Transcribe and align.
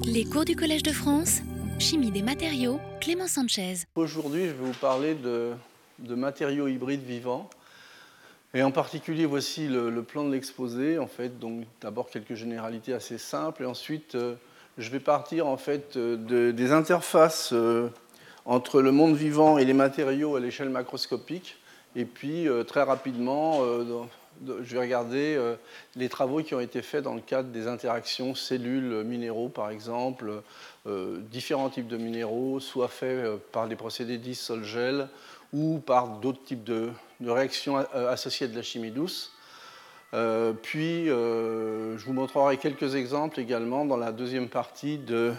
Les 0.00 0.24
cours 0.24 0.44
du 0.44 0.56
Collège 0.56 0.82
de 0.82 0.92
France, 0.92 1.40
Chimie 1.78 2.10
des 2.10 2.22
matériaux, 2.22 2.80
Clément 3.00 3.26
Sanchez. 3.26 3.74
Aujourd'hui, 3.94 4.46
je 4.46 4.52
vais 4.52 4.64
vous 4.64 4.78
parler 4.80 5.14
de, 5.14 5.54
matériaux 6.14 6.68
hybrides 6.68 7.04
vivants. 7.04 7.50
Et 8.54 8.62
en 8.62 8.70
particulier, 8.70 9.26
voici 9.26 9.68
le, 9.68 10.02
plan 10.02 10.24
de 10.24 10.32
l'exposé. 10.32 10.98
En 10.98 11.06
fait, 11.06 11.38
donc 11.38 11.64
d'abord 11.80 12.10
quelques 12.10 12.34
généralités 12.34 12.92
assez 12.92 13.18
simples, 13.18 13.64
et 13.64 13.66
ensuite, 13.66 14.14
euh, 14.14 14.34
je 14.78 14.90
vais 14.90 15.00
partir 15.00 15.46
en 15.46 15.56
fait 15.56 15.96
euh, 15.96 16.52
des 16.52 16.72
interfaces 16.72 17.52
euh, 17.52 17.88
entre 18.44 18.80
le 18.80 18.92
monde 18.92 19.14
vivant 19.14 19.58
et 19.58 19.64
les 19.64 19.74
matériaux 19.74 20.36
à 20.36 20.40
l'échelle 20.40 20.70
macroscopique. 20.70 21.58
Et 21.94 22.06
puis, 22.06 22.46
très 22.66 22.82
rapidement, 22.82 23.60
je 24.46 24.74
vais 24.74 24.80
regarder 24.80 25.36
euh, 25.36 25.54
les 25.96 26.08
travaux 26.08 26.42
qui 26.42 26.54
ont 26.54 26.60
été 26.60 26.82
faits 26.82 27.04
dans 27.04 27.14
le 27.14 27.20
cadre 27.20 27.50
des 27.50 27.66
interactions 27.66 28.34
cellules-minéraux, 28.34 29.48
par 29.48 29.70
exemple, 29.70 30.42
euh, 30.86 31.18
différents 31.30 31.70
types 31.70 31.88
de 31.88 31.96
minéraux, 31.96 32.60
soit 32.60 32.88
faits 32.88 33.24
euh, 33.24 33.36
par 33.52 33.68
des 33.68 33.76
procédés 33.76 34.18
dits 34.18 34.34
sol-gel 34.34 35.08
ou 35.52 35.78
par 35.78 36.18
d'autres 36.18 36.42
types 36.42 36.64
de, 36.64 36.90
réactions 37.24 37.76
associées 37.76 38.48
de 38.48 38.56
la 38.56 38.62
chimie 38.62 38.90
douce. 38.90 39.32
puis, 40.62 41.06
je 41.06 42.04
vous 42.04 42.12
montrerai 42.14 42.56
quelques 42.56 42.94
exemples 42.94 43.38
également 43.38 43.84
dans 43.84 43.98
la 43.98 44.12
deuxième 44.12 44.48
partie 44.48 44.96
de, 44.96 45.34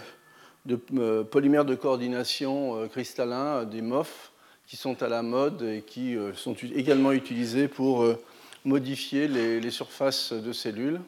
de 0.66 0.76
polymères 1.24 1.64
de 1.64 1.74
coordination 1.74 2.88
cristallins, 2.88 3.64
des 3.64 3.82
MOF, 3.82 4.30
qui 4.68 4.76
sont 4.76 5.02
à 5.02 5.08
la 5.08 5.22
mode 5.22 5.62
et 5.62 5.82
qui 5.82 6.16
sont 6.36 6.54
également 6.54 7.10
utilisés 7.10 7.66
pour 7.66 8.06
modifier 8.64 9.28
les, 9.28 9.70
surfaces 9.70 10.32
de 10.32 10.52
cellules. 10.52 11.00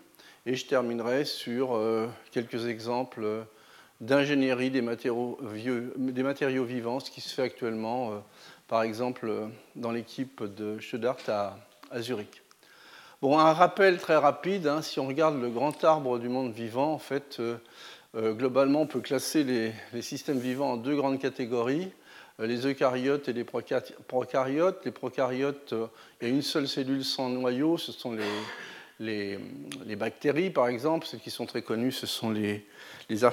Et 0.44 0.54
je 0.54 0.66
terminerai 0.66 1.24
sur 1.24 1.74
euh, 1.74 2.06
quelques 2.30 2.66
exemples 2.66 3.46
d'ingénierie 4.00 4.70
des 4.70 4.82
matériaux, 4.82 5.38
vivants, 6.64 7.00
ce 7.00 7.10
qui 7.10 7.20
se 7.20 7.34
fait 7.34 7.42
actuellement, 7.42 8.12
euh, 8.12 8.18
par 8.68 8.82
exemple, 8.82 9.32
dans 9.74 9.90
l'équipe 9.90 10.44
de 10.44 10.78
Studart 10.78 11.16
à, 11.28 11.56
Zurich. 12.00 12.42
Bon, 13.22 13.38
un 13.38 13.52
rappel 13.52 13.98
très 13.98 14.16
rapide, 14.16 14.66
hein, 14.66 14.82
si 14.82 15.00
on 15.00 15.06
regarde 15.06 15.40
le 15.40 15.48
grand 15.48 15.82
arbre 15.82 16.18
du 16.18 16.28
monde 16.28 16.52
vivant, 16.52 16.92
en 16.92 16.98
fait, 16.98 17.40
euh, 17.40 18.32
globalement, 18.34 18.82
on 18.82 18.86
peut 18.86 19.00
classer 19.00 19.44
les, 19.44 20.02
systèmes 20.02 20.38
vivants 20.38 20.72
en 20.72 20.76
deux 20.76 20.94
grandes 20.94 21.18
catégories. 21.18 21.90
Euh, 22.40 22.46
les 22.46 22.66
eucaryotes 22.66 23.28
et 23.28 23.32
les 23.32 23.44
procaryotes. 23.44 24.84
Les 24.84 24.90
procaryotes, 24.90 25.72
euh, 25.72 25.86
il 26.20 26.28
y 26.28 26.30
a 26.30 26.34
une 26.34 26.42
seule 26.42 26.68
cellule 26.68 27.04
sans 27.04 27.28
noyau, 27.30 27.78
ce 27.78 27.92
sont 27.92 28.16
les, 29.00 29.38
les, 29.86 29.96
bactéries, 29.96 30.50
par 30.50 30.68
exemple. 30.68 31.06
Celles 31.06 31.20
qui 31.20 31.30
sont 31.30 31.46
très 31.46 31.62
connues, 31.62 31.92
ce 31.92 32.06
sont 32.06 32.30
les, 32.30 32.66
les 33.08 33.24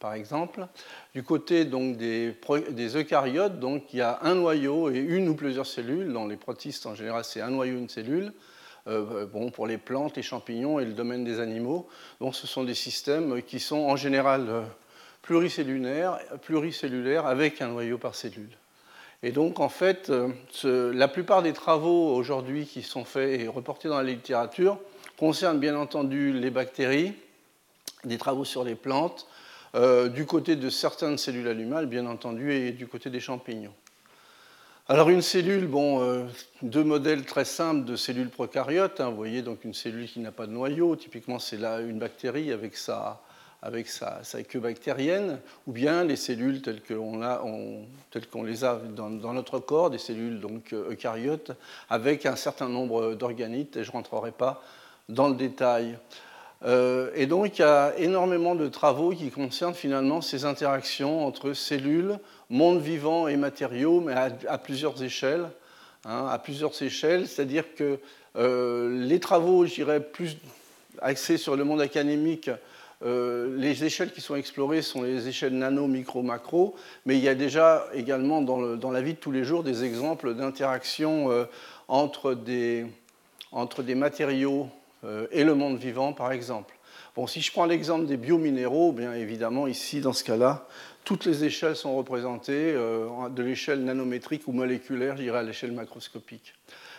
par 0.00 0.14
exemple. 0.14 0.66
Du 1.14 1.22
côté 1.22 1.64
donc, 1.64 1.96
des, 1.96 2.34
des, 2.70 2.96
eucaryotes, 2.96 3.58
donc, 3.58 3.92
il 3.92 3.98
y 3.98 4.02
a 4.02 4.20
un 4.22 4.34
noyau 4.34 4.90
et 4.90 4.98
une 4.98 5.28
ou 5.28 5.34
plusieurs 5.34 5.66
cellules. 5.66 6.12
Dans 6.12 6.26
les 6.26 6.36
protistes, 6.36 6.86
en 6.86 6.94
général, 6.94 7.24
c'est 7.24 7.40
un 7.40 7.50
noyau, 7.50 7.76
une 7.76 7.88
cellule. 7.88 8.32
Euh, 8.86 9.26
bon, 9.26 9.50
pour 9.50 9.66
les 9.66 9.76
plantes, 9.76 10.16
les 10.16 10.22
champignons 10.22 10.78
et 10.80 10.84
le 10.84 10.94
domaine 10.94 11.22
des 11.22 11.40
animaux. 11.40 11.88
Donc, 12.20 12.34
ce 12.34 12.46
sont 12.46 12.64
des 12.64 12.74
systèmes 12.74 13.42
qui 13.42 13.60
sont 13.60 13.80
en 13.80 13.96
général 13.96 14.64
pluricellulaire, 15.28 16.18
pluricellulaire 16.40 17.26
avec 17.26 17.60
un 17.60 17.68
noyau 17.68 17.98
par 17.98 18.14
cellule. 18.14 18.48
Et 19.22 19.30
donc, 19.30 19.60
en 19.60 19.68
fait, 19.68 20.08
euh, 20.08 20.32
la 20.94 21.06
plupart 21.06 21.42
des 21.42 21.52
travaux 21.52 22.14
aujourd'hui 22.14 22.64
qui 22.64 22.80
sont 22.82 23.04
faits 23.04 23.38
et 23.38 23.46
reportés 23.46 23.88
dans 23.88 23.98
la 23.98 24.04
littérature 24.04 24.78
concernent 25.18 25.58
bien 25.58 25.76
entendu 25.76 26.32
les 26.32 26.48
bactéries, 26.48 27.12
des 28.04 28.16
travaux 28.16 28.46
sur 28.46 28.64
les 28.64 28.74
plantes, 28.74 29.26
euh, 29.74 30.08
du 30.08 30.24
côté 30.24 30.56
de 30.56 30.70
certaines 30.70 31.18
cellules 31.18 31.48
animales, 31.48 31.84
bien 31.84 32.06
entendu, 32.06 32.54
et 32.54 32.72
du 32.72 32.86
côté 32.86 33.10
des 33.10 33.20
champignons. 33.20 33.74
Alors 34.88 35.10
une 35.10 35.20
cellule, 35.20 35.66
bon, 35.66 36.00
euh, 36.00 36.24
deux 36.62 36.84
modèles 36.84 37.26
très 37.26 37.44
simples 37.44 37.84
de 37.84 37.96
cellules 37.96 38.30
prokaryotes. 38.30 39.02
Hein, 39.02 39.10
vous 39.10 39.16
voyez 39.16 39.42
donc 39.42 39.62
une 39.64 39.74
cellule 39.74 40.08
qui 40.08 40.20
n'a 40.20 40.32
pas 40.32 40.46
de 40.46 40.52
noyau. 40.52 40.96
Typiquement, 40.96 41.38
c'est 41.38 41.58
là 41.58 41.80
une 41.80 41.98
bactérie 41.98 42.50
avec 42.50 42.78
sa, 42.78 43.20
avec 43.62 43.88
sa, 43.88 44.20
queue 44.48 44.60
bactérienne, 44.60 45.40
ou 45.66 45.72
bien 45.72 46.04
les 46.04 46.16
cellules 46.16 46.62
telles 46.62 46.80
qu'on 46.82 48.42
les 48.44 48.64
a 48.64 48.80
dans, 48.94 49.10
notre 49.10 49.58
corps, 49.58 49.90
des 49.90 49.98
cellules 49.98 50.40
donc 50.40 50.72
euh, 50.72 50.90
eucaryotes, 50.90 51.52
avec 51.90 52.24
un 52.26 52.36
certain 52.36 52.68
nombre 52.68 53.14
d'organites, 53.14 53.76
et 53.76 53.84
je 53.84 53.90
ne 53.90 53.94
rentrerai 53.94 54.30
pas 54.30 54.62
dans 55.08 55.28
le 55.28 55.34
détail. 55.34 55.98
Euh, 56.64 57.10
et 57.14 57.26
donc 57.26 57.58
il 57.58 57.62
y 57.62 57.64
a 57.64 57.96
énormément 57.98 58.54
de 58.54 58.68
travaux 58.68 59.10
qui 59.10 59.30
concernent 59.30 59.74
finalement 59.74 60.20
ces 60.20 60.44
interactions 60.44 61.24
entre 61.26 61.52
cellules, 61.52 62.18
monde 62.50 62.80
vivant 62.80 63.28
et 63.28 63.36
matériaux, 63.36 64.00
mais 64.00 64.14
à, 64.14 64.58
plusieurs 64.58 65.02
échelles. 65.02 65.48
Hein, 66.04 66.28
à 66.30 66.38
plusieurs 66.38 66.80
échelles, 66.80 67.26
c'est-à-dire 67.26 67.74
que 67.74 67.98
euh, 68.36 69.04
les 69.04 69.18
travaux, 69.18 69.66
je 69.66 69.74
dirais, 69.74 70.00
plus 70.00 70.36
axés 71.02 71.36
sur 71.36 71.56
le 71.56 71.64
monde 71.64 71.80
académique, 71.80 72.50
euh, 73.04 73.56
les 73.56 73.84
échelles 73.84 74.12
qui 74.12 74.20
sont 74.20 74.34
explorées 74.34 74.82
sont 74.82 75.02
les 75.02 75.28
échelles 75.28 75.56
nano, 75.56 75.86
micro, 75.86 76.22
macro, 76.22 76.74
mais 77.06 77.16
il 77.16 77.22
y 77.22 77.28
a 77.28 77.34
déjà 77.34 77.86
également 77.94 78.42
dans, 78.42 78.90
la 78.90 79.02
vie 79.02 79.14
de 79.14 79.18
tous 79.18 79.30
les 79.30 79.44
jours 79.44 79.62
des 79.62 79.84
exemples 79.84 80.34
d'interaction 80.34 81.30
euh, 81.30 81.44
entre, 81.86 82.34
des, 82.34 82.86
matériaux 83.94 84.68
euh, 85.04 85.28
et 85.30 85.44
le 85.44 85.54
monde 85.54 85.78
vivant, 85.78 86.12
par 86.12 86.32
exemple. 86.32 86.74
Bon, 87.14 87.28
si 87.28 87.40
je 87.40 87.52
prends 87.52 87.66
l'exemple 87.66 88.06
des 88.06 88.16
biominéraux, 88.16 88.92
bien 88.92 89.14
évidemment, 89.14 89.68
ici, 89.68 90.00
dans 90.00 90.12
ce 90.12 90.24
cas-là, 90.24 90.66
toutes 91.04 91.24
les 91.24 91.44
échelles 91.44 91.76
sont 91.76 91.96
représentées 91.96 92.74
de 92.74 93.42
l'échelle 93.42 93.82
nanométrique 93.82 94.46
ou 94.46 94.52
moléculaire, 94.52 95.16
je 95.16 95.22
dirais 95.22 95.38
à 95.38 95.42
l'échelle 95.42 95.72
macroscopique. 95.72 96.54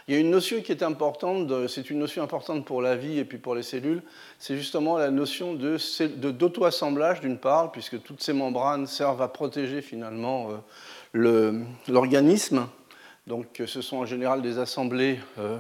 Il 0.10 0.14
y 0.14 0.16
a 0.16 0.22
une 0.22 0.32
notion 0.32 0.60
qui 0.64 0.72
est 0.72 0.82
importante, 0.82 1.68
c'est 1.68 1.92
une 1.92 2.00
notion 2.00 2.24
importante 2.24 2.66
pour 2.66 2.82
la 2.82 2.96
vie 2.96 3.20
et 3.20 3.26
puis 3.26 3.38
pour 3.38 3.54
les 3.54 3.62
cellules, 3.62 4.02
c'est 4.40 4.58
justement 4.58 4.98
la 4.98 5.12
notion 5.12 5.54
d'auto-assemblage 5.54 7.22
d'une 7.22 7.38
part, 7.38 7.72
puisque 7.72 8.02
toutes 8.02 8.24
ces 8.24 8.34
membranes 8.34 8.88
servent 8.88 9.22
à 9.22 9.28
protéger 9.28 9.84
finalement 9.84 10.50
euh, 11.14 11.52
l'organisme. 11.88 12.68
Donc 13.28 13.62
ce 13.64 13.84
sont 13.84 13.98
en 13.98 14.08
général 14.08 14.42
des 14.42 14.58
assemblées 14.58 15.20
euh, 15.38 15.60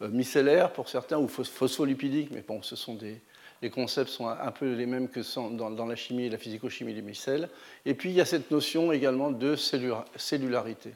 euh, 0.00 0.08
micellaires 0.08 0.72
pour 0.72 0.88
certains 0.88 1.18
ou 1.18 1.28
phospholipidiques, 1.28 2.30
mais 2.30 2.40
bon, 2.40 2.62
ce 2.62 2.76
sont 2.76 2.94
des, 2.94 3.20
les 3.60 3.68
concepts 3.68 4.08
sont 4.08 4.28
un 4.28 4.50
peu 4.50 4.72
les 4.72 4.86
mêmes 4.86 5.10
que 5.10 5.20
dans 5.58 5.84
la 5.86 5.96
chimie 5.96 6.24
et 6.24 6.30
la 6.30 6.38
physico-chimie 6.38 6.94
des 6.94 7.02
micelles. 7.02 7.50
Et 7.84 7.92
puis 7.92 8.08
il 8.08 8.16
y 8.16 8.22
a 8.22 8.24
cette 8.24 8.50
notion 8.50 8.92
également 8.92 9.30
de 9.30 9.56
cellularité. 9.56 10.94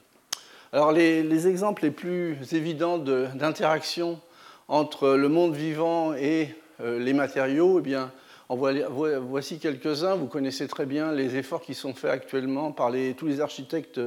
Alors 0.75 0.93
les, 0.93 1.49
exemples 1.49 1.85
les 1.85 1.91
plus 1.91 2.37
évidents 2.53 2.99
d'interaction 2.99 4.21
entre 4.69 5.15
le 5.15 5.31
monde 5.31 5.55
vivant 5.55 6.13
et 6.13 6.55
euh, 6.83 6.99
les 6.99 7.15
matériaux, 7.15 7.79
eh 7.79 7.83
bien, 7.83 8.13
voici 8.51 9.59
quelques-uns. 9.59 10.15
Vous 10.15 10.27
connaissez 10.27 10.69
très 10.69 10.85
bien 10.85 11.13
les 11.13 11.37
efforts 11.37 11.63
qui 11.63 11.73
sont 11.73 11.95
faits 11.95 12.11
actuellement 12.11 12.71
par 12.73 12.93
tous 13.17 13.27
les 13.27 13.41
architectes 13.41 13.99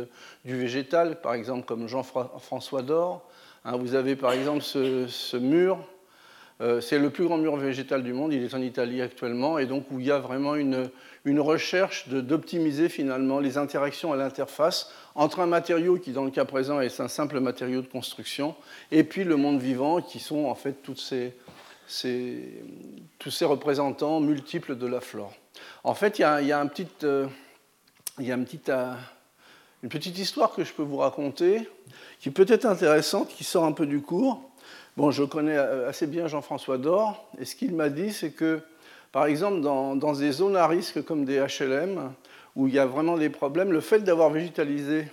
du 0.45 0.55
végétal, 0.55 1.19
par 1.21 1.33
exemple 1.33 1.65
comme 1.65 1.87
Jean-François 1.87 2.83
Dor. 2.83 3.27
Hein, 3.65 3.77
vous 3.77 3.95
avez 3.95 4.15
par 4.15 4.31
exemple 4.31 4.61
ce 4.61 5.37
mur 5.37 5.79
euh, 6.61 6.79
c'est 6.79 6.99
le 6.99 7.09
plus 7.09 7.25
grand 7.25 7.39
mur 7.39 7.55
végétal 7.55 8.03
du 8.03 8.13
monde, 8.13 8.33
il 8.33 8.43
est 8.43 8.53
en 8.53 8.61
Italie 8.61 9.01
actuellement, 9.01 9.57
et 9.57 9.65
donc 9.65 9.85
où 9.89 9.99
il 9.99 10.05
y 10.05 10.11
a 10.11 10.19
vraiment 10.19 10.53
une, 10.55 10.89
recherche 11.39 12.07
d'optimiser 12.09 12.87
finalement 12.87 13.39
les 13.39 13.57
interactions 13.57 14.13
à 14.13 14.15
l'interface 14.15 14.91
entre 15.15 15.39
un 15.39 15.45
matériau 15.45 15.97
qui, 15.97 16.11
dans 16.11 16.23
le 16.23 16.31
cas 16.31 16.45
présent, 16.45 16.79
est 16.79 16.99
un 16.99 17.07
simple 17.07 17.39
matériau 17.39 17.81
de 17.81 17.87
construction, 17.87 18.55
et 18.91 19.03
puis 19.03 19.23
le 19.23 19.35
monde 19.35 19.59
vivant, 19.59 20.01
qui 20.01 20.19
sont 20.19 20.45
en 20.45 20.55
fait 20.55 20.81
tous 20.83 20.95
ces 20.97 21.33
représentants 23.45 24.19
multiples 24.19 24.75
de 24.75 24.87
la 24.87 25.01
flore. 25.01 25.33
En 25.83 25.93
fait, 25.93 26.19
il 26.19 26.21
y 26.21 26.51
a, 26.53 26.61
une 26.61 26.69
petite 29.89 30.19
histoire 30.19 30.53
que 30.53 30.63
je 30.63 30.73
peux 30.73 30.83
vous 30.83 30.97
raconter, 30.97 31.67
qui 32.19 32.29
peut 32.29 32.45
être 32.47 32.65
intéressante, 32.65 33.29
qui 33.29 33.43
sort 33.43 33.65
un 33.65 33.71
peu 33.71 33.85
du 33.85 34.01
cours. 34.01 34.41
Bon, 34.97 35.09
je 35.09 35.23
connais 35.23 35.57
euh, 35.57 35.89
assez 35.89 36.05
bien 36.05 36.27
Jean-François 36.27 36.77
Dor, 36.77 37.25
et 37.39 37.45
ce 37.45 37.55
qu'il 37.55 37.73
m'a 37.73 37.89
dit, 37.89 38.11
c'est 38.11 38.31
que, 38.31 38.59
par 39.11 39.25
exemple, 39.25 39.61
dans, 39.61 39.95
des 40.13 40.31
zones 40.31 40.55
à 40.55 40.67
risque 40.67 41.03
comme 41.03 41.25
des 41.25 41.39
HLM, 41.39 42.13
où 42.55 42.67
il 42.67 42.73
y 42.73 42.79
a 42.79 42.85
vraiment 42.85 43.17
des 43.17 43.29
problèmes, 43.29 43.71
le 43.71 43.81
fait 43.81 43.99
d'avoir 43.99 44.29
végétalisé 44.29 45.05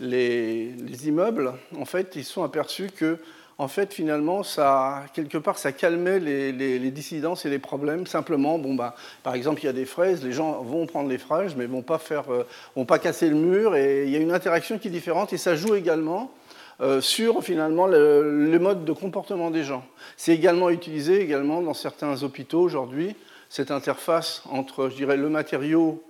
les, 0.00 0.74
immeubles, 1.06 1.52
en 1.78 1.84
fait, 1.84 2.16
ils 2.16 2.24
sont 2.24 2.42
aperçus 2.42 2.90
que, 2.96 3.18
en 3.58 3.68
fait, 3.68 3.92
finalement, 3.92 4.42
ça, 4.42 5.04
quelque 5.14 5.38
part, 5.38 5.58
ça 5.58 5.72
calmait 5.72 6.18
les, 6.18 6.90
dissidences 6.90 7.46
et 7.46 7.50
les 7.50 7.58
problèmes. 7.60 8.06
Simplement, 8.06 8.58
bon, 8.58 8.74
bah, 8.74 8.96
par 9.22 9.34
exemple, 9.34 9.62
il 9.62 9.66
y 9.66 9.68
a 9.68 9.72
des 9.72 9.84
fraises, 9.84 10.24
les 10.24 10.32
gens 10.32 10.62
vont 10.62 10.86
prendre 10.86 11.08
les 11.08 11.18
fraises, 11.18 11.54
mais 11.56 11.66
vont 11.66 11.82
pas 11.82 11.98
faire, 11.98 12.32
euh, 12.32 12.44
vont 12.74 12.84
pas 12.84 12.98
casser 12.98 13.28
le 13.28 13.36
mur, 13.36 13.76
et 13.76 14.04
il 14.04 14.10
y 14.10 14.16
a 14.16 14.18
une 14.18 14.32
interaction 14.32 14.78
qui 14.78 14.88
est 14.88 14.90
différente, 14.90 15.32
et 15.32 15.38
ça 15.38 15.54
joue 15.54 15.74
également 15.74 16.32
euh, 16.80 17.00
sur 17.00 17.44
finalement 17.44 17.86
le, 17.86 18.58
mode 18.58 18.84
de 18.84 18.92
comportement 18.92 19.52
des 19.52 19.62
gens. 19.62 19.84
C'est 20.16 20.32
également 20.32 20.70
utilisé 20.70 21.20
également 21.20 21.62
dans 21.62 21.74
certains 21.74 22.22
hôpitaux 22.24 22.60
aujourd'hui 22.60 23.14
cette 23.48 23.70
interface 23.70 24.42
entre, 24.50 24.88
je 24.88 24.96
dirais, 24.96 25.16
le 25.16 25.28
matériau, 25.28 26.02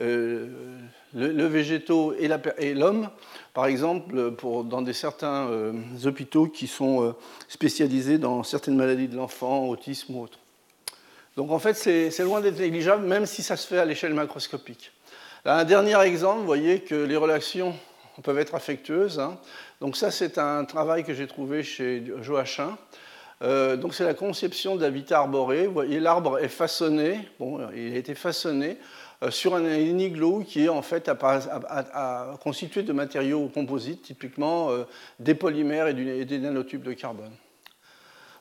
le, 0.00 0.48
le, 1.14 1.46
végétaux 1.46 2.14
et 2.18 2.74
l'homme, 2.74 3.10
par 3.54 3.66
exemple, 3.66 4.32
pour, 4.32 4.64
dans 4.64 4.82
des, 4.82 4.92
certains 4.92 5.48
hôpitaux 6.04 6.46
qui 6.46 6.66
sont 6.66 7.14
spécialisés 7.48 8.18
dans 8.18 8.42
certaines 8.42 8.76
maladies 8.76 9.08
de 9.08 9.16
l'enfant, 9.16 9.66
autisme 9.68 10.16
ou 10.16 10.22
autre. 10.22 10.38
Donc 11.36 11.50
en 11.52 11.58
fait, 11.58 11.74
c'est 11.74 12.24
loin 12.24 12.40
d'être 12.40 12.58
négligeable, 12.58 13.06
même 13.06 13.26
si 13.26 13.42
ça 13.42 13.56
se 13.56 13.66
fait 13.66 13.78
à 13.78 13.84
l'échelle 13.84 14.14
macroscopique. 14.14 14.92
un 15.44 15.64
dernier 15.64 15.98
exemple, 16.00 16.40
vous 16.40 16.46
voyez 16.46 16.80
que 16.80 16.94
les 16.94 17.16
relations 17.16 17.74
peuvent 18.22 18.38
être 18.38 18.54
affectueuses. 18.54 19.18
Hein. 19.18 19.38
Donc 19.80 19.96
ça, 19.96 20.10
c'est 20.10 20.38
un 20.38 20.64
travail 20.64 21.04
que 21.04 21.14
j'ai 21.14 21.26
trouvé 21.26 21.62
chez 21.62 22.04
Joachim. 22.20 22.76
Euh, 23.42 23.76
donc 23.76 23.94
c'est 23.94 24.04
la 24.04 24.12
conception 24.12 24.76
d'habitat 24.76 25.20
arboré. 25.20 25.66
Vous 25.66 25.72
voyez, 25.72 25.98
l'arbre 25.98 26.38
est 26.38 26.48
façonné, 26.48 27.20
bon, 27.38 27.58
il 27.74 27.94
a 27.94 27.96
été 27.96 28.14
façonné 28.14 28.70
euh, 28.70 28.74
sur 29.28 29.54
un 29.54 29.64
igloo 29.64 30.44
qui 30.46 30.64
est 30.64 30.68
en 30.70 30.80
fait 30.80 31.10
à, 31.10 32.36
constitué 32.42 32.82
de 32.82 32.92
matériaux 32.92 33.50
composites, 33.52 34.02
typiquement 34.02 34.70
euh, 34.70 34.84
des 35.18 35.34
polymères 35.34 35.88
et, 35.88 36.24
des 36.24 36.38
nanotubes 36.38 36.82
de 36.82 36.94
carbone. 36.94 37.32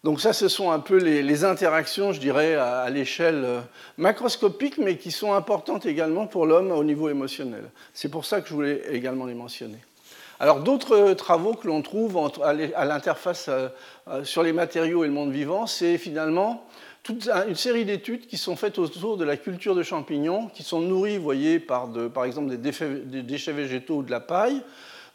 Donc 0.06 0.22
ça, 0.22 0.32
ce 0.32 0.48
sont 0.48 0.72
un 0.72 0.80
peu 0.80 0.96
les, 0.96 1.44
interactions, 1.44 2.14
je 2.14 2.22
dirais, 2.22 2.56
à, 2.56 2.90
l'échelle 2.90 3.44
euh, 3.44 3.60
macroscopique, 3.98 4.78
mais 4.78 4.96
qui 4.96 5.12
sont 5.12 5.34
importantes 5.34 5.86
également 5.86 6.26
pour 6.26 6.46
l'homme 6.46 6.72
au 6.72 6.86
niveau 6.86 7.10
émotionnel. 7.10 7.70
C'est 7.94 8.10
pour 8.10 8.24
ça 8.24 8.40
que 8.40 8.48
je 8.48 8.54
voulais 8.54 8.82
également 8.90 9.26
les 9.26 9.34
mentionner. 9.34 9.80
Alors 10.42 10.62
d'autres 10.62 10.96
euh, 10.96 11.16
travaux 11.16 11.54
que 11.54 11.68
l'on 11.68 11.82
trouve 11.82 12.32
à 12.42 12.86
l'interface 12.86 13.50
euh, 13.50 13.68
sur 14.24 14.42
les 14.42 14.54
matériaux 14.54 15.04
et 15.04 15.08
le 15.08 15.14
monde 15.14 15.32
vivant, 15.32 15.68
c'est 15.68 15.98
finalement 15.98 16.66
toute 17.04 17.30
une 17.48 17.56
série 17.56 17.86
d'études 17.86 18.28
qui 18.28 18.38
sont 18.38 18.56
faites 18.56 18.78
autour 18.78 19.18
de 19.18 19.24
la 19.24 19.38
culture 19.38 19.76
de 19.76 19.84
champignons, 19.84 20.48
qui 20.48 20.64
sont 20.64 20.82
nourris, 20.82 21.18
vous 21.18 21.24
voyez, 21.24 21.60
par, 21.60 21.90
par 22.14 22.26
exemple 22.26 22.56
des 22.56 23.22
déchets 23.24 23.54
végétaux 23.54 23.98
ou 23.98 24.04
de 24.04 24.12
la 24.12 24.20
paille, 24.20 24.62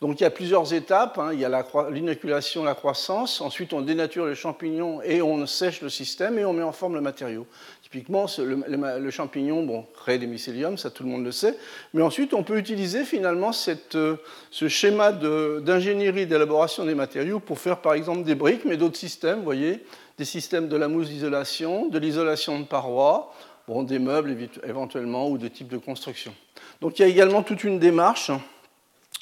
donc 0.05 0.21
il 0.21 0.25
y 0.25 0.27
a 0.27 0.31
plusieurs 0.31 0.75
étapes. 0.75 1.19
Hein. 1.19 1.31
Il 1.33 1.41
y 1.41 1.47
a 1.47 1.65
l'inoculation, 1.91 2.63
la, 2.63 2.75
croissance. 2.75 3.41
Ensuite, 3.41 3.73
on 3.73 3.81
dénature 3.81 4.27
les 4.27 4.35
champignons 4.35 5.01
et 5.03 5.23
on 5.23 5.47
sèche 5.47 5.81
le 5.81 5.89
système 5.89 6.39
et 6.39 6.45
on 6.45 6.53
met 6.53 6.63
en 6.63 6.73
forme 6.73 6.95
le 6.95 7.01
matériau. 7.01 7.47
Typiquement, 7.95 8.27
le, 8.39 9.11
champignon 9.13 9.63
bon, 9.63 9.87
crée 9.95 10.19
des 10.19 10.27
mycéliums, 10.27 10.77
ça 10.77 10.91
tout 10.91 11.05
le 11.05 11.11
monde 11.11 11.25
le 11.25 11.31
sait. 11.31 11.57
Mais 11.93 12.03
ensuite, 12.03 12.35
on 12.35 12.43
peut 12.43 12.59
utiliser 12.59 13.05
finalement 13.05 13.53
euh, 13.95 14.17
ce 14.51 14.67
schéma 14.67 15.13
d'ingénierie 15.13 16.27
d'élaboration 16.27 16.85
des 16.87 16.97
matériaux 16.97 17.39
pour 17.39 17.61
faire 17.61 17.81
par 17.81 17.95
exemple 17.95 18.25
des 18.25 18.35
briques, 18.35 18.65
mais 18.65 18.77
d'autres 18.77 18.97
systèmes, 18.97 19.39
vous 19.39 19.45
voyez, 19.45 19.85
des 20.19 20.25
systèmes 20.25 20.67
de 20.67 20.77
la 20.77 20.89
mousse 20.89 21.09
d'isolation, 21.09 21.87
de 21.87 21.97
l'isolation 22.01 22.59
de 22.59 22.65
parois, 22.65 23.33
bon, 23.69 23.85
des 23.85 24.01
meubles 24.01 24.37
éventuellement 24.65 25.29
ou 25.29 25.39
de 25.39 25.47
types 25.47 25.69
de 25.69 25.79
construction. 25.79 26.35
Donc 26.81 26.99
il 26.99 27.03
y 27.03 27.05
a 27.05 27.09
également 27.09 27.45
toute 27.45 27.63
une 27.63 27.79
démarche 27.79 28.33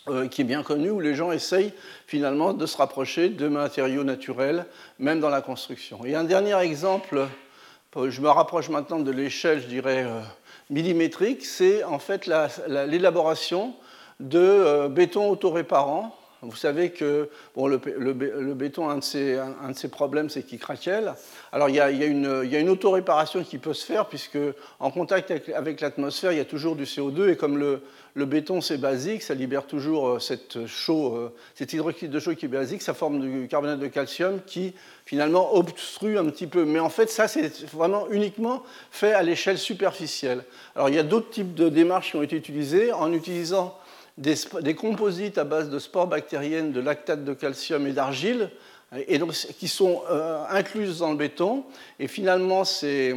euh, 0.09 0.29
qui 0.29 0.41
est 0.41 0.45
bien 0.45 0.63
connu, 0.63 0.89
où 0.89 0.99
les 0.99 1.15
gens 1.15 1.31
essayent 1.31 1.75
finalement 2.07 2.55
de 2.55 2.65
se 2.65 2.79
rapprocher 2.79 3.29
de 3.29 3.49
matériaux 3.49 4.03
naturels, 4.03 4.65
même 4.99 5.21
dans 5.21 5.29
la 5.29 5.43
construction. 5.43 6.07
Et 6.07 6.15
un 6.15 6.25
dernier 6.25 6.59
exemple, 6.59 7.29
je 7.97 8.21
me 8.21 8.29
rapproche 8.29 8.69
maintenant 8.69 9.01
de 9.01 9.11
l'échelle, 9.11 9.61
je 9.61 9.67
dirais, 9.67 10.05
euh, 10.05 10.21
millimétrique, 10.71 11.45
c'est 11.45 11.85
en 11.85 11.99
fait 11.99 12.27
l'élaboration 12.67 13.75
de 14.21 14.89
béton 14.89 15.29
autoréparant 15.31 16.17
vous 16.43 16.57
savez 16.57 16.91
que 16.91 17.29
bon, 17.55 17.69
le, 17.69 17.79
béton, 18.55 18.89
un 18.89 18.99
de 18.99 19.05
ses, 19.05 19.39
un, 19.39 19.71
de 19.71 19.77
ses 19.77 19.89
problèmes, 19.89 20.29
c'est 20.29 20.43
qu'il 20.43 20.59
craquelle. 20.59 21.15
Alors 21.53 21.69
il 21.69 21.77
y, 21.77 21.81
a, 21.81 21.93
il, 21.93 21.99
y 21.99 22.03
a 22.03 22.07
une, 22.07 22.43
une, 22.43 22.69
autoréparation 22.69 23.45
qui 23.45 23.59
peut 23.59 23.75
se 23.75 23.87
faire, 23.87 24.07
puisque 24.07 24.39
en 24.81 24.91
contact 24.91 25.33
avec, 25.55 25.81
l'atmosphère, 25.81 26.33
il 26.33 26.39
y 26.39 26.41
a 26.41 26.45
toujours 26.45 26.75
du 26.75 26.83
CO2, 26.83 27.31
et 27.31 27.37
comme 27.37 27.59
le, 27.59 27.83
le 28.15 28.27
béton 28.27 28.61
c'est 28.61 28.77
basique, 28.77 29.23
ça 29.23 29.35
libère 29.35 29.67
toujours 29.67 30.09
euh, 30.09 30.19
cette 30.19 30.67
chaux, 30.67 31.15
euh, 31.15 31.33
cet 31.55 31.73
hydroxyde 31.75 32.11
de 32.11 32.19
chaux 32.19 32.35
qui 32.35 32.47
est 32.47 32.49
basique, 32.49 32.83
ça 32.83 32.93
forme 32.93 33.21
du 33.21 33.47
carbonate 33.47 33.79
de 33.79 33.87
calcium 33.87 34.41
qui 34.45 34.75
finalement 35.07 35.55
obstrue 35.55 36.19
un 36.19 36.25
petit 36.25 36.49
peu. 36.49 36.65
Mais 36.65 36.81
en 36.81 36.91
fait, 36.91 37.09
ça 37.09 37.29
c'est 37.29 37.65
vraiment 37.73 38.09
uniquement 38.11 38.65
fait 38.91 39.13
à 39.13 39.23
l'échelle 39.23 39.59
superficielle. 39.59 40.45
Alors 40.75 40.89
il 40.89 40.97
y 40.97 40.99
a 40.99 41.05
d'autres 41.05 41.31
types 41.31 41.55
de 41.55 41.69
démarches 41.69 42.11
qui 42.11 42.17
ont 42.17 42.23
été 42.23 42.37
utilisées 42.37 42.93
en 42.93 43.13
utilisant 43.13 43.79
des, 44.19 44.75
composites 44.75 45.39
à 45.39 45.45
base 45.45 45.71
de 45.71 45.79
spores 45.79 46.07
bactériennes, 46.07 46.73
de 46.73 46.81
lactate 46.81 47.25
de 47.25 47.35
calcium 47.35 47.87
et 47.87 47.93
d'argile, 47.93 48.51
et 49.09 49.19
donc, 49.19 49.33
qui 49.33 49.69
sont 49.69 50.03
euh, 50.11 50.43
incluses 50.51 50.99
dans 50.99 51.11
le 51.11 51.17
béton. 51.17 51.65
Et 51.99 52.09
finalement, 52.09 52.65
ces, 52.65 53.17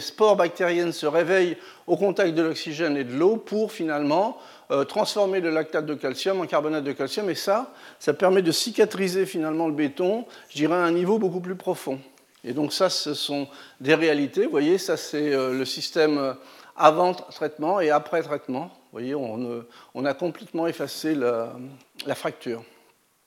spores 0.00 0.34
bactériennes 0.34 0.92
se 0.92 1.06
réveillent 1.06 1.56
au 1.86 1.96
contact 1.96 2.34
de 2.34 2.42
l'oxygène 2.42 2.96
et 2.96 3.04
de 3.04 3.14
l'eau 3.14 3.36
pour 3.36 3.70
finalement 3.70 4.38
euh, 4.72 4.84
transformer 4.84 5.40
le 5.40 5.50
lactate 5.50 5.86
de 5.86 5.94
calcium 5.94 6.40
en 6.40 6.46
carbonate 6.46 6.82
de 6.82 6.92
calcium. 6.92 7.30
Et 7.30 7.36
ça, 7.36 7.72
ça 8.00 8.12
permet 8.12 8.42
de 8.42 8.50
cicatriser 8.50 9.24
finalement 9.24 9.68
le 9.68 9.74
béton, 9.74 10.24
je 10.50 10.56
dirais, 10.56 10.74
à 10.74 10.82
un 10.82 10.92
niveau 10.92 11.18
beaucoup 11.18 11.40
plus 11.40 11.56
profond. 11.56 12.00
Et 12.42 12.52
donc 12.52 12.72
ça, 12.72 12.90
ce 12.90 13.14
sont 13.14 13.46
des 13.80 13.94
réalités. 13.94 14.44
Vous 14.44 14.50
voyez, 14.50 14.78
ça 14.78 14.96
c'est 14.96 15.32
euh, 15.32 15.52
le 15.52 15.64
système 15.64 16.34
avant 16.78 17.14
traitement 17.14 17.80
et 17.80 17.90
après 17.90 18.22
traitement. 18.22 18.70
Vous 18.92 19.00
voyez, 19.00 19.14
on, 19.14 20.04
a 20.04 20.14
complètement 20.14 20.66
effacé 20.66 21.14
la, 21.14 22.14
fracture. 22.14 22.62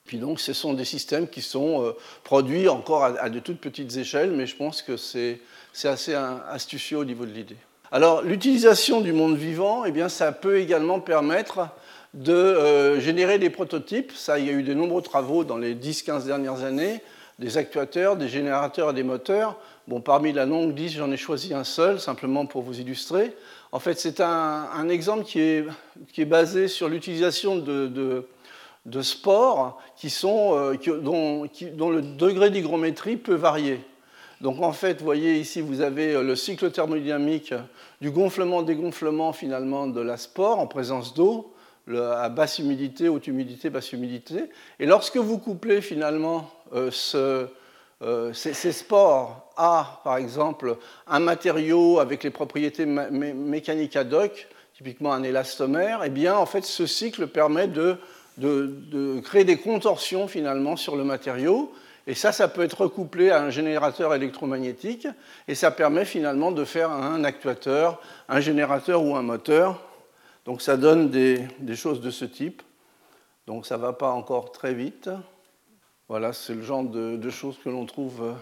Puis 0.04 0.18
donc, 0.18 0.40
ce 0.40 0.52
sont 0.52 0.74
des 0.74 0.84
systèmes 0.84 1.28
qui 1.28 1.42
sont 1.42 1.84
euh, 1.84 1.92
produits 2.24 2.68
encore 2.68 3.04
à, 3.04 3.30
de 3.30 3.38
toutes 3.38 3.60
petites 3.60 3.96
échelles, 3.96 4.32
mais 4.32 4.46
je 4.46 4.56
pense 4.56 4.82
que 4.82 4.96
c'est 4.96 5.38
assez 5.84 6.14
astucieux 6.14 6.98
au 6.98 7.04
niveau 7.04 7.24
de 7.24 7.30
l'idée. 7.30 7.56
Alors, 7.92 8.22
l'utilisation 8.22 9.00
du 9.00 9.12
monde 9.12 9.36
vivant, 9.36 9.84
eh 9.84 9.92
bien, 9.92 10.08
ça 10.08 10.32
peut 10.32 10.58
également 10.58 10.98
permettre 10.98 11.68
de 12.14 12.32
euh, 12.32 13.00
générer 13.00 13.38
des 13.38 13.50
prototypes. 13.50 14.12
Ça, 14.12 14.38
il 14.38 14.46
y 14.46 14.48
a 14.50 14.52
eu 14.52 14.62
de 14.62 14.74
nombreux 14.74 15.02
travaux 15.02 15.44
dans 15.44 15.58
les 15.58 15.74
10-15 15.74 16.24
dernières 16.24 16.62
années, 16.64 17.02
des 17.38 17.58
actuateurs, 17.58 18.16
des 18.16 18.28
générateurs 18.28 18.90
et 18.90 18.94
des 18.94 19.02
moteurs. 19.02 19.58
Bon, 19.88 20.00
parmi 20.00 20.32
la 20.32 20.46
longue 20.46 20.78
liste, 20.78 20.96
j'en 20.96 21.10
ai 21.10 21.16
choisi 21.16 21.54
un 21.54 21.64
seul, 21.64 21.98
simplement 21.98 22.46
pour 22.46 22.62
vous 22.62 22.78
illustrer. 22.78 23.34
En 23.72 23.80
fait, 23.80 23.98
c'est 23.98 24.20
un, 24.20 24.88
exemple 24.88 25.24
qui 25.24 25.40
est, 25.40 26.24
basé 26.24 26.68
sur 26.68 26.88
l'utilisation 26.88 27.56
de, 27.56 28.24
spores 29.00 29.82
qui 29.96 30.08
sont, 30.08 30.56
euh, 30.56 30.76
dont, 31.00 31.90
le 31.90 32.00
degré 32.00 32.50
d'hygrométrie 32.50 33.16
peut 33.16 33.34
varier. 33.34 33.80
Donc 34.40 34.60
en 34.62 34.72
fait, 34.72 34.98
vous 34.98 35.04
voyez 35.04 35.38
ici, 35.38 35.60
vous 35.60 35.80
avez 35.80 36.14
euh, 36.14 36.22
le 36.22 36.36
cycle 36.36 36.70
thermodynamique 36.70 37.54
du 38.00 38.10
gonflement-dégonflement 38.10 39.32
finalement 39.32 39.88
de 39.88 40.00
la 40.00 40.16
spore 40.16 40.60
en 40.60 40.66
présence 40.68 41.14
d'eau, 41.14 41.52
à 41.92 42.28
basse 42.28 42.60
humidité, 42.60 43.08
haute 43.08 43.26
humidité, 43.26 43.68
basse 43.68 43.92
humidité. 43.92 44.44
Et 44.78 44.86
lorsque 44.86 45.16
vous 45.16 45.38
couplez 45.38 45.80
finalement 45.80 46.48
euh, 46.72 46.90
ce, 46.92 47.48
euh, 48.02 48.32
ces, 48.32 48.72
spores 48.72 49.52
à, 49.56 50.00
par 50.02 50.16
exemple, 50.16 50.76
un 51.06 51.20
matériau 51.20 52.00
avec 52.00 52.24
les 52.24 52.30
propriétés 52.30 52.84
mécaniques 52.84 53.94
ad 53.94 54.12
hoc, 54.12 54.48
typiquement 54.74 55.12
un 55.12 55.22
élastomère, 55.22 56.02
eh 56.04 56.10
bien, 56.10 56.36
en 56.36 56.46
fait, 56.46 56.64
ce 56.64 56.86
cycle 56.86 57.28
permet 57.28 57.68
de, 57.68 57.98
créer 59.20 59.44
des 59.44 59.58
contorsions 59.58 60.26
finalement 60.26 60.76
sur 60.76 60.96
le 60.96 61.04
matériau. 61.04 61.72
Et 62.08 62.14
ça, 62.14 62.32
ça 62.32 62.48
peut 62.48 62.62
être 62.62 62.80
recouplé 62.80 63.30
à 63.30 63.40
un 63.40 63.50
générateur 63.50 64.12
électromagnétique, 64.12 65.06
et 65.46 65.54
ça 65.54 65.70
permet 65.70 66.04
finalement 66.04 66.50
de 66.50 66.64
faire 66.64 66.90
un 66.90 67.22
actuateur, 67.22 68.00
un 68.28 68.40
générateur 68.40 69.04
ou 69.04 69.14
un 69.14 69.22
moteur. 69.22 69.80
Donc 70.44 70.60
ça 70.60 70.76
donne 70.76 71.10
des, 71.10 71.46
des 71.60 71.76
choses 71.76 72.00
de 72.00 72.10
ce 72.10 72.24
type. 72.24 72.62
Donc 73.46 73.64
ça 73.64 73.76
ne 73.76 73.82
va 73.82 73.92
pas 73.92 74.10
encore 74.10 74.50
très 74.50 74.74
vite. 74.74 75.08
Voilà, 76.12 76.34
c'est 76.34 76.52
le 76.52 76.60
genre 76.60 76.84
de, 76.84 77.30
choses 77.30 77.56
que 77.64 77.70
l'on 77.70 77.86
trouve 77.86 78.22
euh, 78.22 78.34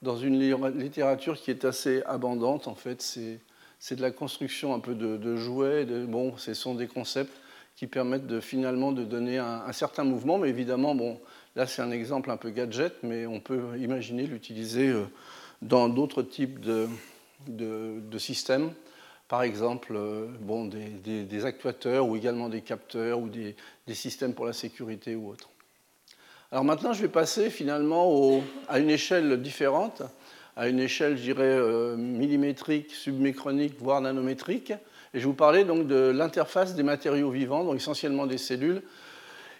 dans 0.00 0.16
une 0.16 0.40
littérature 0.40 1.38
qui 1.38 1.50
est 1.50 1.66
assez 1.66 2.02
abondante. 2.06 2.66
En 2.66 2.74
fait, 2.74 3.02
c'est 3.02 3.94
de 3.94 4.00
la 4.00 4.10
construction 4.10 4.72
un 4.72 4.78
peu 4.80 4.94
de, 4.94 5.36
jouets. 5.36 5.84
bon, 5.84 6.34
ce 6.38 6.54
sont 6.54 6.74
des 6.74 6.86
concepts 6.86 7.36
qui 7.76 7.88
permettent 7.88 8.40
finalement 8.40 8.90
de 8.90 9.04
donner 9.04 9.36
un, 9.36 9.70
certain 9.72 10.04
mouvement. 10.04 10.38
Mais 10.38 10.48
évidemment, 10.48 10.94
bon, 10.94 11.20
là, 11.56 11.66
c'est 11.66 11.82
un 11.82 11.90
exemple 11.90 12.30
un 12.30 12.38
peu 12.38 12.48
gadget, 12.48 12.94
mais 13.02 13.26
on 13.26 13.38
peut 13.38 13.78
imaginer 13.78 14.26
l'utiliser 14.26 14.88
euh, 14.88 15.04
dans 15.60 15.90
d'autres 15.90 16.22
types 16.22 16.58
de, 16.58 16.88
systèmes. 18.16 18.72
Par 19.28 19.42
exemple, 19.42 19.92
euh, 19.94 20.28
des, 21.04 21.44
actuateurs 21.44 22.08
ou 22.08 22.16
également 22.16 22.48
des 22.48 22.62
capteurs 22.62 23.18
ou 23.18 23.28
des, 23.28 23.54
systèmes 23.92 24.32
pour 24.32 24.46
la 24.46 24.54
sécurité 24.54 25.14
ou 25.16 25.28
autre. 25.28 25.50
Alors 26.54 26.62
maintenant, 26.62 26.92
je 26.92 27.02
vais 27.02 27.08
passer 27.08 27.50
finalement 27.50 28.40
à 28.68 28.78
une 28.78 28.88
échelle 28.88 29.42
différente, 29.42 30.02
à 30.54 30.68
une 30.68 30.78
échelle, 30.78 31.18
je 31.18 31.32
euh, 31.36 31.96
millimétrique, 31.96 32.92
submicronique, 32.92 33.74
voire 33.80 34.00
nanométrique. 34.00 34.72
Et 35.14 35.18
je 35.18 35.26
vous 35.26 35.34
parler 35.34 35.64
donc 35.64 35.88
de 35.88 36.12
l'interface 36.14 36.76
des 36.76 36.84
matériaux 36.84 37.30
vivants, 37.30 37.64
donc 37.64 37.74
essentiellement 37.74 38.28
des 38.28 38.38
cellules. 38.38 38.82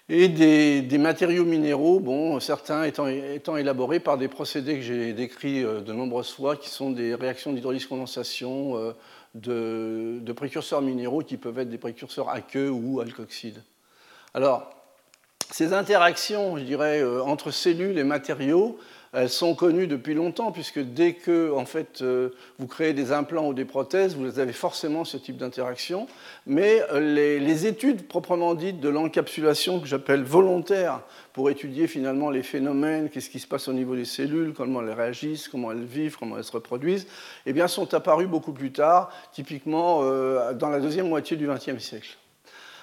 et 0.09 0.29
des, 0.29 0.99
matériaux 0.99 1.45
minéraux, 1.45 1.99
bon, 1.99 2.39
certains 2.39 2.85
étant, 2.85 3.09
étant, 3.09 3.57
élaborés 3.57 3.99
par 3.99 4.17
des 4.17 4.29
procédés 4.29 4.77
que 4.77 4.83
j'ai 4.83 5.15
décrits 5.15 5.65
de 5.65 5.93
nombreuses 5.93 6.31
fois, 6.31 6.55
qui 6.55 6.69
sont 6.69 6.91
des 6.91 7.17
réactions 7.17 7.53
d'hydrolyse-condensation 7.53 8.95
de, 9.35 10.21
de, 10.21 10.33
précurseurs 10.33 10.81
minéraux 10.81 11.23
qui 11.23 11.39
peuvent 11.39 11.59
être 11.59 11.71
des 11.71 11.79
précurseurs 11.79 12.29
aqueux 12.29 12.71
ou 12.71 13.01
alkoxides. 13.01 13.65
Alors, 14.33 14.74
ces 15.51 15.73
interactions, 15.73 16.57
je 16.57 16.65
dirais, 16.65 17.05
entre 17.05 17.51
cellules 17.51 17.99
et 17.99 18.05
matériaux, 18.05 18.79
elles 19.15 19.31
sont 19.31 19.55
connues 19.55 19.87
depuis 19.87 20.13
longtemps, 20.13 20.51
puisque 20.51 20.81
dès 20.81 21.13
que 21.13 21.53
en 21.53 21.65
fait, 21.67 22.03
euh, 22.03 22.31
vous 22.59 22.67
créez 22.67 22.93
des 22.93 23.13
implants 23.13 23.47
ou 23.47 23.55
des 23.55 23.65
prothèses, 23.65 24.17
vous 24.17 24.41
avez 24.41 24.53
forcément 24.53 25.05
ce 25.05 25.17
type 25.17 25.37
d'interaction. 25.37 26.09
Mais 26.47 26.83
euh, 26.93 27.39
les, 27.39 27.67
études 27.67 28.09
proprement 28.09 28.57
dites 28.57 28.81
de 28.81 28.89
l'encapsulation, 28.89 29.79
que 29.79 29.87
j'appelle 29.87 30.25
volontaire, 30.25 31.01
pour 31.33 31.49
étudier 31.49 31.87
finalement 31.87 32.29
les 32.29 32.43
phénomènes, 32.43 33.09
qu'est-ce 33.09 33.31
qui 33.31 33.39
se 33.39 33.47
passe 33.47 33.69
au 33.69 33.73
niveau 33.73 33.95
des 33.95 34.05
cellules, 34.05 34.53
comment 34.53 34.83
elles 34.83 34.91
réagissent, 34.91 35.47
comment 35.47 35.71
elles 35.71 35.85
vivent, 35.85 36.17
comment 36.19 36.37
elles 36.37 36.45
se 36.45 36.53
reproduisent, 36.53 37.07
eh 37.47 37.53
bien, 37.53 37.69
sont 37.69 37.95
apparues 37.95 38.27
beaucoup 38.27 38.53
plus 38.53 38.73
tard, 38.73 39.13
typiquement 39.33 40.01
euh, 40.03 40.55
dans 40.55 40.71
la 40.71 40.81
deuxième 40.81 41.09
moitié 41.09 41.37
du 41.37 41.47
XXe 41.47 41.79
siècle. 41.79 42.17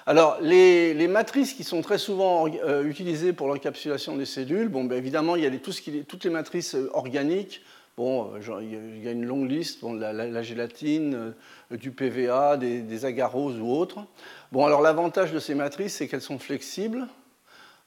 Alors, 0.04 0.38
les, 0.40 1.06
matrices 1.06 1.52
qui 1.52 1.62
sont 1.62 1.80
très 1.80 1.98
souvent 1.98 2.48
euh, 2.48 2.84
utilisées 2.84 3.32
pour 3.32 3.46
l'encapsulation 3.46 4.16
des 4.16 4.24
cellules, 4.24 4.68
bon, 4.68 4.84
ben, 4.84 4.98
évidemment, 4.98 5.36
il 5.36 5.44
y 5.44 5.46
a 5.46 5.50
toutes 5.58 6.24
les 6.24 6.30
matrices 6.30 6.74
euh, 6.74 6.90
organiques. 6.92 7.62
Bon, 7.96 8.32
euh, 8.34 8.62
il 8.62 9.04
y 9.04 9.08
a 9.08 9.12
une 9.12 9.24
longue 9.24 9.48
liste, 9.48 9.82
la, 9.82 10.42
gélatine, 10.42 11.34
du 11.70 11.92
PVA, 11.92 12.56
des, 12.56 13.04
agaroses 13.04 13.60
ou 13.60 13.70
autres. 13.70 14.04
Bon, 14.50 14.66
alors 14.66 14.80
l'avantage 14.80 15.30
de 15.32 15.38
ces 15.38 15.54
matrices, 15.54 15.96
c'est 15.96 16.08
qu'elles 16.08 16.20
sont 16.20 16.38
flexibles, 16.40 17.06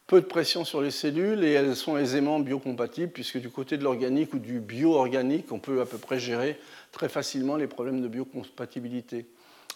peu 0.08 0.22
de 0.22 0.26
pression 0.26 0.64
sur 0.64 0.82
les 0.82 0.92
cellules 0.92 1.44
et 1.44 1.52
elles 1.52 1.76
sont 1.76 1.98
aisément 1.98 2.40
biocompatibles, 2.40 3.12
puisque 3.12 3.40
du 3.40 3.50
côté 3.50 3.78
de 3.78 3.84
l'organique 3.84 4.34
ou 4.34 4.40
du 4.40 4.60
bio-organique, 4.60 5.52
on 5.52 5.60
peut 5.60 5.82
à 5.82 5.86
peu 5.86 5.98
près 5.98 6.20
gérer 6.20 6.60
très 6.92 7.10
facilement 7.10 7.58
les 7.58 7.68
problèmes 7.68 8.02
de 8.02 8.08
biocompatibilité. 8.08 9.26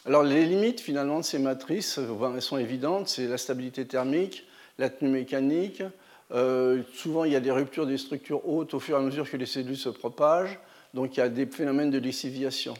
Alors 0.09 0.23
les 0.23 0.47
limites 0.47 0.79
finalement 0.81 1.19
de 1.19 1.23
ces 1.23 1.37
matrices 1.37 1.99
elles 2.33 2.41
sont 2.41 2.57
évidentes, 2.57 3.07
c'est 3.07 3.27
la 3.27 3.37
stabilité 3.37 3.85
thermique, 3.85 4.43
la 4.79 4.89
tenue 4.89 5.11
mécanique. 5.11 5.83
Euh, 6.31 6.81
souvent 6.95 7.25
il 7.25 7.31
y 7.31 7.35
a 7.35 7.39
des 7.39 7.51
ruptures 7.51 7.85
des 7.85 7.99
structures 7.99 8.49
hautes 8.49 8.73
au 8.73 8.79
fur 8.79 8.97
et 8.97 8.99
à 8.99 9.03
mesure 9.03 9.29
que 9.29 9.37
les 9.37 9.45
cellules 9.45 9.77
se 9.77 9.89
propagent, 9.89 10.57
donc 10.95 11.15
il 11.15 11.19
y 11.19 11.21
a 11.21 11.29
des 11.29 11.45
phénomènes 11.45 11.91
de 11.91 11.99
lessiviation. 11.99 12.73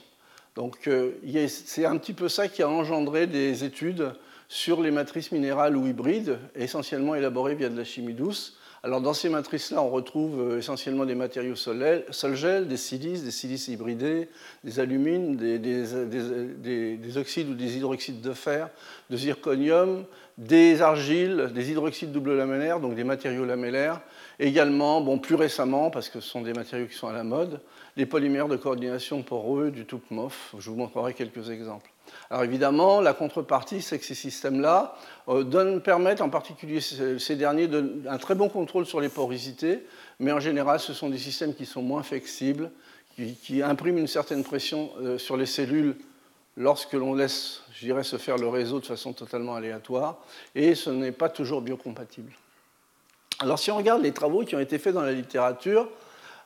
Donc 0.55 0.87
euh, 0.87 1.11
c'est 1.47 1.85
un 1.85 1.97
petit 1.97 2.13
peu 2.13 2.29
ça 2.29 2.47
qui 2.47 2.63
a 2.63 2.67
engendré 2.67 3.27
des 3.27 3.63
études 3.63 4.11
sur 4.47 4.81
les 4.81 4.89
matrices 4.89 5.31
minérales 5.31 5.77
ou 5.77 5.85
hybrides, 5.85 6.39
essentiellement 6.55 7.13
élaborées 7.13 7.53
via 7.53 7.69
de 7.69 7.77
la 7.77 7.83
chimie 7.83 8.15
douce, 8.15 8.57
alors 8.81 9.01
dans 9.01 9.13
ces 9.13 9.27
matrices-là, 9.27 9.81
on 9.81 9.89
retrouve 9.89 10.39
euh, 10.39 10.57
essentiellement 10.59 11.05
des 11.05 11.15
matériaux 11.15 11.55
sol-gel, 11.55 12.67
des 12.67 12.77
silices, 12.77 13.23
des 13.23 13.31
silices 13.31 13.67
hybridés, 13.67 14.29
des 14.63 14.79
alumines, 14.79 15.35
des, 15.35 17.17
oxydes 17.17 17.49
ou 17.49 17.55
des 17.55 17.77
hydroxydes 17.77 18.21
de 18.21 18.31
fer, 18.31 18.69
de 19.09 19.17
zirconium, 19.17 20.05
des 20.37 20.81
argiles, 20.81 21.49
des 21.53 21.71
hydroxydes 21.71 22.13
double 22.13 22.37
lamellaires, 22.37 22.79
donc 22.79 22.95
des 22.95 23.03
matériaux 23.03 23.45
lamellaires. 23.45 24.01
Également, 24.39 25.01
bon, 25.01 25.19
plus 25.19 25.35
récemment, 25.35 25.89
parce 25.89 26.07
que 26.07 26.21
ce 26.21 26.29
sont 26.29 26.41
des 26.41 26.53
matériaux 26.53 26.87
qui 26.87 26.95
sont 26.95 27.07
à 27.07 27.13
la 27.13 27.25
mode, 27.25 27.59
les 27.97 28.05
polymères 28.05 28.47
de 28.47 28.55
coordination 28.55 29.21
poreux 29.21 29.69
du 29.69 29.85
TOUP-MOF. 29.85 30.55
Je 30.57 30.69
vous 30.69 30.77
montrerai 30.77 31.13
quelques 31.13 31.49
exemples. 31.49 31.91
Alors 32.29 32.43
évidemment, 32.43 33.01
la 33.01 33.13
contrepartie, 33.13 33.81
c'est 33.81 33.99
que 33.99 34.05
ces 34.05 34.15
systèmes-là 34.15 34.95
euh, 35.27 35.79
permettent 35.79 36.21
en 36.21 36.29
particulier 36.29 36.79
ces 36.79 37.35
derniers 37.35 37.69
un 38.07 38.17
très 38.17 38.33
bon 38.33 38.49
contrôle 38.49 38.85
sur 38.85 39.01
les 39.01 39.09
porosités, 39.09 39.85
mais 40.19 40.31
en 40.31 40.39
général, 40.39 40.79
ce 40.79 40.93
sont 40.93 41.09
des 41.09 41.17
systèmes 41.17 41.53
qui 41.53 41.65
sont 41.65 41.81
moins 41.81 42.01
flexibles, 42.01 42.71
qui, 43.43 43.61
impriment 43.61 43.97
une 43.97 44.07
certaine 44.07 44.43
pression 44.43 44.91
euh, 45.01 45.17
sur 45.17 45.35
les 45.35 45.45
cellules 45.45 45.97
lorsque 46.55 46.93
l'on 46.93 47.13
laisse, 47.13 47.61
je 47.73 47.85
dirais, 47.85 48.03
se 48.03 48.17
faire 48.17 48.37
le 48.37 48.47
réseau 48.47 48.79
de 48.79 48.85
façon 48.85 49.11
totalement 49.11 49.55
aléatoire, 49.55 50.17
et 50.55 50.75
ce 50.75 50.89
n'est 50.89 51.11
pas 51.11 51.29
toujours 51.29 51.61
biocompatible. 51.61 52.31
Alors 53.41 53.57
si 53.57 53.71
on 53.71 53.77
regarde 53.77 54.01
les 54.01 54.11
travaux 54.11 54.43
qui 54.43 54.57
ont 54.57 54.59
été 54.59 54.77
faits 54.77 54.93
dans 54.93 55.01
la 55.01 55.13
littérature, 55.13 55.87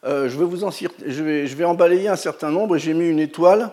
euh, 0.06 0.30
je, 0.30 0.38
vais 0.38 0.46
vous 0.46 0.64
en, 0.64 0.70
un 2.08 2.16
certain 2.16 2.52
nombre, 2.52 2.76
et 2.76 2.80
j'ai 2.80 2.94
mis 2.94 3.08
une 3.08 3.20
étoile 3.20 3.72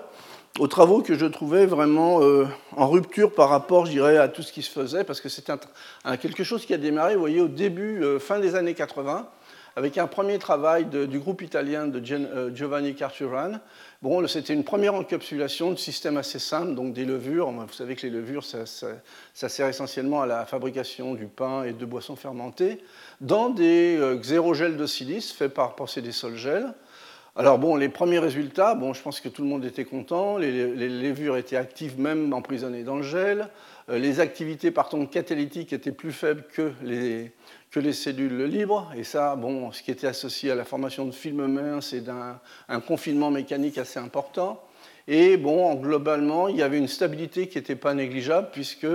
aux 0.59 0.69
travaux 0.69 1.03
que 1.03 1.15
je 1.15 1.27
trouvais 1.27 1.67
vraiment 1.67 2.23
euh, 2.23 2.47
en 2.77 2.89
rupture 2.89 3.35
par 3.35 3.51
rapport, 3.51 3.85
je 3.85 3.93
à 4.17 4.29
tout 4.29 4.41
ce 4.41 4.53
qui 4.55 4.63
se 4.63 4.71
faisait, 4.71 5.05
parce 5.05 5.21
que 5.21 5.29
c'était 5.29 5.53
quelque 6.17 6.45
chose 6.45 6.65
qui 6.65 6.73
a 6.73 6.79
démarré, 6.79 7.13
vous 7.13 7.21
voyez, 7.21 7.43
au 7.43 7.49
début, 7.49 8.03
euh, 8.03 8.19
fin 8.19 8.39
des 8.39 8.55
années 8.55 8.73
80, 8.73 9.29
avec 9.77 9.99
un 9.99 10.07
premier 10.07 10.39
travail 10.39 10.87
du 10.87 11.19
groupe 11.19 11.43
italien 11.43 11.87
de 11.87 12.03
euh, 12.13 12.55
Giovanni 12.55 12.95
Carturan. 12.95 13.53
Bon, 14.03 14.27
c'était 14.27 14.55
une 14.55 14.65
première 14.65 14.95
encapsulation 14.95 15.71
de 15.71 15.77
systèmes 15.77 16.17
assez 16.17 16.39
simples, 16.39 16.75
donc 16.75 16.93
des 16.93 17.05
levures. 17.05 17.51
Vous 17.51 17.73
savez 17.73 17.97
que 17.97 18.07
les 18.07 18.13
levures, 18.13 18.45
ça, 18.45 18.65
sert 19.35 19.67
essentiellement 19.69 20.23
à 20.23 20.27
la 20.27 20.47
fabrication 20.47 21.15
du 21.15 21.27
pain 21.27 21.65
et 21.65 21.73
de 21.73 21.85
boissons 21.85 22.17
fermentées, 22.17 22.83
dans 23.21 23.51
des 23.51 23.99
xérogels 24.17 24.77
de 24.77 24.87
silice 24.87 25.33
faits 25.33 25.53
par 25.53 25.75
procédés 25.75 26.13
sol-gel. 26.13 26.73
Alors 27.37 27.59
bon, 27.59 27.77
les 27.77 27.89
premiers 27.89 28.19
résultats, 28.19 28.75
bon, 28.75 28.93
je 28.93 29.01
pense 29.01 29.21
que 29.21 29.29
tout 29.29 29.43
le 29.43 29.49
monde 29.49 29.65
était 29.65 29.85
content, 29.85 30.37
les, 30.37 30.51
levures 30.89 31.37
étaient 31.37 31.57
actives 31.57 31.99
même 31.99 32.33
emprisonnées 32.33 32.83
dans 32.83 32.97
le 32.97 33.03
gel, 33.03 33.49
euh, 33.89 33.99
les 33.99 34.19
activités 34.19 34.73
par 34.73 34.89
contre 34.89 35.11
catalytiques 35.11 35.73
étaient 35.73 35.93
plus 35.93 36.13
faibles 36.13 36.45
que 36.53 36.73
les, 36.83 37.33
que 37.71 37.79
les 37.79 37.93
cellules 37.93 38.45
libres, 38.45 38.91
et 38.97 39.05
ça, 39.05 39.37
bon, 39.37 39.71
ce 39.71 39.83
qui 39.83 39.93
était 39.93 40.09
associé 40.09 40.51
à 40.51 40.55
la 40.57 40.65
formation 40.65 41.07
de 41.07 41.13
films 41.13 41.47
minces 41.47 41.93
et 41.93 42.01
d'un 42.01 42.41
confinement 42.87 43.31
mécanique 43.31 43.79
assez 43.79 44.01
important. 44.01 44.61
Et 45.07 45.37
bon, 45.37 45.75
globalement, 45.77 46.49
il 46.49 46.57
y 46.57 46.63
avait 46.63 46.79
une 46.79 46.89
stabilité 46.89 47.49
qui 47.49 47.59
n'était 47.59 47.77
pas 47.77 47.95
négligeable, 47.95 48.49
puisque 48.53 48.87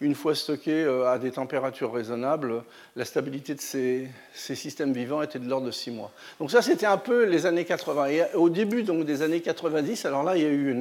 une 0.00 0.14
fois 0.14 0.34
stocké 0.34 0.72
euh, 0.72 1.06
à 1.06 1.18
des 1.18 1.30
températures 1.30 1.92
raisonnables, 1.92 2.64
la 2.96 3.04
stabilité 3.04 3.54
de 3.54 3.60
ces, 3.60 4.08
systèmes 4.34 4.92
vivants 4.92 5.22
était 5.22 5.38
de 5.38 5.48
l'ordre 5.48 5.66
de 5.66 5.70
6 5.70 5.90
mois. 5.92 6.10
Donc 6.40 6.50
ça, 6.50 6.62
c'était 6.62 6.86
un 6.86 6.98
peu 6.98 7.24
les 7.24 7.46
années 7.46 7.64
80. 7.64 8.06
Et 8.06 8.24
au 8.34 8.50
début 8.50 8.82
donc, 8.82 9.04
des 9.04 9.22
années 9.22 9.40
90, 9.40 10.04
alors 10.06 10.24
là, 10.24 10.36
il 10.36 10.42
y 10.42 10.46
a 10.46 10.50
eu 10.50 10.76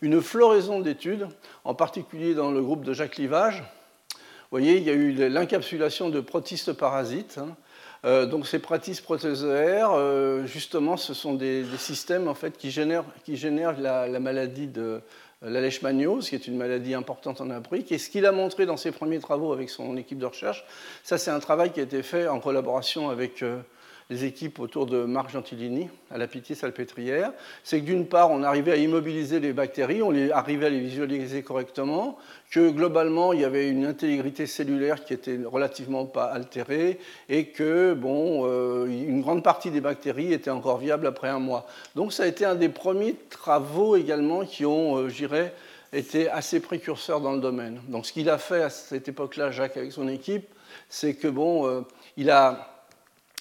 une 0.00 0.22
floraison 0.22 0.80
d'études, 0.80 1.28
en 1.64 1.74
particulier 1.74 2.34
dans 2.34 2.50
le 2.50 2.62
groupe 2.62 2.84
de 2.84 2.92
Jacques 2.92 3.16
Livage. 3.16 3.62
Vous 4.54 4.60
voyez, 4.60 4.76
il 4.76 4.84
y 4.84 4.90
a 4.90 4.92
eu 4.92 5.10
l'incapsulation 5.30 6.10
de 6.10 6.20
protistes 6.20 6.74
parasites. 6.74 7.38
Hein. 7.38 7.56
Euh, 8.04 8.24
donc 8.24 8.46
ces 8.46 8.60
protistes 8.60 9.02
protézoaires, 9.02 9.90
euh, 9.90 10.46
justement, 10.46 10.96
ce 10.96 11.12
sont 11.12 11.34
des, 11.34 11.64
systèmes 11.76 12.28
en 12.28 12.34
fait, 12.34 12.56
qui 12.56 12.70
génèrent, 12.70 13.02
la, 13.80 14.06
la 14.06 14.20
maladie 14.20 14.68
de, 14.68 15.00
la 15.42 15.60
leishmaniose, 15.60 16.28
qui 16.28 16.36
est 16.36 16.46
une 16.46 16.56
maladie 16.56 16.94
importante 16.94 17.40
en 17.40 17.50
Afrique. 17.50 17.90
Et 17.90 17.98
ce 17.98 18.08
qu'il 18.08 18.26
a 18.26 18.30
montré 18.30 18.64
dans 18.64 18.76
ses 18.76 18.92
premiers 18.92 19.18
travaux 19.18 19.52
avec 19.52 19.70
son 19.70 19.96
équipe 19.96 20.18
de 20.18 20.26
recherche, 20.26 20.64
ça 21.02 21.18
c'est 21.18 21.32
un 21.32 21.40
travail 21.40 21.72
qui 21.72 21.80
a 21.80 21.82
été 21.82 22.04
fait 22.04 22.28
en 22.28 22.38
collaboration 22.38 23.10
avec 23.10 23.42
euh, 23.42 23.58
les 24.10 24.24
équipes 24.24 24.60
autour 24.60 24.86
de 24.86 25.04
Marc 25.04 25.30
Gentilini 25.30 25.88
à 26.10 26.18
la 26.18 26.26
Pitié-Salpêtrière, 26.26 27.32
c'est 27.62 27.80
que 27.80 27.86
d'une 27.86 28.06
part, 28.06 28.30
on 28.30 28.42
arrivait 28.42 28.72
à 28.72 28.76
immobiliser 28.76 29.40
les 29.40 29.52
bactéries, 29.52 30.02
on 30.02 30.14
arrivait 30.30 30.66
à 30.66 30.70
les 30.70 30.80
visualiser 30.80 31.42
correctement, 31.42 32.18
que 32.50 32.70
globalement, 32.70 33.32
il 33.32 33.40
y 33.40 33.44
avait 33.44 33.68
une 33.68 33.86
intégrité 33.86 34.46
cellulaire 34.46 35.04
qui 35.04 35.14
était 35.14 35.40
relativement 35.44 36.04
pas 36.04 36.26
altérée 36.26 36.98
et 37.28 37.46
que, 37.46 37.94
bon, 37.94 38.42
euh, 38.46 38.86
une 38.86 39.22
grande 39.22 39.42
partie 39.42 39.70
des 39.70 39.80
bactéries 39.80 40.32
étaient 40.32 40.50
encore 40.50 40.78
viables 40.78 41.06
après 41.06 41.28
un 41.28 41.38
mois. 41.40 41.66
Donc 41.94 42.12
ça 42.12 42.24
a 42.24 42.26
été 42.26 42.44
un 42.44 42.54
des 42.54 42.68
premiers 42.68 43.16
travaux 43.30 43.96
également 43.96 44.44
qui 44.44 44.66
ont, 44.66 44.96
euh, 44.96 45.08
je 45.08 45.16
dirais, 45.16 45.54
été 45.92 46.28
assez 46.28 46.60
précurseurs 46.60 47.20
dans 47.20 47.32
le 47.32 47.40
domaine. 47.40 47.80
Donc 47.88 48.04
ce 48.04 48.12
qu'il 48.12 48.28
a 48.28 48.38
fait 48.38 48.62
à 48.62 48.70
cette 48.70 49.08
époque-là, 49.08 49.50
Jacques, 49.50 49.76
avec 49.76 49.92
son 49.92 50.08
équipe, 50.08 50.46
c'est 50.88 51.14
que, 51.14 51.28
bon, 51.28 51.66
euh, 51.66 51.80
il 52.16 52.30
a 52.30 52.73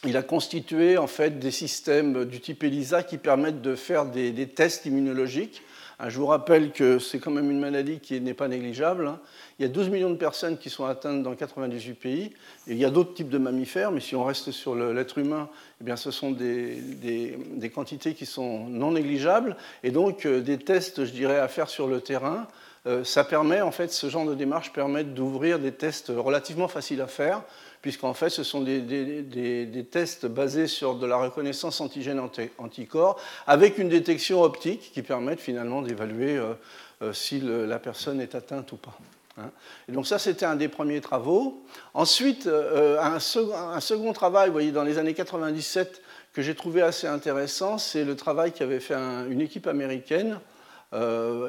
il 0.05 0.17
a 0.17 0.23
constitué 0.23 0.97
en 0.97 1.07
fait 1.07 1.39
des 1.39 1.51
systèmes 1.51 2.25
du 2.25 2.39
type 2.39 2.63
ELISA 2.63 3.03
qui 3.03 3.17
permettent 3.17 3.61
de 3.61 3.75
faire 3.75 4.05
des, 4.05 4.47
tests 4.47 4.85
immunologiques. 4.85 5.61
Ah, 5.99 6.09
je 6.09 6.17
vous 6.17 6.25
rappelle 6.25 6.71
que 6.71 6.99
c'est 6.99 7.19
quand 7.19 7.31
même 7.31 7.49
une 7.49 7.59
maladie 7.59 7.99
qui 7.99 8.19
n'est 8.19 8.33
pas 8.33 8.47
négligeable. 8.47 9.07
Hein. 9.07 9.19
Il 9.57 9.61
y 9.61 9.65
a 9.65 9.69
12 9.69 9.89
millions 9.89 10.09
de 10.09 10.15
personnes 10.15 10.57
qui 10.57 10.69
sont 10.69 10.85
atteintes 10.85 11.23
dans 11.23 11.35
98 11.35 11.93
pays. 11.93 12.31
Il 12.67 12.77
y 12.77 12.83
a 12.83 12.89
d'autres 12.89 13.13
types 13.13 13.29
de 13.29 13.37
mammifères, 13.37 13.91
mais 13.91 14.01
si 14.01 14.15
on 14.15 14.23
reste 14.23 14.51
sur 14.51 14.75
l'être 14.75 15.17
humain, 15.19 15.47
eh 15.79 15.83
bien, 15.83 15.95
ce 15.95 16.11
sont 16.11 16.31
des, 16.31 16.75
des, 16.75 17.69
quantités 17.69 18.15
qui 18.15 18.25
sont 18.25 18.65
non 18.67 18.91
négligeables. 18.91 19.55
Et 19.83 19.91
donc, 19.91 20.25
euh, 20.25 20.41
des 20.41 20.57
tests, 20.57 21.05
je 21.05 21.11
dirais, 21.11 21.39
à 21.39 21.47
faire 21.47 21.69
sur 21.69 21.87
le 21.87 22.01
terrain 22.01 22.47
euh, 22.85 23.03
ça 23.03 23.23
permet, 23.23 23.61
en 23.61 23.71
fait, 23.71 23.91
ce 23.91 24.09
genre 24.09 24.25
de 24.25 24.35
démarche 24.35 24.73
permet 24.73 25.05
d'ouvrir 25.05 25.57
des 25.57 25.71
tests 25.71 26.11
relativement 26.13 26.67
faciles 26.67 26.99
à 27.01 27.07
faire, 27.07 27.43
puisqu'en 27.83 28.13
fait, 28.13 28.29
ce 28.29 28.43
sont 28.43 28.61
des, 28.61 29.85
tests 29.91 30.25
basés 30.25 30.67
sur 30.67 30.95
de 30.95 31.05
la 31.05 31.17
reconnaissance 31.17 31.81
antigène-anticorps, 31.81 33.19
avec 33.45 33.77
une 33.77 33.89
détection 33.89 34.41
optique 34.41 34.91
qui 34.93 35.01
permet 35.01 35.35
finalement 35.35 35.81
d'évaluer 35.81 36.37
euh, 36.37 36.53
euh, 37.01 37.11
si 37.11 37.41
la 37.41 37.79
personne 37.79 38.21
est 38.21 38.35
atteinte 38.35 38.71
ou 38.71 38.77
pas. 38.77 38.97
Hein. 39.37 39.51
Et 39.89 39.91
donc 39.91 40.07
ça, 40.07 40.17
c'était 40.17 40.45
un 40.45 40.55
des 40.55 40.69
premiers 40.69 41.01
travaux. 41.01 41.61
Ensuite, 41.93 42.47
euh, 42.47 42.97
un, 43.01 43.19
second, 43.19 44.13
travail, 44.13 44.47
vous 44.47 44.53
voyez, 44.53 44.71
dans 44.71 44.85
les 44.85 44.97
années 44.97 45.13
97, 45.13 46.01
que 46.31 46.41
j'ai 46.41 46.55
trouvé 46.55 46.81
assez 46.81 47.07
intéressant, 47.07 47.77
c'est 47.77 48.05
le 48.05 48.15
travail 48.15 48.53
qu'avait 48.53 48.79
fait 48.79 48.95
une 48.95 49.41
équipe 49.41 49.67
américaine, 49.67 50.39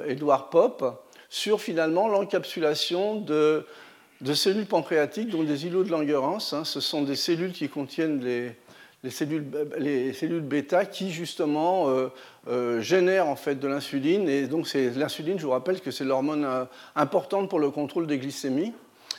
Edward 0.07 0.51
Pop, 0.51 1.07
sur 1.29 1.61
finalement 1.61 2.09
l'encapsulation 2.09 3.21
de, 3.21 3.67
cellules 4.35 4.67
pancréatiques, 4.67 5.31
donc 5.31 5.47
des 5.47 5.67
îlots 5.67 5.85
de 5.85 5.91
Langerhans. 5.91 6.39
Hein. 6.53 6.65
Ce 6.65 6.81
sont 6.81 7.03
des 7.03 7.17
cellules 7.17 7.53
qui 7.53 7.69
contiennent 7.69 8.25
les, 8.25 8.53
les 9.05 9.11
cellules, 9.11 9.45
les 9.79 10.13
cellules 10.15 10.41
bêta 10.41 10.87
qui 10.87 11.13
justement 11.13 11.91
euh, 11.91 12.09
euh, 12.49 12.81
génèrent 12.81 13.29
en 13.29 13.37
fait 13.37 13.57
de 13.57 13.69
l'insuline. 13.69 14.29
Et 14.29 14.47
donc 14.47 14.73
l'insuline, 14.73 15.39
je 15.39 15.45
vous 15.45 15.53
rappelle 15.53 15.81
que 15.81 15.91
c'est 15.91 16.05
l'hormone 16.05 16.45
euh, 16.45 16.65
importante 16.97 17.51
pour 17.51 17.61
le 17.61 17.71
contrôle 17.71 18.07
des 18.07 18.19
glycémies. 18.19 18.73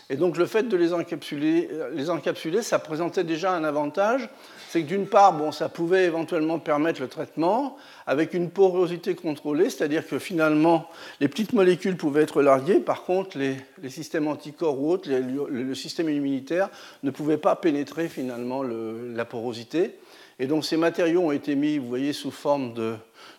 Et 0.09 0.17
donc 0.17 0.37
le 0.37 0.45
fait 0.45 0.63
de 0.63 0.75
les 0.75 0.93
encapsuler, 0.93 1.69
les 1.93 2.09
encapsuler 2.09 2.61
ça 2.61 2.79
présentait 2.79 3.23
déjà 3.23 3.53
un 3.53 3.63
avantage, 3.63 4.29
c'est 4.69 4.81
que 4.81 4.87
d'une 4.87 5.07
part, 5.07 5.33
bon, 5.33 5.51
ça 5.51 5.69
pouvait 5.69 6.05
éventuellement 6.05 6.59
permettre 6.59 7.01
le 7.01 7.07
traitement 7.07 7.77
avec 8.07 8.33
une 8.33 8.49
porosité 8.49 9.15
contrôlée, 9.15 9.69
c'est-à-dire 9.69 10.07
que 10.07 10.19
finalement, 10.19 10.89
les 11.19 11.27
petites 11.27 11.53
molécules 11.53 11.97
pouvaient 11.97 12.23
être 12.23 12.41
larguées, 12.41 12.79
par 12.79 13.03
contre, 13.03 13.37
les, 13.37 13.57
systèmes 13.89 14.27
anticorps 14.27 14.79
ou 14.79 14.91
autres, 14.91 15.09
le, 15.09 15.75
système 15.75 16.09
immunitaire 16.09 16.69
ne 17.03 17.11
pouvait 17.11 17.37
pas 17.37 17.55
pénétrer 17.55 18.07
finalement 18.07 18.63
la 18.63 19.25
porosité. 19.25 19.95
Et 20.39 20.47
donc 20.47 20.65
ces 20.65 20.75
matériaux 20.75 21.21
ont 21.21 21.31
été 21.31 21.55
mis, 21.55 21.77
vous 21.77 21.87
voyez, 21.87 22.11
sous 22.11 22.31
forme 22.31 22.73
de, 22.73 22.95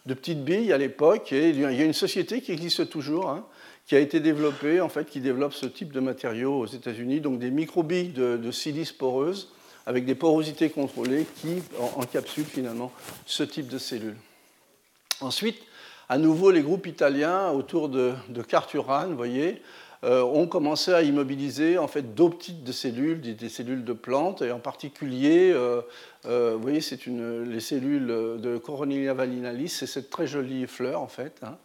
petites 0.06 0.44
billes 0.44 0.72
à 0.72 0.78
l'époque, 0.78 1.32
et 1.32 1.50
il 1.50 1.60
y 1.60 1.64
a 1.64 1.84
une 1.84 1.92
société 1.92 2.40
qui 2.40 2.52
existe 2.52 2.88
toujours, 2.88 3.28
hein, 3.28 3.44
qui 3.86 3.94
a 3.94 4.00
été 4.00 4.20
développée, 4.20 4.80
en 4.80 4.88
fait, 4.88 5.04
qui 5.04 5.20
développe 5.20 5.52
ce 5.52 5.66
type 5.66 5.92
de 5.92 6.00
matériaux 6.00 6.60
aux 6.60 6.66
États-Unis, 6.66 7.20
donc 7.20 7.38
des 7.38 7.50
microbilles 7.50 8.08
de, 8.08 8.36
de 8.36 8.50
silice 8.50 8.92
poreuse 8.92 9.52
avec 9.86 10.04
des 10.04 10.14
porosités 10.14 10.68
contrôlées 10.68 11.26
qui 11.40 11.62
encapsulent 11.96 12.44
finalement 12.44 12.92
ce 13.24 13.42
type 13.42 13.68
de 13.68 13.78
cellules. 13.78 14.16
Ensuite, 15.20 15.58
à 16.08 16.18
nouveau, 16.18 16.50
les 16.50 16.62
groupes 16.62 16.86
italiens 16.86 17.50
autour 17.50 17.88
de, 17.88 18.12
de 18.28 18.42
vous 18.42 19.16
voyez, 19.16 19.62
euh, 20.04 20.22
ont 20.22 20.46
commencé 20.46 20.92
à 20.92 21.02
immobiliser 21.02 21.78
en 21.78 21.88
fait 21.88 22.14
d'autres 22.14 22.38
types 22.38 22.62
de 22.62 22.70
cellules, 22.70 23.20
des, 23.20 23.48
cellules 23.48 23.84
de 23.84 23.92
plantes, 23.92 24.42
et 24.42 24.52
en 24.52 24.58
particulier, 24.58 25.50
euh, 25.52 25.80
euh, 26.26 26.52
vous 26.54 26.62
voyez, 26.62 26.80
c'est 26.80 27.06
les 27.06 27.60
cellules 27.60 28.06
de 28.06 28.58
Coronelia 28.58 29.14
valinalis, 29.14 29.70
c'est 29.70 29.86
cette 29.86 30.10
très 30.10 30.26
jolie 30.26 30.66
fleur 30.66 31.00
en 31.00 31.08
fait. 31.08 31.40
Hein, 31.42 31.56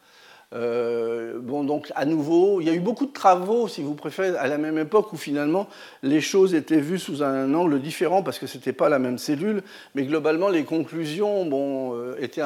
euh, 0.54 1.40
bon, 1.40 1.64
donc 1.64 1.92
à 1.96 2.06
nouveau, 2.06 2.60
il 2.60 2.68
y 2.68 2.70
a 2.70 2.74
eu 2.74 2.80
beaucoup 2.80 3.06
de 3.06 3.14
travaux, 3.14 3.68
si 3.68 3.82
vous 3.82 3.94
préférez, 3.94 4.38
à 4.38 4.48
la 4.48 4.58
même 4.58 4.78
époque 4.78 5.14
où 5.14 5.18
finalement 5.18 5.68
les 6.04 6.20
choses 6.20 6.54
étaient 6.54 6.82
vues 6.82 7.00
sous 7.00 7.24
un 7.24 7.54
angle 7.54 7.80
différent 7.80 8.22
parce 8.22 8.38
que 8.38 8.48
ce 8.48 8.58
n'était 8.58 8.74
pas 8.74 8.90
la 8.90 9.00
même 9.00 9.18
cellule, 9.18 9.64
mais 9.96 10.04
globalement 10.04 10.50
les 10.50 10.64
conclusions 10.64 11.46
bon, 11.46 11.96
euh, 11.96 12.16
étaient 12.20 12.44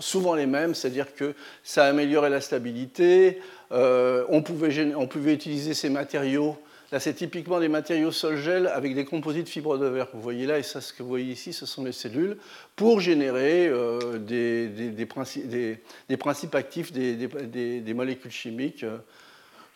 souvent 0.00 0.34
les 0.34 0.46
mêmes, 0.46 0.74
c'est-à-dire 0.74 1.14
que 1.14 1.34
ça 1.62 1.84
améliorait 1.84 2.30
la 2.30 2.40
stabilité, 2.40 3.40
euh, 3.70 4.24
on, 4.28 4.42
pouvait, 4.42 4.92
on 4.96 5.06
pouvait 5.06 5.34
utiliser 5.34 5.74
ces 5.74 5.90
matériaux 5.90 6.56
Là, 6.92 7.00
c'est 7.00 7.14
typiquement 7.14 7.58
des 7.58 7.68
matériaux 7.68 8.12
sol-gel 8.12 8.66
avec 8.66 8.94
des 8.94 9.06
composites 9.06 9.48
fibres 9.48 9.78
de 9.78 9.86
verre. 9.86 10.08
Vous 10.12 10.20
voyez 10.20 10.44
là, 10.44 10.58
et 10.58 10.62
ça, 10.62 10.82
ce 10.82 10.92
que 10.92 11.02
vous 11.02 11.08
voyez 11.08 11.32
ici, 11.32 11.54
ce 11.54 11.64
sont 11.64 11.84
les 11.84 11.92
cellules 11.92 12.36
pour 12.76 13.00
générer 13.00 13.66
euh, 13.68 14.18
des, 14.18 14.68
des, 14.68 15.06
principes, 15.06 16.54
actifs, 16.54 16.92
des, 16.92 17.94
molécules 17.94 18.30
chimiques 18.30 18.84
euh, 18.84 18.98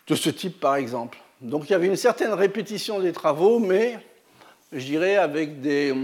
de 0.05 0.13
ce 0.13 0.29
type, 0.29 0.59
par 0.59 0.75
exemple. 0.75 1.17
Donc, 1.41 1.67
il 1.67 1.71
y 1.71 1.75
avait 1.75 1.87
une 1.87 1.95
certaine 1.95 2.33
répétition 2.33 2.99
des 2.99 3.13
travaux, 3.13 3.57
mais 3.57 3.97
je 4.71 4.85
dirais 4.85 5.15
avec 5.15 5.59
des, 5.59 5.95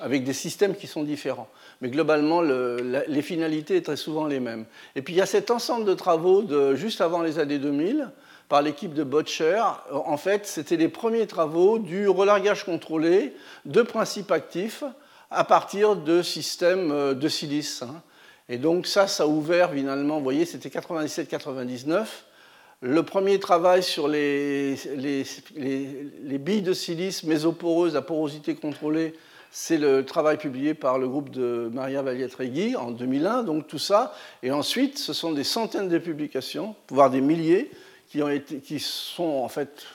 avec 0.00 0.22
des 0.22 0.32
systèmes 0.32 0.76
qui 0.76 0.86
sont 0.86 1.02
différents. 1.02 1.48
Mais 1.80 1.88
globalement, 1.88 2.40
les 2.40 3.22
finalités 3.22 3.78
sont 3.78 3.82
très 3.82 3.96
souvent 3.96 4.28
les 4.28 4.38
mêmes. 4.38 4.66
Et 4.94 5.02
puis, 5.02 5.14
il 5.14 5.16
y 5.16 5.22
a 5.22 5.26
cet 5.26 5.50
ensemble 5.50 5.86
de 5.86 5.94
travaux 5.94 6.42
de, 6.42 6.76
juste 6.76 7.00
avant 7.00 7.22
les 7.22 7.40
années 7.40 7.58
2000 7.58 8.12
par 8.48 8.62
l'équipe 8.62 8.94
de 8.94 9.04
Botcher. 9.04 9.62
En 9.90 10.16
fait, 10.16 10.46
c'était 10.46 10.76
les 10.76 10.88
premiers 10.88 11.26
travaux 11.26 11.78
du 11.78 12.08
relargage 12.08 12.64
contrôlé 12.64 13.34
de 13.64 13.82
principes 13.82 14.30
actifs 14.30 14.84
à 15.30 15.44
partir 15.44 15.96
de 15.96 16.22
systèmes 16.22 16.90
euh, 16.92 17.14
de 17.14 17.28
silice. 17.28 17.82
Hein. 17.82 18.02
Et 18.48 18.58
donc 18.58 18.86
ça, 18.86 19.06
ça 19.06 19.24
a 19.24 19.26
ouvert 19.26 19.72
finalement, 19.72 20.18
vous 20.18 20.24
voyez, 20.24 20.44
c'était 20.44 20.68
97-99. 20.68 22.04
Le 22.80 23.02
premier 23.04 23.38
travail 23.38 23.82
sur 23.82 24.08
les, 24.08 24.74
les, 24.96 25.24
les, 25.56 26.38
billes 26.38 26.62
de 26.62 26.72
silice 26.72 27.22
mésoporeuses 27.22 27.94
à 27.94 28.02
porosité 28.02 28.56
contrôlée, 28.56 29.14
c'est 29.52 29.78
le 29.78 30.04
travail 30.04 30.36
publié 30.36 30.74
par 30.74 30.98
le 30.98 31.08
groupe 31.08 31.30
de 31.30 31.70
Maria 31.72 32.02
Valiatregui 32.02 32.74
en 32.74 32.90
2001, 32.90 33.44
donc 33.44 33.68
tout 33.68 33.78
ça. 33.78 34.12
Et 34.42 34.50
ensuite, 34.50 34.98
ce 34.98 35.12
sont 35.12 35.30
des 35.30 35.44
centaines 35.44 35.88
de 35.88 35.98
publications, 35.98 36.74
voire 36.88 37.08
des 37.08 37.20
milliers, 37.20 37.70
qui, 38.64 38.80
sont 38.80 39.24
en 39.24 39.48
fait 39.48 39.86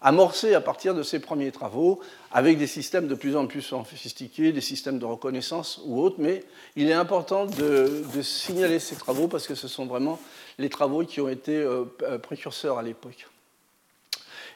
amorcés 0.00 0.54
à 0.54 0.60
partir 0.60 0.94
de 0.94 1.02
ces 1.02 1.18
premiers 1.18 1.50
travaux, 1.50 2.00
avec 2.30 2.58
des 2.58 2.66
systèmes 2.66 3.08
de 3.08 3.14
plus 3.14 3.36
en 3.36 3.46
plus 3.46 3.62
sophistiqués, 3.62 4.52
des 4.52 4.60
systèmes 4.60 4.98
de 4.98 5.04
reconnaissance 5.04 5.80
ou 5.84 6.00
autres, 6.00 6.16
mais 6.18 6.44
il 6.76 6.88
est 6.88 6.94
important 6.94 7.46
de, 7.46 8.04
signaler 8.22 8.78
ces 8.78 8.96
travaux 8.96 9.28
parce 9.28 9.46
que 9.46 9.54
ce 9.54 9.68
sont 9.68 9.86
vraiment 9.86 10.20
les 10.58 10.68
travaux 10.68 11.04
qui 11.04 11.20
ont 11.20 11.28
été 11.28 11.56
euh, 11.56 11.84
euh, 12.02 12.18
précurseurs 12.18 12.78
à 12.78 12.82
l'époque. 12.82 13.26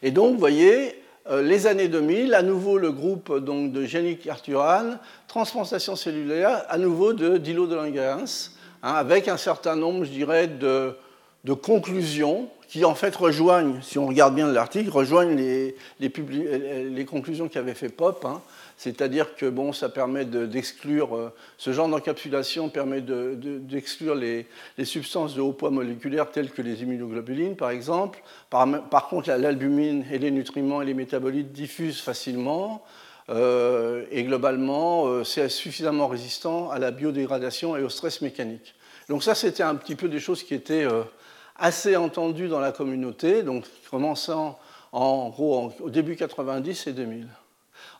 Et 0.02 0.12
donc, 0.12 0.34
vous 0.34 0.38
voyez, 0.38 1.02
euh, 1.28 1.42
les 1.42 1.66
années 1.66 1.88
2000, 1.88 2.34
à 2.34 2.42
nouveau 2.42 2.78
le 2.78 2.92
groupe 2.92 3.36
donc, 3.38 3.72
de 3.72 3.84
Yannick 3.84 4.26
Arturan, 4.28 4.94
transplantation 5.26 5.96
cellulaire, 5.96 6.64
à 6.68 6.78
nouveau 6.78 7.12
de 7.12 7.36
Dilo 7.36 7.66
de 7.66 7.74
Langerhans, 7.74 8.50
hein, 8.82 8.94
avec 8.94 9.26
un 9.26 9.36
certain 9.36 9.74
nombre, 9.74 10.04
je 10.04 10.10
dirais, 10.10 10.46
de, 10.46 10.94
de 11.48 11.54
conclusions 11.54 12.50
qui 12.68 12.84
en 12.84 12.94
fait 12.94 13.16
rejoignent, 13.16 13.80
si 13.80 13.98
on 13.98 14.06
regarde 14.06 14.34
bien 14.34 14.52
l'article, 14.52 14.90
rejoignent 14.90 15.34
les, 15.34 15.74
les, 15.98 17.04
conclusions 17.06 17.48
qu'avait 17.48 17.72
fait 17.72 17.88
Pop. 17.88 18.22
Hein. 18.26 18.42
C'est-à-dire 18.76 19.34
que 19.34 19.46
bon, 19.46 19.72
ça 19.72 19.88
permet 19.88 20.26
d'exclure, 20.26 21.16
euh, 21.16 21.32
ce 21.56 21.72
genre 21.72 21.88
d'encapsulation 21.88 22.68
permet 22.68 23.00
d'exclure 23.00 24.14
les, 24.14 24.46
substances 24.84 25.34
de 25.34 25.40
haut 25.40 25.54
poids 25.54 25.70
moléculaire 25.70 26.30
telles 26.30 26.50
que 26.50 26.60
les 26.60 26.82
immunoglobulines, 26.82 27.56
par 27.56 27.70
exemple. 27.70 28.22
Par, 28.50 29.08
contre, 29.08 29.30
l'albumine 29.30 30.04
et 30.12 30.18
les 30.18 30.30
nutriments 30.30 30.82
et 30.82 30.84
les 30.84 30.92
métabolites 30.92 31.52
diffusent 31.52 32.02
facilement. 32.02 32.84
Euh, 33.30 34.04
et 34.10 34.22
globalement, 34.24 35.06
euh, 35.06 35.24
c'est 35.24 35.48
suffisamment 35.48 36.08
résistant 36.08 36.70
à 36.70 36.78
la 36.78 36.90
biodégradation 36.90 37.74
et 37.74 37.82
au 37.82 37.88
stress 37.88 38.20
mécanique. 38.20 38.74
Donc 39.08 39.22
ça, 39.22 39.34
c'était 39.34 39.62
un 39.62 39.76
petit 39.76 39.94
peu 39.94 40.08
des 40.08 40.20
choses 40.20 40.42
qui 40.42 40.52
étaient 40.52 40.86
assez 41.58 41.96
entendu 41.96 42.48
dans 42.48 42.60
la 42.60 42.72
communauté, 42.72 43.42
donc 43.42 43.64
commençant 43.90 44.58
en 44.92 45.28
gros 45.28 45.72
au 45.80 45.90
début 45.90 46.16
90 46.16 46.86
et 46.86 46.92
2000. 46.92 47.28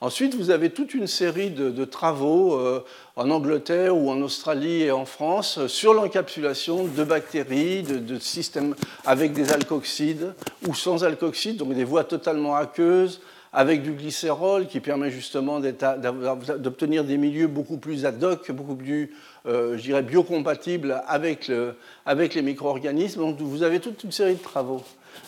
Ensuite, 0.00 0.36
vous 0.36 0.50
avez 0.50 0.70
toute 0.70 0.94
une 0.94 1.08
série 1.08 1.50
de, 1.50 1.84
travaux 1.84 2.54
euh, 2.54 2.84
en 3.16 3.30
Angleterre 3.30 3.96
ou 3.96 4.10
en 4.10 4.22
Australie 4.22 4.82
et 4.82 4.92
en 4.92 5.04
France 5.04 5.66
sur 5.66 5.92
l'encapsulation 5.92 6.84
de 6.84 7.04
bactéries, 7.04 7.82
de, 7.82 8.18
systèmes 8.20 8.76
avec 9.04 9.32
des 9.32 9.52
alcoxides 9.52 10.34
ou 10.68 10.74
sans 10.74 11.02
alcoxides, 11.02 11.56
donc 11.56 11.74
des 11.74 11.82
voies 11.82 12.04
totalement 12.04 12.54
aqueuses, 12.54 13.20
avec 13.52 13.82
du 13.82 13.92
glycérol 13.92 14.66
qui 14.66 14.80
permet 14.80 15.10
justement 15.10 15.60
d'obtenir 15.60 17.04
des 17.04 17.16
milieux 17.16 17.46
beaucoup 17.46 17.78
plus 17.78 18.04
ad 18.04 18.22
hoc, 18.22 18.50
beaucoup 18.52 18.76
plus, 18.76 19.14
euh, 19.46 19.76
je 19.76 19.82
dirais, 19.82 20.02
biocompatibles 20.02 21.02
avec, 21.06 21.48
le, 21.48 21.74
avec 22.04 22.34
les 22.34 22.42
micro-organismes. 22.42 23.20
Donc 23.20 23.40
vous 23.40 23.62
avez 23.62 23.80
toute 23.80 24.04
une 24.04 24.12
série 24.12 24.34
de 24.34 24.42
travaux. 24.42 24.82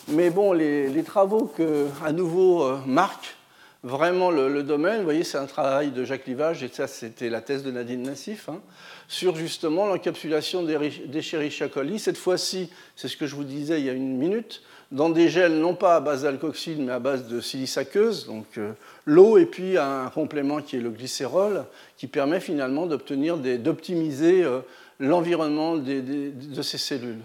Mais 0.07 0.29
bon, 0.29 0.53
les, 0.53 1.03
travaux 1.03 1.45
que, 1.45 1.87
à 2.03 2.11
nouveau, 2.11 2.63
euh, 2.63 2.77
marquent 2.85 3.35
vraiment 3.83 4.29
le, 4.29 4.61
domaine, 4.63 4.99
vous 4.99 5.05
voyez, 5.05 5.23
c'est 5.23 5.37
un 5.37 5.47
travail 5.47 5.91
de 5.91 6.03
Jacques 6.03 6.27
Livage, 6.27 6.63
et 6.63 6.69
ça, 6.71 6.87
c'était 6.87 7.29
la 7.29 7.41
thèse 7.41 7.63
de 7.63 7.71
Nadine 7.71 8.03
Nassif, 8.03 8.47
hein, 8.47 8.61
sur 9.07 9.35
justement 9.35 9.87
l'encapsulation 9.87 10.63
des 10.63 10.77
coli. 11.73 11.99
Cette 11.99 12.17
fois-ci, 12.17 12.69
c'est 12.95 13.07
ce 13.07 13.17
que 13.17 13.25
je 13.25 13.35
vous 13.35 13.43
disais 13.43 13.79
il 13.79 13.85
y 13.85 13.89
a 13.89 13.93
une 13.93 14.17
minute, 14.17 14.61
dans 14.91 15.09
des 15.09 15.29
gels 15.29 15.57
non 15.57 15.73
pas 15.73 15.95
à 15.95 15.99
base 15.99 16.23
d'alcoxyde, 16.23 16.79
mais 16.79 16.91
à 16.91 16.99
base 16.99 17.27
de 17.27 17.39
silice 17.39 17.77
aqueuse, 17.77 18.25
donc 18.27 18.45
euh, 18.57 18.73
l'eau 19.05 19.37
et 19.37 19.45
puis 19.45 19.77
un 19.77 20.09
complément 20.13 20.61
qui 20.61 20.75
est 20.75 20.81
le 20.81 20.89
glycérol, 20.89 21.63
qui 21.97 22.07
permet 22.07 22.41
finalement 22.41 22.85
d'obtenir, 22.85 23.37
d'optimiser 23.37 24.43
euh, 24.43 24.59
l'environnement 24.99 25.77
de 25.77 26.61
ces 26.61 26.77
cellules. 26.77 27.21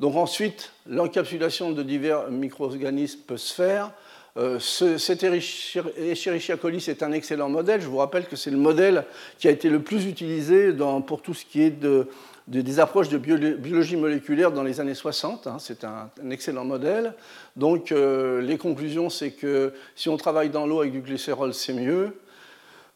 Donc 0.00 0.16
ensuite, 0.16 0.72
l'encapsulation 0.88 1.70
de 1.72 1.82
divers 1.82 2.28
micro-organismes 2.30 3.20
peut 3.26 3.36
se 3.36 3.54
faire. 3.54 3.92
Euh, 4.36 4.58
cet 4.58 5.24
Escherichia 5.24 6.56
coli, 6.56 6.80
c'est 6.80 7.02
un 7.02 7.12
excellent 7.12 7.48
modèle. 7.48 7.80
Je 7.80 7.86
vous 7.86 7.98
rappelle 7.98 8.26
que 8.26 8.36
c'est 8.36 8.50
le 8.50 8.56
modèle 8.56 9.04
qui 9.38 9.48
a 9.48 9.50
été 9.50 9.68
le 9.68 9.82
plus 9.82 10.06
utilisé 10.06 10.72
pour 11.06 11.22
tout 11.22 11.34
ce 11.34 11.44
qui 11.44 11.62
est 11.62 11.70
de, 11.70 12.08
des 12.50 12.80
approches 12.80 13.08
de 13.08 13.18
biologie 13.18 13.96
moléculaire 13.96 14.50
dans 14.50 14.64
les 14.64 14.80
années 14.80 14.94
60. 14.94 15.46
Hein, 15.46 15.56
c'est 15.60 15.84
un, 15.84 16.10
excellent 16.30 16.64
modèle. 16.64 17.14
Donc 17.56 17.92
euh, 17.92 18.42
les 18.42 18.58
conclusions, 18.58 19.08
c'est 19.08 19.30
que 19.30 19.72
si 19.94 20.08
on 20.08 20.16
travaille 20.16 20.50
dans 20.50 20.66
l'eau 20.66 20.80
avec 20.80 20.92
du 20.92 21.00
glycérol, 21.00 21.54
c'est 21.54 21.72
mieux. 21.72 22.18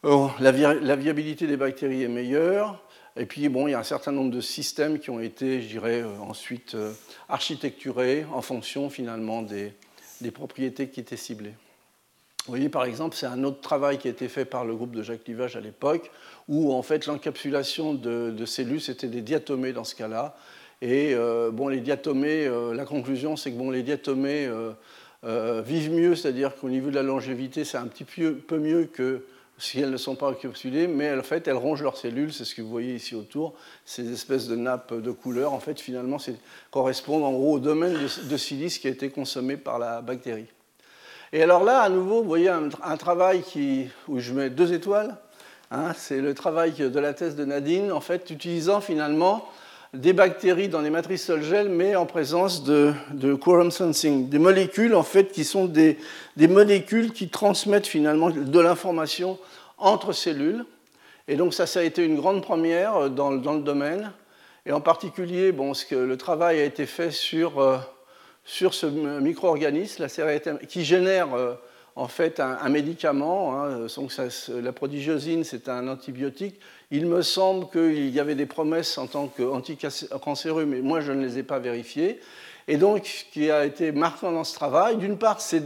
Euh, 0.03 0.27
la, 0.39 0.51
viabilité 0.51 1.47
des 1.47 1.57
bactéries 1.57 2.03
est 2.03 2.09
meilleure. 2.09 2.81
Et 3.17 3.25
puis, 3.25 3.47
bon, 3.47 3.67
il 3.67 3.71
y 3.71 3.73
a 3.73 3.79
un 3.79 3.83
certain 3.83 4.11
nombre 4.11 4.29
de 4.29 4.41
systèmes 4.41 4.99
qui 4.99 5.09
ont 5.09 5.21
été, 5.21 5.61
je 5.61 5.69
dirais, 5.69 6.01
euh, 6.01 6.17
ensuite 6.19 6.75
architecturés 7.29 8.25
en 8.33 8.41
fonction 8.41 8.89
finalement 8.89 9.41
des, 9.41 9.73
des 10.19 10.31
propriétés 10.31 10.89
qui 10.89 10.99
étaient 10.99 11.15
ciblées. 11.15 11.55
Vous 12.45 12.51
voyez, 12.51 12.69
par 12.69 12.85
exemple, 12.85 13.15
c'est 13.15 13.25
un 13.25 13.43
autre 13.43 13.59
travail 13.61 13.97
qui 13.97 14.07
a 14.07 14.11
été 14.11 14.27
fait 14.27 14.45
par 14.45 14.65
le 14.65 14.75
groupe 14.75 14.91
de 14.91 15.01
Jacques 15.01 15.27
Livage 15.27 15.55
à 15.55 15.61
l'époque, 15.61 16.11
où 16.47 16.73
en 16.73 16.81
fait 16.81 17.07
l'encapsulation 17.07 17.93
de, 17.93 18.45
cellules, 18.45 18.81
c'était 18.81 19.07
des 19.07 19.21
diatomées 19.21 19.73
dans 19.73 19.83
ce 19.83 19.95
cas-là. 19.95 20.35
Et 20.81 21.13
euh, 21.13 21.51
bon, 21.51 21.67
les 21.67 21.79
diatomées, 21.79 22.45
euh, 22.45 22.73
la 22.73 22.85
conclusion, 22.85 23.35
c'est 23.35 23.51
que 23.51 23.57
bon, 23.57 23.71
les 23.71 23.81
diatomées 23.81 24.49
euh, 25.25 25.61
vivent 25.65 25.91
mieux, 25.91 26.15
c'est-à-dire 26.15 26.55
qu'au 26.55 26.69
niveau 26.69 26.89
de 26.89 26.95
la 26.95 27.03
longévité, 27.03 27.63
c'est 27.63 27.77
un 27.77 27.87
petit 27.87 28.03
peu, 28.03 28.57
mieux 28.57 28.85
que 28.85 29.25
si 29.57 29.79
elles 29.79 29.89
ne 29.89 29.97
sont 29.97 30.15
pas 30.15 30.29
encapsulées, 30.29 30.87
mais 30.87 31.17
en 31.17 31.23
fait, 31.23 31.47
elles 31.47 31.55
rongent 31.55 31.81
leurs 31.81 31.97
cellules, 31.97 32.33
c'est 32.33 32.43
ce 32.43 32.53
que 32.53 32.61
vous 32.61 32.69
voyez 32.69 32.95
ici 32.95 33.15
autour, 33.15 33.53
ces 33.85 34.11
espèces 34.11 34.47
de 34.47 34.55
nappes 34.55 34.93
de 34.93 35.11
couleur, 35.11 35.53
en 35.53 35.59
fait, 35.59 35.79
finalement, 35.79 36.17
correspondent 36.71 37.23
en 37.23 37.31
gros 37.31 37.53
au 37.53 37.59
domaine 37.59 37.97
de, 38.29 38.37
silice 38.37 38.77
qui 38.77 38.87
a 38.87 38.91
été 38.91 39.09
consommé 39.09 39.55
par 39.55 39.79
la 39.79 40.01
bactérie. 40.01 40.47
Et 41.31 41.41
alors 41.41 41.63
là, 41.63 41.81
à 41.81 41.89
nouveau, 41.89 42.21
vous 42.21 42.27
voyez 42.27 42.49
un, 42.49 42.97
travail 42.97 43.43
où 44.07 44.19
je 44.19 44.33
mets 44.33 44.49
deux 44.49 44.73
étoiles. 44.73 45.17
Hein, 45.71 45.93
c'est 45.95 46.21
le 46.21 46.33
travail 46.33 46.73
de 46.73 46.99
la 46.99 47.13
thèse 47.13 47.35
de 47.35 47.45
Nadine, 47.45 47.91
en 47.91 48.01
fait, 48.01 48.29
utilisant 48.29 48.81
finalement 48.81 49.47
des 49.93 50.13
bactéries 50.13 50.69
dans 50.69 50.81
les 50.81 50.89
matrices 50.89 51.25
sol-gel, 51.25 51.69
mais 51.69 51.95
en 51.95 52.05
présence 52.05 52.63
de, 52.63 52.93
quorum 53.35 53.71
sensing, 53.71 54.29
des 54.29 54.39
molécules 54.39 54.93
en 54.93 55.03
fait 55.03 55.31
qui 55.31 55.45
sont 55.45 55.65
des, 55.65 55.97
molécules 56.37 57.13
qui 57.13 57.29
transmettent 57.29 57.87
finalement 57.87 58.29
de 58.29 58.59
l'information 58.59 59.39
entre 59.77 60.11
cellules. 60.11 60.65
Et 61.27 61.35
donc 61.37 61.53
ça, 61.53 61.65
ça 61.65 61.79
a 61.79 61.83
été 61.83 62.03
une 62.03 62.15
grande 62.15 62.43
première 62.43 63.09
dans, 63.09 63.31
le 63.31 63.61
domaine. 63.61 64.11
Et 64.65 64.71
en 64.71 64.81
particulier, 64.81 65.51
bon, 65.51 65.73
ce 65.73 65.85
que 65.85 65.95
le 65.95 66.17
travail 66.17 66.59
a 66.59 66.63
été 66.65 66.85
fait 66.85 67.11
sur 67.11 67.59
euh, 67.59 67.77
sur 68.45 68.75
ce 68.75 68.85
micro-organisme, 68.85 70.05
qui 70.69 70.85
génère 70.85 71.33
euh, 71.33 71.55
en 71.95 72.07
fait 72.07 72.39
un, 72.39 72.69
médicament. 72.69 73.61
Hein, 73.63 73.87
la 74.61 74.71
prodigiosine, 74.73 75.43
c'est 75.43 75.69
un 75.69 75.87
antibiotique. 75.87 76.59
Il 76.91 77.07
me 77.07 77.21
semble 77.21 77.67
qu'il 77.69 78.09
y 78.09 78.19
avait 78.19 78.35
des 78.35 78.45
promesses 78.45 78.97
en 78.97 79.07
tant 79.07 79.27
qu'anticancéreux, 79.27 80.65
mais 80.65 80.81
moi 80.81 81.01
je 81.01 81.11
ne 81.11 81.25
les 81.25 81.39
ai 81.39 81.43
pas 81.43 81.59
vérifiées. 81.59 82.19
Et 82.67 82.77
donc, 82.77 83.05
ce 83.05 83.23
qui 83.31 83.51
a 83.51 83.63
été 83.63 83.91
marquant 83.91 84.31
dans 84.31 84.43
ce 84.43 84.55
travail, 84.55 84.97
d'une 84.97 85.19
part, 85.19 85.39
c'est 85.39 85.63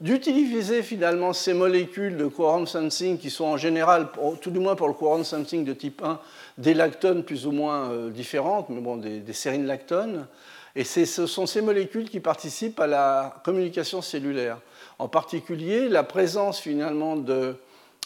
d'utiliser 0.00 0.82
finalement 0.82 1.32
ces 1.32 1.54
molécules 1.54 2.16
de 2.16 2.26
quorum 2.26 2.66
sensing 2.66 3.16
qui 3.16 3.30
sont 3.30 3.44
en 3.44 3.56
général, 3.56 4.08
tout 4.40 4.50
du 4.50 4.58
moins 4.58 4.74
pour 4.74 4.88
le 4.88 4.94
quorum 4.94 5.22
sensing 5.22 5.64
de 5.64 5.72
type 5.72 6.02
1, 6.02 6.18
des 6.58 6.74
lactones 6.74 7.22
plus 7.22 7.46
ou 7.46 7.52
moins 7.52 7.90
euh, 7.90 8.10
différentes, 8.10 8.70
mais 8.70 8.80
bon, 8.80 8.96
des, 8.96 9.20
des 9.20 9.32
sérines 9.32 9.66
lactones. 9.66 10.26
Et 10.74 10.84
ce 10.84 11.26
sont 11.26 11.46
ces 11.46 11.60
molécules 11.60 12.10
qui 12.10 12.18
participent 12.18 12.80
à 12.80 12.88
la 12.88 13.40
communication 13.44 14.02
cellulaire. 14.02 14.58
En 15.02 15.08
particulier, 15.08 15.88
la 15.88 16.04
présence 16.04 16.60
finalement 16.60 17.16
de, 17.16 17.56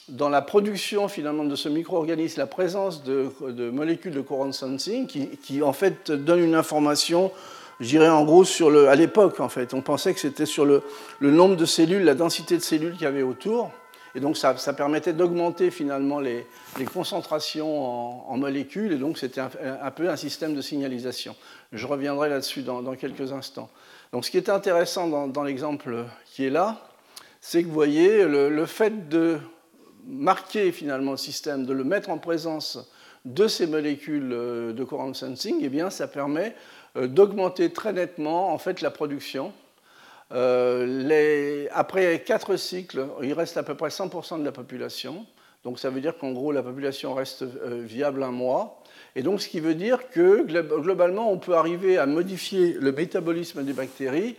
dans 0.09 0.31
la 0.31 0.41
production 0.41 1.09
finalement 1.09 1.45
de 1.45 1.55
ce 1.55 1.69
micro-organisme, 1.69 2.41
la 2.41 2.47
présence 2.47 3.05
de, 3.05 3.31
molécules 3.69 4.15
de 4.15 4.23
courant 4.23 4.51
sensing 4.51 5.07
qui, 5.07 5.29
qui, 5.29 5.63
en 5.63 5.75
fait 5.75 6.11
donnent 6.11 6.43
une 6.43 6.55
information, 6.55 7.33
je 7.81 7.89
dirais 7.89 8.09
en 8.09 8.25
gros 8.25 8.45
sur 8.45 8.71
le, 8.71 8.89
à 8.89 8.95
l'époque 8.95 9.41
en 9.41 9.51
fait, 9.51 9.75
on 9.75 9.83
pensait 9.83 10.15
que 10.15 10.21
c'était 10.21 10.47
sur 10.47 10.65
le, 10.65 10.83
le 11.21 11.31
nombre 11.31 11.57
de 11.57 11.67
cellules, 11.67 12.03
la 12.03 12.15
densité 12.15 12.57
de 12.57 12.63
cellules 12.63 12.95
qu'il 12.95 13.03
y 13.03 13.07
avait 13.07 13.23
autour. 13.23 13.71
Et 14.17 14.21
donc 14.21 14.39
ça, 14.39 14.55
permettait 14.73 15.13
d'augmenter 15.13 15.71
finalement 15.71 16.21
les, 16.21 16.47
concentrations 16.91 18.31
en, 18.31 18.37
molécules, 18.39 18.93
et 18.95 18.97
donc 18.97 19.19
c'était 19.19 19.43
un, 19.43 19.91
peu 19.91 20.09
un 20.09 20.17
système 20.17 20.55
de 20.55 20.63
signalisation. 20.63 21.37
Je 21.71 21.87
reviendrai 21.87 22.31
là-dessus 22.31 22.63
dans, 22.63 22.83
quelques 22.95 23.33
instants. 23.33 23.69
Donc 24.13 24.25
ce 24.25 24.31
qui 24.31 24.39
est 24.39 24.49
intéressant 24.49 25.29
dans, 25.29 25.43
l'exemple 25.43 26.07
qui 26.25 26.47
est 26.47 26.51
là, 26.51 26.81
c'est 27.49 27.63
que 27.63 27.69
vous 27.69 27.75
voyez 27.75 28.25
le, 28.25 28.67
fait 28.67 29.09
de 29.09 29.39
marquer 30.05 30.73
finalement 30.73 31.13
le 31.13 31.17
système, 31.17 31.65
de 31.65 31.73
le 31.73 31.85
mettre 31.85 32.11
en 32.11 32.19
présence 32.19 32.91
de 33.25 33.47
ces 33.47 33.69
molécules 33.69 34.33
euh, 34.33 34.73
de 34.73 34.83
courant 34.83 35.15
sensing, 35.15 35.61
eh 35.63 35.69
bien, 35.69 35.89
ça 35.89 36.09
permet 36.09 36.57
euh, 36.97 37.07
d'augmenter 37.07 37.73
très 37.73 37.93
nettement 37.93 38.53
en 38.53 38.59
fait 38.59 38.81
la 38.81 38.91
production 38.91 39.53
euh, 40.33 41.69
après 41.73 42.21
quatre 42.27 42.57
cycles, 42.57 43.07
il 43.23 43.33
reste 43.33 43.57
à 43.57 43.63
peu 43.63 43.77
près 43.77 43.91
100% 43.91 44.41
de 44.41 44.45
la 44.45 44.51
population. 44.51 45.25
Donc 45.63 45.79
ça 45.79 45.89
veut 45.89 46.01
dire 46.01 46.19
qu'en 46.19 46.33
gros, 46.33 46.51
la 46.51 46.65
population 46.65 47.15
reste 47.15 47.45
viable 47.45 48.25
un 48.25 48.33
mois. 48.33 48.83
Et 49.15 49.23
donc 49.23 49.41
ce 49.41 49.49
qui 49.49 49.61
veut 49.61 49.77
dire 49.77 50.11
que 50.11 50.43
globalement, 50.81 51.31
on 51.31 51.39
peut 51.39 51.55
arriver 51.55 51.97
à 51.97 52.07
modifier 52.07 52.73
le 52.73 52.91
métabolisme 52.91 53.63
des 53.63 53.73
bactéries 53.73 54.35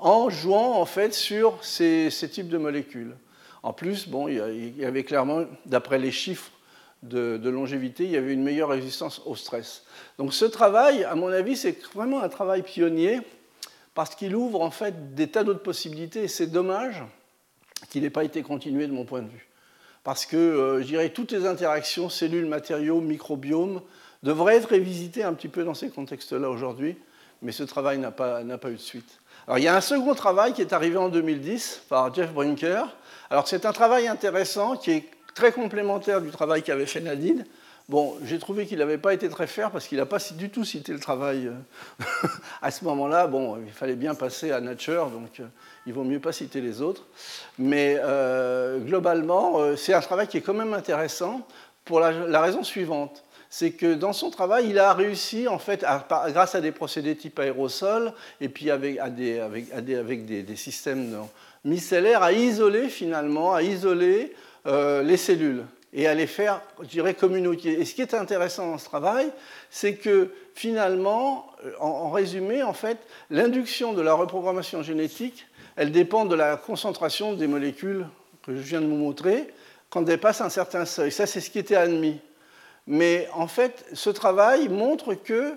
en 0.00 0.30
jouant 0.30 0.80
en 0.80 0.86
fait 0.86 1.14
sur 1.14 1.62
ces, 1.64 2.10
types 2.30 2.48
de 2.48 2.58
molécules. 2.58 3.16
En 3.62 3.72
plus, 3.72 4.08
bon, 4.08 4.28
il 4.28 4.78
y 4.78 4.84
avait 4.84 5.04
clairement, 5.04 5.44
d'après 5.66 5.98
les 5.98 6.12
chiffres 6.12 6.50
de, 7.02 7.48
longévité, 7.48 8.04
il 8.04 8.10
y 8.10 8.16
avait 8.16 8.32
une 8.32 8.42
meilleure 8.42 8.68
résistance 8.68 9.22
au 9.26 9.36
stress. 9.36 9.84
Donc 10.18 10.34
ce 10.34 10.44
travail, 10.44 11.04
à 11.04 11.14
mon 11.14 11.28
avis, 11.28 11.56
c'est 11.56 11.82
vraiment 11.94 12.22
un 12.22 12.28
travail 12.28 12.62
pionnier 12.62 13.20
parce 13.94 14.14
qu'il 14.14 14.34
ouvre 14.36 14.60
en 14.60 14.70
fait 14.70 15.14
des 15.14 15.28
tas 15.28 15.44
d'autres 15.44 15.62
possibilités 15.62 16.24
et 16.24 16.28
c'est 16.28 16.46
dommage 16.46 17.02
qu'il 17.90 18.02
n'ait 18.02 18.10
pas 18.10 18.24
été 18.24 18.42
continué 18.42 18.86
de 18.86 18.92
mon 18.92 19.04
point 19.04 19.22
de 19.22 19.28
vue. 19.28 19.48
Parce 20.04 20.26
que, 20.26 20.36
euh, 20.36 20.80
je 20.80 20.86
dirais, 20.86 21.10
toutes 21.10 21.32
les 21.32 21.46
interactions, 21.46 22.08
cellules, 22.08 22.46
matériaux, 22.46 23.00
microbiomes, 23.00 23.82
devraient 24.22 24.56
être 24.56 24.70
révisitées 24.70 25.22
un 25.22 25.34
petit 25.34 25.48
peu 25.48 25.64
dans 25.64 25.74
ces 25.74 25.90
contextes-là 25.90 26.48
aujourd'hui, 26.48 26.96
mais 27.42 27.52
ce 27.52 27.62
travail 27.62 27.98
n'a 27.98 28.10
pas, 28.10 28.42
pas 28.42 28.70
eu 28.70 28.74
de 28.74 28.78
suite. 28.78 29.20
Alors, 29.48 29.56
il 29.56 29.64
y 29.64 29.68
a 29.68 29.74
un 29.74 29.80
second 29.80 30.14
travail 30.14 30.52
qui 30.52 30.60
est 30.60 30.74
arrivé 30.74 30.98
en 30.98 31.08
2010 31.08 31.84
par 31.88 32.14
Jeff 32.14 32.34
Brinker. 32.34 32.84
Alors, 33.30 33.48
c'est 33.48 33.64
un 33.64 33.72
travail 33.72 34.06
intéressant 34.06 34.76
qui 34.76 34.90
est 34.90 35.04
très 35.34 35.52
complémentaire 35.52 36.20
du 36.20 36.28
travail 36.28 36.62
qu'avait 36.62 36.84
fait 36.84 37.00
Nadine, 37.00 37.46
Bon, 37.88 38.18
j'ai 38.22 38.38
trouvé 38.38 38.66
qu'il 38.66 38.80
n'avait 38.80 38.98
pas 38.98 39.14
été 39.14 39.30
très 39.30 39.46
fair 39.46 39.70
parce 39.70 39.88
qu'il 39.88 39.96
n'a 39.96 40.04
pas 40.04 40.18
du 40.36 40.50
tout 40.50 40.62
cité 40.62 40.92
le 40.92 41.00
travail 41.00 41.46
euh, 41.46 42.04
à 42.62 42.70
ce 42.70 42.84
moment-là. 42.84 43.26
Bon, 43.26 43.56
il 43.64 43.72
fallait 43.72 43.96
bien 43.96 44.14
passer 44.14 44.52
à 44.52 44.60
Nature, 44.60 45.08
donc 45.08 45.40
euh, 45.40 45.46
il 45.86 45.94
vaut 45.94 46.04
mieux 46.04 46.20
pas 46.20 46.32
citer 46.32 46.60
les 46.60 46.82
autres. 46.82 47.06
Mais 47.58 47.96
euh, 47.98 48.78
globalement, 48.80 49.74
c'est 49.76 49.94
un 49.94 50.02
travail 50.02 50.28
qui 50.28 50.36
est 50.36 50.42
quand 50.42 50.52
même 50.52 50.74
intéressant 50.74 51.40
pour 51.86 52.00
la, 52.00 52.40
raison 52.42 52.62
suivante. 52.62 53.24
C'est 53.50 53.70
que 53.70 53.94
dans 53.94 54.12
son 54.12 54.30
travail, 54.30 54.68
il 54.68 54.78
a 54.78 54.92
réussi, 54.92 55.48
en 55.48 55.58
fait, 55.58 55.84
grâce 56.10 56.54
à 56.54 56.60
des 56.60 56.72
procédés 56.72 57.16
type 57.16 57.38
aérosol 57.38 58.12
et 58.40 58.48
puis 58.48 58.70
avec, 58.70 58.98
des, 59.14 60.56
systèmes 60.56 61.16
micellaires, 61.64 62.22
à 62.22 62.32
isoler 62.32 62.88
finalement, 62.88 63.54
à 63.54 63.62
isoler 63.62 64.34
les 64.66 65.16
cellules 65.16 65.64
et 65.92 66.06
à 66.06 66.14
les 66.14 66.26
faire, 66.26 66.60
je 66.88 67.12
communiquer. 67.12 67.80
Et 67.80 67.84
ce 67.84 67.94
qui 67.94 68.02
est 68.02 68.14
intéressant 68.14 68.70
dans 68.70 68.78
ce 68.78 68.84
travail, 68.84 69.30
c'est 69.70 69.94
que 69.94 70.30
finalement, 70.54 71.46
euh, 71.64 71.72
en, 71.80 72.10
résumé, 72.10 72.62
en 72.62 72.72
fait, 72.72 72.98
l'induction 73.30 73.92
de 73.92 74.02
la 74.02 74.14
reprogrammation 74.14 74.82
génétique, 74.82 75.46
elle 75.76 75.92
dépend 75.92 76.24
de 76.24 76.34
la 76.34 76.56
concentration 76.56 77.34
des 77.34 77.46
molécules 77.46 78.06
que 78.42 78.54
je 78.54 78.60
viens 78.60 78.80
de 78.80 78.86
vous 78.86 78.96
montrer 78.96 79.48
quand 79.88 80.00
elles 80.00 80.06
dépassent 80.06 80.40
un 80.40 80.50
certain 80.50 80.84
seuil. 80.84 81.10
Ça, 81.10 81.26
c'est 81.26 81.40
ce 81.40 81.50
qui 81.50 81.58
était 81.58 81.76
admis. 81.76 82.20
Mais 82.88 83.28
en 83.34 83.46
fait, 83.46 83.84
ce 83.92 84.08
travail 84.08 84.70
montre 84.70 85.12
que 85.12 85.52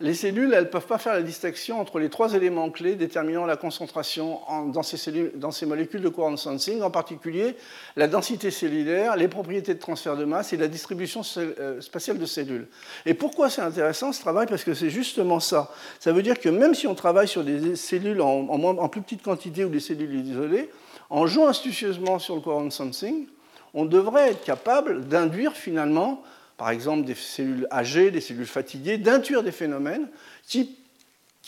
les 0.00 0.14
cellules, 0.14 0.52
elles 0.52 0.64
ne 0.64 0.68
peuvent 0.68 0.88
pas 0.88 0.98
faire 0.98 1.14
la 1.14 1.22
distinction 1.22 1.80
entre 1.80 2.00
les 2.00 2.10
trois 2.10 2.34
éléments 2.34 2.70
clés 2.70 2.96
déterminant 2.96 3.46
la 3.46 3.56
concentration 3.56 4.40
dans, 4.72 4.82
ces 4.82 4.96
cellules, 4.96 5.30
dans, 5.36 5.52
ces 5.52 5.64
molécules 5.64 6.00
de 6.00 6.08
courant 6.08 6.36
sensing, 6.36 6.82
en 6.82 6.90
particulier 6.90 7.54
la 7.94 8.08
densité 8.08 8.50
cellulaire, 8.50 9.14
les 9.14 9.28
propriétés 9.28 9.74
de 9.74 9.78
transfert 9.78 10.16
de 10.16 10.24
masse 10.24 10.52
et 10.52 10.56
la 10.56 10.66
distribution 10.66 11.22
euh, 11.36 11.80
spatiale 11.80 12.18
de 12.18 12.26
cellules. 12.26 12.66
Et 13.06 13.14
pourquoi 13.14 13.48
c'est 13.48 13.62
intéressant 13.62 14.12
ce 14.12 14.20
travail? 14.20 14.48
Parce 14.48 14.64
que 14.64 14.74
c'est 14.74 14.90
justement 14.90 15.38
ça. 15.38 15.70
Ça 16.00 16.10
veut 16.10 16.22
dire 16.24 16.40
que 16.40 16.48
même 16.48 16.74
si 16.74 16.88
on 16.88 16.96
travaille 16.96 17.28
sur 17.28 17.44
des 17.44 17.76
cellules 17.76 18.20
en, 18.20 18.88
plus 18.88 19.02
petite 19.02 19.22
quantité 19.22 19.64
ou 19.64 19.68
des 19.68 19.78
cellules 19.78 20.26
isolées, 20.26 20.68
en 21.10 21.28
jouant 21.28 21.46
astucieusement 21.46 22.18
sur 22.18 22.34
le 22.34 22.40
courant 22.40 22.68
sensing, 22.70 23.28
on 23.72 23.84
devrait 23.84 24.32
être 24.32 24.42
capable 24.42 25.06
d'induire 25.06 25.52
finalement 25.52 26.24
par 26.62 26.70
exemple 26.70 27.04
des 27.04 27.16
cellules 27.16 27.66
âgées, 27.72 28.12
des 28.12 28.20
cellules 28.20 28.46
fatiguées, 28.46 28.96
d'intuire 28.96 29.42
des 29.42 29.50
phénomènes 29.50 30.06
qui, 30.46 30.78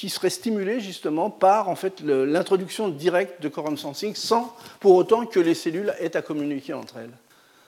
seraient 0.09 0.29
stimulés 0.29 0.81
justement 0.81 1.31
par 1.31 1.73
l'introduction 2.03 2.89
directe 2.89 3.41
de 3.41 3.49
quorum 3.49 3.77
sensing 3.77 4.17
sans 4.17 4.53
pour 4.81 4.97
autant 4.97 5.25
que 5.25 5.39
les 5.39 5.55
cellules 5.55 5.95
aient 6.01 6.17
à 6.17 6.23
communiquer 6.23 6.73
entre 6.73 6.97
elles. 6.97 7.13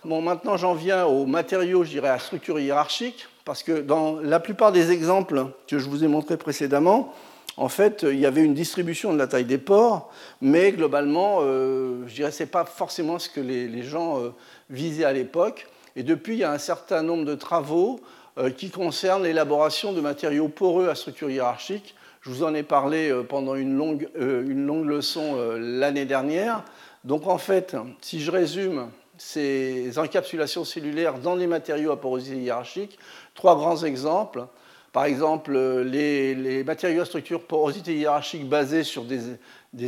Bon, 0.05 0.21
maintenant 0.21 0.57
j'en 0.57 0.75
viens 0.75 1.07
aux 1.07 1.25
matériaux, 1.25 1.85
je 1.85 1.91
dirais, 1.91 2.09
à 2.09 2.19
structure 2.19 2.59
hiérarchique. 2.59 3.29
parce 3.45 3.63
que 3.63 3.81
dans 3.81 4.19
la 4.21 4.41
plupart 4.41 4.73
des 4.73 4.91
exemples 4.91 5.47
que 5.69 5.79
je 5.79 5.89
vous 5.89 6.03
ai 6.03 6.09
montrés 6.09 6.39
précédemment, 6.39 7.15
en 7.57 7.69
fait, 7.69 8.05
il 8.11 8.19
y 8.19 8.27
avait 8.27 8.43
une 8.43 8.55
distribution 8.55 9.13
de 9.13 9.19
la 9.19 9.29
taille 9.29 9.45
des 9.45 9.57
pores, 9.57 10.11
mais 10.41 10.73
globalement, 10.73 11.39
euh, 11.43 12.03
je 12.09 12.15
dirais, 12.17 12.33
ce 12.33 12.43
n'est 12.43 12.49
pas 12.49 12.65
forcément 12.65 13.21
ce 13.21 13.29
que 13.29 13.41
les, 13.41 13.85
gens 13.85 14.19
euh, 14.19 14.31
visaient 14.69 15.05
à 15.05 15.13
l'époque. 15.13 15.69
Et 15.97 16.03
depuis, 16.03 16.35
il 16.35 16.39
y 16.39 16.45
a 16.45 16.53
un 16.53 16.59
certain 16.59 17.03
nombre 17.03 17.25
de 17.25 17.35
travaux 17.35 18.01
euh, 18.39 18.51
qui 18.51 18.71
concernent 18.71 19.25
l'élaboration 19.25 19.93
de 19.93 20.01
matériaux 20.01 20.49
poreux 20.49 20.89
à 20.89 20.95
structure 20.95 21.31
hiérarchique. 21.31 21.95
Je 22.21 22.31
vous 22.31 22.45
en 22.45 22.55
ai 22.55 22.63
parlé 22.63 23.13
pendant 23.29 23.55
une 23.55 23.77
longue, 23.77 24.09
une 24.17 24.67
longue 24.67 24.87
leçon 24.87 25.37
l'année 25.61 26.07
dernière. 26.07 26.65
Donc 27.05 27.29
en 27.29 27.39
fait, 27.39 27.77
si 28.01 28.21
je 28.21 28.33
résume 28.33 28.91
ces 29.19 29.99
encapsulations 29.99 30.65
cellulaires 30.65 31.19
dans 31.19 31.37
des 31.37 31.47
matériaux 31.47 31.93
à 31.93 32.01
porosité 32.01 32.37
hiérarchique, 32.37 32.99
trois 33.35 33.57
grands 33.57 33.83
exemples. 33.85 34.47
Par 34.93 35.05
exemple, 35.05 35.57
les, 35.83 36.65
matériaux 36.65 37.03
à 37.03 37.05
structure 37.05 37.43
porosité 37.43 37.95
hiérarchique 37.95 38.49
basés 38.49 38.83
sur 38.83 39.05
des, 39.05 39.21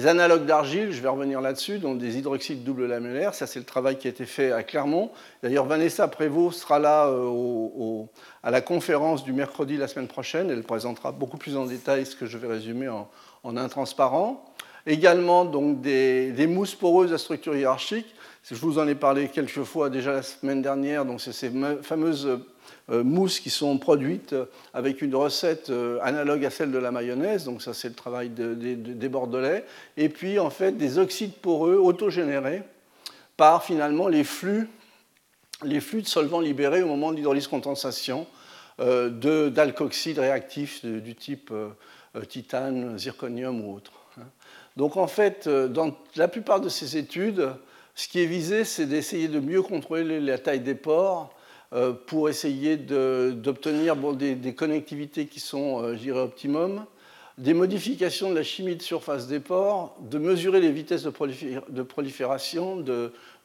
analogues 0.07 0.45
d'argile, 0.45 0.93
je 0.93 1.01
vais 1.01 1.09
revenir 1.09 1.41
là-dessus, 1.41 1.79
donc 1.79 1.99
des 1.99 2.19
hydroxydes 2.19 2.64
double 2.64 2.87
lamellaires. 2.87 3.35
Ça, 3.35 3.47
c'est 3.47 3.59
le 3.59 3.64
travail 3.64 3.97
qui 3.97 4.07
a 4.07 4.11
été 4.11 4.27
fait 4.27 4.53
à 4.53 4.62
Clermont. 4.62 5.11
D'ailleurs, 5.43 5.64
Vanessa 5.64 6.09
Prévost 6.09 6.61
sera 6.61 6.79
là 6.79 7.07
euh, 7.09 8.03
à 8.43 8.51
la 8.51 8.61
conférence 8.61 9.25
du 9.25 9.33
mercredi 9.33 9.77
la 9.77 9.88
semaine 9.88 10.09
prochaine. 10.09 10.51
Elle 10.51 10.62
présentera 10.62 11.12
beaucoup 11.12 11.38
plus 11.38 11.57
en 11.57 11.67
détail 11.67 12.05
ce 12.07 12.17
que 12.17 12.27
je 12.27 12.37
vais 12.38 12.49
résumer 12.49 12.88
en, 12.88 13.09
en 13.45 13.57
intransparent. 13.57 14.45
Également, 14.87 15.45
donc, 15.45 15.81
des, 15.81 16.33
des 16.33 16.47
mousses 16.47 16.75
poreuses 16.75 17.12
à 17.12 17.19
structure 17.19 17.57
hiérarchique. 17.57 18.14
Je 18.45 18.55
vous 18.55 18.79
en 18.79 18.88
ai 18.88 18.95
parlé 18.95 19.29
quelques 19.29 19.64
fois 19.64 19.91
déjà 19.91 20.12
la 20.12 20.23
semaine 20.23 20.62
dernière. 20.62 21.05
Donc, 21.05 21.21
c'est 21.21 21.33
ces 21.33 21.51
fameuses 21.83 22.41
mousses 22.88 23.40
qui 23.40 23.50
sont 23.50 23.76
produites 23.78 24.35
avec 24.72 25.02
une 25.02 25.14
recette 25.14 25.70
euh, 25.70 25.98
analogue 26.02 26.44
à 26.44 26.50
celle 26.50 26.70
de 26.70 26.78
la 26.78 26.90
mayonnaise, 26.90 27.44
donc 27.44 27.62
ça 27.62 27.74
c'est 27.74 27.88
le 27.88 27.94
travail 27.94 28.31
des 28.31 29.09
Bordelais, 29.09 29.64
et 29.96 30.09
puis 30.09 30.38
en 30.38 30.50
fait 30.50 30.72
des 30.72 30.98
oxydes 30.98 31.35
poreux 31.35 31.76
autogénérés 31.76 32.62
par 33.37 33.64
finalement 33.64 34.09
les 34.09 34.24
flux, 34.24 34.68
les 35.62 35.81
flux 35.81 36.02
de 36.02 36.07
solvants 36.07 36.40
libérés 36.40 36.83
au 36.83 36.87
moment 36.88 37.11
de 37.11 37.16
l'hydrolyse 37.16 37.46
condensation 37.46 38.26
euh, 38.81 39.50
d'alcoxydes 39.50 40.18
réactifs 40.18 40.85
du 40.85 41.14
type 41.14 41.52
titane, 42.28 42.98
zirconium 42.98 43.61
ou 43.61 43.74
autre. 43.74 43.92
Hein. 44.18 44.24
Donc 44.76 44.96
en 44.96 45.09
fait, 45.09 45.48
dans 45.48 45.96
la 46.16 46.28
plupart 46.28 46.61
de 46.61 46.68
ces 46.68 46.96
études, 46.96 47.50
ce 47.98 48.07
qui 48.07 48.20
est 48.20 48.26
visé, 48.26 48.64
c'est 48.64 48.87
d'essayer 48.87 49.26
de 49.26 49.40
mieux 49.40 49.61
contrôler 49.61 50.20
la 50.20 50.38
taille 50.38 50.61
des 50.61 50.76
pores 50.76 51.35
euh, 51.35 51.38
pour 52.07 52.28
essayer 52.28 52.76
d'obtenir 52.76 53.96
des, 54.14 54.54
connectivités 54.54 55.26
qui 55.26 55.40
sont, 55.40 55.83
euh, 55.83 55.94
je 55.94 55.98
dirais, 55.98 56.20
optimum, 56.20 56.85
des 57.37 57.54
modifications 57.54 58.31
de 58.31 58.35
la 58.35 58.42
chimie 58.42 58.74
de 58.74 58.83
surface 58.83 59.28
des 59.28 59.38
pores, 59.38 59.96
de 60.00 60.18
mesurer 60.18 60.61
les 60.61 60.72
vitesses 60.72 61.04
de, 61.04 61.83
prolifération 61.83 62.83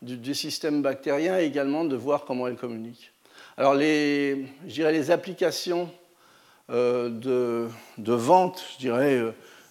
des 0.01 0.33
systèmes 0.33 0.81
bactériens 0.81 1.39
et 1.39 1.43
également 1.43 1.85
de 1.85 1.95
voir 1.95 2.25
comment 2.25 2.47
elles 2.47 2.55
communiquent. 2.55 3.11
Alors, 3.57 3.75
les, 3.75 4.45
les 4.65 5.11
applications 5.11 5.91
euh, 6.71 7.09
de, 7.09 7.67
de, 7.99 8.13
vente, 8.13 8.63
je 8.73 8.79
dirais, 8.79 9.21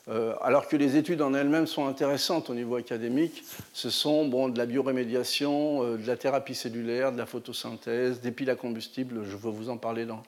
euh, 0.08 0.34
alors 0.42 0.66
que 0.66 0.76
les 0.76 0.96
études 0.96 1.22
en 1.22 1.32
elles-mêmes 1.32 1.68
sont 1.68 1.86
intéressantes 1.86 2.50
au 2.50 2.54
niveau 2.54 2.74
académique, 2.74 3.44
ce 3.72 3.88
sont 3.88 4.26
bon, 4.26 4.48
de 4.48 4.58
la 4.58 4.66
biorémédiation, 4.66 5.84
euh, 5.84 5.96
de 5.96 6.06
la 6.06 6.16
thérapie 6.16 6.56
cellulaire, 6.56 7.12
de 7.12 7.18
la 7.18 7.26
photosynthèse, 7.26 8.20
des 8.20 8.32
piles 8.32 8.50
à 8.50 8.56
combustible, 8.56 9.22
je 9.24 9.36
vais 9.36 9.50
vous 9.50 9.70
en 9.70 9.76
parler 9.76 10.04
dans, 10.04 10.22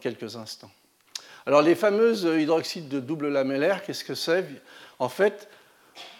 quelques 0.00 0.36
instants. 0.36 0.70
Alors 1.46 1.62
les 1.62 1.74
fameuses 1.74 2.22
hydroxydes 2.22 2.88
de 2.88 3.00
double 3.00 3.28
lamellaire, 3.28 3.82
qu'est-ce 3.82 4.04
que 4.04 4.14
c'est? 4.14 4.44
En 5.00 5.08
fait, 5.08 5.48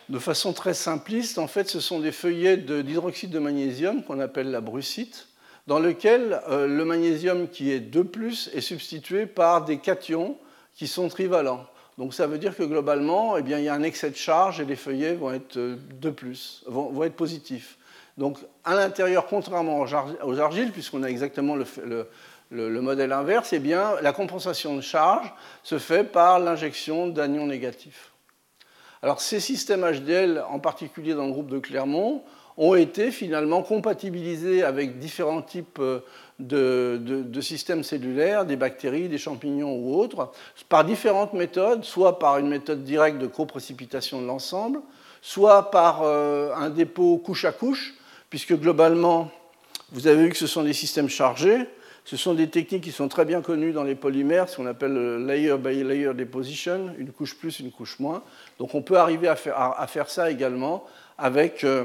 de 0.08 0.18
façon 0.18 0.52
très 0.52 0.74
simpliste, 0.74 1.38
en 1.38 1.46
fait, 1.46 1.68
ce 1.68 1.78
sont 1.78 2.00
des 2.00 2.10
feuillets 2.10 2.56
d'hydroxyde 2.56 3.30
de, 3.30 3.38
magnésium 3.38 4.02
qu'on 4.02 4.18
appelle 4.18 4.50
la 4.50 4.60
brucite, 4.60 5.28
dans 5.68 5.78
lequel 5.78 6.40
euh, 6.48 6.66
le 6.66 6.84
magnésium 6.84 7.48
qui 7.48 7.70
est 7.70 7.78
2 7.78 8.10
est 8.52 8.60
substitué 8.60 9.26
par 9.26 9.64
des 9.64 9.78
cations 9.78 10.36
qui 10.74 10.88
sont 10.88 11.08
trivalents. 11.08 11.64
Donc 12.00 12.14
ça 12.14 12.26
veut 12.26 12.38
dire 12.38 12.56
que 12.56 12.62
globalement, 12.62 13.36
eh 13.36 13.42
il 13.44 13.60
y 13.60 13.68
a 13.68 13.74
un 13.74 13.82
excès 13.82 14.08
de 14.08 14.16
charge 14.16 14.58
et 14.58 14.64
les 14.64 14.74
feuillets 14.74 15.12
vont 15.12 15.34
être 15.34 15.58
euh, 15.58 15.76
de 16.00 16.08
plus, 16.08 16.64
vont, 16.66 17.04
être 17.04 17.14
positifs. 17.14 17.76
Donc 18.16 18.38
à 18.64 18.74
l'intérieur, 18.74 19.26
contrairement 19.26 19.84
aux 20.24 20.40
argiles, 20.40 20.72
puisqu'on 20.72 21.02
a 21.02 21.08
exactement 21.08 21.56
le, 21.56 22.80
modèle 22.80 23.12
inverse, 23.12 23.52
eh 23.52 23.58
bien, 23.58 23.96
la 24.00 24.14
compensation 24.14 24.76
de 24.76 24.80
charge 24.80 25.30
se 25.62 25.78
fait 25.78 26.04
par 26.04 26.38
l'injection 26.38 27.06
d'anions 27.06 27.46
négatifs. 27.46 28.12
Alors 29.02 29.20
ces 29.20 29.38
systèmes 29.38 29.84
HDL, 29.84 30.42
en 30.48 30.58
particulier 30.58 31.12
dans 31.12 31.26
le 31.26 31.32
groupe 31.32 31.50
de 31.50 31.58
Clermont, 31.58 32.22
ont 32.56 32.76
été 32.76 33.10
finalement 33.10 33.62
compatibilisés 33.62 34.62
avec 34.62 34.98
différents 34.98 35.42
types 35.42 35.82
de, 36.40 37.40
systèmes 37.40 37.82
cellulaires, 37.84 38.44
des 38.44 38.56
bactéries, 38.56 39.08
des 39.08 39.18
champignons 39.18 39.76
ou 39.76 39.94
autres, 39.96 40.30
par 40.68 40.84
différentes 40.84 41.32
méthodes, 41.34 41.84
soit 41.84 42.18
par 42.18 42.38
une 42.38 42.48
méthode 42.48 42.84
directe 42.84 43.18
de 43.18 43.26
coprécipitation 43.26 44.20
de 44.20 44.26
l'ensemble, 44.26 44.80
soit 45.22 45.70
par 45.70 46.02
euh, 46.02 46.52
un 46.54 46.70
dépôt 46.70 47.18
couche 47.18 47.44
à 47.44 47.52
couche, 47.52 47.94
puisque 48.30 48.54
globalement, 48.54 49.30
vous 49.92 50.06
avez 50.06 50.24
vu 50.24 50.30
que 50.30 50.36
ce 50.36 50.46
sont 50.46 50.62
des 50.62 50.72
systèmes 50.72 51.08
chargés. 51.08 51.66
Ce 52.04 52.16
sont 52.16 52.34
des 52.34 52.48
techniques 52.48 52.84
qui 52.84 52.92
sont 52.92 53.08
très 53.08 53.24
bien 53.24 53.42
connues 53.42 53.72
dans 53.72 53.84
les 53.84 53.94
polymères, 53.94 54.48
ce 54.48 54.56
qu'on 54.56 54.66
appelle 54.66 55.24
layer 55.26 55.56
by 55.58 55.84
layer 55.84 56.14
deposition, 56.14 56.94
une 56.98 57.12
couche 57.12 57.36
plus, 57.36 57.60
une 57.60 57.70
couche 57.70 57.98
moins. 57.98 58.22
Donc 58.58 58.74
on 58.74 58.82
peut 58.82 58.96
arriver 58.96 59.28
à 59.28 59.36
faire, 59.36 60.10
ça 60.10 60.30
également 60.30 60.84
avec, 61.18 61.62
euh, 61.62 61.84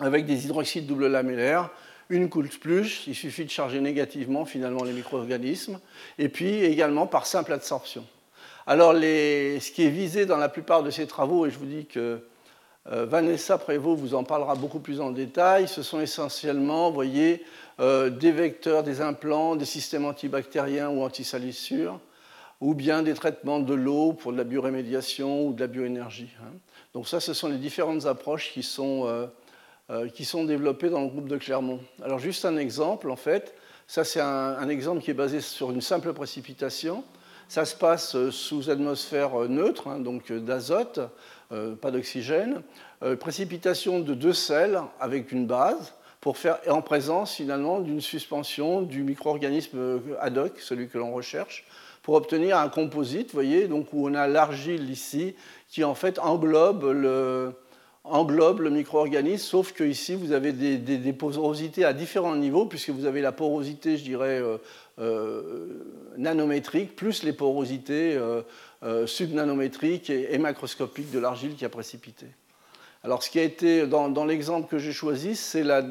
avec 0.00 0.24
des 0.24 0.46
hydroxydes 0.46 0.86
double 0.86 1.08
lamellaires 1.08 1.70
une 2.08 2.28
couche 2.28 2.58
plus, 2.58 3.04
il 3.06 3.14
suffit 3.14 3.44
de 3.44 3.50
charger 3.50 3.80
négativement 3.80 4.44
finalement 4.44 4.84
les 4.84 4.92
micro-organismes, 4.92 5.78
et 6.18 6.28
puis 6.28 6.64
également 6.64 7.06
par 7.06 7.26
simple 7.26 7.52
absorption. 7.52 8.04
Alors 8.66 8.92
ce 8.92 9.70
qui 9.70 9.84
est 9.84 9.90
visé 9.90 10.26
dans 10.26 10.36
la 10.36 10.48
plupart 10.48 10.82
de 10.82 10.90
ces 10.90 11.06
travaux, 11.06 11.46
et 11.46 11.50
je 11.50 11.58
vous 11.58 11.66
dis 11.66 11.86
que 11.86 12.20
euh, 12.90 13.04
Vanessa 13.04 13.58
Prévost 13.58 14.00
vous 14.00 14.14
en 14.14 14.24
parlera 14.24 14.54
beaucoup 14.54 14.80
plus 14.80 15.00
en 15.00 15.10
détail, 15.10 15.68
ce 15.68 15.82
sont 15.82 16.00
essentiellement, 16.00 16.88
vous 16.88 16.94
voyez, 16.94 17.44
euh, 17.80 18.08
des 18.08 18.32
vecteurs, 18.32 18.82
des 18.82 19.00
implants, 19.00 19.56
des 19.56 19.66
systèmes 19.66 20.06
antibactériens 20.06 20.88
ou 20.88 21.02
antisalissures, 21.02 22.00
ou 22.60 22.74
bien 22.74 23.02
des 23.02 23.14
traitements 23.14 23.60
de 23.60 23.74
l'eau 23.74 24.14
pour 24.14 24.32
de 24.32 24.38
la 24.38 24.44
biorémédiation 24.44 25.46
ou 25.46 25.52
de 25.52 25.60
la 25.60 25.66
bioénergie. 25.66 26.30
Hein. 26.42 26.52
Donc 26.94 27.06
ça, 27.06 27.20
ce 27.20 27.34
sont 27.34 27.48
les 27.48 27.58
différentes 27.58 28.06
approches 28.06 28.52
qui 28.52 28.62
sont 28.62 29.04
euh, 29.06 29.26
qui 30.14 30.24
sont 30.24 30.44
développés 30.44 30.90
dans 30.90 31.00
le 31.00 31.08
groupe 31.08 31.28
de 31.28 31.38
Clermont. 31.38 31.80
Alors 32.02 32.18
juste 32.18 32.44
un 32.44 32.56
exemple, 32.58 33.10
en 33.10 33.16
fait, 33.16 33.54
ça 33.86 34.04
c'est 34.04 34.20
un, 34.20 34.68
exemple 34.68 35.00
qui 35.00 35.10
est 35.10 35.14
basé 35.14 35.40
sur 35.40 35.70
une 35.70 35.80
simple 35.80 36.12
précipitation. 36.12 37.04
Ça 37.48 37.64
se 37.64 37.74
passe 37.74 38.14
euh, 38.14 38.30
sous 38.30 38.68
atmosphère 38.68 39.40
euh, 39.40 39.48
neutre, 39.48 39.88
hein, 39.88 40.00
donc 40.00 40.30
d'azote, 40.30 41.00
pas 41.80 41.90
d'oxygène. 41.90 42.60
précipitation 43.20 44.00
de 44.00 44.12
deux 44.12 44.34
sels 44.34 44.78
avec 45.00 45.32
une 45.32 45.46
base 45.46 45.94
pour 46.20 46.36
faire 46.36 46.58
en 46.68 46.82
présence 46.82 47.32
finalement 47.32 47.80
d'une 47.80 48.02
suspension 48.02 48.82
du 48.82 49.02
micro-organisme 49.02 50.02
ad 50.20 50.36
hoc, 50.36 50.60
celui 50.60 50.88
que 50.88 50.98
l'on 50.98 51.14
recherche, 51.14 51.64
pour 52.02 52.16
obtenir 52.16 52.58
un 52.58 52.68
composite, 52.68 53.28
vous 53.28 53.34
voyez, 53.34 53.68
donc 53.68 53.92
où 53.92 54.08
on 54.08 54.14
a 54.14 54.26
l'argile 54.26 54.90
ici 54.90 55.34
qui 55.68 55.84
en 55.84 55.94
fait 55.94 56.18
englobe 56.18 56.84
le, 56.84 57.52
englobe 58.10 58.60
le 58.60 58.70
micro-organisme, 58.70 59.44
sauf 59.44 59.72
que 59.72 59.84
ici 59.84 60.14
vous 60.14 60.32
avez 60.32 60.52
des, 60.52 61.12
porosités 61.12 61.84
à 61.84 61.92
différents 61.92 62.36
niveaux, 62.36 62.66
puisque 62.66 62.90
vous 62.90 63.06
avez 63.06 63.20
la 63.20 63.32
porosité, 63.32 63.96
je 63.96 64.04
dirais, 64.04 64.40
euh, 64.40 64.58
euh, 64.98 65.66
nanométrique, 66.16 66.96
plus 66.96 67.22
les 67.22 67.32
porosités 67.32 68.18
euh, 68.82 69.06
subnanométriques 69.06 70.10
et, 70.10 70.38
macroscopiques 70.38 71.10
de 71.10 71.18
l'argile 71.18 71.54
qui 71.54 71.64
a 71.64 71.68
précipité. 71.68 72.26
Alors 73.04 73.22
ce 73.22 73.30
qui 73.30 73.38
a 73.38 73.44
été, 73.44 73.86
dans, 73.86 74.24
l'exemple 74.24 74.68
que 74.68 74.78
j'ai 74.78 74.92
choisi, 74.92 75.36
c'est 75.36 75.62
la, 75.62 75.82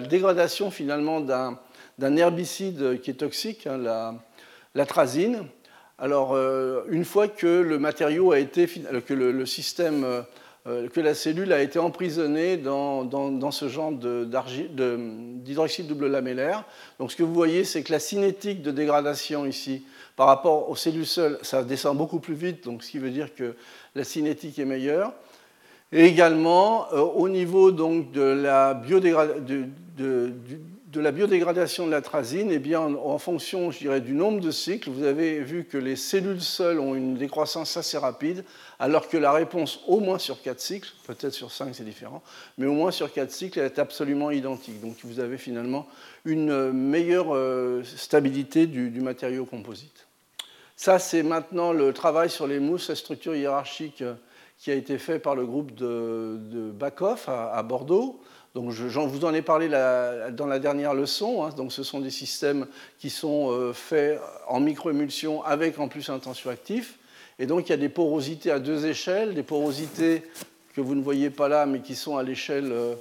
dégradation 0.00 0.70
finalement 0.70 1.20
d'un 1.20 2.16
herbicide 2.16 3.00
qui 3.00 3.10
est 3.10 3.14
toxique, 3.14 3.66
hein, 3.66 3.78
la, 4.74 4.86
trazine. 4.86 5.46
Alors 5.98 6.36
une 6.88 7.04
fois 7.04 7.28
que 7.28 7.46
le 7.46 7.78
matériau 7.78 8.32
a 8.32 8.38
été, 8.38 8.66
que 8.66 9.14
le 9.14 9.46
système 9.46 10.04
euh, 10.04 10.22
que 10.64 11.00
la 11.00 11.14
cellule 11.14 11.52
a 11.52 11.62
été 11.62 11.78
emprisonnée 11.78 12.56
dans, 12.56 13.04
dans, 13.04 13.50
ce 13.50 13.68
genre 13.68 13.92
d'hydroxyde 13.92 15.86
double 15.86 16.08
lamellaire. 16.08 16.64
Donc 16.98 17.12
ce 17.12 17.16
que 17.16 17.22
vous 17.22 17.32
voyez, 17.34 17.64
c'est 17.64 17.82
que 17.82 17.92
la 17.92 17.98
cinétique 17.98 18.62
de 18.62 18.70
dégradation 18.70 19.46
ici, 19.46 19.84
par 20.16 20.26
rapport 20.26 20.68
aux 20.68 20.76
cellules 20.76 21.06
seules, 21.06 21.38
ça 21.42 21.64
descend 21.64 21.96
beaucoup 21.96 22.20
plus 22.20 22.34
vite, 22.34 22.64
donc 22.64 22.82
ce 22.82 22.90
qui 22.90 22.98
veut 22.98 23.10
dire 23.10 23.34
que 23.34 23.54
la 23.94 24.04
cinétique 24.04 24.58
est 24.58 24.66
meilleure. 24.66 25.12
Et 25.92 26.04
également, 26.04 26.86
euh, 26.92 27.00
au 27.00 27.28
niveau 27.28 27.72
donc, 27.72 28.12
de 28.12 28.20
la 28.20 28.74
biodégradation, 28.74 29.70
la 30.98 31.12
biodégradation 31.12 31.86
de 31.86 31.92
l'atrazine, 31.92 32.50
eh 32.50 32.58
bien, 32.58 32.80
en, 32.80 33.18
fonction, 33.18 33.70
je 33.70 33.78
dirais, 33.78 34.00
du 34.00 34.12
nombre 34.12 34.40
de 34.40 34.50
cycles, 34.50 34.90
vous 34.90 35.04
avez 35.04 35.40
vu 35.40 35.64
que 35.64 35.78
les 35.78 35.94
cellules 35.94 36.40
seules 36.40 36.80
ont 36.80 36.96
une 36.96 37.14
décroissance 37.14 37.76
assez 37.76 37.96
rapide, 37.96 38.44
alors 38.80 39.08
que 39.08 39.16
la 39.16 39.30
réponse, 39.30 39.80
au 39.86 40.00
moins 40.00 40.18
sur 40.18 40.42
4 40.42 40.58
cycles, 40.58 40.92
peut-être 41.06 41.32
sur 41.32 41.52
5 41.52 41.74
c'est 41.74 41.84
différent, 41.84 42.22
mais 42.58 42.66
au 42.66 42.72
moins 42.72 42.90
sur 42.90 43.12
4 43.12 43.30
cycles, 43.30 43.60
elle 43.60 43.66
est 43.66 43.78
absolument 43.78 44.32
identique. 44.32 44.80
Donc 44.80 44.96
vous 45.04 45.20
avez 45.20 45.38
finalement 45.38 45.86
une 46.24 46.72
meilleure 46.72 47.36
euh, 47.36 47.84
stabilité 47.84 48.66
du, 48.66 49.00
matériau 49.00 49.44
composite. 49.44 50.06
Ça, 50.74 50.98
c'est 50.98 51.22
maintenant 51.22 51.72
le 51.72 51.92
travail 51.92 52.30
sur 52.30 52.46
les 52.48 52.58
mousses 52.58 52.90
à 52.90 52.96
structure 52.96 53.36
hiérarchique 53.36 54.02
euh, 54.02 54.14
qui 54.58 54.70
a 54.70 54.74
été 54.74 54.98
fait 54.98 55.18
par 55.18 55.36
le 55.36 55.46
groupe 55.46 55.74
de, 55.74 56.38
de 56.50 56.70
Bakoff 56.70 57.28
à 57.28 57.62
Bordeaux. 57.62 58.20
Donc 58.54 58.72
je, 58.72 58.84
vous 58.86 59.24
en 59.24 59.32
ai 59.32 59.42
parlé 59.42 59.68
dans 59.68 60.46
la 60.46 60.58
dernière 60.58 60.94
leçon. 60.94 61.44
Hein. 61.44 61.68
ce 61.68 61.82
sont 61.82 62.00
des 62.00 62.10
systèmes 62.10 62.66
qui 62.98 63.08
sont 63.08 63.50
euh, 63.50 63.72
faits 63.72 64.20
en 64.48 64.58
microémulsion 64.58 65.44
avec 65.44 65.78
en 65.78 65.86
plus 65.86 66.08
un 66.08 66.18
tensioactif. 66.18 66.98
Et 67.38 67.46
donc 67.46 67.68
il 67.68 67.70
y 67.70 67.74
a 67.74 67.78
des 67.78 67.88
porosités 67.88 68.50
à 68.50 68.58
deux 68.58 68.86
échelles, 68.86 69.34
des 69.34 69.44
porosités 69.44 70.24
que 70.74 70.80
vous 70.80 70.94
ne 70.94 71.02
voyez 71.02 71.30
pas 71.30 71.48
là, 71.48 71.64
mais 71.64 71.80
qui 71.80 71.94
sont 71.94 72.16
à 72.16 72.24
l'échelle 72.24 72.72
euh, 72.72 72.94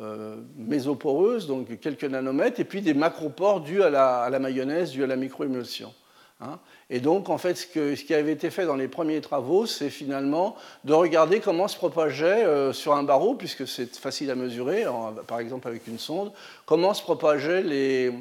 euh, 0.00 0.36
mésoporeuse, 0.56 1.46
donc 1.46 1.78
quelques 1.80 2.04
nanomètres, 2.04 2.60
et 2.60 2.64
puis 2.64 2.80
des 2.80 2.94
macropores 2.94 3.60
dus 3.60 3.82
à 3.82 3.90
la 3.90 4.38
mayonnaise, 4.38 4.92
dus 4.92 5.04
à 5.04 5.06
la 5.06 5.16
microémulsion. 5.16 5.92
Hein. 6.40 6.58
Et 6.90 7.00
donc, 7.00 7.30
en 7.30 7.38
fait, 7.38 7.54
ce, 7.54 7.66
qui 7.66 8.14
avait 8.14 8.32
été 8.32 8.50
fait 8.50 8.66
dans 8.66 8.76
les 8.76 8.88
premiers 8.88 9.20
travaux, 9.20 9.64
c'est 9.64 9.88
finalement 9.88 10.56
de 10.84 10.92
regarder 10.92 11.40
comment 11.40 11.66
se 11.66 11.76
propageait 11.76 12.44
euh, 12.44 12.72
sur 12.72 12.94
un 12.94 13.02
barreau, 13.02 13.34
puisque 13.34 13.66
c'est 13.66 13.96
facile 13.96 14.30
à 14.30 14.34
mesurer, 14.34 14.84
par 15.26 15.40
exemple 15.40 15.66
avec 15.68 15.86
une 15.86 15.98
sonde, 15.98 16.32
comment 16.66 16.92
se 16.92 17.02
propageaient 17.02 17.62
les, 17.62 18.12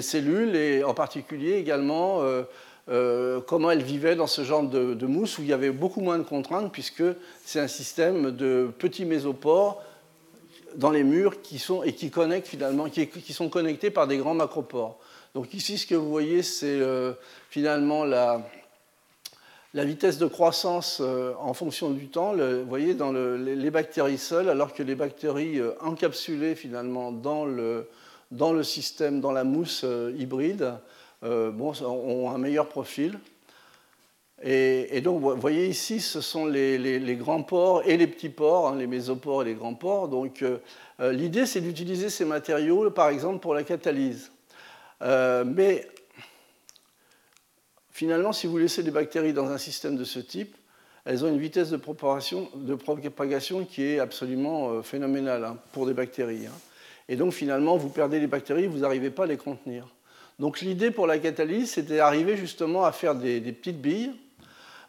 cellules, 0.00 0.56
et 0.56 0.82
en 0.82 0.94
particulier 0.94 1.54
également 1.54 2.22
euh, 2.22 2.42
euh, 2.88 3.40
comment 3.46 3.70
elles 3.70 3.82
vivaient 3.82 4.16
dans 4.16 4.26
ce 4.26 4.42
genre 4.42 4.64
de, 4.64 5.06
mousse 5.06 5.38
où 5.38 5.42
il 5.42 5.48
y 5.48 5.52
avait 5.52 5.70
beaucoup 5.70 6.00
moins 6.00 6.18
de 6.18 6.24
contraintes, 6.24 6.72
puisque 6.72 7.04
c'est 7.44 7.60
un 7.60 7.68
système 7.68 8.32
de 8.32 8.70
petits 8.78 9.04
mésopores 9.04 9.80
dans 10.74 10.90
les 10.90 11.04
murs 11.04 11.42
qui 11.42 11.58
sont, 11.58 11.84
et 11.84 11.92
qui, 11.92 12.10
connectent 12.10 12.48
finalement, 12.48 12.88
qui, 12.88 13.32
sont 13.32 13.48
connectés 13.48 13.90
par 13.90 14.08
des 14.08 14.16
grands 14.16 14.34
macropores. 14.34 14.98
Donc 15.34 15.54
ici, 15.54 15.78
ce 15.78 15.86
que 15.86 15.94
vous 15.94 16.10
voyez, 16.10 16.42
c'est 16.42 16.66
euh, 16.66 17.14
finalement 17.48 18.04
la, 18.04 18.42
vitesse 19.72 20.18
de 20.18 20.26
croissance 20.26 20.98
euh, 21.00 21.32
en 21.40 21.54
fonction 21.54 21.90
du 21.90 22.08
temps. 22.08 22.34
vous 22.34 22.66
voyez, 22.66 22.92
dans 22.92 23.12
les 23.12 23.70
bactéries 23.70 24.18
seules, 24.18 24.50
alors 24.50 24.74
que 24.74 24.82
les 24.82 24.94
bactéries 24.94 25.58
euh, 25.58 25.72
encapsulées 25.80 26.54
finalement 26.54 27.12
dans 27.12 27.46
le, 27.46 27.86
système, 28.62 29.22
dans 29.22 29.32
la 29.32 29.44
mousse 29.44 29.86
hybride, 30.18 30.74
ont 31.22 32.30
un 32.30 32.38
meilleur 32.38 32.68
profil. 32.68 33.18
Et, 34.44 35.00
donc, 35.00 35.20
vous 35.20 35.36
voyez 35.36 35.66
ici, 35.66 36.00
ce 36.00 36.20
sont 36.20 36.44
les, 36.44 37.16
grands 37.18 37.42
pores 37.42 37.82
et 37.86 37.96
les 37.96 38.06
petits 38.06 38.28
pores, 38.28 38.68
hein, 38.68 38.76
les 38.76 38.88
mésopores 38.88 39.42
et 39.42 39.46
les 39.46 39.54
grands 39.54 39.74
pores. 39.74 40.08
Donc, 40.08 40.44
l'idée, 41.00 41.46
c'est 41.46 41.60
d'utiliser 41.62 42.10
ces 42.10 42.26
matériaux, 42.26 42.90
par 42.90 43.08
exemple, 43.08 43.38
pour 43.38 43.54
la 43.54 43.62
catalyse. 43.62 44.30
Euh, 45.02 45.44
mais 45.44 45.86
finalement, 47.90 48.32
si 48.32 48.46
vous 48.46 48.58
laissez 48.58 48.82
des 48.82 48.90
bactéries 48.90 49.32
dans 49.32 49.50
un 49.50 49.58
système 49.58 49.96
de 49.96 50.04
ce 50.04 50.18
type, 50.18 50.56
elles 51.04 51.24
ont 51.24 51.28
une 51.28 51.38
vitesse 51.38 51.70
de 51.70 51.76
propagation, 51.76 53.64
qui 53.64 53.84
est 53.84 53.98
absolument 53.98 54.70
euh, 54.70 54.82
phénoménale 54.82 55.44
hein, 55.44 55.56
pour 55.72 55.86
des 55.86 55.94
bactéries. 55.94 56.46
Hein. 56.46 56.52
Et 57.08 57.16
donc 57.16 57.32
finalement, 57.32 57.76
vous 57.76 57.88
perdez 57.88 58.20
les 58.20 58.28
bactéries, 58.28 58.68
vous 58.68 58.78
n'arrivez 58.78 59.10
pas 59.10 59.24
à 59.24 59.26
les 59.26 59.36
contenir. 59.36 59.88
Donc 60.38 60.60
l'idée 60.60 60.90
pour 60.92 61.06
la 61.06 61.18
catalyse, 61.18 61.72
c'était 61.72 61.96
d'arriver 61.96 62.36
justement 62.36 62.84
à 62.84 62.92
faire 62.92 63.16
des, 63.16 63.40
petites 63.40 63.80
billes 63.80 64.12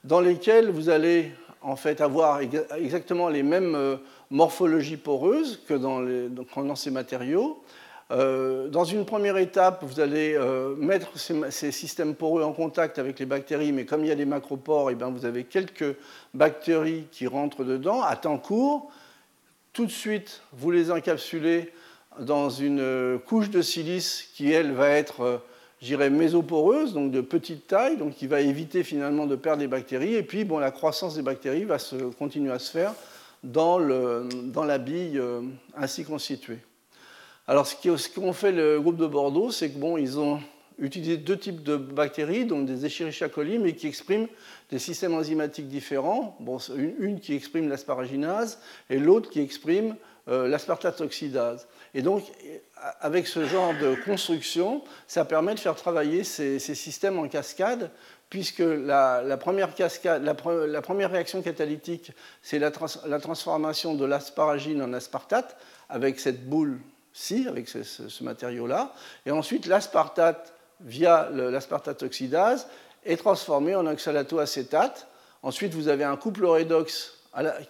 dans 0.04 0.21
lesquelles 0.21 0.69
vous 0.69 0.89
allez 0.89 1.32
en 1.62 1.76
fait 1.76 2.02
avoir 2.02 2.41
exactement 2.78 3.30
les 3.30 3.41
mêmes 3.41 3.73
euh, 3.76 3.97
morphologies 4.30 4.97
poreuses 4.97 5.62
que 5.67 5.73
dans 5.73 6.76
ces 6.76 6.91
matériaux, 6.91 7.63
euh, 8.12 8.68
dans 8.68 8.84
une 8.84 9.06
première 9.06 9.38
étape, 9.38 9.84
vous 9.84 10.00
allez 10.00 10.36
euh, 10.36 10.76
mettre 10.76 11.18
ces, 11.18 11.72
systèmes 11.72 12.16
poreux 12.16 12.44
en 12.44 12.54
contact 12.54 13.00
avec 13.00 13.20
les 13.20 13.26
bactéries, 13.26 13.72
mais 13.72 13.86
comme 13.86 14.02
il 14.02 14.08
y 14.08 14.12
a 14.12 14.16
des 14.16 14.26
macropores, 14.26 14.89
et 14.89 14.94
eh 14.94 14.96
bien 14.96 15.10
vous 15.10 15.26
avez 15.26 15.46
quelques 15.46 15.96
bactéries 16.34 17.06
qui 17.12 17.28
rentrent 17.28 17.63
dedans 17.63 18.02
à 18.02 18.16
temps 18.16 18.38
court. 18.38 18.92
Tout 19.72 19.86
de 19.86 19.92
suite, 19.92 20.42
vous 20.52 20.70
les 20.70 20.92
encapsulez 20.92 21.72
dans 22.20 22.50
une 22.50 22.82
euh, 22.82 23.18
couche 23.18 23.50
de 23.50 23.62
silice 23.62 24.30
qui, 24.36 24.52
elle, 24.52 24.74
va 24.74 24.89
être, 24.89 25.42
j'irais, 25.82 26.10
mésoporeuse, 26.10 26.94
donc 26.94 27.12
de 27.12 27.22
petite 27.22 27.68
taille, 27.68 27.98
donc 27.98 28.13
qui 28.16 28.28
va 28.28 28.42
éviter 28.42 28.84
finalement 28.84 29.26
de 29.26 29.38
perdre 29.38 29.62
les 29.62 29.68
bactéries. 29.68 30.16
Et 30.16 30.24
puis, 30.24 30.44
bon, 30.44 30.60
la 30.60 30.72
croissance 30.72 31.16
des 31.16 31.24
bactéries 31.24 31.63
va 31.63 31.80
se, 31.80 31.96
continuer 31.96 32.52
à 32.52 32.60
se 32.60 32.70
faire 32.70 32.94
dans, 33.44 33.80
la 33.80 34.78
bille 34.78 35.22
ainsi 35.76 36.04
constituée. 36.04 36.60
Alors, 37.45 37.67
ce 37.67 38.10
qu'ont 38.10 38.34
fait 38.34 38.53
le 38.53 38.79
groupe 38.79 38.95
de 38.95 39.08
Bordeaux, 39.08 39.51
c'est 39.51 39.69
que 39.69 39.77
bon, 39.77 39.97
ils 39.97 40.17
ont 40.17 40.39
utilisé 40.79 41.17
deux 41.17 41.38
types 41.38 41.62
de 41.62 41.75
bactéries, 41.75 42.45
donc 42.45 42.65
des 42.65 42.86
Escherichia 42.86 43.27
coli, 43.27 43.60
mais 43.60 43.73
qui 43.73 43.88
expriment 43.88 44.27
des 44.71 44.79
systèmes 44.79 45.13
enzymatiques 45.13 45.67
différents. 45.67 46.38
Bon, 46.39 46.58
une, 46.99 47.19
qui 47.19 47.34
exprime 47.34 47.67
l'asparaginase 47.67 48.60
et 48.89 48.97
l'autre 48.97 49.29
qui 49.29 49.41
exprime 49.41 49.95
euh, 50.29 50.47
l'aspartate 50.47 51.01
oxydase. 51.01 51.67
Et 51.93 52.01
donc, 52.01 52.23
avec 53.01 53.27
ce 53.27 53.45
genre 53.45 53.73
de 53.82 53.95
construction, 54.06 54.82
ça 55.06 55.25
permet 55.25 55.53
de 55.53 55.60
faire 55.60 55.75
travailler 55.75 56.23
ces, 56.23 56.60
systèmes 56.60 57.19
en 57.19 57.27
cascade, 57.27 57.91
puisque 58.29 58.63
la, 58.63 59.38
première, 59.38 59.69
réaction 61.12 61.41
catalytique, 61.41 62.13
c'est 62.41 62.58
la, 62.58 62.71
transformation 62.71 63.95
de 63.95 64.06
l'asparagine 64.06 64.82
en 64.82 64.93
aspartate, 64.93 65.58
avec 65.89 66.21
cette 66.21 66.47
boule 66.47 66.79
si, 67.13 67.47
avec 67.47 67.69
ce, 67.69 68.23
matériau-là. 68.23 68.93
Et 69.26 69.32
ensuite, 69.32 69.67
l'aspartate, 69.67 70.54
via 70.82 71.30
l'aspartate 71.30 72.04
oxydase, 72.04 72.67
est 73.06 73.17
transformé 73.17 73.76
en 73.76 73.86
oxalatoacétate. 73.86 75.08
Ensuite, 75.43 75.73
vous 75.73 75.88
avez 75.88 76.04
un 76.04 76.15
couple 76.15 76.45
redox 76.45 77.13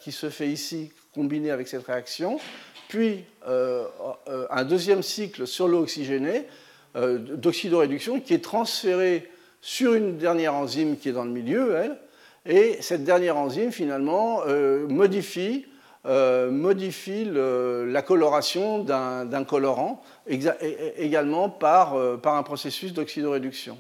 qui 0.02 0.12
se 0.12 0.30
fait 0.30 0.50
ici, 0.50 0.92
combiné 1.14 1.52
avec 1.52 1.68
cette 1.68 1.86
réaction. 1.86 2.40
Puis, 2.88 3.24
euh, 3.48 3.86
euh, 4.28 4.46
un 4.50 4.64
deuxième 4.64 5.04
cycle 5.04 5.48
sur 5.48 5.68
l'eau 5.68 5.82
oxygénée 5.82 6.48
euh, 6.96 7.18
d'oxydoréduction 7.18 8.20
qui 8.20 8.34
est 8.34 8.44
transféré 8.44 9.30
sur 9.62 9.94
une 9.94 10.18
dernière 10.18 10.54
enzyme 10.54 10.98
qui 10.98 11.10
est 11.10 11.14
dans 11.14 11.24
le 11.24 11.32
milieu, 11.32 11.76
elle. 11.76 11.98
Et 12.46 12.82
cette 12.82 13.04
dernière 13.04 13.38
enzyme, 13.38 13.72
finalement, 13.72 14.42
modifie 14.90 15.66
euh, 16.06 16.52
modifie 16.52 17.26
la 17.26 18.02
coloration 18.02 18.84
d'un 18.84 19.44
colorant 19.46 20.02
également 20.28 21.50
par, 21.50 21.96
euh, 21.96 22.18
par 22.18 22.36
un 22.36 22.44
processus 22.44 22.94
d'oxydoréduction. 22.94 23.78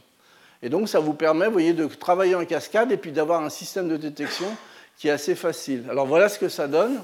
Et 0.62 0.70
donc 0.70 0.88
ça 0.88 1.00
vous 1.00 1.14
permet, 1.14 1.50
voyez, 1.50 1.74
de 1.74 1.86
travailler 1.86 2.36
en 2.36 2.46
cascade 2.46 2.92
et 2.92 2.98
puis 2.98 3.12
d'avoir 3.12 3.44
un 3.44 3.50
système 3.50 3.90
de 3.90 3.98
détection 3.98 4.48
qui 4.98 5.10
est 5.10 5.12
assez 5.12 5.36
facile. 5.36 5.86
Alors 5.90 6.06
voilà 6.06 6.30
ce 6.30 6.40
que 6.40 6.50
ça 6.50 6.68
donne. 6.68 7.02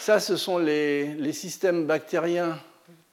Ça, 0.00 0.18
ce 0.20 0.36
sont 0.36 0.58
les, 0.58 1.14
les 1.14 1.32
systèmes 1.32 1.86
bactériens 1.86 2.58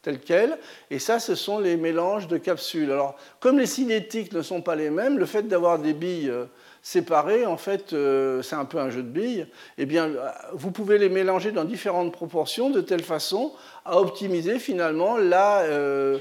tels 0.04 0.20
quels, 0.20 0.58
et 0.92 1.00
ça, 1.00 1.20
ce 1.20 1.34
sont 1.34 1.60
les 1.60 1.78
mélanges 1.78 2.28
de 2.28 2.38
capsules. 2.38 2.92
Alors, 2.92 3.16
comme 3.40 3.58
les 3.58 3.66
cinétiques 3.66 4.34
ne 4.34 4.42
sont 4.42 4.62
pas 4.62 4.76
les 4.76 4.90
mêmes, 4.90 5.18
le 5.18 5.26
fait 5.26 5.44
d'avoir 5.44 5.80
des 5.80 5.94
billes 5.94 6.30
euh, 6.30 6.46
séparés, 6.84 7.46
en 7.46 7.56
fait, 7.56 7.94
euh, 7.94 8.42
c'est 8.42 8.58
un 8.58 8.66
peu 8.66 8.78
un 8.78 8.90
jeu 8.90 9.02
de 9.02 9.08
billes, 9.08 9.48
eh 9.78 9.86
bien, 9.86 10.12
vous 10.52 10.70
pouvez 10.70 10.98
les 10.98 11.08
mélanger 11.08 11.54
dans 11.54 11.64
différentes 11.64 12.12
proportions 12.12 12.70
de 12.70 12.82
telle 12.82 13.04
façon 13.04 13.54
à 13.86 13.98
optimiser 14.00 14.60
finalement 14.60 15.16
la, 15.18 15.62
euh, 15.62 16.20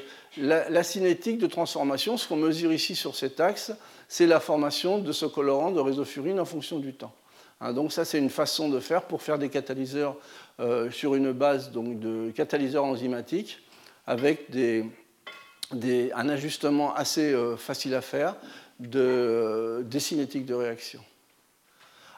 cinétique 0.85 1.39
de 1.39 1.49
transformation. 1.49 2.17
Ce 2.17 2.29
qu'on 2.29 2.37
mesure 2.37 2.73
ici 2.73 2.95
sur 2.95 3.17
cet 3.17 3.41
axe, 3.41 3.73
c'est 4.07 4.27
la 4.27 4.39
formation 4.39 4.99
de 4.99 5.11
ce 5.11 5.27
colorant 5.27 5.73
de 5.73 5.81
résofurine 5.81 6.39
en 6.39 6.45
fonction 6.45 6.79
du 6.79 6.95
temps. 6.95 7.13
Hein, 7.61 7.73
donc 7.73 7.93
ça, 7.93 8.05
c'est 8.05 8.19
une 8.19 8.31
façon 8.31 8.69
de 8.69 8.79
faire 8.79 9.03
pour 9.03 9.21
faire 9.21 9.39
des 9.39 9.49
catalyseurs 9.49 10.15
euh, 10.61 10.93
sur 10.93 11.17
une 11.17 11.33
base 11.33 11.73
donc, 11.73 11.99
de 11.99 12.31
catalyseurs 12.31 12.85
enzymatiques 12.85 13.59
avec 14.07 14.49
des, 14.53 14.85
un 16.15 16.29
ajustement 16.29 16.95
assez 16.95 17.35
facile 17.57 17.95
à 17.95 18.01
faire 18.01 18.37
de, 18.81 19.85
des 19.87 20.01
cinétiques 20.01 20.47
de 20.47 20.55
réaction. 20.55 21.01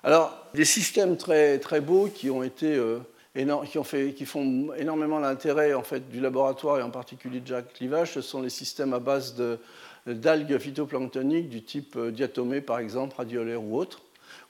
Alors, 0.03 0.37
des 0.55 0.65
systèmes 0.65 1.17
très, 1.17 1.59
très 1.59 1.81
beaux 1.81 2.09
qui, 2.09 2.31
ont 2.31 2.43
été, 2.43 2.75
euh, 2.75 2.99
qui, 3.35 3.79
ont 3.79 3.85
fait, 3.85 4.13
qui 4.13 4.27
font 4.27 4.73
énormément 4.75 5.19
l'intérêt 5.19 5.73
en 5.73 5.83
fait, 5.83 6.11
du 6.11 6.21
laboratoire 6.21 6.79
et 6.79 6.83
en 6.83 6.91
particulier 6.91 7.41
de 7.41 7.47
Jacques 7.47 7.73
Clivage, 7.73 8.13
ce 8.13 8.21
sont 8.21 8.43
les 8.43 8.51
systèmes 8.51 8.93
à 8.93 8.99
base 8.99 9.35
d'algues 10.07 10.59
phytoplanctoniques 10.59 11.49
du 11.49 11.63
type 11.63 11.97
euh, 11.97 12.11
diatomée, 12.11 12.61
par 12.61 12.79
exemple, 12.79 13.17
radiolaire 13.17 13.63
ou 13.63 13.79
autre, 13.79 14.03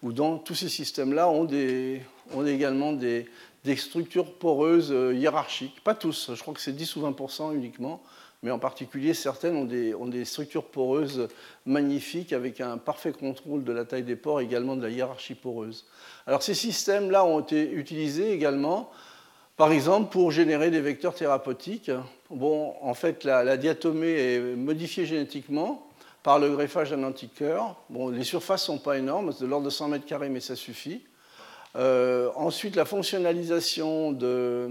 où 0.02 0.12
dans 0.12 0.38
tous 0.38 0.57
ces 0.57 0.68
systèmes-là 0.68 1.28
ont, 1.28 1.48
ont 2.34 2.46
également 2.46 2.92
des, 2.92 3.26
des 3.64 3.76
structures 3.76 4.32
poreuses 4.34 4.92
euh, 4.92 5.14
hiérarchiques. 5.14 5.82
Pas 5.82 5.94
tous, 5.94 6.32
je 6.34 6.40
crois 6.40 6.52
que 6.55 6.61
c'est 6.61 6.76
10 6.76 6.96
ou 6.96 7.09
20% 7.09 7.55
uniquement, 7.55 8.02
mais 8.45 8.51
en 8.51 8.59
particulier 8.59 9.14
certaines 9.14 9.57
ont 9.57 9.64
des, 10.07 10.24
structures 10.26 10.64
poreuses 10.64 11.28
magnifiques 11.64 12.34
avec 12.34 12.61
un 12.61 12.76
parfait 12.76 13.12
contrôle 13.12 13.64
de 13.64 13.72
la 13.72 13.86
taille 13.86 14.03
des 14.03 14.16
pores, 14.16 14.42
également 14.42 14.76
de 14.76 14.82
la 14.82 14.90
hiérarchie 14.90 15.34
poreuse. 15.34 15.86
Alors 16.26 16.42
ces 16.42 16.53
systèmes-là 16.53 17.24
ont 17.24 17.40
été 17.40 17.72
utilisés 17.72 18.32
également, 18.32 18.90
par 19.57 19.72
exemple, 19.72 20.12
pour 20.12 20.30
générer 20.30 20.70
des 20.70 20.82
vecteurs 20.82 21.14
thérapeutiques. 21.14 21.90
Bon, 22.28 22.74
en 22.82 22.92
fait, 22.92 23.24
la, 23.24 23.57
diatomée 23.57 24.34
est 24.34 24.40
modifiée 24.40 25.07
génétiquement 25.07 25.88
par 26.22 26.38
le 26.38 26.51
greffage 26.51 26.90
d'un 26.90 27.03
antiqueur. 27.03 27.76
Bon, 27.88 28.11
les 28.11 28.24
surfaces 28.24 28.68
ne 28.68 28.74
sont 28.74 28.78
pas 28.78 28.99
énormes, 28.99 29.32
c'est 29.32 29.45
de 29.45 29.49
l'ordre 29.49 29.64
de 29.64 29.70
100 29.70 29.88
mètres 29.88 30.07
carrés, 30.07 30.28
mais 30.28 30.40
ça 30.40 30.55
suffit. 30.55 31.03
Euh, 31.76 32.28
ensuite, 32.34 32.76
la 32.76 32.84
fonctionnalisation 32.84 34.12
de, 34.12 34.70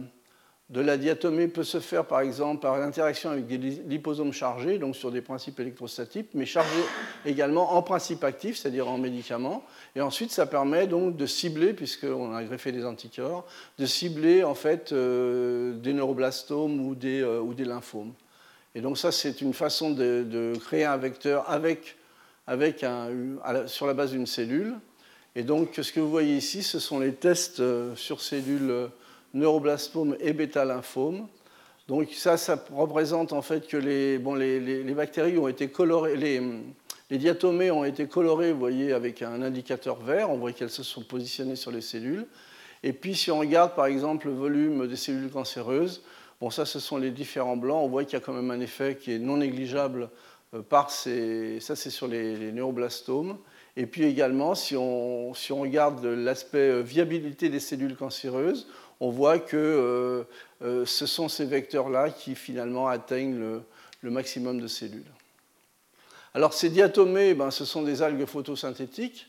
de 0.74 0.82
la 0.82 0.98
diatomée 0.98 1.48
peut 1.48 1.64
se 1.64 1.80
faire 1.80 2.04
par 2.04 2.22
exemple 2.22 2.60
par 2.60 2.80
l'interaction 2.80 3.30
avec 3.30 3.46
des 3.46 3.58
liposomes 3.58 4.34
chargés, 4.34 4.80
donc 4.80 4.96
sur 4.96 5.12
des 5.12 5.22
principes 5.22 5.60
électrostatiques, 5.60 6.30
mais 6.34 6.48
chargés 6.48 6.84
également 7.28 7.74
en 7.74 7.84
principe 7.84 8.24
actif, 8.24 8.58
c'est-à-dire 8.58 8.90
en 8.90 8.98
médicaments. 8.98 9.64
Et 9.96 10.02
ensuite, 10.02 10.32
ça 10.32 10.48
permet 10.48 10.88
donc 10.88 11.16
de 11.16 11.28
cibler, 11.28 11.74
puisqu'on 11.74 12.34
a 12.34 12.44
greffé 12.44 12.72
des 12.72 12.86
anticorps, 12.86 13.46
de 13.78 13.86
cibler 13.86 14.44
en 14.44 14.56
fait 14.56 14.92
euh, 14.92 15.74
des 15.76 15.94
neuroblastomes 15.94 16.80
ou 16.84 16.96
des, 16.96 17.22
euh, 17.22 17.40
ou 17.40 17.54
des 17.54 17.66
lymphomes. 17.66 18.14
Et 18.74 18.82
donc 18.82 18.98
ça, 18.98 19.12
c'est 19.12 19.42
une 19.42 19.54
façon 19.54 19.92
de, 19.92 20.54
créer 20.66 20.86
un 20.86 20.98
vecteur 20.98 21.48
avec, 21.52 21.98
avec 22.48 22.84
un, 22.84 23.10
sur 23.68 23.86
la 23.86 23.94
base 23.94 24.10
d'une 24.10 24.26
cellule. 24.26 24.74
Et 25.36 25.44
donc, 25.44 25.80
ce 25.80 25.92
que 25.92 26.00
vous 26.00 26.10
voyez 26.10 26.36
ici, 26.36 26.64
ce 26.64 26.80
sont 26.80 27.00
les 27.00 27.14
tests 27.14 27.60
euh, 27.60 27.96
sur 27.96 28.22
cellules 28.22 28.90
neuroblastomes 29.34 30.16
et 30.20 30.34
bêta-lymphomes. 30.34 31.28
Donc 31.88 32.10
ça, 32.14 32.38
ça 32.38 32.64
représente 32.72 33.34
en 33.34 33.42
fait 33.42 33.68
que 33.68 33.78
les, 33.78 34.18
bon, 34.18 34.36
les, 34.36 34.60
les, 34.60 34.94
bactéries 34.94 35.38
ont 35.38 35.50
été 35.50 35.68
colorées, 35.68 36.16
les, 36.16 36.42
les, 37.10 37.18
diatomées 37.18 37.72
ont 37.72 37.84
été 37.84 38.08
colorées, 38.08 38.54
vous 38.54 38.60
voyez, 38.60 38.94
avec 38.94 39.22
un 39.22 39.42
indicateur 39.42 39.98
vert, 40.00 40.30
on 40.30 40.38
voit 40.38 40.54
qu'elles 40.54 40.70
se 40.70 40.84
sont 40.84 41.04
positionnées 41.04 41.58
sur 41.58 41.72
les 41.72 41.82
cellules. 41.82 42.26
Et 42.84 42.94
puis 42.94 43.16
si 43.16 43.32
on 43.32 43.40
regarde 43.40 43.76
par 43.76 43.88
exemple 43.88 44.28
le 44.28 44.34
volume 44.34 44.88
des 44.88 44.96
cellules 44.96 45.30
cancéreuses, 45.30 46.04
bon 46.40 46.50
ça 46.50 46.66
ce 46.66 46.80
sont 46.80 46.98
les 46.98 47.12
différents 47.12 47.58
blancs, 47.58 47.84
on 47.84 47.90
voit 47.90 48.06
qu'il 48.06 48.14
y 48.14 48.22
a 48.22 48.26
quand 48.26 48.34
même 48.34 48.52
un 48.52 48.62
effet 48.62 48.96
qui 48.96 49.12
est 49.12 49.20
non 49.20 49.38
négligeable 49.38 50.10
euh, 50.54 50.62
par 50.62 50.90
ces, 50.90 51.60
ça 51.60 51.76
c'est 51.76 51.90
sur 51.90 52.08
les, 52.08 52.52
neuroblastomes. 52.54 53.38
Et 53.76 53.88
puis 53.88 54.04
également, 54.04 54.54
si 54.54 54.78
on, 54.78 55.34
si 55.34 55.52
on 55.52 55.62
regarde 55.62 56.06
l'aspect 56.06 56.70
euh, 56.70 56.82
viabilité 56.82 57.50
des 57.50 57.60
cellules 57.60 57.96
cancéreuses, 57.96 58.68
on 59.04 59.10
voit 59.10 59.38
que 59.38 59.58
euh, 59.58 60.24
euh, 60.64 60.86
ce 60.86 61.06
sont 61.06 61.28
ces 61.28 61.44
vecteurs-là 61.44 62.10
qui 62.10 62.36
finalement 62.36 62.88
atteignent 62.88 63.38
le, 64.02 64.10
maximum 64.10 64.62
de 64.62 64.68
cellules. 64.68 65.04
Alors 66.34 66.54
ces 66.54 66.70
diatomées, 66.70 67.34
ben, 67.34 67.52
ce 67.52 67.66
sont 67.66 67.84
des 67.84 68.02
algues 68.02 68.26
photosynthétiques, 68.26 69.28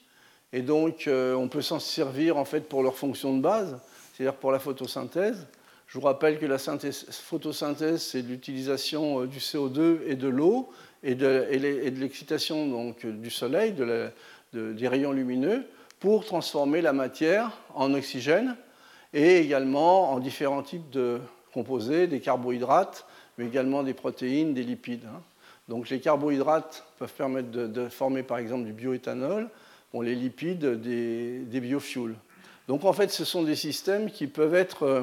et 0.53 0.63
donc 0.63 1.09
euh, 1.09 1.35
on 1.35 1.49
peut 1.49 1.61
s'en 1.61 1.81
servir 1.81 2.37
en 2.37 2.45
fait 2.45 2.69
pour 2.69 2.85
leur 2.85 2.97
fonction 2.97 3.37
de 3.37 3.43
base, 3.43 3.77
c'est-à-dire 4.13 4.37
pour 4.37 4.53
la 4.53 4.61
photosynthèse. 4.61 5.45
Je 5.89 5.99
vous 5.99 6.05
rappelle 6.05 6.39
que 6.39 6.47
la 6.47 6.59
photosynthèse, 6.59 8.01
c'est 8.01 8.23
l'utilisation 8.23 9.25
du 9.25 9.39
CO2 9.39 10.03
et 10.07 10.15
de 10.15 10.29
l'eau 10.29 10.71
et 11.03 11.17
de, 11.17 11.49
l'excitation 11.51 12.95
du 13.03 13.31
soleil, 13.31 13.75
des 14.53 14.89
rayons 14.89 15.13
lumineux, 15.13 15.65
pour 15.99 16.25
transformer 16.25 16.81
la 16.81 16.93
matière 16.93 17.59
en 17.75 17.93
oxygène 17.93 18.57
et 19.15 19.39
également 19.39 20.13
en 20.13 20.19
différents 20.19 20.63
types 20.63 20.91
de 20.91 21.21
composés, 21.53 22.09
des 22.09 22.21
carbohydrates, 22.21 23.07
mais 23.39 23.47
également 23.47 23.83
des 23.85 23.95
protéines, 23.95 24.53
des 24.53 24.65
lipides. 24.65 25.07
Hein. 25.07 25.23
Donc 25.69 25.89
les 25.89 26.01
carbohydrates 26.01 26.85
peuvent 26.99 27.13
permettre 27.13 27.51
de, 27.51 27.89
former 27.89 28.23
par 28.23 28.39
exemple 28.39 28.65
du 28.65 28.73
bioéthanol, 28.73 29.49
les 30.03 30.17
lipides 30.17 30.81
des, 30.81 31.61
biofuels. 31.61 32.17
Donc 32.67 32.85
en 32.85 32.93
fait 32.93 33.11
ce 33.11 33.25
sont 33.25 33.45
des 33.45 33.55
systèmes 33.55 34.11
qui 34.11 34.27
peuvent 34.27 34.57
être 34.57 34.83
euh, 34.83 35.03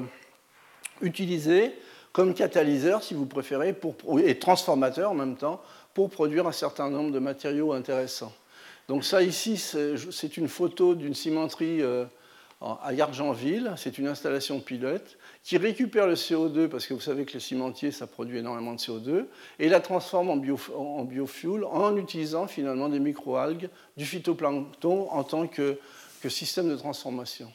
utilisés 1.01 1.74
comme 2.12 2.34
catalyseurs, 2.34 3.01
si 3.01 3.14
vous 3.14 3.26
préférez, 3.26 3.74
et 4.26 4.38
transformateurs 4.38 5.12
en 5.12 5.16
même 5.16 5.38
temps, 5.38 5.62
pour 5.93 6.09
produire 6.09 6.45
un 6.45 6.51
certain 6.51 6.89
nombre 6.89 7.12
de 7.12 7.20
matériaux 7.20 7.72
intéressants. 7.72 8.34
Donc 8.89 9.05
ça 9.05 9.22
ici, 9.22 9.57
c'est 9.57 10.36
une 10.36 10.49
photo 10.49 10.95
d'une 10.95 11.14
cimenterie 11.14 11.82
euh, 11.82 12.03
à 12.62 12.93
Yargenville. 12.93 13.74
C'est 13.78 13.97
une 13.97 14.07
installation 14.07 14.59
pilote 14.59 15.18
qui 15.43 15.57
récupère 15.57 16.07
le 16.07 16.14
CO2, 16.14 16.68
parce 16.68 16.86
que 16.86 16.93
vous 16.93 16.99
savez 16.99 17.26
que 17.26 17.34
le 17.34 17.39
cimentier, 17.39 17.91
ça 17.91 18.07
produit 18.07 18.38
énormément 18.38 18.74
de 18.74 18.80
CO2, 18.80 19.26
et 19.59 19.70
la 19.70 19.80
transforme 19.80 20.30
en, 20.30 21.03
biofuel 21.05 21.64
en 21.66 21.97
utilisant 21.97 22.47
finalement 22.47 22.89
des 22.89 22.99
microalgues, 22.99 23.70
du 23.97 24.05
phytoplancton 24.05 25.09
en 25.09 25.24
tant 25.24 25.47
que, 25.47 25.80
système 26.30 26.70
de 26.70 26.76
transformation. 26.76 27.51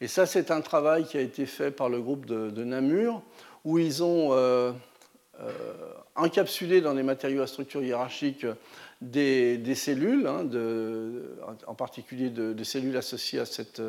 Et 0.00 0.08
ça, 0.08 0.26
c'est 0.26 0.50
un 0.50 0.60
travail 0.60 1.06
qui 1.06 1.16
a 1.16 1.20
été 1.20 1.46
fait 1.46 1.70
par 1.70 1.88
le 1.88 2.00
groupe 2.00 2.26
de, 2.26 2.64
Namur, 2.64 3.22
où 3.64 3.78
ils 3.78 4.02
ont 4.02 4.30
euh, 4.32 4.72
euh, 5.40 5.52
encapsulé 6.14 6.80
dans 6.80 6.94
des 6.94 7.02
matériaux 7.02 7.42
à 7.42 7.46
structure 7.46 7.82
hiérarchique 7.82 8.46
des, 9.02 9.74
cellules, 9.74 10.26
hein, 10.26 10.46
en 11.66 11.74
particulier 11.74 12.30
des 12.30 12.64
cellules 12.64 12.96
associées 12.96 13.40
à 13.40 13.44
cette, 13.44 13.82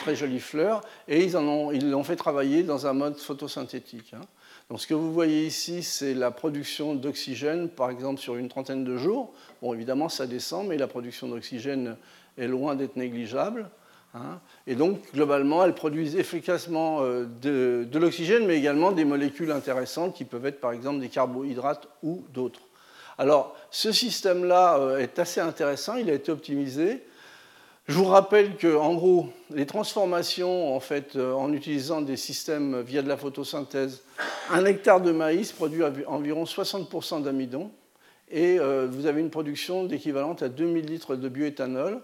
très 0.00 0.16
jolie 0.16 0.40
fleur, 0.40 0.80
et 1.08 1.24
ils 1.24 1.90
l'ont 1.90 2.04
fait 2.04 2.16
travailler 2.16 2.62
dans 2.62 2.86
un 2.86 2.94
mode 2.94 3.18
photosynthétique. 3.18 4.14
Hein. 4.14 4.24
Donc 4.70 4.80
ce 4.80 4.86
que 4.86 4.94
vous 4.94 5.12
voyez 5.12 5.46
ici, 5.46 5.82
c'est 5.82 6.14
la 6.14 6.30
production 6.30 6.94
d'oxygène, 6.94 7.68
par 7.68 7.90
exemple, 7.90 8.20
sur 8.20 8.36
une 8.36 8.48
trentaine 8.48 8.84
de 8.84 8.96
jours. 8.96 9.34
Bon, 9.60 9.74
évidemment, 9.74 10.08
ça 10.08 10.26
descend, 10.26 10.66
mais 10.66 10.78
la 10.78 10.86
production 10.86 11.28
d'oxygène 11.28 11.96
est 12.38 12.46
loin 12.46 12.74
d'être 12.74 12.96
négligeable. 12.96 13.68
Hein. 14.14 14.40
Et 14.66 14.74
donc, 14.74 15.00
globalement, 15.14 15.64
elles 15.64 15.74
produisent 15.74 16.16
efficacement 16.16 16.98
euh, 17.00 17.24
de, 17.40 17.98
l'oxygène, 17.98 18.46
mais 18.46 18.58
également 18.58 18.92
des 18.92 19.04
molécules 19.04 19.50
intéressantes 19.50 20.14
qui 20.14 20.24
peuvent 20.24 20.44
être, 20.44 20.60
par 20.60 20.72
exemple, 20.72 21.00
des 21.00 21.08
carbohydrates 21.08 21.88
ou 22.02 22.24
d'autres. 22.32 22.60
Alors, 23.16 23.56
ce 23.70 23.90
système-là 23.90 24.76
euh, 24.78 24.98
est 24.98 25.18
assez 25.18 25.40
intéressant, 25.40 25.96
il 25.96 26.10
a 26.10 26.12
été 26.12 26.30
optimisé. 26.30 27.02
Je 27.88 27.94
vous 27.94 28.04
rappelle 28.04 28.56
que, 28.56 28.76
en 28.76 28.94
gros, 28.94 29.28
les 29.50 29.66
transformations, 29.66 30.76
en 30.76 30.80
fait, 30.80 31.16
euh, 31.16 31.32
en 31.32 31.52
utilisant 31.52 32.02
des 32.02 32.18
systèmes 32.18 32.82
via 32.82 33.02
de 33.02 33.08
la 33.08 33.16
photosynthèse, 33.16 34.02
un 34.50 34.64
hectare 34.66 35.00
de 35.00 35.12
maïs 35.12 35.52
produit 35.52 35.82
environ 36.06 36.44
60% 36.44 37.22
d'amidon, 37.22 37.70
et 38.34 38.58
vous 38.58 39.04
avez 39.04 39.20
une 39.20 39.28
production 39.28 39.84
d'équivalente 39.84 40.42
à 40.42 40.48
2000 40.48 40.86
litres 40.86 41.16
de 41.16 41.28
bioéthanol, 41.28 42.00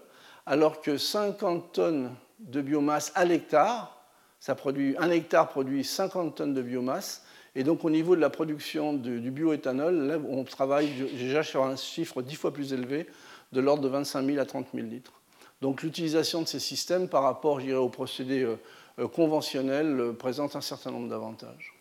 alors 0.49 0.81
que 0.81 0.97
50 0.97 1.73
tonnes 1.73 2.15
de 2.39 2.61
biomasse 2.61 3.11
à 3.13 3.23
l'hectare, 3.23 3.95
ça 4.39 4.55
produit, 4.55 4.95
un 4.97 5.11
hectare 5.11 5.47
produit 5.47 5.83
50 5.83 6.35
tonnes 6.35 6.55
de 6.55 6.61
biomasse, 6.63 7.23
et 7.53 7.63
donc 7.63 7.85
au 7.85 7.91
niveau 7.91 8.15
de 8.15 8.21
la 8.21 8.31
production 8.31 8.93
du 8.93 9.29
bioéthanol, 9.29 9.95
là, 10.07 10.17
on 10.27 10.43
travaille 10.43 10.89
déjà 11.13 11.43
sur 11.43 11.63
un 11.63 11.75
chiffre 11.75 12.23
dix 12.23 12.33
fois 12.33 12.51
plus 12.51 12.73
élevé, 12.73 13.05
de 13.51 13.61
l'ordre 13.61 13.83
de 13.83 13.89
25 13.89 14.25
000 14.25 14.39
à 14.39 14.45
30 14.45 14.67
000 14.73 14.87
litres. 14.87 15.13
Donc 15.61 15.83
l'utilisation 15.83 16.41
de 16.41 16.47
ces 16.47 16.59
systèmes 16.59 17.09
par 17.09 17.21
rapport 17.21 17.59
au 17.63 17.89
procédé 17.89 18.41
euh, 18.41 18.55
euh, 18.97 19.07
conventionnel 19.07 19.99
euh, 19.99 20.13
présente 20.13 20.55
un 20.55 20.61
certain 20.61 20.89
nombre 20.89 21.09
d'avantages. 21.09 21.75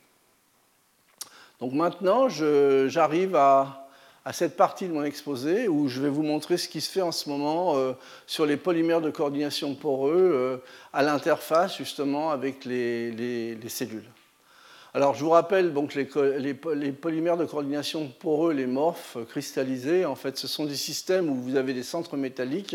Donc 1.59 1.73
maintenant, 1.73 2.29
j'arrive 2.29 3.35
à, 3.35 3.88
cette 4.33 4.57
partie 4.57 4.89
de 4.89 4.93
mon 4.93 5.05
exposé 5.05 5.69
où 5.69 5.89
je 5.89 6.01
vais 6.01 6.09
vous 6.09 6.23
montrer 6.23 6.57
ce 6.57 6.69
qui 6.69 6.81
se 6.81 6.91
fait 6.91 7.03
en 7.03 7.13
ce 7.13 7.29
moment 7.29 7.75
sur 8.27 8.47
les 8.47 8.57
polymères 8.57 9.01
de 9.01 9.11
coordination 9.11 9.75
poreux 9.75 10.63
à 10.93 11.03
l'interface 11.03 11.79
justement 11.79 12.31
avec 12.31 12.65
les 12.65 13.57
cellules. 13.69 14.09
Alors, 14.95 15.15
je 15.15 15.23
vous 15.23 15.31
rappelle 15.31 15.75
donc 15.75 15.95
les, 15.95 16.05
polymères 16.05 17.37
de 17.37 17.45
coordination 17.45 18.11
poreux, 18.19 18.55
les 18.55 18.67
morphes 18.67 19.19
cristallisés. 19.29 20.07
En 20.07 20.15
fait, 20.15 20.39
ce 20.39 20.49
sont 20.49 20.65
des 20.65 20.77
systèmes 20.77 21.29
où 21.29 21.35
vous 21.35 21.57
avez 21.57 21.75
des 21.75 21.83
centres 21.83 22.17
métalliques 22.17 22.75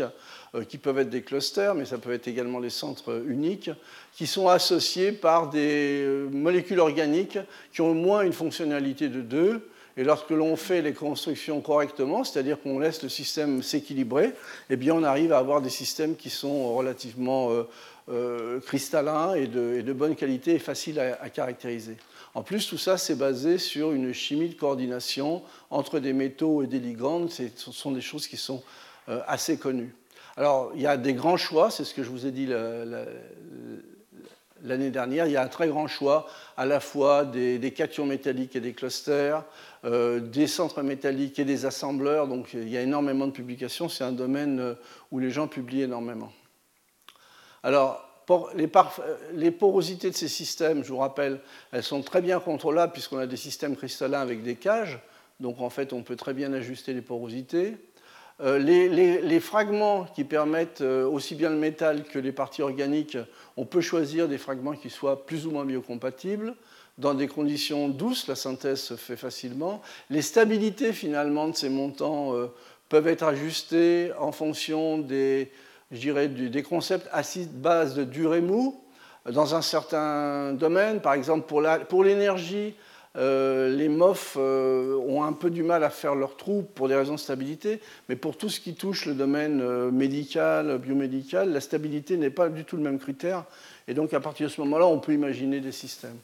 euh, 0.54 0.62
qui 0.62 0.78
peuvent 0.78 0.98
être 1.00 1.10
des 1.10 1.22
clusters, 1.22 1.74
mais 1.74 1.84
ça 1.84 1.98
peut 1.98 2.12
être 2.12 2.28
également 2.28 2.60
des 2.60 2.70
centres 2.70 3.24
uniques, 3.26 3.70
qui 4.12 4.28
sont 4.28 4.48
associés 4.48 5.10
par 5.10 5.50
des 5.50 6.04
euh, 6.04 6.28
molécules 6.30 6.78
organiques 6.78 7.38
qui 7.72 7.80
ont 7.80 7.90
au 7.90 7.94
moins 7.94 8.22
une 8.22 8.32
fonctionnalité 8.32 9.08
de 9.08 9.20
2. 9.20 9.68
Et 9.96 10.02
lorsque 10.02 10.30
l'on 10.30 10.56
fait 10.56 10.82
les 10.82 10.92
constructions 10.92 11.60
correctement, 11.60 12.24
c'est-à-dire 12.24 12.60
qu'on 12.60 12.80
laisse 12.80 13.02
le 13.02 13.08
système 13.08 13.62
s'équilibrer, 13.62 14.32
eh 14.68 14.76
bien, 14.76 14.94
on 14.94 15.04
arrive 15.04 15.32
à 15.32 15.38
avoir 15.38 15.62
des 15.62 15.70
systèmes 15.70 16.16
qui 16.16 16.30
sont 16.30 16.74
relativement 16.74 17.52
euh, 17.52 17.62
euh, 18.10 18.60
cristallin 18.60 19.34
et 19.34 19.46
de, 19.46 19.92
bonne 19.92 20.16
qualité 20.16 20.54
et 20.54 20.58
facile 20.58 20.98
à, 20.98 21.30
caractériser. 21.30 21.96
En 22.34 22.42
plus, 22.42 22.66
tout 22.66 22.78
ça, 22.78 22.98
c'est 22.98 23.14
basé 23.14 23.58
sur 23.58 23.92
une 23.92 24.12
chimie 24.12 24.48
de 24.48 24.54
coordination 24.54 25.42
entre 25.70 26.00
des 26.00 26.12
métaux 26.12 26.64
et 26.64 26.66
des 26.66 26.80
ligands. 26.80 27.28
Ce 27.28 27.48
sont 27.54 27.92
des 27.92 28.00
choses 28.00 28.26
qui 28.26 28.36
sont 28.36 28.64
euh, 29.08 29.20
assez 29.28 29.58
connues. 29.58 29.94
Alors, 30.36 30.72
il 30.74 30.82
y 30.82 30.88
a 30.88 30.96
des 30.96 31.14
grands 31.14 31.36
choix, 31.36 31.70
c'est 31.70 31.84
ce 31.84 31.94
que 31.94 32.02
je 32.02 32.10
vous 32.10 32.26
ai 32.26 32.32
dit 32.32 32.48
l'année 34.64 34.90
dernière, 34.90 35.26
il 35.26 35.32
y 35.32 35.36
a 35.36 35.42
un 35.42 35.48
très 35.48 35.68
grand 35.68 35.86
choix 35.86 36.26
à 36.56 36.66
la 36.66 36.80
fois 36.80 37.24
des 37.24 37.72
cations 37.72 38.04
métalliques 38.04 38.56
et 38.56 38.60
des 38.60 38.72
clusters, 38.72 39.44
des 39.84 40.46
centres 40.46 40.82
métalliques 40.82 41.38
et 41.38 41.44
des 41.44 41.66
assembleurs. 41.66 42.26
Donc 42.26 42.54
il 42.54 42.68
y 42.68 42.76
a 42.76 42.82
énormément 42.82 43.26
de 43.26 43.32
publications. 43.32 43.88
C'est 43.88 44.04
un 44.04 44.12
domaine 44.12 44.76
où 45.10 45.18
les 45.18 45.30
gens 45.30 45.46
publient 45.46 45.82
énormément. 45.82 46.32
Alors, 47.62 48.04
les, 48.54 49.50
porosités 49.50 50.10
de 50.10 50.14
ces 50.14 50.28
systèmes, 50.28 50.84
je 50.84 50.88
vous 50.88 50.98
rappelle, 50.98 51.40
elles 51.72 51.82
sont 51.82 52.02
très 52.02 52.20
bien 52.20 52.40
contrôlables 52.40 52.92
puisqu'on 52.92 53.18
a 53.18 53.26
des 53.26 53.36
systèmes 53.36 53.76
cristallins 53.76 54.20
avec 54.20 54.42
des 54.42 54.56
cages. 54.56 54.98
Donc 55.40 55.60
en 55.60 55.70
fait, 55.70 55.92
on 55.92 56.02
peut 56.02 56.16
très 56.16 56.34
bien 56.34 56.52
ajuster 56.52 56.92
les 56.92 57.02
porosités. 57.02 57.76
Euh, 58.40 58.58
les, 58.58 59.40
fragments 59.40 60.04
qui 60.04 60.24
permettent 60.24 60.80
euh, 60.80 61.06
aussi 61.06 61.36
bien 61.36 61.50
le 61.50 61.56
métal 61.56 62.02
que 62.02 62.18
les 62.18 62.32
parties 62.32 62.62
organiques, 62.62 63.16
on 63.56 63.64
peut 63.64 63.80
choisir 63.80 64.26
des 64.26 64.38
fragments 64.38 64.72
qui 64.72 64.90
soient 64.90 65.24
plus 65.24 65.46
ou 65.46 65.52
moins 65.52 65.64
biocompatibles. 65.64 66.54
Dans 66.96 67.14
des 67.14 67.26
conditions 67.26 67.88
douces, 67.88 68.28
la 68.28 68.36
synthèse 68.36 68.80
se 68.80 68.94
fait 68.94 69.16
facilement. 69.16 69.82
Les 70.10 70.22
stabilités 70.22 70.92
finalement 70.92 71.48
de 71.48 71.56
ces 71.56 71.68
montants 71.68 72.34
euh, 72.34 72.46
peuvent 72.88 73.08
être 73.08 73.24
ajustées 73.24 74.12
en 74.16 74.30
fonction 74.30 74.98
des, 74.98 75.50
des 75.90 76.62
concepts 76.62 77.08
acide-base 77.10 77.96
de 77.96 78.04
durée 78.04 78.40
mou 78.40 78.80
dans 79.28 79.56
un 79.56 79.62
certain 79.62 80.52
domaine. 80.52 81.00
Par 81.00 81.14
exemple, 81.14 81.48
pour 81.48 82.04
l'énergie, 82.04 82.74
euh, 83.16 83.74
les 83.74 83.88
MOF 83.88 84.36
euh, 84.38 84.96
ont 85.08 85.24
un 85.24 85.32
peu 85.32 85.50
du 85.50 85.64
mal 85.64 85.82
à 85.82 85.90
faire 85.90 86.14
leur 86.14 86.36
trou 86.36 86.62
pour 86.76 86.86
des 86.86 86.94
raisons 86.94 87.14
de 87.14 87.20
stabilité, 87.20 87.80
mais 88.08 88.14
pour 88.14 88.36
tout 88.36 88.48
ce 88.48 88.60
qui 88.60 88.76
touche 88.76 89.06
le 89.06 89.14
domaine 89.14 89.90
médical, 89.90 90.78
biomédical, 90.78 91.52
la 91.52 91.60
stabilité 91.60 92.16
n'est 92.16 92.30
pas 92.30 92.48
du 92.48 92.64
tout 92.64 92.76
le 92.76 92.84
même 92.84 93.00
critère. 93.00 93.46
Et 93.88 93.94
donc, 93.94 94.14
à 94.14 94.20
partir 94.20 94.46
de 94.46 94.52
ce 94.52 94.60
moment-là, 94.60 94.86
on 94.86 95.00
peut 95.00 95.12
imaginer 95.12 95.58
des 95.58 95.72
systèmes. 95.72 96.18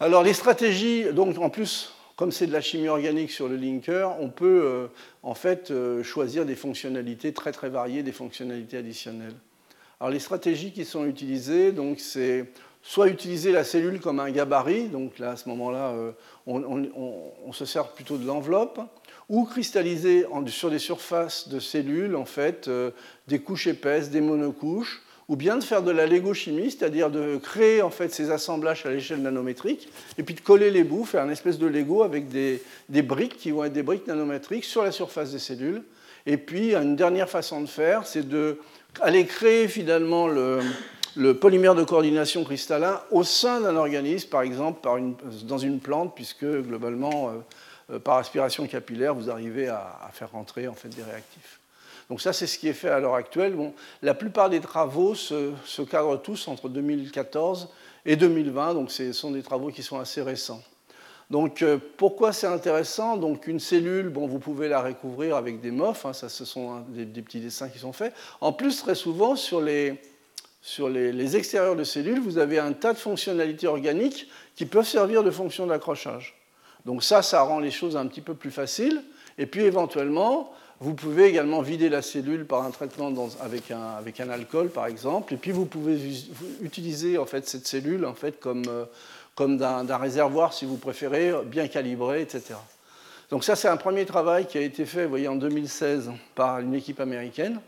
Alors, 0.00 0.22
les 0.22 0.32
stratégies, 0.32 1.06
donc 1.12 1.38
en 1.38 1.50
plus, 1.50 1.92
comme 2.14 2.30
c'est 2.30 2.46
de 2.46 2.52
la 2.52 2.60
chimie 2.60 2.86
organique 2.88 3.32
sur 3.32 3.48
le 3.48 3.56
linker, 3.56 4.16
on 4.20 4.28
peut 4.28 4.62
euh, 4.64 4.86
en 5.24 5.34
fait 5.34 5.72
euh, 5.72 6.04
choisir 6.04 6.44
des 6.44 6.54
fonctionnalités 6.54 7.32
très 7.32 7.50
très 7.50 7.68
variées, 7.68 8.04
des 8.04 8.12
fonctionnalités 8.12 8.76
additionnelles. 8.76 9.34
Alors 10.00 10.10
les 10.10 10.20
stratégies 10.20 10.70
qui 10.70 10.84
sont 10.84 11.04
utilisées, 11.04 11.72
donc 11.72 11.98
c'est 11.98 12.46
soit 12.82 13.08
utiliser 13.08 13.50
la 13.50 13.64
cellule 13.64 13.98
comme 13.98 14.20
un 14.20 14.30
gabarit, 14.30 14.88
donc 14.88 15.18
là 15.18 15.30
à 15.30 15.36
ce 15.36 15.48
moment-là 15.48 15.90
euh, 15.90 16.12
on, 16.46 17.52
se 17.52 17.64
sert 17.64 17.88
plutôt 17.88 18.18
de 18.18 18.26
l'enveloppe, 18.26 18.80
ou 19.28 19.44
cristalliser 19.44 20.26
sur 20.46 20.70
des 20.70 20.78
surfaces 20.78 21.48
de 21.48 21.58
cellules 21.58 22.14
en 22.14 22.24
fait 22.24 22.70
des 23.26 23.40
couches 23.40 23.66
épaisses, 23.66 24.10
des 24.10 24.20
monocouches, 24.20 25.02
ou 25.28 25.36
bien 25.36 25.58
de 25.58 25.64
faire 25.64 25.82
de 25.82 25.90
la 25.90 26.06
légochimie, 26.06 26.70
c'est-à-dire 26.70 27.10
de 27.10 27.36
créer 27.36 27.82
en 27.82 27.90
fait 27.90 28.12
ces 28.12 28.30
assemblages 28.30 28.86
à 28.86 28.90
l'échelle 28.90 29.20
nanométrique, 29.20 29.88
et 30.16 30.22
puis 30.22 30.34
de 30.34 30.40
coller 30.40 30.70
les 30.70 30.84
bouts, 30.84 31.04
faire 31.04 31.24
une 31.24 31.30
espèce 31.30 31.58
de 31.58 31.66
Lego 31.66 32.02
avec 32.02 32.28
des, 32.28 32.62
briques 33.02 33.36
qui 33.36 33.50
vont 33.50 33.64
être 33.64 33.74
des 33.74 33.82
briques 33.82 34.06
nanométriques 34.06 34.64
sur 34.64 34.82
la 34.82 34.90
surface 34.90 35.32
des 35.32 35.38
cellules. 35.38 35.82
Et 36.24 36.38
puis 36.38 36.74
une 36.74 36.96
dernière 36.96 37.28
façon 37.28 37.60
de 37.60 37.66
faire, 37.66 38.06
c'est 38.06 38.26
d'aller 38.26 39.26
créer 39.26 39.68
finalement 39.68 40.28
le, 40.28 40.62
polymère 41.34 41.74
de 41.74 41.84
coordination 41.84 42.42
cristallin 42.44 43.00
au 43.10 43.22
sein 43.22 43.60
d'un 43.60 43.76
organisme, 43.76 44.30
par 44.30 44.42
exemple 44.42 44.88
dans 45.44 45.58
une 45.58 45.78
plante, 45.78 46.14
puisque 46.14 46.46
globalement, 46.46 47.28
euh, 47.28 47.94
euh, 47.94 47.98
par 47.98 48.16
aspiration 48.16 48.66
capillaire, 48.66 49.14
vous 49.14 49.28
arrivez 49.28 49.68
à, 49.68 49.98
à 50.06 50.10
faire 50.10 50.30
rentrer 50.30 50.68
en 50.68 50.74
fait 50.74 50.88
des 50.88 51.02
réactifs. 51.02 51.58
Donc 52.08 52.20
ça, 52.20 52.32
c'est 52.32 52.46
ce 52.46 52.58
qui 52.58 52.68
est 52.68 52.74
fait 52.74 52.88
à 52.88 53.00
l'heure 53.00 53.14
actuelle. 53.14 53.54
Bon, 53.54 53.74
la 54.02 54.14
plupart 54.14 54.48
des 54.48 54.60
travaux 54.60 55.14
se, 55.14 55.82
cadrent 55.82 56.20
tous 56.20 56.48
entre 56.48 56.68
2014 56.68 57.68
et 58.06 58.16
2020, 58.16 58.74
donc 58.74 58.90
ce 58.90 59.12
sont 59.12 59.30
des 59.30 59.42
travaux 59.42 59.68
qui 59.68 59.82
sont 59.82 59.98
assez 59.98 60.22
récents. 60.22 60.62
Donc 61.30 61.60
euh, 61.60 61.76
pourquoi 61.98 62.32
c'est 62.32 62.46
intéressant? 62.46 63.18
Donc 63.18 63.46
une 63.46 63.60
cellule, 63.60 64.08
bon, 64.08 64.26
vous 64.26 64.38
pouvez 64.38 64.68
la 64.68 64.80
recouvrir 64.80 65.36
avec 65.36 65.60
des 65.60 65.70
MOF, 65.70 66.06
hein, 66.06 66.14
ça 66.14 66.30
ce 66.30 66.46
sont 66.46 66.80
des, 66.88 67.04
petits 67.20 67.40
dessins 67.40 67.68
qui 67.68 67.78
sont 67.78 67.92
faits. 67.92 68.14
En 68.40 68.52
plus, 68.52 68.78
très 68.78 68.94
souvent, 68.94 69.36
sur 69.36 69.60
les, 69.60 70.00
sur 70.62 70.88
les, 70.88 71.36
extérieurs 71.36 71.76
de 71.76 71.84
cellules, 71.84 72.20
vous 72.20 72.38
avez 72.38 72.58
un 72.58 72.72
tas 72.72 72.94
de 72.94 72.98
fonctionnalités 72.98 73.66
organiques 73.66 74.28
qui 74.54 74.64
peuvent 74.64 74.86
servir 74.86 75.22
de 75.22 75.30
fonction 75.30 75.66
d'accrochage. 75.66 76.34
Donc 76.86 77.04
ça, 77.04 77.20
ça 77.20 77.42
rend 77.42 77.58
les 77.58 77.70
choses 77.70 77.98
un 77.98 78.06
petit 78.06 78.22
peu 78.22 78.32
plus 78.32 78.50
faciles. 78.50 79.02
Et 79.36 79.44
puis 79.44 79.64
éventuellement, 79.64 80.52
vous 80.80 80.94
pouvez 80.94 81.26
également 81.26 81.60
vider 81.60 81.88
la 81.88 82.02
cellule 82.02 82.46
par 82.46 82.62
un 82.62 82.70
traitement 82.70 83.12
avec, 83.40 83.70
un, 83.70 84.30
alcool, 84.30 84.68
par 84.68 84.86
exemple, 84.86 85.34
et 85.34 85.36
puis 85.36 85.50
vous 85.50 85.64
pouvez 85.64 85.98
utiliser 86.62 87.18
en 87.18 87.26
fait, 87.26 87.48
cette 87.48 87.66
cellule 87.66 88.06
en 88.06 88.14
fait, 88.14 88.38
comme, 88.38 88.62
euh, 88.68 88.84
comme 89.34 89.56
d'un 89.58 89.96
réservoir, 89.96 90.52
si 90.52 90.66
vous 90.66 90.76
préférez, 90.76 91.32
bien 91.46 91.66
calibré, 91.66 92.22
etc. 92.22 92.54
Donc 93.30 93.44
ça, 93.44 93.56
c'est 93.56 93.68
un 93.68 93.76
premier 93.76 94.06
travail 94.06 94.46
qui 94.46 94.56
a 94.56 94.60
été 94.60 94.86
fait, 94.86 95.06
voyez, 95.06 95.28
en 95.28 95.36
2016 95.36 96.12
par 96.34 96.60
une 96.60 96.74
équipe 96.74 97.00
américaine. 97.00 97.60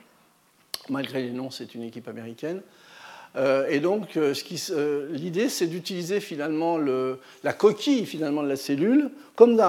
Malgré 0.89 1.23
les 1.23 1.31
noms, 1.31 1.51
c'est 1.51 1.75
une 1.75 1.83
équipe 1.83 2.09
américaine. 2.09 2.63
Euh, 3.37 3.67
et 3.69 3.81
donc, 3.81 4.17
euh, 4.17 4.35
l'idée, 5.11 5.49
c'est 5.49 5.67
d'utiliser 5.67 6.21
finalement 6.21 6.79
le, 6.79 7.19
la 7.45 7.53
coquille 7.53 8.07
finalement 8.07 8.43
de 8.43 8.49
la 8.49 8.57
cellule 8.57 9.11
comme 9.37 9.61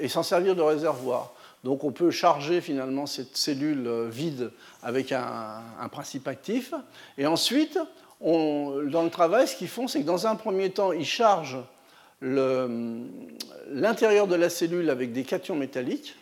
et 0.00 0.08
s'en 0.08 0.22
servir 0.22 0.54
de 0.56 0.62
réservoir. 0.62 1.35
Donc 1.64 1.84
on 1.84 1.92
peut 1.92 2.10
charger 2.10 2.60
finalement 2.60 3.06
cette 3.06 3.36
cellule 3.36 3.86
euh, 3.86 4.08
vide 4.08 4.50
avec 4.82 5.12
un, 5.12 5.62
principe 5.90 6.28
actif. 6.28 6.74
Et 7.18 7.26
ensuite, 7.26 7.78
dans 8.20 9.02
le 9.02 9.10
travail, 9.10 9.48
ce 9.48 9.56
qu'ils 9.56 9.68
font, 9.68 9.88
c'est 9.88 10.00
que 10.00 10.06
dans 10.06 10.26
un 10.26 10.36
premier 10.36 10.70
temps, 10.70 10.92
ils 10.92 11.06
chargent 11.06 11.64
l'intérieur 12.22 14.26
de 14.26 14.36
la 14.36 14.48
cellule 14.48 14.90
avec 14.90 15.12
des 15.12 15.24
cations 15.24 15.56
métalliques. 15.56 16.14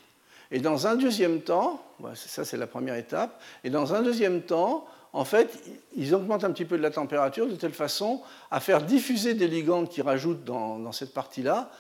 Et 0.51 0.61
dans 0.61 0.87
un 0.87 0.97
deuxième 0.97 1.41
temps, 1.41 1.83
ça 2.15 2.45
c'est 2.45 2.57
la 2.57 2.67
première 2.67 2.97
étape, 2.97 3.41
et 3.65 3.71
dans 3.71 3.95
un 3.95 4.03
deuxième 4.03 4.43
temps, 4.43 4.87
en 5.13 5.25
fait, 5.25 5.63
ils 5.95 6.15
augmentent 6.15 6.45
un 6.45 6.51
petit 6.51 6.65
peu 6.65 6.77
de 6.77 6.83
la 6.83 6.91
température 6.91 7.47
de 7.47 7.55
telle 7.55 7.73
façon 7.73 8.21
à 8.51 8.59
faire 8.59 8.83
diffuser 8.83 9.35
des 9.35 9.47
ligands 9.47 9.87
qui 9.87 10.03
rajoutent 10.03 10.45
dans 10.45 10.93
cette 10.93 11.15
partie-là 11.15 11.71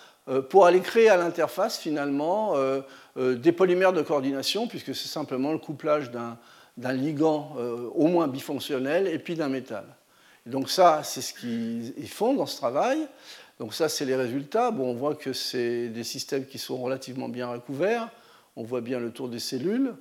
pour 0.49 0.65
aller 0.67 0.81
créer 0.81 1.09
à 1.09 1.17
l'interface 1.17 1.79
finalement 1.79 2.57
euh, 2.57 2.81
euh, 3.17 3.35
des 3.35 3.53
polymères 3.53 3.93
de 3.93 4.03
coordination, 4.03 4.67
puisque 4.67 4.95
c'est 4.95 5.09
simplement 5.09 5.53
le 5.53 5.59
couplage 5.59 6.11
d'un 6.11 6.93
ligand 6.93 7.55
au 7.95 8.07
moins 8.07 8.27
bifonctionnel 8.27 9.07
et 9.07 9.19
puis 9.19 9.35
d'un 9.35 9.49
métal. 9.49 9.85
donc 10.47 10.71
ça, 10.71 11.03
c'est 11.05 11.21
ce 11.21 11.35
qu'ils 11.35 12.09
font 12.09 12.35
dans 12.35 12.47
ce 12.47 12.57
travail. 12.57 13.07
Donc 13.61 13.75
ça, 13.75 13.89
c'est 13.89 14.05
les 14.05 14.17
résultats. 14.17 14.73
Bon, 14.73 14.91
on 14.91 14.95
voit 14.95 15.15
que 15.15 15.33
c'est 15.33 15.89
des 15.89 16.03
systèmes 16.03 16.45
qui 16.47 16.59
sont 16.59 16.77
relativement 16.77 17.29
bien 17.29 17.47
recouverts. 17.47 18.09
On 18.57 18.65
voit 18.65 18.81
bien 18.81 18.99
le 18.99 19.11
tour 19.11 19.29
des 19.29 19.39
cellules. 19.39 19.95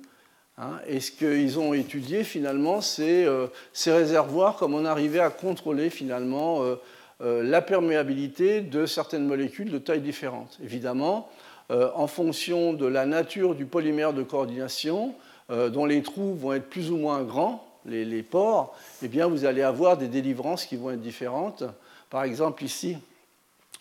Hein. 0.56 0.78
et 0.86 1.00
ce 1.00 1.10
qu'ils 1.10 1.58
ont 1.58 1.74
étudié 1.74 2.22
finalement, 2.22 2.80
c'est 2.80 3.26
ces 3.72 3.92
réservoirs, 3.92 4.56
comme 4.56 4.74
on 4.74 4.84
arrivait 4.84 5.18
à 5.18 5.30
contrôler 5.30 5.90
finalement 5.90 6.62
euh, 6.62 6.76
la 7.20 7.62
perméabilité 7.62 8.60
de 8.60 8.86
certaines 8.86 9.26
molécules 9.26 9.70
de 9.70 9.78
tailles 9.78 10.00
différentes. 10.00 10.58
Évidemment, 10.62 11.30
euh, 11.70 11.90
en 11.94 12.06
fonction 12.06 12.74
de 12.74 12.84
la 12.84 13.06
nature 13.06 13.54
du 13.54 13.64
polymère 13.64 14.12
de 14.12 14.22
coordination, 14.22 15.14
euh, 15.50 15.70
dont 15.70 15.86
les 15.86 16.02
trous 16.02 16.34
vont 16.34 16.52
être 16.52 16.68
plus 16.68 16.90
ou 16.90 16.98
moins 16.98 17.22
grands, 17.22 17.66
les, 17.86 18.22
pores, 18.22 18.74
eh 19.02 19.08
bien, 19.08 19.26
vous 19.28 19.44
allez 19.44 19.62
avoir 19.62 19.96
des 19.96 20.08
délivrances 20.08 20.66
qui 20.66 20.76
vont 20.76 20.90
être 20.90 21.00
différentes. 21.00 21.64
Par 22.10 22.24
exemple, 22.24 22.64
ici, 22.64 22.96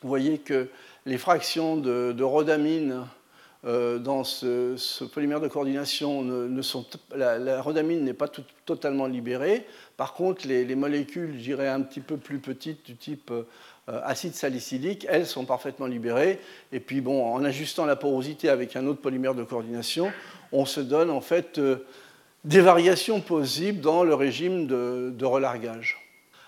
vous 0.02 0.10
voyez 0.10 0.38
que 0.38 0.70
les 1.06 1.18
fractions 1.18 1.78
de, 1.78 2.24
rhodamine 2.24 3.06
dans 3.64 4.26
ce, 4.26 5.06
polymère 5.06 5.40
de 5.40 5.48
coordination, 5.48 6.22
ne, 6.22 6.62
sont, 6.62 6.86
la, 7.16 7.62
rhodamine 7.62 8.04
n'est 8.04 8.14
pas 8.14 8.28
totalement 8.66 9.08
libérée, 9.08 9.66
par 9.98 10.14
contre, 10.14 10.48
les, 10.48 10.76
molécules, 10.76 11.34
je 11.38 11.44
dirais, 11.44 11.68
un 11.68 11.82
petit 11.82 12.00
peu 12.00 12.18
plus 12.18 12.40
petites, 12.40 12.86
du 12.86 12.96
type 12.96 13.32
euh, 13.32 13.44
acide 14.04 14.34
salicylique, 14.34 15.06
elles 15.08 15.28
sont 15.28 15.46
parfaitement 15.46 15.86
libérées. 15.86 16.40
Et 16.72 16.80
puis, 16.80 17.00
bon, 17.00 17.32
en 17.32 17.44
ajustant 17.44 17.86
la 17.86 17.96
porosité 17.96 18.50
avec 18.50 18.76
un 18.76 18.88
autre 18.88 19.02
polymère 19.02 19.36
de 19.36 19.44
coordination, 19.44 20.12
on 20.52 20.66
se 20.66 20.80
donne 20.80 21.12
en 21.12 21.22
fait 21.22 21.60
euh, 21.60 21.86
des 22.44 22.62
variations 22.62 23.22
possibles 23.22 23.82
dans 23.82 24.04
le 24.04 24.16
régime 24.16 24.66
de, 24.66 25.26
relargage. 25.26 26.00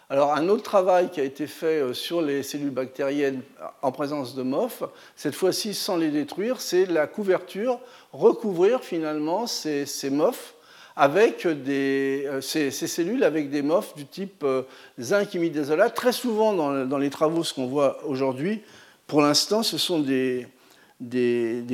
Alors, 0.10 0.34
un 0.34 0.50
autre 0.50 0.64
travail 0.64 1.10
qui 1.10 1.20
a 1.20 1.24
été 1.24 1.46
fait 1.46 1.82
euh, 1.82 1.93
sur 1.93 2.24
les 2.24 2.41
cellules 2.41 2.72
bactériennes 2.72 3.41
en 3.84 3.91
présence 3.91 4.34
de 4.34 4.41
MOF, 4.41 4.84
cette 5.16 5.36
fois-ci 5.36 5.76
sans 5.76 5.98
les 5.98 6.10
détruire, 6.10 6.62
c'est 6.62 6.88
la 6.88 7.06
couverture, 7.06 7.80
recouvrir 8.12 8.84
finalement 8.84 9.46
ces, 9.46 9.86
ces 9.86 10.10
MOF 10.10 10.55
avec 10.96 11.46
euh, 11.46 12.41
ces, 12.41 12.72
cellules 12.72 13.24
avec 13.24 13.50
des 13.50 13.62
MOF 13.62 13.96
du 13.96 14.06
type 14.06 14.43
euh, 14.43 14.64
zinc 15.00 15.34
imidazolate. 15.34 15.93
Très 15.93 16.14
souvent 16.14 16.54
dans, 16.54 16.98
les 16.98 17.10
travaux, 17.10 17.43
ce 17.43 17.54
qu'on 17.54 17.68
voit 17.68 18.04
aujourd'hui, 18.06 18.62
pour 19.08 19.22
l'instant, 19.22 19.62
ce 19.62 19.78
sont 19.78 20.00
des, 20.00 20.48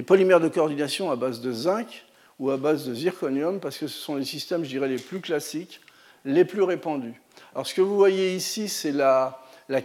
polymères 0.06 0.40
de 0.40 0.48
coordination 0.48 1.12
à 1.12 1.16
base 1.16 1.42
de 1.42 1.52
zinc 1.52 2.06
ou 2.40 2.50
à 2.50 2.58
base 2.58 2.88
de 2.88 2.96
zirconium, 2.96 3.60
parce 3.60 3.78
que 3.78 3.88
ce 3.88 4.00
sont 4.00 4.16
les 4.16 4.26
systèmes, 4.26 4.64
je 4.64 4.70
dirais, 4.70 4.88
les 4.88 4.98
plus 4.98 5.22
classiques, 5.22 5.82
les 6.26 6.44
plus 6.44 6.64
répandus. 6.64 7.22
Alors 7.54 7.68
ce 7.68 7.76
que 7.76 7.82
vous 7.82 7.96
voyez 7.96 8.36
ici, 8.36 8.68
c'est 8.68 8.92
la, 8.92 9.38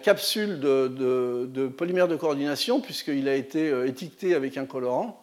capsule 0.03 0.59
de, 0.59 1.67
polymère 1.77 2.09
de 2.09 2.17
coordination, 2.17 2.81
puisqu'il 2.81 3.29
a 3.29 3.35
été 3.35 3.69
euh, 3.69 3.87
étiqueté 3.87 4.35
avec 4.35 4.57
un 4.57 4.65
colorant. 4.65 5.23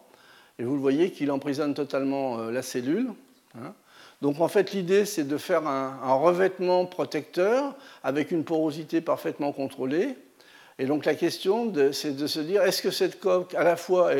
Et 0.60 0.62
vous 0.62 0.74
le 0.74 0.80
voyez 0.80 1.10
qu'il 1.10 1.32
emprisonne 1.32 1.74
totalement 1.74 2.36
la 2.36 2.62
cellule. 2.62 3.08
Hein. 3.58 3.74
Donc 4.22 4.40
en 4.40 4.48
fait, 4.48 4.72
l'idée, 4.72 5.04
c'est 5.04 5.24
de 5.24 5.36
faire 5.36 5.66
un, 5.66 6.14
revêtement 6.14 6.86
protecteur 6.86 7.74
avec 8.02 8.30
une 8.30 8.44
porosité 8.44 9.00
parfaitement 9.00 9.52
contrôlée. 9.52 10.16
Et 10.78 10.86
donc 10.86 11.04
la 11.04 11.14
question, 11.14 11.72
c'est 11.92 12.16
de 12.16 12.26
se 12.26 12.40
dire, 12.40 12.62
est-ce 12.62 12.82
que 12.82 12.90
cette 12.90 13.20
coque, 13.20 13.54
à 13.54 13.64
la 13.64 13.76
fois, 13.76 14.10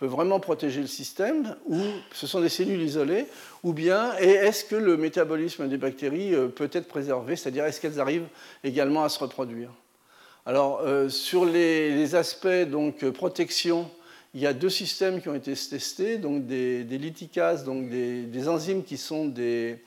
peut 0.00 0.06
vraiment 0.06 0.40
protéger 0.40 0.80
le 0.80 0.86
système, 0.86 1.56
ou 1.66 1.78
ce 2.12 2.26
sont 2.26 2.40
des 2.40 2.48
cellules 2.48 2.80
isolées, 2.80 3.26
ou 3.62 3.74
bien 3.74 4.14
est-ce 4.16 4.64
que 4.64 4.76
le 4.76 4.96
métabolisme 4.96 5.68
des 5.68 5.76
bactéries 5.76 6.34
euh, 6.34 6.48
peut 6.48 6.70
être 6.72 6.88
préservé, 6.88 7.36
c'est-à-dire 7.36 7.66
est-ce 7.66 7.82
qu'elles 7.82 8.00
arrivent 8.00 8.28
également 8.64 9.04
à 9.04 9.10
se 9.10 9.18
reproduire? 9.18 9.70
Alors, 10.46 10.80
euh, 10.80 11.10
sur 11.10 11.44
les, 11.44 12.14
aspects 12.14 12.64
donc, 12.66 13.02
euh, 13.02 13.12
protection, 13.12 13.90
il 14.34 14.40
y 14.40 14.46
a 14.46 14.52
deux 14.52 14.70
systèmes 14.70 15.20
qui 15.20 15.28
ont 15.28 15.34
été 15.34 15.54
testés, 15.54 16.18
donc 16.18 16.46
des, 16.46 16.84
des 16.84 16.98
lithicases, 16.98 17.64
donc 17.64 17.88
des, 17.88 18.48
enzymes 18.48 18.84
qui 18.84 18.96
sont 18.96 19.26
des 19.26 19.82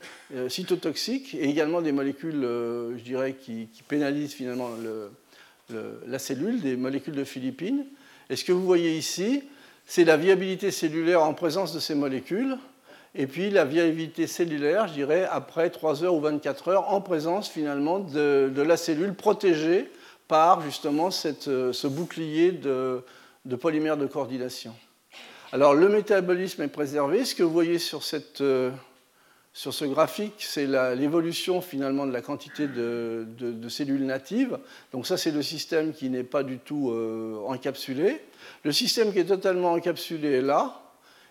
cytotoxiques, 0.48 1.34
et 1.34 1.48
également 1.48 1.80
des 1.80 1.92
molécules, 1.92 2.42
je 2.42 3.02
dirais, 3.02 3.34
qui, 3.34 3.68
pénalisent 3.88 4.34
finalement 4.34 4.68
la 5.70 6.18
cellule, 6.18 6.60
des 6.60 6.76
molécules 6.76 7.14
de 7.14 7.24
Philippines. 7.24 7.86
Et 8.28 8.36
ce 8.36 8.44
que 8.44 8.52
vous 8.52 8.66
voyez 8.66 8.96
ici, 8.96 9.44
c'est 9.86 10.04
la 10.04 10.16
viabilité 10.16 10.70
cellulaire 10.70 11.22
en 11.22 11.34
présence 11.34 11.72
de 11.72 11.80
ces 11.80 11.94
molécules, 11.94 12.56
et 13.14 13.26
puis 13.26 13.50
la 13.50 13.64
viabilité 13.64 14.26
cellulaire, 14.26 14.88
je 14.88 14.94
dirais, 14.94 15.26
après 15.30 15.70
3 15.70 16.02
heures 16.02 16.14
ou 16.14 16.20
24 16.20 16.68
heures, 16.68 16.92
en 16.92 17.00
présence 17.00 17.48
finalement 17.48 18.00
de, 18.00 18.50
la 18.56 18.76
cellule 18.76 19.14
protégée 19.14 19.90
par 20.26 20.62
justement 20.62 21.10
euh, 21.46 21.72
ce 21.72 21.86
bouclier 21.86 22.50
de, 22.50 23.02
de, 23.44 23.56
polymère 23.56 23.96
de 23.96 24.06
coordination. 24.06 24.74
Alors 25.52 25.74
le 25.74 25.88
métabolisme 25.88 26.62
est 26.62 26.68
préservé. 26.68 27.24
Ce 27.24 27.34
que 27.34 27.42
vous 27.42 27.52
voyez 27.52 27.78
sur 27.78 28.02
cette 28.02 28.40
euh, 28.40 28.70
sur 29.56 29.72
ce 29.72 29.84
graphique, 29.84 30.34
c'est 30.38 30.66
l'évolution 30.96 31.60
finalement 31.60 32.06
de 32.06 32.12
la 32.12 32.22
quantité 32.22 32.66
de, 32.66 33.24
cellules 33.68 34.04
natives. 34.04 34.58
Donc 34.92 35.06
ça, 35.06 35.16
c'est 35.16 35.30
le 35.30 35.42
système 35.42 35.94
qui 35.94 36.10
n'est 36.10 36.24
pas 36.24 36.42
du 36.42 36.58
tout 36.58 36.90
euh, 36.90 37.40
encapsulé. 37.46 38.20
Le 38.64 38.72
système 38.72 39.12
qui 39.12 39.20
est 39.20 39.24
totalement 39.24 39.72
encapsulé 39.72 40.32
est 40.32 40.42
là. 40.42 40.82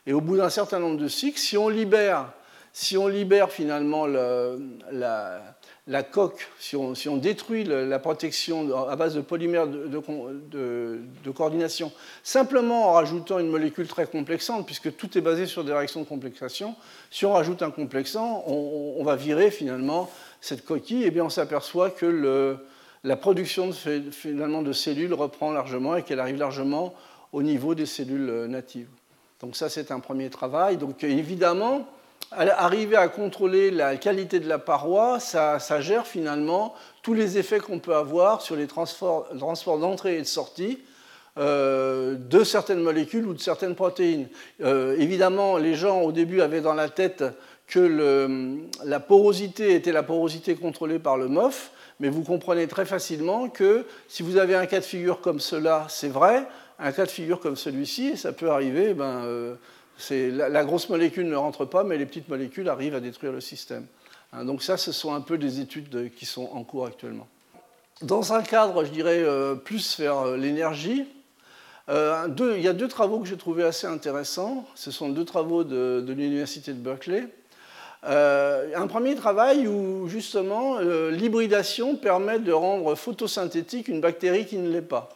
Et 0.08 0.14
au 0.14 0.22
bout 0.22 0.38
d'un 0.38 0.50
certain 0.50 0.80
nombre 0.80 0.98
de 0.98 1.10
cycles, 1.10 1.38
si 1.38 1.58
on 1.58 1.68
libère, 1.68 2.32
si 2.72 2.98
on 2.98 3.08
libère 3.08 3.52
finalement 3.52 4.06
la, 4.06 4.58
la 5.88 6.02
coque, 6.02 6.48
si 6.60 6.78
on, 6.78 7.18
détruit 7.18 7.66
la 7.66 8.00
protection 8.00 8.88
à 8.88 8.96
base 8.96 9.16
de 9.16 9.22
polymères 9.22 9.68
de, 9.68 11.32
coordination, 11.36 11.92
simplement 12.24 12.88
en 12.90 12.94
rajoutant 12.94 13.40
une 13.40 13.50
molécule 13.50 13.88
très 13.88 14.06
complexante, 14.06 14.66
puisque 14.66 14.96
tout 14.96 15.18
est 15.18 15.22
basé 15.22 15.46
sur 15.46 15.66
des 15.66 15.74
réactions 15.74 16.00
de 16.00 16.06
complexation, 16.06 16.76
si 17.12 17.26
on 17.26 17.34
rajoute 17.34 17.62
un 17.64 17.72
complexant, 17.72 18.46
on, 18.48 19.04
va 19.04 19.18
virer 19.18 19.52
finalement 19.52 20.10
cette 20.40 20.64
coquille, 20.64 21.04
et 21.04 21.12
bien 21.12 21.26
on 21.26 21.30
s'aperçoit 21.30 21.90
que 21.90 22.58
la 23.04 23.16
production 23.18 23.72
finalement 23.74 24.62
de 24.62 24.72
cellules 24.72 25.14
reprend 25.14 25.52
largement 25.52 25.98
et 25.98 26.04
qu'elle 26.04 26.22
arrive 26.22 26.38
largement 26.38 26.94
au 27.34 27.44
niveau 27.44 27.76
des 27.76 27.86
cellules 27.86 28.46
natives. 28.48 28.88
Donc 29.42 29.58
ça, 29.58 29.68
c'est 29.68 29.92
un 29.92 30.00
premier 30.00 30.30
travail. 30.30 30.78
Donc 30.78 31.04
évidemment, 31.04 31.86
arriver 32.38 32.96
à 32.96 33.08
contrôler 33.08 33.72
la 33.72 33.96
qualité 33.98 34.40
de 34.40 34.48
la 34.48 34.60
paroi, 34.60 35.20
ça, 35.20 35.60
gère 35.82 36.08
finalement 36.08 36.74
tous 37.02 37.14
les 37.14 37.38
effets 37.38 37.60
qu'on 37.60 37.80
peut 37.80 37.96
avoir 37.96 38.42
sur 38.42 38.56
les 38.56 38.68
transports, 38.68 39.28
d'entrée 39.80 40.18
et 40.18 40.22
de 40.22 40.28
sortie 40.28 40.80
euh, 41.38 42.16
de 42.16 42.44
certaines 42.44 42.82
molécules 42.82 43.26
ou 43.26 43.34
de 43.34 43.40
certaines 43.40 43.76
protéines. 43.76 44.28
Euh, 44.62 44.96
évidemment, 45.00 45.58
les 45.58 45.76
gens 45.76 46.02
au 46.02 46.12
début 46.12 46.42
avaient 46.42 46.62
dans 46.62 46.76
la 46.76 46.90
tête 46.90 47.24
que 47.68 48.60
la 48.86 49.00
porosité 49.00 49.74
était 49.74 49.92
la 49.92 50.04
porosité 50.04 50.56
contrôlée 50.56 51.00
par 51.00 51.18
le 51.18 51.28
MOF, 51.28 51.72
mais 52.00 52.10
vous 52.10 52.24
comprenez 52.24 52.68
très 52.68 52.86
facilement 52.86 53.50
que 53.50 53.86
si 54.08 54.22
vous 54.24 54.38
avez 54.38 54.56
un 54.56 54.66
cas 54.66 54.80
de 54.80 54.86
figure 54.86 55.22
comme 55.22 55.40
cela, 55.40 55.86
c'est 55.90 56.10
vrai, 56.10 56.46
un 56.80 56.92
cas 56.92 57.06
de 57.06 57.12
figure 57.12 57.40
comme 57.40 57.56
celui-ci, 57.56 58.18
ça 58.18 58.34
peut 58.34 58.50
arriver, 58.50 58.94
ben, 58.94 59.24
euh, 59.24 59.56
la, 60.10 60.64
grosse 60.64 60.90
molécule 60.90 61.28
ne 61.28 61.36
rentre 61.36 61.66
pas, 61.66 61.84
mais 61.84 61.98
les 61.98 62.06
petites 62.06 62.30
molécules 62.30 62.70
arrivent 62.70 62.96
à 62.96 63.00
détruire 63.00 63.32
le 63.32 63.42
système. 63.42 63.86
Hein, 64.34 64.46
donc 64.46 64.64
ça, 64.64 64.78
ce 64.78 64.92
sont 64.92 65.14
un 65.14 65.22
peu 65.22 65.38
des 65.38 65.60
études 65.60 66.12
qui 66.16 66.26
sont 66.26 66.50
en 66.54 66.64
cours 66.64 66.86
actuellement. 66.86 67.28
Dans 68.02 68.34
un 68.34 68.42
cadre, 68.42 68.84
je 68.84 68.90
dirais, 68.90 69.20
euh, 69.20 69.56
plus 69.56 70.00
vers 70.00 70.18
euh, 70.20 70.38
l'énergie, 70.38 71.06
euh, 71.90 72.28
il 72.40 72.62
y 72.62 72.68
a 72.68 72.74
deux 72.74 72.88
travaux 72.88 73.20
que 73.20 73.28
j'ai 73.28 73.38
trouvés 73.38 73.64
assez 73.64 73.88
intéressants. 73.88 74.66
Ce 74.76 74.90
sont 74.92 75.10
deux 75.10 75.26
travaux 75.26 75.64
de, 75.64 76.04
l'Université 76.08 76.74
de 76.74 76.80
Berkeley. 76.80 77.28
un 78.04 78.88
premier 78.88 79.16
travail 79.16 79.68
où 79.68 80.08
justement 80.08 80.80
l'hybridation 80.80 81.96
permet 81.96 82.40
de 82.40 82.54
rendre 82.54 82.96
photosynthétique 82.96 83.90
une 83.90 84.00
bactérie 84.02 84.46
qui 84.46 84.58
ne 84.58 84.70
l'est 84.70 84.82
pas. 84.82 85.10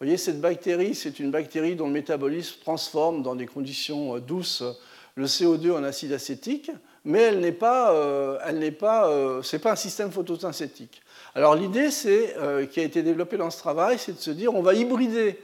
Vous 0.00 0.06
voyez, 0.06 0.16
cette 0.16 0.40
bactérie, 0.40 0.94
c'est 0.94 1.20
une 1.20 1.30
bactérie 1.30 1.76
dont 1.76 1.86
le 1.86 1.92
métabolisme 1.92 2.58
transforme 2.62 3.22
dans 3.22 3.34
des 3.34 3.44
conditions 3.44 4.16
euh, 4.16 4.20
douces 4.20 4.62
le 5.14 5.26
CO2 5.26 5.72
en 5.72 5.84
acide 5.84 6.14
acétique, 6.14 6.70
mais 7.04 7.20
elle 7.20 7.40
n'est 7.40 7.52
pas, 7.52 7.92
euh, 7.92 8.38
elle 8.46 8.60
n'est 8.60 8.70
pas, 8.70 9.10
euh, 9.10 9.42
c'est 9.42 9.58
pas 9.58 9.72
un 9.72 9.76
système 9.76 10.10
photosynthétique. 10.10 11.02
Alors 11.34 11.54
l'idée, 11.54 11.90
c'est, 11.90 12.34
qui 12.72 12.80
a 12.80 12.82
été 12.82 13.02
développée 13.02 13.36
dans 13.36 13.50
ce 13.50 13.58
travail, 13.58 13.98
c'est 13.98 14.12
de 14.12 14.20
se 14.20 14.30
dire, 14.30 14.54
on 14.54 14.62
va 14.62 14.72
hybrider 14.72 15.38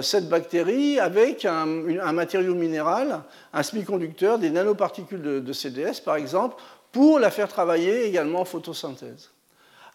cette 0.00 0.28
bactérie 0.28 1.00
avec 1.00 1.44
un, 1.44 1.66
matériau 2.12 2.54
minéral, 2.54 3.22
un 3.52 3.62
semi-conducteur, 3.64 4.38
des 4.38 4.50
nanoparticules 4.50 5.22
de, 5.22 5.40
de, 5.40 5.52
CDS 5.52 6.00
par 6.04 6.14
exemple, 6.14 6.54
pour 6.92 7.18
la 7.18 7.32
faire 7.32 7.48
travailler 7.48 8.04
également 8.04 8.42
en 8.42 8.44
photosynthèse. 8.44 9.30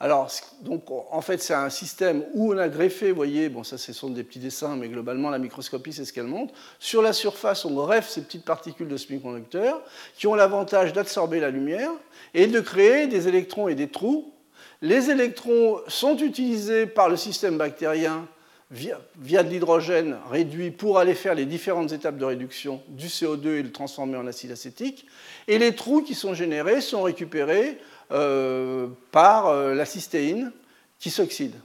Alors, 0.03 0.29
donc, 0.59 0.83
en 0.89 1.21
fait, 1.21 1.41
c'est 1.41 1.53
un 1.53 1.69
système 1.69 2.25
où 2.33 2.53
on 2.53 2.57
a 2.57 2.67
greffé, 2.67 3.11
vous 3.11 3.15
voyez, 3.15 3.47
bon, 3.47 3.63
ça, 3.63 3.77
ce 3.77 3.93
sont 3.93 4.09
des 4.09 4.25
petits 4.25 4.39
dessins, 4.39 4.75
mais 4.75 4.89
globalement, 4.89 5.29
la 5.29 5.39
microscopie, 5.39 5.93
c'est 5.93 6.03
ce 6.03 6.11
qu'elle 6.11 6.25
montre. 6.25 6.53
Sur 6.77 7.01
la 7.01 7.13
surface, 7.13 7.63
on 7.63 7.71
greffe 7.71 8.09
ces 8.09 8.21
petites 8.21 8.43
particules 8.43 8.89
de 8.89 8.97
semi-conducteurs 8.97 9.81
qui 10.17 10.27
ont 10.27 10.35
l'avantage 10.35 10.91
d'absorber 10.91 11.39
la 11.39 11.51
lumière 11.51 11.89
et 12.33 12.47
de 12.47 12.59
créer 12.59 13.07
des 13.07 13.29
électrons 13.29 13.69
et 13.69 13.75
des 13.75 13.87
trous. 13.87 14.33
Les 14.81 15.09
électrons 15.09 15.79
sont 15.87 16.17
utilisés 16.17 16.85
par 16.85 17.07
le 17.07 17.15
système 17.15 17.57
bactérien 17.57 18.27
via, 18.71 19.43
de 19.43 19.49
l'hydrogène 19.49 20.17
réduit 20.29 20.71
pour 20.71 20.99
aller 20.99 21.13
faire 21.13 21.35
les 21.35 21.45
différentes 21.45 21.93
étapes 21.93 22.17
de 22.17 22.25
réduction 22.25 22.81
du 22.89 23.07
CO2 23.07 23.47
et 23.47 23.63
le 23.63 23.71
transformer 23.71 24.17
en 24.17 24.27
acide 24.27 24.51
acétique. 24.51 25.05
Et 25.47 25.59
les 25.59 25.75
trous 25.75 26.01
qui 26.01 26.15
sont 26.15 26.33
générés 26.33 26.81
sont 26.81 27.03
récupérés 27.03 27.77
euh, 28.11 28.87
par 29.11 29.47
euh, 29.47 29.73
la 29.73 29.85
cystéine 29.85 30.51
qui 30.99 31.09
s'oxyde. 31.09 31.55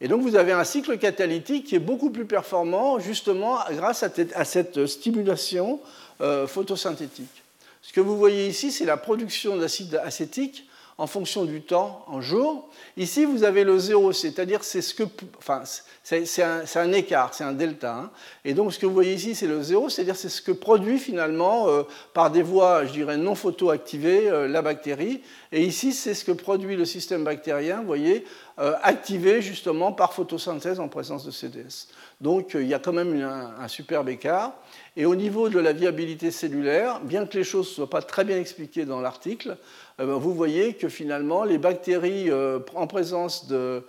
Et 0.00 0.08
donc 0.08 0.22
vous 0.22 0.36
avez 0.36 0.52
un 0.52 0.64
cycle 0.64 0.98
catalytique 0.98 1.66
qui 1.66 1.76
est 1.76 1.80
beaucoup 1.80 2.10
plus 2.10 2.26
performant 2.26 2.98
justement 2.98 3.58
grâce 3.70 4.02
à 4.02 4.44
cette 4.44 4.86
stimulation 4.86 5.80
euh, 6.20 6.46
photosynthétique. 6.46 7.42
Ce 7.80 7.92
que 7.92 8.00
vous 8.00 8.16
voyez 8.16 8.48
ici, 8.48 8.72
c'est 8.72 8.84
la 8.84 8.96
production 8.96 9.56
d'acide 9.56 10.00
acétique 10.02 10.68
en 10.96 11.06
fonction 11.06 11.44
du 11.44 11.62
temps 11.62 12.04
en 12.06 12.20
jour. 12.20 12.68
Ici, 12.96 13.24
vous 13.24 13.42
avez 13.42 13.64
le 13.64 13.78
zéro, 13.78 14.12
c'est-à-dire 14.12 14.62
c'est 14.62 14.82
ce 14.82 14.94
que, 14.94 15.02
enfin, 15.38 15.62
c'est 16.02 16.42
un, 16.42 16.92
écart, 16.92 17.34
c'est 17.34 17.42
un 17.42 17.52
delta. 17.52 17.96
Hein. 17.96 18.10
Et 18.44 18.54
donc, 18.54 18.72
ce 18.72 18.78
que 18.78 18.86
vous 18.86 18.94
voyez 18.94 19.14
ici, 19.14 19.34
c'est 19.34 19.48
le 19.48 19.62
zéro, 19.62 19.88
c'est-à-dire 19.88 20.14
c'est 20.14 20.28
ce 20.28 20.40
que 20.40 20.52
produit 20.52 20.98
finalement 20.98 21.68
euh, 21.68 21.82
par 22.12 22.30
des 22.30 22.42
voies, 22.42 22.84
je 22.86 22.92
dirais, 22.92 23.16
non 23.16 23.34
photoactivées 23.34 24.30
euh, 24.30 24.46
la 24.46 24.62
bactérie. 24.62 25.22
Et 25.50 25.64
ici, 25.64 25.92
c'est 25.92 26.14
ce 26.14 26.24
que 26.24 26.32
produit 26.32 26.76
le 26.76 26.84
système 26.84 27.24
bactérien, 27.24 27.80
vous 27.80 27.86
voyez, 27.86 28.24
euh, 28.60 28.74
activé 28.82 29.42
justement 29.42 29.92
par 29.92 30.12
photosynthèse 30.12 30.78
en 30.78 30.88
présence 30.88 31.24
de 31.24 31.32
CDS. 31.32 31.88
Donc, 32.20 32.54
il 32.54 32.68
y 32.68 32.74
a 32.74 32.78
quand 32.78 32.92
même 32.92 33.20
un, 33.20 33.54
un 33.58 33.68
superbe 33.68 34.08
écart. 34.08 34.52
Et 34.96 35.06
au 35.06 35.16
niveau 35.16 35.48
de 35.48 35.58
la 35.58 35.72
viabilité 35.72 36.30
cellulaire, 36.30 37.00
bien 37.00 37.26
que 37.26 37.36
les 37.36 37.44
choses 37.44 37.68
ne 37.70 37.74
soient 37.74 37.90
pas 37.90 38.02
très 38.02 38.24
bien 38.24 38.38
expliquées 38.38 38.84
dans 38.84 39.00
l'article, 39.00 39.56
euh, 40.00 40.06
ben, 40.06 40.14
vous 40.14 40.32
voyez 40.32 40.74
que 40.74 40.88
finalement, 40.88 41.42
les 41.42 41.58
bactéries 41.58 42.30
euh, 42.30 42.60
en 42.74 42.86
présence 42.86 43.48
de, 43.48 43.82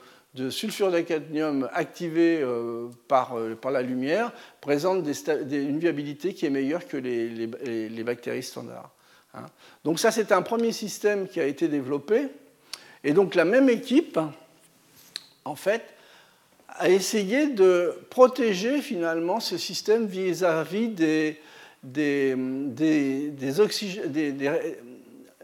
sulfure 0.49 0.91
de 0.91 0.99
cadmium 1.01 1.69
activé 1.73 2.41
euh, 2.41 2.87
par, 3.07 3.35
la 3.71 3.81
lumière 3.83 4.33
présentent 4.61 5.07
une 5.51 5.79
viabilité 5.79 6.33
qui 6.33 6.47
est 6.47 6.49
meilleure 6.49 6.87
que 6.87 6.97
les, 6.97 8.03
bactéries 8.03 8.43
standards. 8.43 8.89
Hein. 9.35 9.45
Donc 9.83 9.99
ça, 9.99 10.09
c'est 10.09 10.31
un 10.31 10.41
premier 10.41 10.71
système 10.71 11.27
qui 11.27 11.39
a 11.39 11.45
été 11.45 11.67
développé. 11.67 12.29
Et 13.03 13.13
donc 13.13 13.35
la 13.35 13.45
même 13.45 13.69
équipe, 13.69 14.19
en 15.45 15.55
fait, 15.55 15.94
a 16.67 16.89
essayé 16.89 17.47
de 17.47 17.93
protéger 18.09 18.81
finalement 18.81 19.39
ce 19.39 19.57
système 19.57 20.05
vis-à-vis 20.05 20.89
des, 20.89 21.39
des, 21.83 22.35
des, 22.35 23.31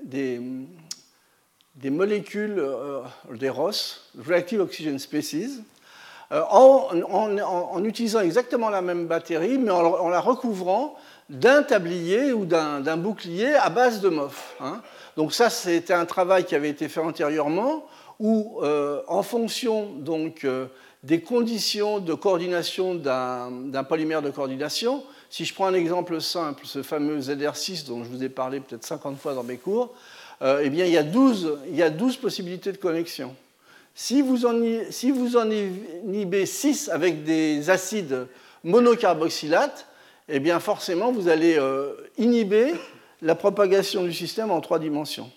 des, 0.04 0.42
des 1.76 1.90
molécules, 1.90 2.64
des 3.34 3.50
ROS, 3.50 4.02
Reactive 4.28 4.62
Oxygen 4.62 5.00
Species, 5.00 5.62
en, 6.32 7.84
utilisant 7.84 8.22
exactement 8.22 8.70
la 8.70 8.82
même 8.82 9.08
batterie, 9.08 9.58
mais 9.58 9.72
en, 9.72 10.10
la 10.10 10.20
recouvrant 10.20 10.96
d'un 11.30 11.64
tablier 11.64 12.34
ou 12.34 12.46
d'un 12.46 12.98
bouclier 12.98 13.54
à 13.56 13.70
base 13.70 14.02
de 14.02 14.10
MOF. 14.10 14.56
Hein. 14.60 14.82
Donc 15.18 15.34
ça, 15.34 15.50
c'était 15.50 15.94
un 15.94 16.06
travail 16.06 16.46
qui 16.46 16.56
avait 16.56 16.70
été 16.70 16.90
fait 16.90 17.02
antérieurement, 17.02 17.86
où 18.20 18.62
en 19.08 19.24
fonction 19.24 19.92
donc, 19.94 20.46
des 21.04 21.22
conditions 21.22 22.00
de 22.00 22.14
coordination 22.14 22.96
d'un 22.96 23.84
polymère 23.84 24.22
de 24.22 24.30
coordination. 24.30 25.04
Si 25.30 25.46
je 25.46 25.54
prends 25.54 25.66
un 25.66 25.74
exemple 25.74 26.22
simple, 26.22 26.66
ce 26.66 26.84
fameux 26.84 27.20
ZR6 27.20 27.88
dont 27.88 28.04
je 28.04 28.10
vous 28.10 28.24
ai 28.24 28.30
parlé 28.30 28.60
peut-être 28.60 28.84
50 28.84 29.18
fois 29.18 29.34
dans 29.34 29.44
mes 29.44 29.58
cours, 29.58 29.94
euh, 30.42 30.62
eh 30.64 30.70
bien, 30.70 30.86
il 30.86 30.92
y, 30.92 30.98
a 30.98 31.04
12, 31.04 31.60
il 31.68 31.76
y 31.76 31.84
a 31.84 31.90
12 31.90 32.18
possibilités 32.18 32.72
de 32.72 32.78
connexion. 32.78 33.36
Si 33.96 34.22
vous 34.22 34.46
en, 34.46 34.54
si 34.90 35.14
inhibez 36.06 36.46
6 36.46 36.90
avec 36.90 37.24
des 37.24 37.70
acides 37.70 38.28
monocarboxylates, 38.64 39.88
eh 40.30 40.40
bien 40.40 40.60
forcément, 40.60 41.12
vous 41.12 41.28
allez 41.28 41.58
euh, 41.58 41.94
inhiber 42.18 42.74
la 43.22 43.36
propagation 43.36 44.04
du 44.04 44.14
système 44.14 44.50
en 44.52 44.62
trois 44.62 44.80
dimensions. 44.80 45.32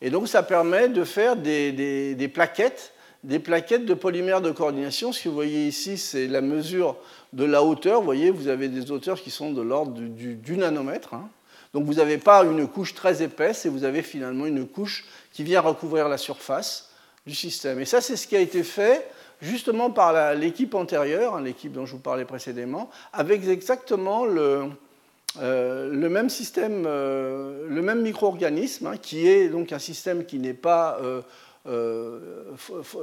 Et 0.00 0.10
donc, 0.10 0.28
ça 0.28 0.42
permet 0.42 0.88
de 0.88 1.04
faire 1.04 1.36
des 1.36 2.30
plaquettes 2.32 2.92
des 3.24 3.38
plaquettes 3.38 3.84
de 3.84 3.94
polymères 3.94 4.40
de 4.40 4.50
coordination. 4.50 5.12
Ce 5.12 5.24
que 5.24 5.28
vous 5.28 5.34
voyez 5.34 5.66
ici, 5.66 5.98
c'est 5.98 6.26
la 6.26 6.40
mesure 6.40 6.96
de 7.32 7.44
la 7.44 7.62
hauteur. 7.62 8.00
Vous 8.00 8.04
voyez, 8.04 8.30
vous 8.30 8.48
avez 8.48 8.68
des 8.68 8.90
hauteurs 8.90 9.20
qui 9.20 9.30
sont 9.30 9.52
de 9.52 9.62
l'ordre 9.62 9.92
du, 10.00 10.56
nanomètre. 10.56 11.14
Hein. 11.14 11.28
Donc 11.74 11.84
vous 11.84 11.94
n'avez 11.94 12.18
pas 12.18 12.44
une 12.44 12.66
couche 12.66 12.94
très 12.94 13.22
épaisse 13.22 13.66
et 13.66 13.68
vous 13.68 13.84
avez 13.84 14.02
finalement 14.02 14.46
une 14.46 14.66
couche 14.66 15.04
qui 15.32 15.42
vient 15.42 15.60
recouvrir 15.60 16.08
la 16.08 16.18
surface 16.18 16.90
du 17.26 17.34
système. 17.34 17.80
Et 17.80 17.84
ça, 17.84 18.00
c'est 18.00 18.16
ce 18.16 18.26
qui 18.26 18.36
a 18.36 18.40
été 18.40 18.62
fait 18.62 19.06
justement 19.42 19.90
par 19.90 20.34
l'équipe 20.34 20.74
antérieure, 20.74 21.36
hein, 21.36 21.42
l'équipe 21.42 21.72
dont 21.72 21.84
je 21.84 21.92
vous 21.92 21.98
parlais 21.98 22.24
précédemment, 22.24 22.90
avec 23.12 23.46
exactement 23.46 24.24
le, 24.24 24.70
euh, 25.40 26.08
même 26.08 26.30
système, 26.30 26.84
euh, 26.86 27.66
le 27.68 27.82
même 27.82 28.02
micro-organisme, 28.02 28.86
hein, 28.86 28.96
qui 28.96 29.28
est 29.28 29.48
donc 29.48 29.72
un 29.72 29.78
système 29.78 30.24
qui 30.24 30.38
n'est 30.38 30.54
pas 30.54 30.98
euh, 31.02 31.20
euh, 31.68 32.54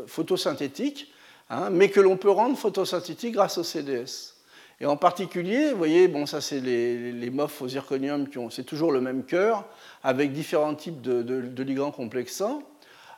photosynthétique, 0.08 1.12
hein, 1.50 1.70
mais 1.70 1.90
que 1.90 2.00
l'on 2.00 2.18
peut 2.18 2.32
rendre 2.32 2.58
photosynthétique 2.58 3.34
grâce 3.34 3.58
au 3.58 3.64
CDS. 3.64 4.34
Et 4.82 4.86
en 4.86 4.98
particulier, 4.98 5.72
vous 5.72 5.78
voyez, 5.78 6.08
bon, 6.08 6.26
ça 6.26 6.42
c'est 6.42 6.60
les, 6.60 7.12
les 7.12 7.30
MOF 7.30 7.62
au 7.62 7.68
zirconium, 7.68 8.28
qui 8.28 8.38
ont, 8.38 8.50
c'est 8.50 8.64
toujours 8.64 8.92
le 8.92 9.02
même 9.02 9.24
cœur, 9.24 9.66
avec 10.04 10.34
différents 10.34 10.76
types 10.76 11.02
de, 11.02 11.64
ligands 11.64 11.92
complexants. 11.92 12.64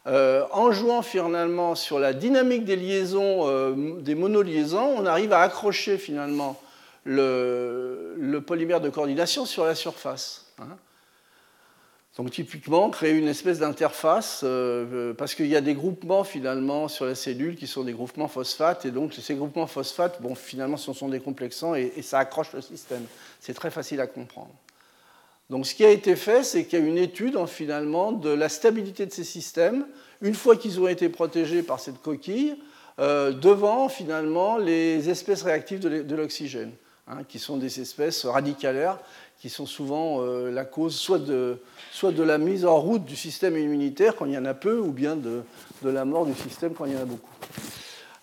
Euh, 0.08 0.46
en 0.52 0.72
jouant 0.72 1.02
finalement 1.02 1.74
sur 1.74 1.98
la 1.98 2.14
dynamique 2.14 2.66
des 2.66 2.76
liaisons, 2.76 3.48
euh, 3.48 4.00
des 4.02 4.14
monoliaisons, 4.14 4.93
on 4.98 5.06
arrive 5.08 5.34
à 5.34 5.39
accrocher 5.39 5.98
finalement 5.98 6.62
le, 7.06 8.39
polymère 8.46 8.82
de 8.82 8.89
coordination 8.89 9.46
sur 9.46 9.66
la 9.66 9.74
surface. 9.74 10.46
Hein. 10.60 10.78
Donc 12.16 12.32
typiquement, 12.32 12.89
créer 12.89 13.11
une 13.11 13.28
espèce 13.28 13.59
d'interface, 13.59 14.41
euh, 14.45 14.86
euh, 14.93 15.13
parce 15.13 15.36
qu'il 15.36 15.47
y 15.47 15.55
a 15.55 15.61
des 15.61 15.74
groupements 15.74 16.24
finalement 16.24 16.88
sur 16.88 17.05
la 17.05 17.13
cellule 17.13 17.57
qui 17.57 17.68
sont 17.68 17.84
des 17.84 17.91
groupements 17.91 18.30
phosphates, 18.30 18.86
et 18.86 18.91
donc 18.91 19.13
ces 19.13 19.36
groupements 19.36 19.68
phosphates, 19.68 20.22
bon, 20.22 20.34
finalement, 20.34 20.78
ce 20.78 20.93
sont 20.93 21.09
des 21.09 21.20
complexants 21.20 21.76
et, 21.76 21.91
ça 22.01 22.20
accroche 22.20 22.53
le 22.53 22.61
système. 22.61 23.03
C'est 23.41 23.53
très 23.53 23.70
facile 23.70 23.99
à 23.99 24.07
comprendre. 24.07 24.53
Donc 25.49 25.68
ce 25.68 25.76
qui 25.76 25.84
a 25.84 25.89
été 25.89 26.16
fait, 26.16 26.43
c'est 26.43 26.66
qu'il 26.66 26.80
y 26.80 26.82
a 26.82 26.86
une 26.86 26.97
étude 26.97 27.38
finalement 27.47 28.13
de 28.13 28.30
la 28.30 28.47
stabilité 28.47 29.05
de 29.05 29.11
ces 29.11 29.26
systèmes, 29.26 29.86
une 30.22 30.36
fois 30.36 30.55
qu'ils 30.55 30.80
ont 30.80 30.88
été 30.88 31.09
protégés 31.09 31.63
par 31.63 31.82
cette 31.82 32.01
coquille, 32.01 32.55
euh, 32.99 33.32
devant 33.34 33.89
finalement 33.89 34.57
les 34.57 35.09
espèces 35.09 35.43
réactives 35.43 35.80
de 35.80 36.16
l'oxygène, 36.16 36.72
hein, 37.08 37.24
qui 37.28 37.39
sont 37.39 37.58
des 37.58 37.80
espèces 37.80 38.26
radicalaires 38.26 38.99
qui 39.39 39.49
sont 39.49 39.66
souvent 39.66 40.22
euh, 40.22 40.49
la 40.49 40.66
cause 40.66 40.95
soit 40.95 41.20
de, 41.20 41.60
soit 41.91 42.12
de 42.12 42.24
la 42.24 42.38
mise 42.38 42.66
en 42.66 42.80
route 42.80 43.06
du 43.06 43.16
système 43.16 43.58
immunitaire 43.58 44.16
quand 44.16 44.26
il 44.26 44.34
y 44.34 44.38
en 44.38 44.45
a 44.45 44.53
peu, 44.53 44.80
ou 44.80 44.91
bien 44.91 45.16
de, 45.16 45.43
de 45.84 45.89
la 45.89 46.06
mort 46.06 46.26
du 46.26 46.34
système 46.34 46.74
quand 46.74 46.86
il 46.86 46.93
y 46.93 46.97
en 46.97 47.01
a 47.01 47.06
beaucoup. 47.06 47.30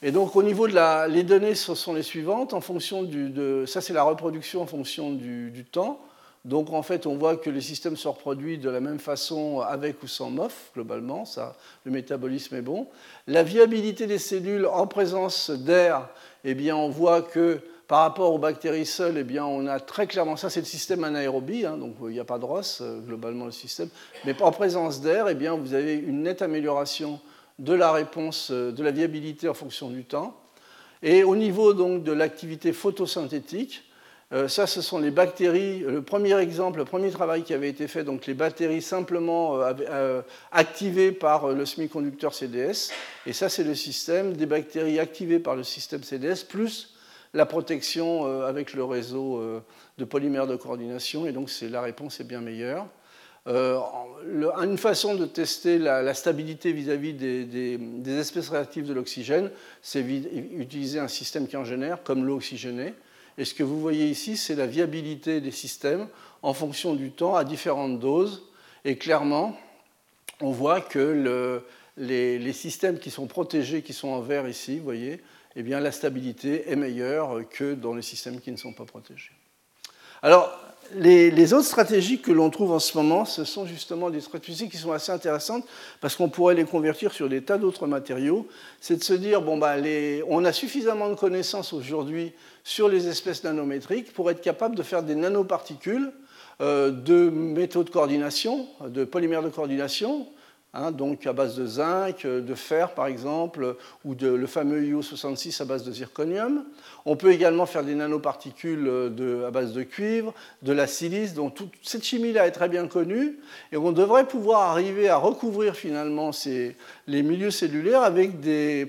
Et 0.02 0.10
donc 0.10 0.34
au 0.34 0.42
niveau 0.42 0.66
de 0.66 0.74
la, 0.74 1.06
les 1.06 1.22
données, 1.22 1.54
ce 1.54 1.74
sont 1.74 1.94
les 1.94 2.02
suivantes. 2.02 2.54
En 2.54 2.60
fonction 2.60 3.04
du, 3.04 3.30
de, 3.30 3.64
ça 3.66 3.80
c'est 3.80 3.92
la 3.92 4.02
reproduction 4.02 4.62
en 4.62 4.66
fonction 4.66 5.12
du, 5.12 5.50
du, 5.50 5.64
temps. 5.64 6.00
Donc 6.44 6.72
en 6.72 6.82
fait, 6.82 7.06
on 7.06 7.14
voit 7.14 7.36
que 7.36 7.50
le 7.50 7.60
système 7.60 7.96
se 7.96 8.08
reproduit 8.08 8.58
de 8.58 8.68
la 8.68 8.80
même 8.80 8.98
façon 8.98 9.60
avec 9.60 10.02
ou 10.02 10.08
sans 10.08 10.28
MOF, 10.28 10.72
globalement. 10.74 11.24
Ça, 11.24 11.54
le 11.84 11.92
métabolisme 11.92 12.56
est 12.56 12.62
bon. 12.62 12.88
La 13.28 13.44
viabilité 13.44 14.08
des 14.08 14.18
cellules 14.18 14.66
en 14.66 14.88
présence 14.88 15.50
d'air, 15.50 16.08
eh 16.42 16.54
bien, 16.54 16.74
on 16.74 16.88
voit 16.88 17.22
que 17.22 17.60
par 17.92 18.00
rapport 18.00 18.32
aux 18.32 18.38
bactéries 18.38 18.86
seules, 18.86 19.18
eh 19.18 19.22
bien, 19.22 19.44
on 19.44 19.66
a 19.66 19.78
très 19.78 20.06
clairement, 20.06 20.38
ça 20.38 20.48
c'est 20.48 20.60
le 20.60 20.64
système 20.64 21.04
anaérobie, 21.04 21.66
hein, 21.66 21.76
donc 21.76 21.96
il 22.00 22.12
n'y 22.14 22.20
a 22.20 22.24
pas 22.24 22.38
de 22.38 22.44
ROS, 22.46 22.78
euh, 22.80 23.00
globalement 23.00 23.44
le 23.44 23.50
système, 23.50 23.90
mais 24.24 24.34
en 24.40 24.50
présence 24.50 25.02
d'air, 25.02 25.28
eh 25.28 25.34
bien, 25.34 25.54
vous 25.56 25.74
avez 25.74 25.96
une 25.96 26.22
nette 26.22 26.40
amélioration 26.40 27.20
de 27.58 27.74
la 27.74 27.92
réponse, 27.92 28.48
euh, 28.50 28.72
de 28.72 28.82
la 28.82 28.92
viabilité 28.92 29.46
en 29.46 29.52
fonction 29.52 29.90
du 29.90 30.04
temps. 30.04 30.40
Et 31.02 31.22
au 31.22 31.36
niveau 31.36 31.74
donc, 31.74 32.02
de 32.02 32.12
l'activité 32.12 32.72
photosyntétique, 32.72 33.84
euh, 34.32 34.48
ça, 34.48 34.66
ce 34.66 34.80
sont 34.80 34.98
les 34.98 35.10
bactéries. 35.10 35.80
Le 35.80 36.00
premier 36.00 36.38
exemple, 36.38 36.78
le 36.78 36.86
premier 36.86 37.10
travail 37.10 37.42
qui 37.42 37.52
avait 37.52 37.68
été 37.68 37.88
fait, 37.88 38.04
donc 38.04 38.24
les 38.24 38.32
bactéries 38.32 38.80
simplement 38.80 39.60
activées 40.50 41.12
par 41.12 41.48
le 41.48 41.66
semi-conducteur 41.66 42.32
CDS. 42.32 42.90
Et 43.26 43.34
ça, 43.34 43.50
c'est 43.50 43.64
le 43.64 43.74
système 43.74 44.32
des 44.32 44.46
bactéries 44.46 44.98
activées 44.98 45.40
par 45.40 45.56
le 45.56 45.62
système 45.62 46.02
CDS, 46.02 46.44
plus 46.48 46.91
la 47.34 47.46
protection 47.46 48.26
euh, 48.26 48.46
avec 48.46 48.74
le 48.74 48.84
réseau 48.84 49.38
euh, 49.38 49.60
de 49.98 50.04
polymères 50.04 50.46
de 50.46 50.56
coordination, 50.56 51.26
et 51.26 51.32
donc 51.32 51.50
la 51.62 51.80
réponse 51.80 52.20
est 52.20 52.24
bien 52.24 52.40
meilleure. 52.40 52.86
Euh, 53.48 53.78
une 54.62 54.78
façon 54.78 55.16
de 55.16 55.26
tester 55.26 55.78
la, 55.78 56.14
stabilité 56.14 56.72
vis-à-vis 56.72 57.12
des, 57.12 58.18
espèces 58.18 58.50
réactives 58.50 58.86
de 58.86 58.92
l'oxygène, 58.92 59.50
c'est 59.80 60.00
utiliser 60.00 61.00
un 61.00 61.08
système 61.08 61.48
qui 61.48 61.56
en 61.56 61.64
génère, 61.64 62.02
comme 62.04 62.24
l'eau 62.24 62.36
oxygénée. 62.36 62.94
Et 63.38 63.44
ce 63.44 63.54
que 63.54 63.64
vous 63.64 63.80
voyez 63.80 64.06
ici, 64.06 64.36
c'est 64.36 64.54
la 64.54 64.66
viabilité 64.66 65.40
des 65.40 65.50
systèmes 65.50 66.06
en 66.42 66.52
fonction 66.52 66.94
du 66.94 67.10
temps 67.10 67.34
à 67.34 67.44
différentes 67.44 67.98
doses. 67.98 68.44
Et 68.84 68.96
clairement, 68.96 69.56
on 70.40 70.52
voit 70.52 70.80
que 70.80 71.64
les, 71.96 72.38
les, 72.38 72.52
systèmes 72.52 72.98
qui 72.98 73.10
sont 73.10 73.26
protégés, 73.26 73.82
qui 73.82 73.92
sont 73.92 74.08
en 74.08 74.20
vert 74.20 74.46
ici, 74.46 74.78
vous 74.78 74.84
voyez, 74.84 75.20
eh 75.56 75.62
bien, 75.62 75.80
la 75.80 75.92
stabilité 75.92 76.70
est 76.70 76.76
meilleure 76.76 77.48
que 77.50 77.74
dans 77.74 77.94
les 77.94 78.02
systèmes 78.02 78.40
qui 78.40 78.52
ne 78.52 78.56
sont 78.56 78.72
pas 78.72 78.84
protégés. 78.84 79.32
Alors, 80.22 80.56
les, 80.94 81.52
autres 81.52 81.66
stratégies 81.66 82.20
que 82.20 82.32
l'on 82.32 82.50
trouve 82.50 82.72
en 82.72 82.78
ce 82.78 82.96
moment, 82.96 83.24
ce 83.24 83.44
sont 83.44 83.66
justement 83.66 84.10
des 84.10 84.20
stratégies 84.20 84.68
qui 84.68 84.76
sont 84.76 84.92
assez 84.92 85.10
intéressantes 85.10 85.64
parce 86.00 86.16
qu'on 86.16 86.28
pourrait 86.28 86.54
les 86.54 86.64
convertir 86.64 87.12
sur 87.12 87.28
des 87.28 87.42
tas 87.42 87.58
d'autres 87.58 87.86
matériaux. 87.86 88.46
C'est 88.80 88.96
de 88.96 89.04
se 89.04 89.14
dire, 89.14 89.42
bon, 89.42 89.56
bah, 89.56 89.76
on 90.28 90.44
a 90.44 90.52
suffisamment 90.52 91.08
de 91.08 91.14
connaissances 91.14 91.72
aujourd'hui 91.72 92.32
sur 92.64 92.88
les 92.88 93.08
espèces 93.08 93.42
nanométriques 93.44 94.12
pour 94.12 94.30
être 94.30 94.40
capable 94.40 94.76
de 94.76 94.82
faire 94.82 95.02
des 95.02 95.14
nanoparticules 95.14 96.12
euh, 96.60 96.90
de 96.90 97.30
métaux 97.30 97.84
de 97.84 97.90
coordination, 97.90 98.68
de 98.86 99.04
polymères 99.04 99.42
de 99.42 99.48
coordination, 99.48 100.26
Hein, 100.74 100.90
donc 100.90 101.26
à 101.26 101.34
base 101.34 101.54
de 101.56 101.66
zinc, 101.66 102.24
euh, 102.24 102.40
de 102.40 102.54
fer 102.54 102.94
par 102.94 103.06
exemple, 103.06 103.76
ou 104.06 104.14
de, 104.14 104.28
le 104.28 104.46
fameux 104.46 104.80
IO66 104.80 105.60
à 105.60 105.66
base 105.66 105.84
de 105.84 105.92
zirconium. 105.92 106.64
On 107.04 107.14
peut 107.14 107.30
également 107.30 107.66
faire 107.66 107.84
des 107.84 107.94
nanoparticules 107.94 108.86
euh, 108.88 109.46
à 109.46 109.50
base 109.50 109.74
de 109.74 109.82
cuivre, 109.82 110.32
de 110.62 110.72
la 110.72 110.86
silice, 110.86 111.34
donc 111.34 111.54
toute 111.56 111.72
cette 111.82 112.04
chimie-là 112.04 112.46
est 112.46 112.52
très 112.52 112.70
bien 112.70 112.88
connue, 112.88 113.38
et 113.70 113.76
on 113.76 113.92
devrait 113.92 114.26
pouvoir 114.26 114.70
arriver 114.70 115.10
à 115.10 115.18
recouvrir 115.18 115.76
finalement 115.76 116.30
les 117.06 117.22
milieux 117.22 117.50
cellulaires 117.50 118.10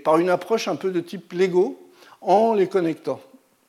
par 0.06 0.20
une 0.20 0.30
approche 0.30 0.70
un 0.70 0.78
peu 0.78 0.90
de 0.90 1.02
type 1.02 1.34
Lego 1.34 1.78
en 2.22 2.54
les 2.54 2.68
connectant. 2.68 3.20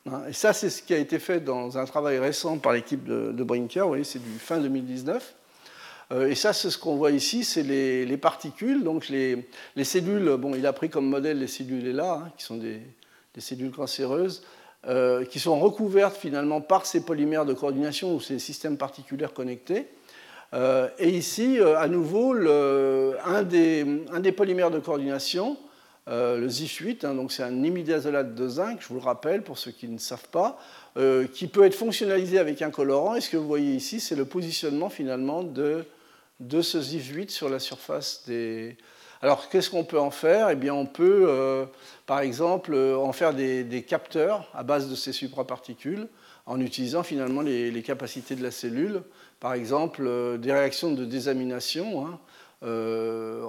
Hein, 0.08 0.22
et 0.28 0.32
ça, 0.32 0.52
c'est 0.52 0.70
ce 0.70 0.82
qui 0.84 0.94
a 0.94 0.98
été 0.98 1.18
fait 1.18 1.40
dans 1.40 1.78
un 1.78 1.84
travail 1.84 2.20
récent 2.20 2.58
par 2.58 2.74
l'équipe 2.74 3.02
de, 3.02 3.32
de 3.32 3.42
Brinker, 3.42 3.82
vous 3.82 3.88
voyez, 3.88 4.04
c'est 4.04 4.22
du 4.22 4.38
fin 4.38 4.58
2019. 4.58 5.34
Euh, 6.12 6.28
et 6.28 6.34
ça, 6.34 6.52
c'est 6.52 6.70
ce 6.70 6.78
qu'on 6.78 6.96
voit 6.96 7.10
ici, 7.10 7.44
c'est 7.44 7.62
les, 7.62 8.16
particules. 8.16 8.84
Donc 8.84 9.08
les, 9.08 9.46
cellules, 9.82 10.36
bon, 10.38 10.54
il 10.54 10.66
a 10.66 10.72
pris 10.72 10.90
comme 10.90 11.06
modèle 11.06 11.38
les 11.38 11.46
cellules 11.46 11.94
là, 11.94 12.22
hein, 12.24 12.32
qui 12.36 12.44
sont 12.44 12.56
des, 12.56 12.80
cellules 13.38 13.72
cancéreuses, 13.72 14.42
euh, 14.86 15.24
qui 15.24 15.40
sont 15.40 15.58
recouvertes 15.58 16.16
finalement 16.16 16.60
par 16.60 16.86
ces 16.86 17.04
polymères 17.04 17.46
de 17.46 17.54
coordination 17.54 18.14
ou 18.14 18.20
ces 18.20 18.38
systèmes 18.38 18.76
particulaires 18.76 19.32
connectés. 19.32 19.88
Euh, 20.52 20.88
et 20.98 21.08
ici, 21.08 21.58
à 21.60 21.88
nouveau, 21.88 22.34
un, 22.34 23.42
des, 23.42 24.32
polymères 24.36 24.70
de 24.70 24.78
coordination, 24.78 25.56
le 26.06 26.46
ZIF8, 26.46 27.06
hein, 27.06 27.14
donc 27.14 27.32
c'est 27.32 27.42
un 27.42 27.64
imidazolate 27.64 28.34
de 28.34 28.46
zinc, 28.46 28.76
je 28.80 28.88
vous 28.88 28.96
le 28.96 29.00
rappelle 29.00 29.42
pour 29.42 29.58
ceux 29.58 29.72
qui 29.72 29.88
ne 29.88 29.98
savent 29.98 30.28
pas, 30.28 30.60
qui 31.32 31.48
peut 31.48 31.64
être 31.64 31.74
fonctionnalisé 31.74 32.38
avec 32.38 32.62
un 32.62 32.70
colorant. 32.70 33.16
Et 33.16 33.20
ce 33.20 33.30
que 33.30 33.36
vous 33.36 33.48
voyez 33.48 33.74
ici, 33.74 33.98
c'est 33.98 34.14
le 34.14 34.26
positionnement 34.26 34.90
finalement 34.90 35.42
de 35.42 35.84
de 36.44 36.62
ce 36.62 36.78
ZIF8 36.78 37.30
sur 37.30 37.48
la 37.48 37.58
surface 37.58 38.22
des... 38.26 38.76
Alors, 39.22 39.48
qu'est-ce 39.48 39.70
qu'on 39.70 39.84
peut 39.84 39.98
en 39.98 40.10
faire? 40.10 40.50
Eh 40.50 40.56
bien, 40.56 40.74
on 40.74 40.84
peut, 40.84 41.24
euh, 41.28 41.64
par 42.04 42.20
exemple, 42.20 42.74
en 42.74 43.12
faire 43.12 43.32
des, 43.32 43.84
capteurs 43.88 44.50
à 44.52 44.62
base 44.62 44.90
de 44.90 44.94
ces 44.94 45.12
supraparticules 45.12 46.08
en 46.44 46.60
utilisant 46.60 47.02
finalement 47.02 47.40
les, 47.40 47.82
capacités 47.82 48.36
de 48.36 48.42
la 48.42 48.50
cellule. 48.50 49.02
Par 49.40 49.54
exemple, 49.54 50.02
euh, 50.06 50.36
des 50.36 50.52
réactions 50.52 50.92
de 50.92 51.06
désamination, 51.06 52.06
hein, 52.06 52.18
euh, 52.64 53.46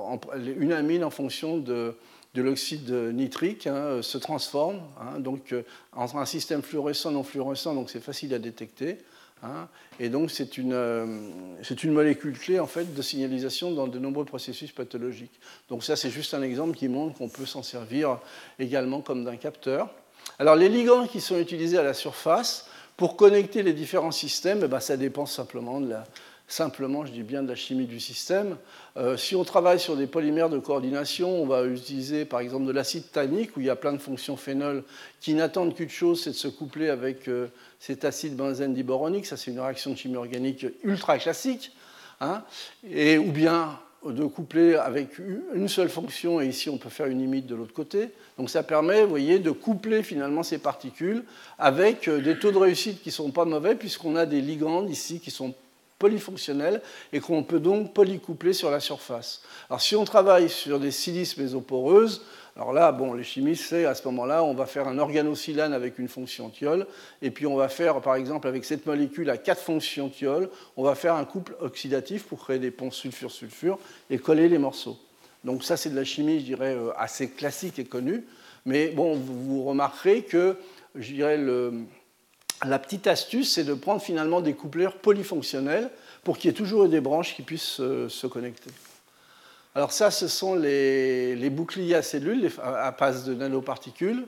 une 0.57 0.71
amine 0.71 1.03
en 1.03 1.09
fonction 1.09 1.57
de, 1.57 1.95
l'oxyde 2.35 2.91
nitrique 3.13 3.67
hein, 3.67 4.01
se 4.01 4.17
transforme 4.17 4.81
hein, 4.99 5.19
donc, 5.19 5.53
en 5.93 6.17
un 6.17 6.25
système 6.25 6.61
fluorescent 6.61 7.11
non 7.11 7.23
fluorescent, 7.23 7.73
donc 7.73 7.89
c'est 7.89 8.03
facile 8.03 8.33
à 8.33 8.39
détecter. 8.39 8.99
Hein. 9.43 9.67
et 9.99 10.09
donc, 10.09 10.31
c'est 10.31 10.57
une, 10.57 10.73
euh, 10.73 11.05
une, 11.83 11.91
molécule 11.91 12.37
clé 12.37 12.59
en 12.59 12.67
fait, 12.67 12.93
de 12.95 13.01
signalisation 13.01 13.71
dans 13.71 13.87
de 13.87 13.99
nombreux 13.99 14.25
processus 14.25 14.71
pathologiques. 14.71 15.39
Donc, 15.69 15.83
ça, 15.83 15.95
c'est 15.95 16.09
juste 16.09 16.33
un 16.33 16.41
exemple 16.41 16.75
qui 16.75 16.87
montre 16.87 17.17
qu'on 17.17 17.29
peut 17.29 17.45
s'en 17.45 17.61
servir 17.61 18.19
également 18.59 19.01
comme 19.01 19.23
d'un 19.23 19.35
capteur. 19.35 19.89
Alors, 20.39 20.55
les 20.55 20.69
ligands 20.69 21.05
qui 21.05 21.21
sont 21.21 21.37
utilisés 21.37 21.77
à 21.77 21.83
la 21.83 21.93
surface 21.93 22.67
pour 22.97 23.17
connecter 23.17 23.61
les 23.61 23.73
différents 23.73 24.11
systèmes, 24.11 24.61
eh 24.63 24.67
ben, 24.67 24.79
ça 24.79 24.97
dépend 24.97 25.25
simplement 25.25 25.81
de 25.81 25.89
la, 25.89 26.05
simplement, 26.47 27.05
je 27.05 27.11
dis 27.11 27.23
bien 27.23 27.43
de 27.43 27.49
la 27.49 27.55
chimie 27.55 27.85
du 27.85 27.99
système. 27.99 28.57
Euh, 28.97 29.17
si 29.17 29.35
on 29.35 29.43
travaille 29.43 29.79
sur 29.79 29.95
des 29.95 30.07
polymères 30.07 30.49
de 30.49 30.59
coordination, 30.59 31.41
on 31.41 31.45
va 31.45 31.65
utiliser 31.65 32.25
par 32.25 32.39
exemple 32.39 32.65
de 32.65 32.71
l'acide 32.71 33.11
tannique, 33.11 33.57
où 33.57 33.61
il 33.61 33.65
y 33.65 33.69
a 33.69 33.75
plein 33.75 33.93
de 33.93 33.97
fonctions 33.97 34.37
phénol 34.37 34.83
qui 35.21 35.33
n'attendent 35.33 35.75
qu'une 35.75 35.89
chose, 35.89 36.23
c'est 36.23 36.31
de 36.31 36.35
se 36.35 36.47
coupler 36.47 36.89
avec 36.89 37.27
euh, 37.27 37.47
cet 37.79 38.05
acide 38.05 38.35
benzène 38.35 38.73
diboronique. 38.73 39.25
Ça, 39.25 39.37
c'est 39.37 39.51
une 39.51 39.59
réaction 39.59 39.91
de 39.91 39.97
chimie 39.97 40.17
organique 40.17 40.65
ultra 40.83 41.17
classique. 41.17 41.71
Hein. 42.21 42.43
et, 42.89 43.17
ou 43.17 43.33
bien 43.33 43.77
de 44.11 44.25
coupler 44.25 44.75
avec 44.75 45.17
une 45.53 45.67
seule 45.67 45.89
fonction, 45.89 46.39
et 46.39 46.47
ici 46.47 46.69
on 46.69 46.77
peut 46.77 46.89
faire 46.89 47.07
une 47.07 47.19
limite 47.19 47.47
de 47.47 47.55
l'autre 47.55 47.73
côté. 47.73 48.09
Donc 48.37 48.49
ça 48.49 48.63
permet, 48.63 49.05
voyez, 49.05 49.39
de 49.39 49.51
coupler 49.51 50.03
finalement 50.03 50.43
ces 50.43 50.57
particules 50.57 51.23
avec 51.57 52.07
euh, 52.07 52.21
des 52.21 52.37
taux 52.37 52.51
de 52.51 52.57
réussite 52.57 53.01
qui 53.01 53.09
ne 53.09 53.13
sont 53.13 53.31
pas 53.31 53.45
mauvais, 53.45 53.75
puisqu'on 53.75 54.15
a 54.15 54.25
des 54.25 54.41
ligands 54.41 54.85
ici 54.87 55.19
qui 55.19 55.31
sont 55.31 55.53
polyfonctionnel 55.99 56.81
et 57.13 57.19
qu'on 57.19 57.43
peut 57.43 57.59
donc 57.59 57.93
polycoupler 57.93 58.53
sur 58.53 58.69
la 58.69 58.79
surface. 58.79 59.41
Alors 59.69 59.81
si 59.81 59.95
on 59.95 60.05
travaille 60.05 60.49
sur 60.49 60.79
des 60.79 60.91
silices 60.91 61.37
mésoporeuses, 61.37 62.21
alors 62.57 62.71
là, 62.71 62.93
bon, 62.93 63.13
les 63.13 63.25
chimistes, 63.25 63.65
c'est 63.67 63.85
à 63.85 63.95
ce 63.95 64.07
moment-là, 64.07 64.41
on 64.41 64.53
va 64.53 64.65
faire 64.65 64.87
un 64.87 64.97
organosilane 64.97 65.73
avec 65.73 65.99
une 65.99 66.07
fonction 66.07 66.49
thiol, 66.49 66.87
et 67.21 67.29
puis 67.29 67.45
on 67.45 67.57
va 67.57 67.67
faire, 67.67 67.99
par 68.01 68.15
exemple, 68.15 68.47
avec 68.47 68.63
cette 68.63 68.85
molécule 68.85 69.29
à 69.29 69.37
quatre 69.37 69.61
fonctions 69.61 70.07
thiol, 70.07 70.49
on 70.77 70.83
va 70.83 70.95
faire 70.95 71.15
un 71.15 71.25
couple 71.25 71.57
oxydatif 71.59 72.23
pour 72.23 72.39
créer 72.39 72.59
des 72.59 72.71
ponts 72.71 72.91
sulfure-sulfure 72.91 73.77
et 74.09 74.19
coller 74.19 74.47
les 74.47 74.57
morceaux. 74.57 74.97
Donc 75.43 75.65
ça, 75.65 75.75
c'est 75.75 75.89
de 75.89 75.97
la 75.97 76.05
chimie, 76.05 76.39
je 76.39 76.45
dirais, 76.45 76.75
euh, 76.75 76.91
assez 76.95 77.29
classique 77.29 77.77
et 77.77 77.83
connue, 77.83 78.23
mais 78.65 78.87
bon, 78.87 79.15
vous 79.15 79.63
remarquerez 79.65 80.23
que, 80.23 80.55
je 80.95 81.11
dirais, 81.11 81.37
le, 81.37 81.73
la 82.63 82.79
petite 82.79 83.07
astuce, 83.07 83.53
c'est 83.53 83.63
de 83.63 83.73
prendre 83.73 84.01
finalement 84.01 84.41
des 84.41 84.53
coupleurs 84.53 84.95
polyfonctionnels 84.97 85.89
pour 86.23 86.37
qu'il 86.37 86.49
y 86.49 86.53
ait 86.53 86.57
toujours 86.57 86.87
des 86.87 87.01
branches 87.01 87.35
qui 87.35 87.41
puissent 87.41 87.81
se, 87.81 88.27
connecter. 88.27 88.71
Alors 89.75 89.91
ça, 89.91 90.09
ce 90.09 90.27
sont 90.27 90.55
les, 90.55 91.49
boucliers 91.49 91.95
à 91.95 92.01
cellules 92.01 92.49
à 92.63 92.91
base 92.91 93.25
de 93.25 93.33
nanoparticules. 93.33 94.25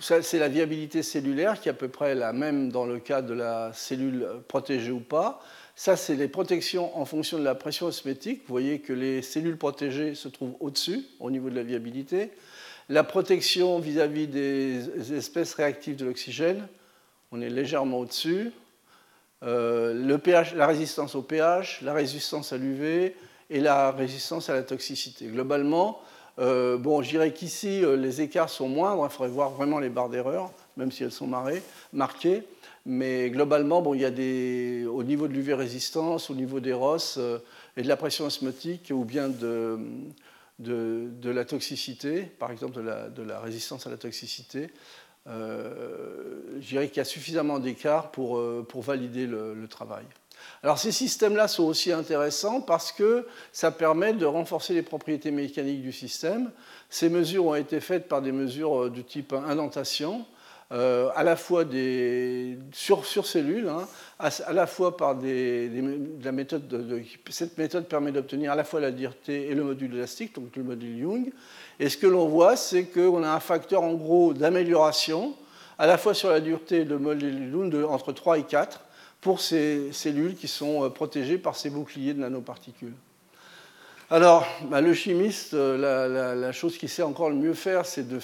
C'est 0.00 0.38
la 0.38 0.48
viabilité 0.48 1.02
cellulaire 1.02 1.58
qui 1.60 1.68
est 1.68 1.72
à 1.72 1.74
peu 1.74 1.88
près 1.88 2.14
la 2.14 2.32
même 2.32 2.70
dans 2.70 2.84
le 2.84 2.98
cas 2.98 3.22
de 3.22 3.32
la 3.32 3.72
cellule 3.72 4.26
protégée 4.46 4.90
ou 4.90 5.00
pas. 5.00 5.40
Ça, 5.74 5.96
c'est 5.96 6.16
les 6.16 6.28
protections 6.28 6.98
en 6.98 7.06
fonction 7.06 7.38
de 7.38 7.44
la 7.44 7.54
pression 7.54 7.86
osmétique. 7.86 8.42
Vous 8.46 8.52
voyez 8.52 8.80
que 8.80 8.92
les 8.92 9.22
cellules 9.22 9.56
protégées 9.56 10.14
se 10.14 10.28
trouvent 10.28 10.56
au-dessus, 10.60 11.06
au 11.20 11.30
niveau 11.30 11.48
de 11.48 11.54
la 11.54 11.62
viabilité. 11.62 12.32
La 12.90 13.04
protection 13.04 13.78
vis-à-vis 13.78 14.26
-vis 14.26 14.30
des 14.30 15.14
espèces 15.14 15.54
réactives 15.54 15.96
de 15.96 16.04
l'oxygène, 16.04 16.68
on 17.32 17.40
est 17.40 17.50
légèrement 17.50 17.98
au-dessus. 17.98 18.52
Euh, 19.42 20.18
la 20.54 20.66
résistance 20.66 21.14
au 21.14 21.22
pH, 21.22 21.80
la 21.82 21.92
résistance 21.92 22.52
à 22.52 22.58
l'UV 22.58 23.16
et 23.48 23.60
la 23.60 23.90
résistance 23.90 24.50
à 24.50 24.54
la 24.54 24.62
toxicité. 24.62 25.26
Globalement, 25.26 26.00
euh, 26.38 26.76
bon, 26.76 27.02
je 27.02 27.10
dirais 27.10 27.32
qu'ici, 27.32 27.84
euh, 27.84 27.96
les 27.96 28.20
écarts 28.20 28.50
sont 28.50 28.68
moindres. 28.68 29.06
Il 29.08 29.12
faudrait 29.12 29.32
voir 29.32 29.50
vraiment 29.50 29.78
les 29.78 29.88
barres 29.88 30.08
d'erreur, 30.08 30.52
même 30.76 30.92
si 30.92 31.04
elles 31.04 31.12
sont 31.12 31.30
marquées. 31.92 32.42
Mais 32.86 33.30
globalement, 33.30 33.82
bon, 33.82 33.94
il 33.94 34.00
y 34.00 34.04
a 34.04 34.10
des, 34.10 34.86
au 34.86 35.02
niveau 35.02 35.28
de 35.28 35.32
l'UV 35.32 35.54
résistance, 35.54 36.30
au 36.30 36.34
niveau 36.34 36.60
des 36.60 36.72
ROS 36.72 37.18
et 37.76 37.82
de 37.82 37.88
la 37.88 37.96
pression 37.96 38.24
osmotique, 38.24 38.90
ou 38.94 39.04
bien 39.04 39.28
de, 39.28 39.78
la 41.24 41.44
toxicité, 41.44 42.22
par 42.22 42.50
exemple 42.50 42.82
de 42.82 43.22
la, 43.22 43.40
résistance 43.40 43.86
à 43.86 43.90
la 43.90 43.98
toxicité, 43.98 44.70
euh, 45.28 46.40
je 46.60 46.68
dirais 46.68 46.88
qu'il 46.88 46.98
y 46.98 47.00
a 47.00 47.04
suffisamment 47.04 47.58
d'écart 47.58 48.10
pour, 48.10 48.38
euh, 48.38 48.64
pour 48.66 48.82
valider 48.82 49.26
le, 49.26 49.66
travail. 49.68 50.04
Alors 50.62 50.78
ces 50.78 50.92
systèmes-là 50.92 51.46
sont 51.46 51.64
aussi 51.64 51.92
intéressants 51.92 52.62
parce 52.62 52.90
que 52.90 53.26
ça 53.52 53.70
permet 53.70 54.14
de 54.14 54.24
renforcer 54.24 54.72
les 54.72 54.82
propriétés 54.82 55.30
mécaniques 55.30 55.82
du 55.82 55.92
système. 55.92 56.50
Ces 56.88 57.10
mesures 57.10 57.46
ont 57.46 57.54
été 57.54 57.80
faites 57.80 58.08
par 58.08 58.22
des 58.22 58.32
mesures 58.32 58.84
euh, 58.84 58.90
du 58.90 59.04
type 59.04 59.32
indentation, 59.32 60.24
à 60.72 61.24
la 61.24 61.34
fois 61.34 61.64
des, 61.64 62.56
sur, 62.70 63.04
sur 63.04 63.26
cellules, 63.26 63.68
hein, 63.68 63.88
à, 64.20 64.52
la 64.52 64.68
fois 64.68 64.96
par 64.96 65.16
des, 65.16 65.68
la 66.22 66.30
méthode 66.30 66.68
de, 66.68 67.02
cette 67.28 67.58
méthode 67.58 67.88
permet 67.88 68.12
d'obtenir 68.12 68.52
à 68.52 68.54
la 68.54 68.62
fois 68.62 68.78
la 68.78 68.92
dureté 68.92 69.48
et 69.48 69.54
le 69.56 69.64
module 69.64 69.96
élastique, 69.96 70.36
donc 70.36 70.54
le 70.54 70.62
module 70.62 70.96
Young, 70.96 71.32
et 71.80 71.88
ce 71.88 71.96
que 71.96 72.06
l'on 72.06 72.28
voit, 72.28 72.56
c'est 72.56 72.84
qu'on 72.84 73.24
a 73.24 73.30
un 73.30 73.40
facteur 73.40 73.82
en 73.82 73.94
gros 73.94 74.34
d'amélioration, 74.34 75.34
à 75.78 75.86
la 75.86 75.96
fois 75.96 76.12
sur 76.12 76.28
la 76.28 76.40
dureté 76.40 76.84
de 76.84 76.94
Molly-Lund 76.94 77.74
entre 77.88 78.12
3 78.12 78.38
et 78.38 78.42
4, 78.42 78.82
pour 79.22 79.40
ces 79.40 79.90
cellules 79.92 80.34
qui 80.34 80.46
sont 80.46 80.84
euh, 80.84 80.90
protégées 80.90 81.38
par 81.38 81.56
ces 81.56 81.70
boucliers 81.70 82.12
de 82.12 82.20
nanoparticules. 82.20 82.92
Alors, 84.10 84.46
bah, 84.64 84.82
le 84.82 84.92
chimiste, 84.92 85.54
euh, 85.54 86.34
la, 86.34 86.52
chose 86.52 86.76
qu'il 86.76 86.90
sait 86.90 87.02
encore 87.02 87.30
le 87.30 87.36
mieux 87.36 87.54
faire, 87.54 87.86
c'est 87.86 88.06
de 88.06 88.18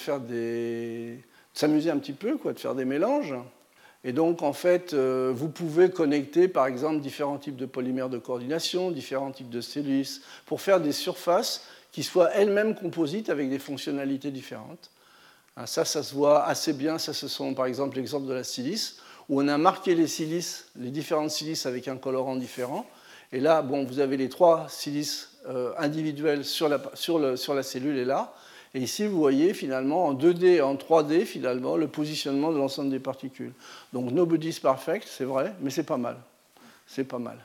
s'amuser 1.53 1.89
un 1.89 1.97
petit 1.97 2.13
peu, 2.13 2.37
quoi, 2.37 2.53
de 2.53 2.59
faire 2.59 2.75
des 2.75 2.85
mélanges. 2.85 3.33
Et 4.03 4.13
donc, 4.13 4.43
en 4.43 4.53
fait, 4.53 4.93
euh, 4.93 5.31
vous 5.35 5.49
pouvez 5.49 5.89
connecter, 5.89 6.47
par 6.47 6.67
exemple, 6.67 6.99
différents 6.99 7.37
types 7.37 7.55
de 7.55 7.65
polymères 7.65 8.09
de 8.09 8.19
coordination, 8.19 8.91
différents 8.91 9.31
types 9.31 9.49
de 9.49 9.61
cellules, 9.61 10.05
pour 10.45 10.61
faire 10.61 10.79
des 10.79 10.91
surfaces 10.91 11.65
qui 11.91 12.03
soient 12.03 12.31
elles-mêmes 12.31 12.75
composites 12.75 13.29
avec 13.29 13.49
des 13.49 13.59
fonctionnalités 13.59 14.31
différentes. 14.31 14.91
Hein, 15.55 15.65
ça, 15.65 15.85
ça 15.85 16.03
se 16.03 16.13
voit 16.13 16.45
assez 16.45 16.73
bien. 16.73 16.97
Ça, 16.97 17.13
ce 17.13 17.27
sont 17.27 17.53
par 17.53 17.65
exemple 17.65 17.97
l'exemple 17.97 18.27
de 18.27 18.33
la 18.33 18.43
silice, 18.43 18.97
où 19.29 19.41
on 19.41 19.47
a 19.47 19.57
marqué 19.57 19.95
les 19.95 20.07
silices, 20.07 20.67
les 20.75 20.91
différentes 20.91 21.31
silices 21.31 21.65
avec 21.65 21.87
un 21.87 21.97
colorant 21.97 22.35
différent. 22.35 22.85
Et 23.33 23.39
là, 23.39 23.61
bon, 23.61 23.83
vous 23.83 23.99
avez 23.99 24.15
les 24.15 24.29
trois 24.29 24.67
silices 24.69 25.37
euh, 25.47 25.73
individuelles 25.77 26.45
sur 26.45 26.69
la 26.69 27.63
cellule 27.63 27.97
et 27.97 28.05
là. 28.05 28.33
Et 28.73 28.79
ici, 28.79 29.07
vous 29.07 29.17
voyez 29.17 29.53
finalement 29.53 30.05
en 30.05 30.13
2D 30.13 30.45
et 30.45 30.61
en 30.61 30.75
3D, 30.75 31.25
finalement, 31.25 31.77
le 31.77 31.87
positionnement 31.87 32.51
de 32.51 32.57
l'ensemble 32.57 32.89
des 32.89 32.99
particules. 32.99 33.53
Donc, 33.93 34.11
nobody's 34.11 34.59
perfect, 34.59 35.07
c'est 35.09 35.23
vrai, 35.23 35.53
mais 35.61 35.69
c'est 35.69 35.83
pas 35.83 35.97
mal. 35.97 36.17
C'est 36.85 37.05
pas 37.05 37.19
mal. 37.19 37.37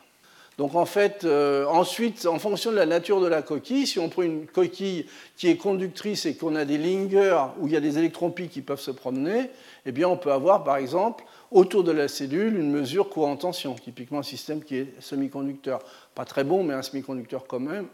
Donc 0.59 0.75
en 0.75 0.85
fait, 0.85 1.25
euh, 1.25 1.65
ensuite, 1.67 2.27
en 2.27 2.39
fonction 2.39 2.71
de 2.71 2.77
la 2.77 2.85
nature 2.85 3.21
de 3.21 3.27
la 3.27 3.41
coquille, 3.41 3.87
si 3.87 3.99
on 3.99 4.09
prend 4.09 4.23
une 4.23 4.47
coquille 4.47 5.07
qui 5.37 5.49
est 5.49 5.57
conductrice 5.57 6.27
et 6.27 6.37
qu'on 6.37 6.55
a 6.57 6.65
des 6.65 6.77
lingers 6.77 7.39
où 7.59 7.67
il 7.67 7.73
y 7.73 7.77
a 7.77 7.81
des 7.81 7.99
électronpies 7.99 8.49
qui 8.49 8.61
peuvent 8.61 8.81
se 8.81 8.91
promener, 8.91 9.51
eh 9.87 9.93
bien 9.93 10.09
on 10.09 10.17
peut 10.17 10.31
avoir 10.31 10.63
par 10.63 10.77
exemple 10.77 11.25
autour 11.51 11.85
de 11.85 11.93
la 11.93 12.07
cellule 12.07 12.59
une 12.59 12.71
mesure 12.71 13.09
courant 13.09 13.37
tension, 13.37 13.75
typiquement 13.75 14.19
un 14.19 14.25
système 14.25 14.63
qui 14.63 14.77
est 14.77 14.95
semi-conducteur. 15.01 15.81
Pas 16.15 16.27
très 16.27 16.45
bon, 16.45 16.65
mais 16.65 16.75
un 16.75 16.83
semi-conducteur 16.83 17.47
quand 17.47 17.61
même. 17.61 17.87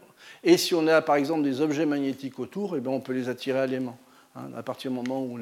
Et 0.43 0.57
si 0.57 0.75
on 0.75 0.85
a 0.87 1.01
par 1.01 1.15
exemple 1.15 1.43
des 1.43 1.61
objets 1.61 1.85
magnétiques 1.85 2.39
autour, 2.39 2.75
eh 2.75 2.81
bien 2.81 2.91
on 2.91 2.99
peut 2.99 3.13
les 3.13 3.29
attirer 3.29 3.59
à 3.59 3.67
l'aimant. 3.67 3.97
Hein, 4.35 4.49
à 4.55 4.63
partir 4.63 4.91
du 4.91 4.97
moment 4.97 5.23
où, 5.23 5.39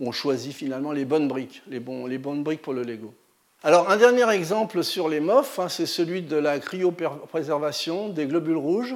on 0.00 0.12
choisit 0.12 0.54
finalement 0.54 0.92
les 0.92 1.04
bonnes 1.04 1.28
briques, 1.28 1.62
les 1.68 1.78
bonnes 1.80 2.42
briques 2.42 2.62
pour 2.62 2.72
le 2.72 2.82
Lego. 2.82 3.12
Alors, 3.66 3.88
un 3.90 3.96
dernier 3.96 4.30
exemple 4.30 4.84
sur 4.84 5.08
les 5.08 5.20
MOF, 5.20 5.58
hein, 5.58 5.70
c'est 5.70 5.86
celui 5.86 6.20
de 6.20 6.36
la 6.36 6.58
cryopréservation 6.58 8.10
des 8.10 8.26
globules 8.26 8.58
rouges. 8.58 8.94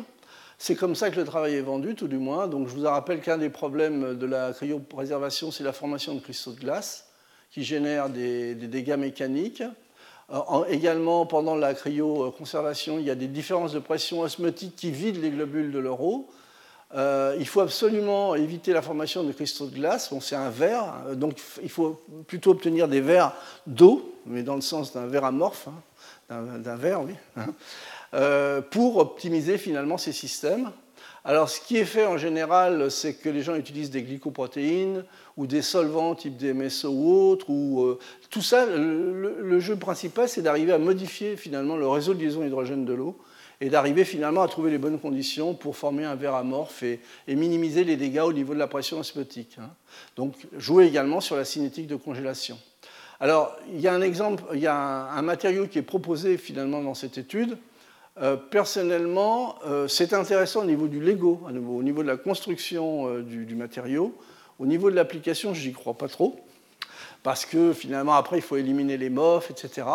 C'est 0.59 0.75
comme 0.75 0.95
ça 0.95 1.09
que 1.09 1.17
le 1.17 1.25
travail 1.25 1.55
est 1.55 1.63
vendu, 1.63 1.95
tout 1.95 2.07
du 2.07 2.19
moins. 2.19 2.49
Donc, 2.49 2.69
je 2.69 2.75
vous 2.75 2.83
rappelle 2.83 3.23
qu'un 3.23 3.39
des 3.39 3.49
problèmes 3.49 4.19
de 4.19 4.27
la 4.27 4.53
cryopréservation, 4.53 5.51
c'est 5.51 5.65
la 5.65 5.73
formation 5.73 6.15
de 6.15 6.21
cristaux 6.21 6.53
de 6.53 6.61
glace 6.61 7.07
qui 7.51 7.65
génèrent 7.65 8.11
des, 8.11 8.55
dégâts 8.55 8.99
mécaniques. 8.99 9.63
Euh, 10.31 10.65
également, 10.69 11.25
pendant 11.25 11.57
la 11.57 11.73
cryoconservation, 11.73 12.99
il 12.99 13.07
y 13.07 13.11
a 13.11 13.15
des 13.15 13.29
différences 13.29 13.73
de 13.73 13.79
pression 13.79 14.21
osmotique 14.21 14.77
qui 14.77 14.91
vident 14.91 15.23
les 15.23 15.31
globules 15.31 15.73
de 15.73 15.79
leur 15.79 16.03
eau. 16.03 16.29
Euh, 16.95 17.37
il 17.39 17.47
faut 17.47 17.61
absolument 17.61 18.35
éviter 18.35 18.73
la 18.73 18.81
formation 18.81 19.23
de 19.23 19.33
cristaux 19.33 19.67
de 19.67 19.75
glace. 19.75 20.11
Bon, 20.11 20.21
c'est 20.21 20.37
un 20.37 20.49
verre, 20.49 20.95
euh, 21.07 21.15
donc 21.15 21.39
il 21.63 21.69
faut 21.69 22.01
plutôt 22.27 22.53
obtenir 22.53 22.89
des 22.89 23.01
verres 23.03 23.35
d'eau 23.67 24.15
mais 24.29 24.43
dans 24.43 24.55
le 24.55 24.61
sens 24.61 24.93
d'un 24.93 25.07
verre 25.07 25.25
amorphe, 25.25 25.69
hein, 26.31 26.59
d'un 26.59 26.77
verre, 26.77 27.03
oui. 27.03 27.15
Hein. 27.37 28.63
pour 28.71 28.97
optimiser 28.97 29.59
finalement 29.59 29.99
ces 29.99 30.13
systèmes. 30.13 30.71
Alors, 31.25 31.51
ce 31.51 31.61
qui 31.61 31.77
est 31.77 31.85
fait 31.85 32.07
en 32.07 32.17
général, 32.17 32.91
c'est 32.91 33.15
que 33.15 33.29
les 33.29 33.43
gens 33.43 33.55
utilisent 33.55 33.91
des 33.91 34.03
glycoprotéines 34.03 35.05
ou 35.37 35.47
des 35.47 35.61
solvants 35.61 36.15
type 36.15 36.39
DMSO 36.39 36.89
ou 36.89 37.13
autres. 37.13 37.51
Ou, 37.51 37.83
euh, 37.83 37.99
tout 38.31 38.41
ça, 38.41 38.65
le, 38.65 39.61
jeu 39.61 39.77
principal, 39.77 40.29
c'est 40.29 40.41
d'arriver 40.41 40.73
à 40.73 40.79
modifier 40.79 41.37
finalement 41.37 41.77
le 41.77 41.87
réseau 41.87 42.15
de 42.15 42.21
liaison 42.21 42.45
hydrogène 42.45 42.87
de 42.87 42.95
l'eau 42.95 43.19
et 43.61 43.69
d'arriver 43.69 44.07
finalement 44.07 44.43
à 44.43 44.49
trouver 44.49 44.71
les 44.71 44.79
bonnes 44.79 44.99
conditions 45.01 45.53
pour 45.53 45.77
former 45.77 46.05
un 46.05 46.15
verre 46.15 46.35
amorphe 46.35 46.83
et, 46.83 47.01
minimiser 47.29 47.85
les 47.85 47.97
dégâts 47.97 48.23
au 48.25 48.33
niveau 48.33 48.55
de 48.55 48.59
la 48.59 48.69
pression 48.69 49.01
osmotique. 49.01 49.57
Hein. 49.61 49.69
Donc, 50.17 50.35
jouer 50.57 50.87
également 50.87 51.21
sur 51.21 51.37
la 51.37 51.45
cinétique 51.45 51.89
de 51.89 51.97
congélation. 51.97 52.59
Alors, 53.21 53.57
il 53.73 53.81
y 53.81 53.89
a 53.89 53.95
un 53.95 54.01
exemple, 54.01 54.45
il 54.55 54.61
y 54.61 54.67
a 54.67 54.77
un 54.77 55.23
matériau 55.23 55.67
qui 55.67 55.79
est 55.79 55.83
proposé 55.83 56.37
finalement 56.37 56.83
dans 56.83 56.95
cette 56.95 57.19
étude 57.19 57.59
euh, 58.21 58.37
personnellement, 58.37 59.57
euh, 59.65 59.87
c'est 59.87 60.13
intéressant 60.13 60.63
au 60.63 60.65
niveau 60.65 60.89
du 60.89 60.99
Lego, 60.99 61.41
au 61.47 61.83
niveau 61.83 62.03
de 62.03 62.09
la 62.09 62.17
construction 62.17 63.09
euh, 63.09 63.23
du, 63.23 63.55
matériau. 63.55 64.17
Au 64.59 64.67
niveau 64.67 64.91
de 64.91 64.97
l'application, 64.97 65.55
je 65.55 65.69
n'y 65.69 65.73
crois 65.73 65.95
pas 65.95 66.09
trop, 66.09 66.41
parce 67.23 67.47
que 67.47 67.73
finalement, 67.73 68.15
après, 68.15 68.39
il 68.39 68.43
faut 68.43 68.57
éliminer 68.57 68.97
les 68.97 69.09
MOF, 69.09 69.53
etc. 69.53 69.87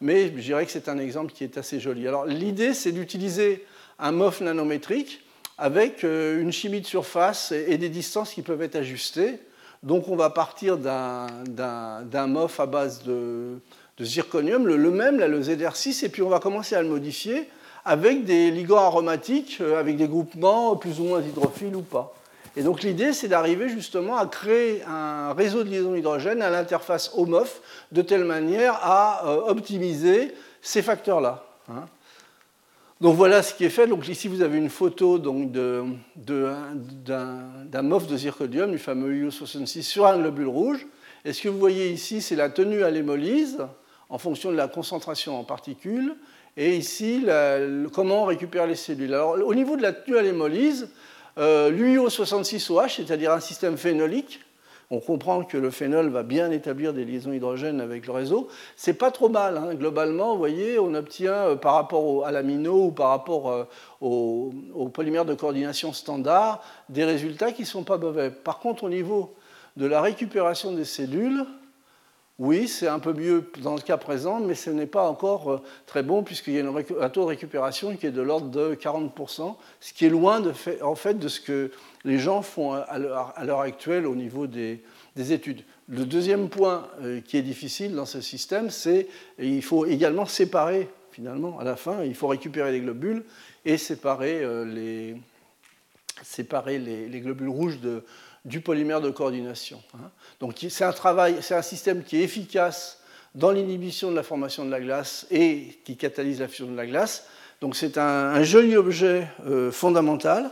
Mais 0.00 0.26
je 0.28 0.42
dirais 0.42 0.64
que 0.64 0.70
c'est 0.70 0.88
un 0.88 0.98
exemple 0.98 1.32
qui 1.32 1.42
est 1.42 1.58
assez 1.58 1.80
joli. 1.80 2.06
Alors, 2.06 2.24
l'idée, 2.24 2.72
c'est 2.72 2.92
d'utiliser 2.92 3.66
un 3.98 4.12
MOF 4.12 4.42
nanométrique 4.42 5.20
avec 5.58 6.02
une 6.02 6.50
chimie 6.50 6.80
de 6.80 6.86
surface 6.86 7.52
et 7.52 7.78
des 7.78 7.88
distances 7.88 8.32
qui 8.32 8.42
peuvent 8.42 8.62
être 8.62 8.76
ajustées. 8.76 9.38
Donc, 9.82 10.08
on 10.08 10.16
va 10.16 10.30
partir 10.30 10.76
d'un 10.78 12.26
MOF 12.26 12.60
à 12.60 12.66
base 12.66 13.02
de, 13.02 13.58
zirconium, 14.00 14.66
le, 14.66 14.90
même, 14.90 15.18
le 15.18 15.40
ZR6, 15.40 16.04
et 16.04 16.08
puis 16.08 16.22
on 16.22 16.28
va 16.28 16.38
commencer 16.38 16.74
à 16.74 16.82
le 16.82 16.88
modifier 16.88 17.48
avec 17.84 18.24
des 18.24 18.50
ligands 18.50 18.78
aromatiques, 18.78 19.58
euh, 19.60 19.78
avec 19.78 19.96
des 19.96 20.06
groupements 20.06 20.76
plus 20.76 21.00
ou 21.00 21.04
moins 21.04 21.20
hydrophiles 21.20 21.74
ou 21.74 21.82
pas. 21.82 22.14
Et 22.54 22.62
donc 22.62 22.82
l'idée, 22.82 23.12
c'est 23.12 23.28
d'arriver 23.28 23.68
justement 23.68 24.16
à 24.16 24.26
créer 24.26 24.82
un 24.86 25.32
réseau 25.32 25.64
de 25.64 25.70
liaison 25.70 25.94
hydrogène 25.94 26.42
à 26.42 26.50
l'interface 26.50 27.10
HOMOF 27.16 27.60
de 27.90 28.02
telle 28.02 28.24
manière 28.24 28.78
à 28.82 29.26
euh, 29.26 29.40
optimiser 29.48 30.34
ces 30.60 30.82
facteurs-là. 30.82 31.44
Hein. 31.68 31.86
Donc 33.02 33.16
voilà 33.16 33.42
ce 33.42 33.52
qui 33.52 33.64
est 33.64 33.68
fait. 33.68 33.88
Donc 33.88 34.06
ici, 34.06 34.28
vous 34.28 34.42
avez 34.42 34.58
une 34.58 34.70
photo 34.70 35.18
d'un 35.18 35.82
MOF 37.82 38.06
de 38.06 38.16
zirconium, 38.16 38.70
du 38.70 38.78
fameux 38.78 39.12
IO66, 39.12 39.82
sur 39.82 40.06
un 40.06 40.16
globule 40.16 40.46
rouge. 40.46 40.86
Et 41.24 41.32
ce 41.32 41.42
que 41.42 41.48
vous 41.48 41.58
voyez 41.58 41.90
ici, 41.90 42.22
c'est 42.22 42.36
la 42.36 42.48
tenue 42.48 42.84
à 42.84 42.92
l'hémolyse 42.92 43.58
en 44.08 44.18
fonction 44.18 44.52
de 44.52 44.56
la 44.56 44.68
concentration 44.68 45.36
en 45.36 45.42
particules. 45.42 46.14
Et 46.56 46.76
ici, 46.76 47.26
comment 47.92 48.22
on 48.22 48.26
récupère 48.26 48.68
les 48.68 48.76
cellules. 48.76 49.12
Alors, 49.12 49.36
au 49.44 49.54
niveau 49.56 49.76
de 49.76 49.82
la 49.82 49.92
tenue 49.92 50.16
à 50.16 50.22
l'hémolyse, 50.22 50.88
euh, 51.38 51.70
l'UIO66OH, 51.70 52.88
c'est-à-dire 52.88 53.32
un 53.32 53.40
système 53.40 53.76
phénolique, 53.78 54.38
on 54.92 55.00
comprend 55.00 55.42
que 55.42 55.56
le 55.56 55.70
phénol 55.70 56.10
va 56.10 56.22
bien 56.22 56.50
établir 56.50 56.92
des 56.92 57.06
liaisons 57.06 57.32
hydrogènes 57.32 57.80
avec 57.80 58.06
le 58.06 58.12
réseau. 58.12 58.48
C'est 58.76 58.92
pas 58.92 59.10
trop 59.10 59.30
mal. 59.30 59.56
Hein. 59.56 59.74
Globalement, 59.74 60.32
vous 60.32 60.38
voyez, 60.38 60.78
on 60.78 60.92
obtient 60.92 61.32
euh, 61.32 61.56
par 61.56 61.74
rapport 61.76 62.26
à 62.26 62.30
l'amino 62.30 62.88
ou 62.88 62.90
par 62.90 63.08
rapport 63.08 63.50
euh, 63.50 63.64
au, 64.02 64.52
au, 64.74 64.90
polymère 64.90 65.24
de 65.24 65.32
coordination 65.32 65.94
standard 65.94 66.62
des 66.90 67.04
résultats 67.04 67.52
qui 67.52 67.62
ne 67.62 67.66
sont 67.66 67.84
pas 67.84 67.96
mauvais. 67.96 68.30
Par 68.30 68.58
contre, 68.58 68.84
au 68.84 68.90
niveau 68.90 69.34
de 69.78 69.86
la 69.86 70.02
récupération 70.02 70.72
des 70.72 70.84
cellules, 70.84 71.46
oui, 72.42 72.66
c'est 72.66 72.88
un 72.88 72.98
peu 72.98 73.12
mieux 73.12 73.48
dans 73.60 73.76
le 73.76 73.80
cas 73.80 73.96
présent, 73.96 74.40
mais 74.40 74.56
ce 74.56 74.68
n'est 74.68 74.86
pas 74.86 75.08
encore 75.08 75.52
euh, 75.52 75.62
très 75.86 76.02
bon 76.02 76.24
puisqu'il 76.24 76.54
y 76.54 76.58
a 76.58 76.64
un 76.66 77.08
taux 77.08 77.20
de 77.20 77.26
récupération 77.26 77.94
qui 77.96 78.08
est 78.08 78.10
de 78.10 78.20
l'ordre 78.20 78.48
de 78.48 78.74
40%, 78.74 79.54
ce 79.78 79.92
qui 79.92 80.06
est 80.06 80.08
loin 80.08 80.40
de, 80.40 80.52
en 80.82 80.96
fait, 80.96 81.14
de 81.14 81.28
ce 81.28 81.40
que 81.40 81.70
les 82.04 82.18
gens 82.18 82.42
font 82.42 82.72
à 82.72 82.98
l'heure 82.98 83.60
actuelle 83.60 84.08
au 84.08 84.16
niveau 84.16 84.48
des, 84.48 84.82
études. 85.16 85.62
Le 85.88 86.04
deuxième 86.04 86.48
point 86.48 86.88
euh, 87.00 87.20
qui 87.20 87.36
est 87.36 87.42
difficile 87.42 87.94
dans 87.94 88.06
ce 88.06 88.20
système, 88.20 88.70
c'est 88.70 89.06
qu'il 89.38 89.62
faut 89.62 89.86
également 89.86 90.26
séparer, 90.26 90.88
finalement, 91.12 91.60
à 91.60 91.64
la 91.64 91.76
fin, 91.76 92.02
il 92.02 92.16
faut 92.16 92.26
récupérer 92.26 92.72
les 92.72 92.80
globules 92.80 93.22
et 93.64 93.78
séparer 93.78 94.42
euh, 94.42 94.64
les, 94.64 95.14
séparer 96.24 96.80
les 96.80 97.20
globules 97.20 97.50
rouges 97.50 97.78
de, 97.78 98.02
du 98.44 98.60
polymère 98.60 99.00
de 99.00 99.10
coordination. 99.10 99.82
Hein. 99.94 100.10
Donc 100.40 100.54
c'est 100.68 100.84
un 100.84 100.92
travail, 100.92 101.36
c'est 101.40 101.54
un 101.54 101.62
système 101.62 102.02
qui 102.02 102.16
est 102.16 102.22
efficace 102.22 102.98
dans 103.34 103.50
l'inhibition 103.50 104.10
de 104.10 104.16
la 104.16 104.22
formation 104.22 104.64
de 104.64 104.70
la 104.70 104.80
glace 104.80 105.26
et 105.30 105.78
qui 105.84 105.96
catalyse 105.96 106.40
la 106.40 106.48
fusion 106.48 106.70
de 106.70 106.76
la 106.76 106.86
glace. 106.86 107.26
Donc 107.60 107.76
c'est 107.76 107.96
un, 107.96 108.42
joli 108.42 108.76
objet 108.76 109.28
euh, 109.46 109.70
fondamental. 109.70 110.50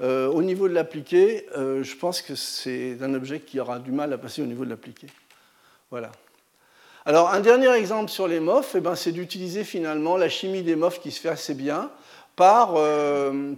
Euh, 0.00 0.26
au 0.26 0.42
niveau 0.42 0.68
de 0.68 0.74
l'appliqué, 0.74 1.46
euh, 1.56 1.84
je 1.84 1.94
pense 1.94 2.22
que 2.22 2.34
c'est 2.34 2.96
un 3.00 3.14
objet 3.14 3.38
qui 3.38 3.60
aura 3.60 3.78
du 3.78 3.92
mal 3.92 4.12
à 4.12 4.18
passer 4.18 4.42
au 4.42 4.46
niveau 4.46 4.64
de 4.64 4.70
l'appliqué. 4.70 5.06
Voilà. 5.90 6.10
Alors 7.04 7.30
un 7.30 7.40
dernier 7.40 7.70
exemple 7.70 8.10
sur 8.10 8.26
les 8.26 8.40
MOF, 8.40 8.74
eh 8.76 8.80
ben, 8.80 8.96
c'est 8.96 9.12
d'utiliser 9.12 9.62
finalement 9.62 10.16
la 10.16 10.28
chimie 10.28 10.62
des 10.62 10.74
MOF 10.74 11.00
qui 11.00 11.12
se 11.12 11.20
fait 11.20 11.28
assez 11.28 11.54
bien 11.54 11.90
par, 12.34 12.74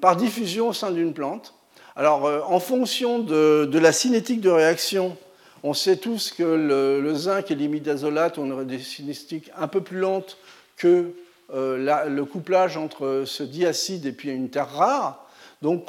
par 0.01 0.17
diffusion 0.17 0.69
au 0.69 0.73
sein 0.73 0.91
d'une 0.91 1.15
plante. 1.15 1.54
Alors, 1.97 2.27
euh, 2.27 2.41
en 2.47 2.59
fonction 2.59 3.21
de, 3.21 3.79
la 3.79 3.93
cinétique 3.93 4.41
de 4.41 4.51
réaction, 4.51 5.17
on 5.63 5.75
sait 5.75 5.97
tous 5.97 6.33
que 6.33 6.43
le, 6.43 7.15
zinc 7.15 7.51
et 7.51 7.55
l'imidazolate 7.55 8.37
ont 8.39 8.63
des 8.63 8.81
cinétiques 8.81 9.51
un 9.57 9.69
peu 9.69 9.81
plus 9.81 9.99
lentes 9.99 10.37
que 10.77 11.13
euh, 11.55 12.09
le 12.09 12.25
couplage 12.25 12.77
entre 12.77 13.23
ce 13.27 13.45
diacide 13.45 14.07
et 14.07 14.13
puis 14.13 14.31
une 14.31 14.51
terre 14.51 14.71
rare. 14.71 15.25
Donc, 15.63 15.87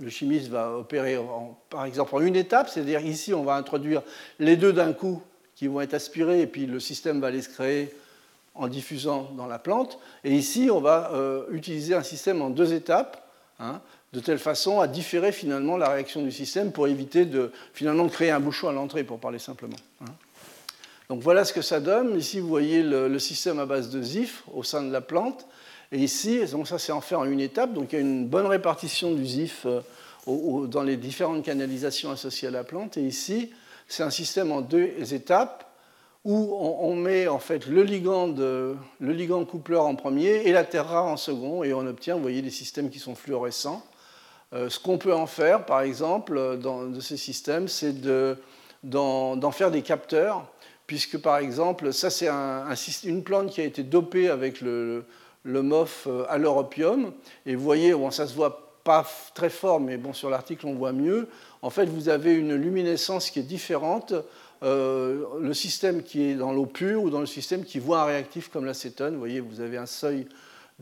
le 0.00 0.08
chimiste 0.08 0.48
va 0.48 0.72
opérer 0.72 1.18
par 1.70 1.84
exemple 1.84 2.16
en 2.16 2.20
une 2.20 2.34
étape, 2.34 2.68
c'est-à-dire 2.68 3.00
ici, 3.00 3.32
on 3.34 3.44
va 3.44 3.54
introduire 3.54 4.02
les 4.40 4.56
deux 4.56 4.72
d'un 4.72 4.92
coup 4.92 5.22
qui 5.54 5.66
vont 5.66 5.80
être 5.82 5.94
aspirés 5.94 6.40
et 6.40 6.46
puis 6.46 6.66
le 6.66 6.80
système 6.80 7.20
va 7.20 7.30
les 7.30 7.42
créer 7.42 7.94
en 8.54 8.66
diffusant 8.66 9.30
dans 9.36 9.46
la 9.46 9.58
plante. 9.58 9.98
Et 10.24 10.34
ici, 10.34 10.68
on 10.72 10.80
va 10.80 11.10
euh, 11.12 11.44
utiliser 11.50 11.94
un 11.94 12.02
système 12.02 12.42
en 12.42 12.50
deux 12.50 12.72
étapes. 12.72 13.24
Hein 13.60 13.80
de 14.12 14.20
telle 14.20 14.38
façon 14.38 14.80
à 14.80 14.86
différer 14.86 15.32
finalement 15.32 15.76
la 15.76 15.90
réaction 15.90 16.22
du 16.22 16.32
système 16.32 16.72
pour 16.72 16.88
éviter 16.88 17.24
de 17.24 17.52
finalement 17.74 18.08
créer 18.08 18.30
un 18.30 18.40
bouchon 18.40 18.68
à 18.68 18.72
l'entrée, 18.72 19.04
pour 19.04 19.18
parler 19.18 19.38
simplement. 19.38 19.76
Hein. 20.00 20.12
Donc 21.08 21.22
voilà 21.22 21.44
ce 21.44 21.52
que 21.52 21.62
ça 21.62 21.80
donne. 21.80 22.18
Ici, 22.18 22.40
vous 22.40 22.48
voyez 22.48 22.82
le, 22.82 23.18
système 23.18 23.58
à 23.58 23.66
base 23.66 23.90
de 23.90 24.02
ZIF 24.02 24.44
au 24.52 24.62
sein 24.62 24.82
de 24.82 24.92
la 24.92 25.00
plante. 25.00 25.46
Et 25.90 25.98
ici, 25.98 26.44
donc 26.52 26.68
ça 26.68 26.78
c'est 26.78 26.92
en 26.92 27.00
fait 27.00 27.14
en 27.14 27.24
une 27.24 27.40
étape, 27.40 27.72
donc 27.72 27.92
il 27.92 27.96
y 27.96 27.98
a 27.98 28.02
une 28.02 28.26
bonne 28.26 28.44
répartition 28.44 29.14
du 29.14 29.24
ZIF 29.24 29.66
euh, 29.66 29.80
dans 30.66 30.82
les 30.82 30.98
différentes 30.98 31.42
canalisations 31.42 32.10
associées 32.10 32.48
à 32.48 32.50
la 32.50 32.62
plante. 32.62 32.98
Et 32.98 33.02
ici, 33.02 33.50
c'est 33.88 34.02
un 34.02 34.10
système 34.10 34.52
en 34.52 34.60
deux 34.60 35.14
étapes 35.14 35.64
où 36.24 36.54
on, 36.60 36.94
met 36.94 37.26
en 37.26 37.38
fait 37.38 37.66
le 37.66 37.82
ligand, 37.84 38.26
le 38.26 38.76
ligand 39.00 39.42
coupleur 39.46 39.86
en 39.86 39.94
premier 39.94 40.42
et 40.46 40.52
la 40.52 40.64
terre 40.64 40.88
rare 40.88 41.06
en 41.06 41.16
second, 41.16 41.64
et 41.64 41.72
on 41.72 41.86
obtient, 41.86 42.16
vous 42.16 42.22
voyez, 42.22 42.42
des 42.42 42.50
systèmes 42.50 42.90
qui 42.90 42.98
sont 42.98 43.14
fluorescents. 43.14 43.82
Euh, 44.54 44.70
ce 44.70 44.78
qu'on 44.78 44.96
peut 44.96 45.14
en 45.14 45.26
faire, 45.26 45.66
par 45.66 45.82
exemple, 45.82 46.58
dans, 46.58 46.86
de 46.86 47.00
ces 47.00 47.16
systèmes, 47.16 47.68
c'est 47.68 47.94
d'en 48.82 49.50
faire 49.50 49.70
des 49.70 49.82
capteurs, 49.82 50.46
puisque, 50.86 51.18
par 51.18 51.38
exemple, 51.38 51.92
ça, 51.92 52.08
c'est 52.08 52.28
une 53.04 53.22
plante 53.22 53.50
qui 53.50 53.60
a 53.60 53.64
été 53.64 53.82
dopée 53.82 54.30
avec 54.30 54.60
le, 54.60 55.04
MOF 55.44 56.06
euh, 56.06 56.24
à 56.28 56.38
l'europium. 56.38 57.12
Et 57.44 57.54
vous 57.54 57.62
voyez, 57.62 57.92
bon, 57.92 58.10
ça 58.10 58.26
se 58.26 58.34
voit 58.34 58.80
pas 58.84 59.06
très 59.34 59.50
fort, 59.50 59.80
mais 59.80 59.98
bon, 59.98 60.14
sur 60.14 60.30
l'article, 60.30 60.66
on 60.66 60.74
voit 60.74 60.92
mieux. 60.92 61.28
En 61.60 61.68
fait, 61.68 61.84
vous 61.84 62.08
avez 62.08 62.32
une 62.32 62.54
luminescence 62.54 63.30
qui 63.30 63.40
est 63.40 63.42
différente. 63.42 64.14
Euh, 64.62 65.24
le 65.40 65.54
système 65.54 66.02
qui 66.02 66.22
est 66.22 66.34
dans 66.34 66.52
l'eau 66.52 66.66
pure 66.66 67.02
ou 67.02 67.10
dans 67.10 67.20
le 67.20 67.26
système 67.26 67.64
qui 67.64 67.78
voit 67.78 68.00
un 68.00 68.04
réactif 68.06 68.48
comme 68.48 68.64
l'acétone. 68.64 69.12
Vous 69.12 69.18
voyez, 69.18 69.40
vous 69.40 69.60
avez 69.60 69.76
un 69.76 69.86
seuil, 69.86 70.26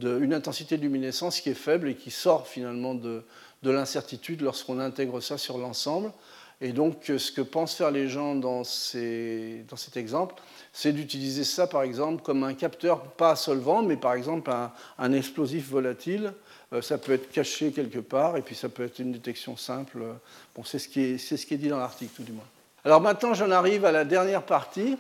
une 0.00 0.32
intensité 0.32 0.76
de 0.76 0.82
luminescence 0.82 1.40
qui 1.40 1.50
est 1.50 1.54
faible 1.54 1.88
et 1.88 1.94
qui 1.94 2.10
sort 2.10 2.46
finalement 2.46 2.94
de, 2.94 3.22
de 3.66 3.72
l'incertitude 3.72 4.42
lorsqu'on 4.42 4.78
intègre 4.78 5.20
ça 5.20 5.36
sur 5.36 5.58
l'ensemble. 5.58 6.12
Et 6.60 6.72
donc, 6.72 7.12
ce 7.18 7.32
que 7.32 7.42
pensent 7.42 7.74
faire 7.74 7.90
les 7.90 8.08
gens 8.08 8.34
dans, 8.34 8.64
ces, 8.64 9.64
dans 9.68 9.76
cet 9.76 9.96
exemple, 9.96 10.36
c'est 10.72 10.92
d'utiliser 10.92 11.44
ça, 11.44 11.66
par 11.66 11.82
exemple, 11.82 12.22
comme 12.22 12.44
un 12.44 12.54
capteur, 12.54 13.02
pas 13.02 13.36
solvant, 13.36 13.82
mais 13.82 13.96
par 13.96 14.14
exemple 14.14 14.50
un, 14.98 15.12
explosif 15.12 15.68
volatile. 15.68 16.32
Euh, 16.72 16.80
ça 16.80 16.96
peut 16.96 17.12
être 17.12 17.30
caché 17.30 17.72
quelque 17.72 17.98
part, 17.98 18.36
et 18.36 18.42
puis 18.42 18.54
ça 18.54 18.68
peut 18.68 18.84
être 18.84 18.98
une 19.00 19.12
détection 19.12 19.56
simple. 19.56 19.98
Bon, 20.54 20.64
c'est 20.64 20.78
ce, 20.78 20.88
qui 20.88 21.00
est, 21.00 21.18
c'est 21.18 21.36
ce 21.36 21.44
qui 21.44 21.54
est 21.54 21.58
dit 21.58 21.68
dans 21.68 21.78
l'article, 21.78 22.12
tout 22.16 22.22
du 22.22 22.32
moins. 22.32 22.46
Alors 22.84 23.00
maintenant, 23.00 23.34
j'en 23.34 23.50
arrive 23.50 23.84
à 23.84 23.92
la 23.92 24.04
dernière 24.04 24.42
partie, 24.42 24.96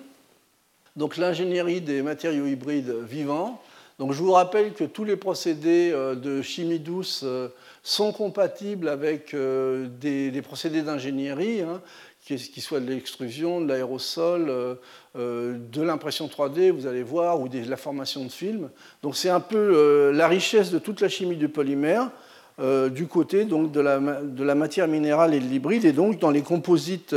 donc 0.96 1.16
l'ingénierie 1.16 1.80
des 1.80 2.02
matériaux 2.02 2.46
hybrides 2.46 2.94
vivants. 3.08 3.62
Donc 3.98 4.12
je 4.12 4.22
vous 4.22 4.32
rappelle 4.32 4.74
que 4.74 4.84
tous 4.84 5.04
les 5.04 5.16
procédés 5.16 5.90
euh, 5.92 6.14
de 6.14 6.42
chimie 6.42 6.78
douce 6.78 7.22
euh, 7.24 7.48
sont 7.88 8.12
compatibles 8.12 8.88
avec 8.88 9.34
euh, 9.34 9.86
des, 10.00 10.42
procédés 10.42 10.82
d'ingénierie 10.82 11.60
hein, 11.62 11.80
qui 12.24 12.60
soit 12.60 12.80
de 12.80 12.86
l'extrusion, 12.86 13.60
de 13.60 13.68
l'aérosol, 13.68 14.78
de 15.14 15.82
l'impression 15.82 16.26
3D, 16.26 16.72
vous 16.72 16.88
allez 16.88 17.04
voir, 17.04 17.40
ou 17.40 17.48
de 17.48 17.70
la 17.70 17.76
formation 17.76 18.24
de 18.24 18.32
films. 18.32 18.68
Donc 19.04 19.14
c'est 19.14 19.28
un 19.28 19.38
peu 19.38 20.10
la 20.10 20.26
richesse 20.26 20.72
de 20.72 20.80
toute 20.80 21.00
la 21.00 21.08
chimie 21.08 21.36
du 21.36 21.48
polymère 21.48 22.10
du 22.90 23.06
côté 23.06 23.44
donc, 23.44 23.70
de, 23.70 23.78
la, 23.78 24.00
de 24.00 24.42
la 24.42 24.56
matière 24.56 24.88
minérale 24.88 25.34
et 25.34 25.38
de 25.38 25.44
l'hybride, 25.44 25.84
et 25.84 25.92
donc 25.92 26.18
dans 26.18 26.32
les 26.32 26.42
composites 26.42 27.14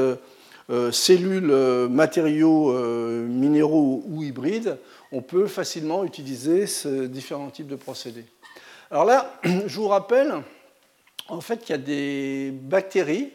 euh, 0.72 0.92
cellules, 0.92 1.50
euh, 1.50 1.90
matériaux 1.90 2.70
euh, 2.70 3.26
minéraux 3.26 4.04
ou 4.08 4.22
hybrides, 4.22 4.78
on 5.12 5.24
peut 5.24 5.48
facilement 5.48 6.04
utiliser 6.04 6.68
ces 6.68 7.08
différents 7.08 7.50
types 7.50 7.66
de 7.66 7.76
procédés. 7.76 8.26
Alors 8.92 9.06
là, 9.06 9.34
je 9.44 9.76
vous 9.76 9.88
rappelle 9.88 10.32
en 11.30 11.42
fait 11.42 11.60
qu'il 11.60 11.72
y 11.72 11.80
a 11.80 11.82
des 11.82 12.52
bactéries 12.52 13.32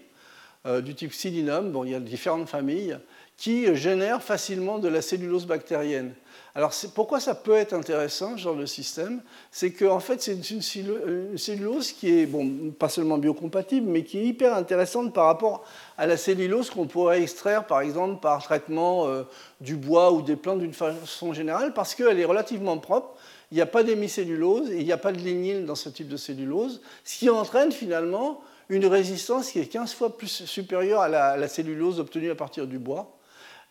du 0.83 0.95
type 0.95 1.11
Psyllinum, 1.11 1.73
bon, 1.73 1.85
il 1.85 1.91
y 1.91 1.95
a 1.95 2.01
différentes 2.01 2.49
familles, 2.49 2.99
qui 3.37 3.75
génèrent 3.75 4.23
facilement 4.23 4.79
de 4.79 4.89
la 4.89 5.03
cellulose 5.03 5.47
bactérienne. 5.47 6.15
Alors 6.55 6.73
pourquoi 6.95 7.19
ça 7.19 7.35
peut 7.35 7.55
être 7.55 7.73
intéressant, 7.73 8.37
ce 8.37 8.43
genre 8.43 8.55
de 8.55 8.65
système? 8.65 9.23
C'est 9.51 9.73
qu'en 9.73 9.99
fait, 9.99 10.23
c'est 10.23 10.39
une, 10.51 10.63
cellulose 11.37 11.91
qui 11.91 12.21
est, 12.21 12.27
bon, 12.27 12.71
pas 12.71 12.89
seulement 12.89 13.19
biocompatible, 13.19 13.89
mais 13.89 14.05
qui 14.05 14.19
est 14.19 14.25
hyper 14.25 14.55
intéressante 14.55 15.13
par 15.13 15.27
rapport 15.27 15.65
à 15.99 16.07
la 16.07 16.17
cellulose 16.17 16.71
qu'on 16.71 16.87
pourrait 16.87 17.23
extraire, 17.23 17.67
par 17.67 17.81
exemple, 17.81 18.21
par 18.21 18.41
traitement 18.41 19.09
euh, 19.09 19.25
du 19.61 19.75
bois 19.75 20.13
ou 20.13 20.23
des 20.23 20.37
plantes 20.37 20.61
d'une 20.61 20.73
façon 20.73 21.33
générale, 21.33 21.75
parce 21.75 21.97
qu'elle 21.97 22.21
est 22.21 22.25
relativement 22.25 22.79
propre. 22.79 23.14
Il 23.55 23.59
n'y 23.59 23.63
a 23.63 23.67
pas 23.67 23.85
d'hémicellulose 23.85 24.73
et 24.73 24.81
il 24.81 24.85
n'y 24.85 24.91
a 24.91 24.99
pas 24.99 25.13
de 25.13 25.19
lignine 25.19 25.65
dans 25.65 25.77
ce 25.77 25.89
type 25.89 26.09
de 26.09 26.17
cellulose, 26.17 26.81
ce 27.05 27.19
qui 27.19 27.31
entraîne 27.31 27.71
finalement 27.71 28.41
une 28.69 28.85
résistance 28.85 29.53
qui 29.53 29.61
est 29.61 29.67
15 29.67 29.95
fois 29.95 30.19
plus 30.19 30.45
supérieure 30.45 31.03
à 31.03 31.37
la 31.37 31.47
cellulose 31.47 32.01
obtenue 32.01 32.33
à 32.33 32.35
partir 32.35 32.67
du 32.67 32.81
bois. 32.81 33.17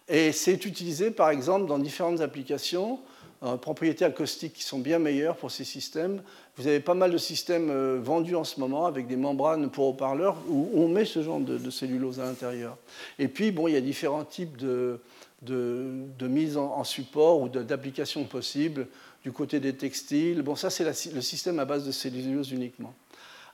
Et 0.08 0.32
c'est 0.32 0.66
utilisé 0.66 1.12
par 1.12 1.32
exemple 1.32 1.68
dans 1.68 1.80
différentes 1.80 2.22
applications, 2.22 3.02
euh, 3.44 3.58
propriétés 3.58 4.06
acoustiques 4.06 4.54
qui 4.54 4.64
sont 4.64 4.80
bien 4.80 5.00
meilleures 5.00 5.36
pour 5.36 5.52
ces 5.52 5.66
systèmes. 5.66 6.22
Vous 6.56 6.66
avez 6.66 6.80
pas 6.80 6.94
mal 6.94 7.12
de 7.12 7.18
systèmes 7.18 7.70
euh, 7.70 8.00
vendus 8.02 8.38
en 8.38 8.46
ce 8.46 8.62
moment 8.62 8.86
avec 8.86 9.06
des 9.06 9.18
membranes 9.18 9.70
pour 9.70 9.88
haut-parleurs 9.88 10.38
où 10.48 10.70
on 10.74 10.88
met 10.88 11.04
ce 11.04 11.22
genre 11.22 11.42
de, 11.42 11.70
cellulose 11.70 12.22
à 12.22 12.24
l'intérieur. 12.24 12.78
Et 13.20 13.28
puis, 13.28 13.52
bon, 13.52 13.68
il 13.68 13.74
y 13.74 13.78
a 13.78 13.82
différents 13.82 14.24
types 14.24 14.56
de, 14.56 15.02
de, 15.42 16.28
mise 16.28 16.56
en, 16.56 16.86
support 16.86 17.42
ou 17.42 17.50
d'applications 17.50 18.24
possibles 18.24 18.88
du 19.24 19.32
côté 19.32 19.60
des 19.60 19.74
textiles. 19.74 20.42
Bon, 20.42 20.56
ça, 20.56 20.70
c'est 20.70 20.84
le 21.14 21.22
système 21.22 21.60
à 21.60 21.66
base 21.66 21.86
de 21.86 21.92
cellulose 21.92 22.52
uniquement. 22.52 22.94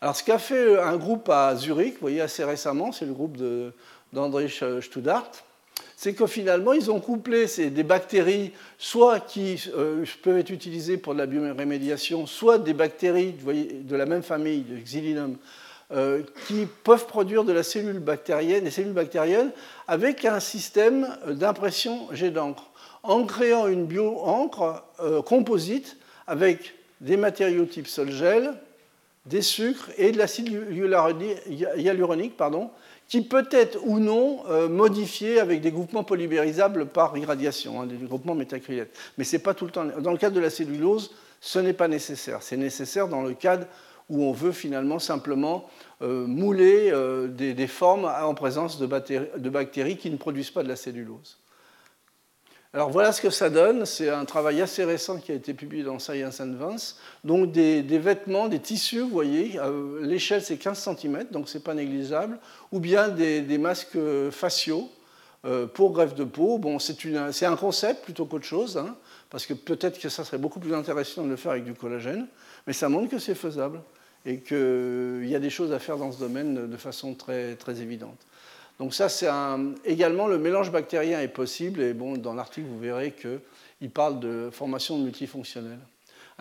Alors, 0.01 0.15
ce 0.15 0.23
qu'a 0.23 0.39
fait 0.39 0.79
un 0.79 0.95
groupe 0.97 1.29
à 1.29 1.55
Zurich, 1.55 1.95
vous 1.95 2.01
voyez 2.01 2.21
assez 2.21 2.43
récemment, 2.43 2.91
c'est 2.91 3.05
le 3.05 3.13
groupe 3.13 3.37
d'André 4.13 4.47
Studart, 4.47 5.29
c'est 5.97 6.13
que 6.13 6.25
finalement, 6.25 6.71
ils 6.71 6.89
ont 6.89 7.01
couplé 7.01 7.45
des 7.57 7.83
bactéries, 7.83 8.53
soit 8.77 9.19
qui 9.19 9.61
euh, 9.75 10.05
peuvent 10.23 10.37
être 10.37 10.49
utilisées 10.49 10.97
pour 10.97 11.13
de 11.13 11.19
la 11.19 11.25
biorémédiation, 11.25 12.25
soit 12.25 12.57
des 12.57 12.73
bactéries 12.73 13.33
de 13.33 13.95
la 13.95 14.05
même 14.05 14.23
famille, 14.23 14.61
de 14.61 14.77
Xylinum, 14.77 15.35
euh, 15.91 16.23
qui 16.47 16.67
peuvent 16.83 17.05
produire 17.05 17.43
de 17.43 17.51
la 17.51 17.63
cellule 17.63 17.99
bactérienne, 17.99 18.63
des 18.63 18.71
cellules 18.71 18.93
bactériennes, 18.93 19.51
avec 19.87 20.23
un 20.23 20.39
système 20.39 21.17
d'impression 21.27 22.07
jet 22.13 22.31
d'encre, 22.31 22.68
en 23.03 23.25
créant 23.25 23.67
une 23.67 23.85
bio-encre 23.85 24.83
euh, 24.99 25.21
composite 25.21 25.97
avec 26.27 26.75
des 27.01 27.17
matériaux 27.17 27.65
type 27.65 27.87
sol-gel, 27.87 28.53
des 29.25 29.41
sucres 29.41 29.89
et 29.97 30.11
de 30.11 30.17
l'acide 30.17 30.49
hyaluronique, 31.77 32.33
qui 33.07 33.21
peut 33.21 33.47
être 33.51 33.79
ou 33.85 33.99
non 33.99 34.43
euh, 34.49 34.67
modifié 34.67 35.39
avec 35.39 35.61
des 35.61 35.71
groupements 35.71 36.03
polymérisables 36.03 36.87
par 36.87 37.17
irradiation, 37.17 37.81
hein, 37.81 37.85
des 37.85 37.95
groupements 37.95 38.35
métacrylates. 38.35 38.89
Mais 39.17 39.23
c'est 39.23 39.39
pas 39.39 39.53
tout 39.53 39.65
le 39.65 39.71
temps. 39.71 39.85
Dans 39.85 40.11
le 40.11 40.17
cadre 40.17 40.35
de 40.35 40.41
la 40.41 40.49
cellulose, 40.49 41.11
ce 41.41 41.59
n'est 41.59 41.73
pas 41.73 41.87
nécessaire. 41.87 42.43
C'est 42.43 42.57
nécessaire 42.57 43.07
dans 43.07 43.21
le 43.21 43.33
cadre 43.33 43.65
où 44.09 44.23
on 44.23 44.31
veut 44.31 44.51
finalement 44.51 44.99
simplement 44.99 45.69
euh, 46.01 46.25
mouler 46.25 46.91
des, 47.29 47.67
formes 47.67 48.05
en 48.05 48.33
présence 48.33 48.79
de 48.79 49.49
bactéries 49.49 49.97
qui 49.97 50.09
ne 50.09 50.17
produisent 50.17 50.51
pas 50.51 50.63
de 50.63 50.67
la 50.67 50.75
cellulose. 50.75 51.38
Alors 52.71 52.91
voilà 52.91 53.11
ce 53.11 53.21
que 53.21 53.31
ça 53.31 53.49
donne. 53.49 53.85
C'est 53.87 54.09
un 54.09 54.25
travail 54.25 54.61
assez 54.61 54.83
récent 54.83 55.17
qui 55.17 55.31
a 55.31 55.35
été 55.35 55.55
publié 55.55 55.83
dans 55.83 55.97
Science 55.97 56.39
Advance. 56.39 56.99
Donc 57.23 57.51
des, 57.51 57.81
vêtements, 57.81 58.47
des 58.47 58.59
tissus, 58.59 58.99
vous 58.99 59.09
voyez, 59.09 59.59
euh, 59.59 59.99
l'échelle 60.03 60.43
c'est 60.43 60.57
15 60.57 60.77
cm, 60.77 61.25
donc 61.31 61.49
c'est 61.49 61.63
pas 61.63 61.73
négligeable, 61.73 62.37
ou 62.71 62.79
bien 62.79 63.09
des, 63.09 63.57
masques 63.57 63.97
faciaux 64.29 64.87
euh, 65.45 65.65
pour 65.65 65.93
greffe 65.93 66.13
de 66.13 66.23
peau. 66.23 66.59
Bon, 66.59 66.77
c'est 66.77 67.45
un 67.45 67.55
concept 67.55 68.03
plutôt 68.03 68.25
qu'autre 68.25 68.45
chose, 68.45 68.77
hein, 68.77 68.95
parce 69.31 69.47
que 69.47 69.55
peut-être 69.55 69.99
que 69.99 70.09
ça 70.09 70.23
serait 70.23 70.37
beaucoup 70.37 70.59
plus 70.59 70.75
intéressant 70.75 71.23
de 71.23 71.29
le 71.29 71.37
faire 71.37 71.53
avec 71.53 71.63
du 71.63 71.73
collagène, 71.73 72.27
mais 72.67 72.73
ça 72.73 72.87
montre 72.87 73.09
que 73.09 73.17
c'est 73.17 73.35
faisable 73.35 73.81
et 74.27 74.41
qu'il 74.41 75.27
y 75.27 75.35
a 75.35 75.39
des 75.39 75.49
choses 75.49 75.71
à 75.71 75.79
faire 75.79 75.97
dans 75.97 76.11
ce 76.11 76.19
domaine 76.19 76.69
de 76.69 76.77
façon 76.77 77.15
très, 77.15 77.55
très 77.55 77.81
évidente. 77.81 78.17
Donc 78.79 78.93
ça, 78.93 79.09
c'est 79.09 79.27
également 79.83 80.27
le 80.27 80.37
mélange 80.37 80.71
bactérien 80.71 81.19
est 81.19 81.27
possible. 81.27 81.81
Et 81.81 81.93
bon, 81.93 82.17
dans 82.17 82.33
l'article, 82.33 82.67
vous 82.67 82.79
verrez 82.79 83.11
qu'il 83.13 83.89
parle 83.89 84.19
de 84.21 84.49
formation 84.51 84.97
multifonctionnelle. 84.97 85.79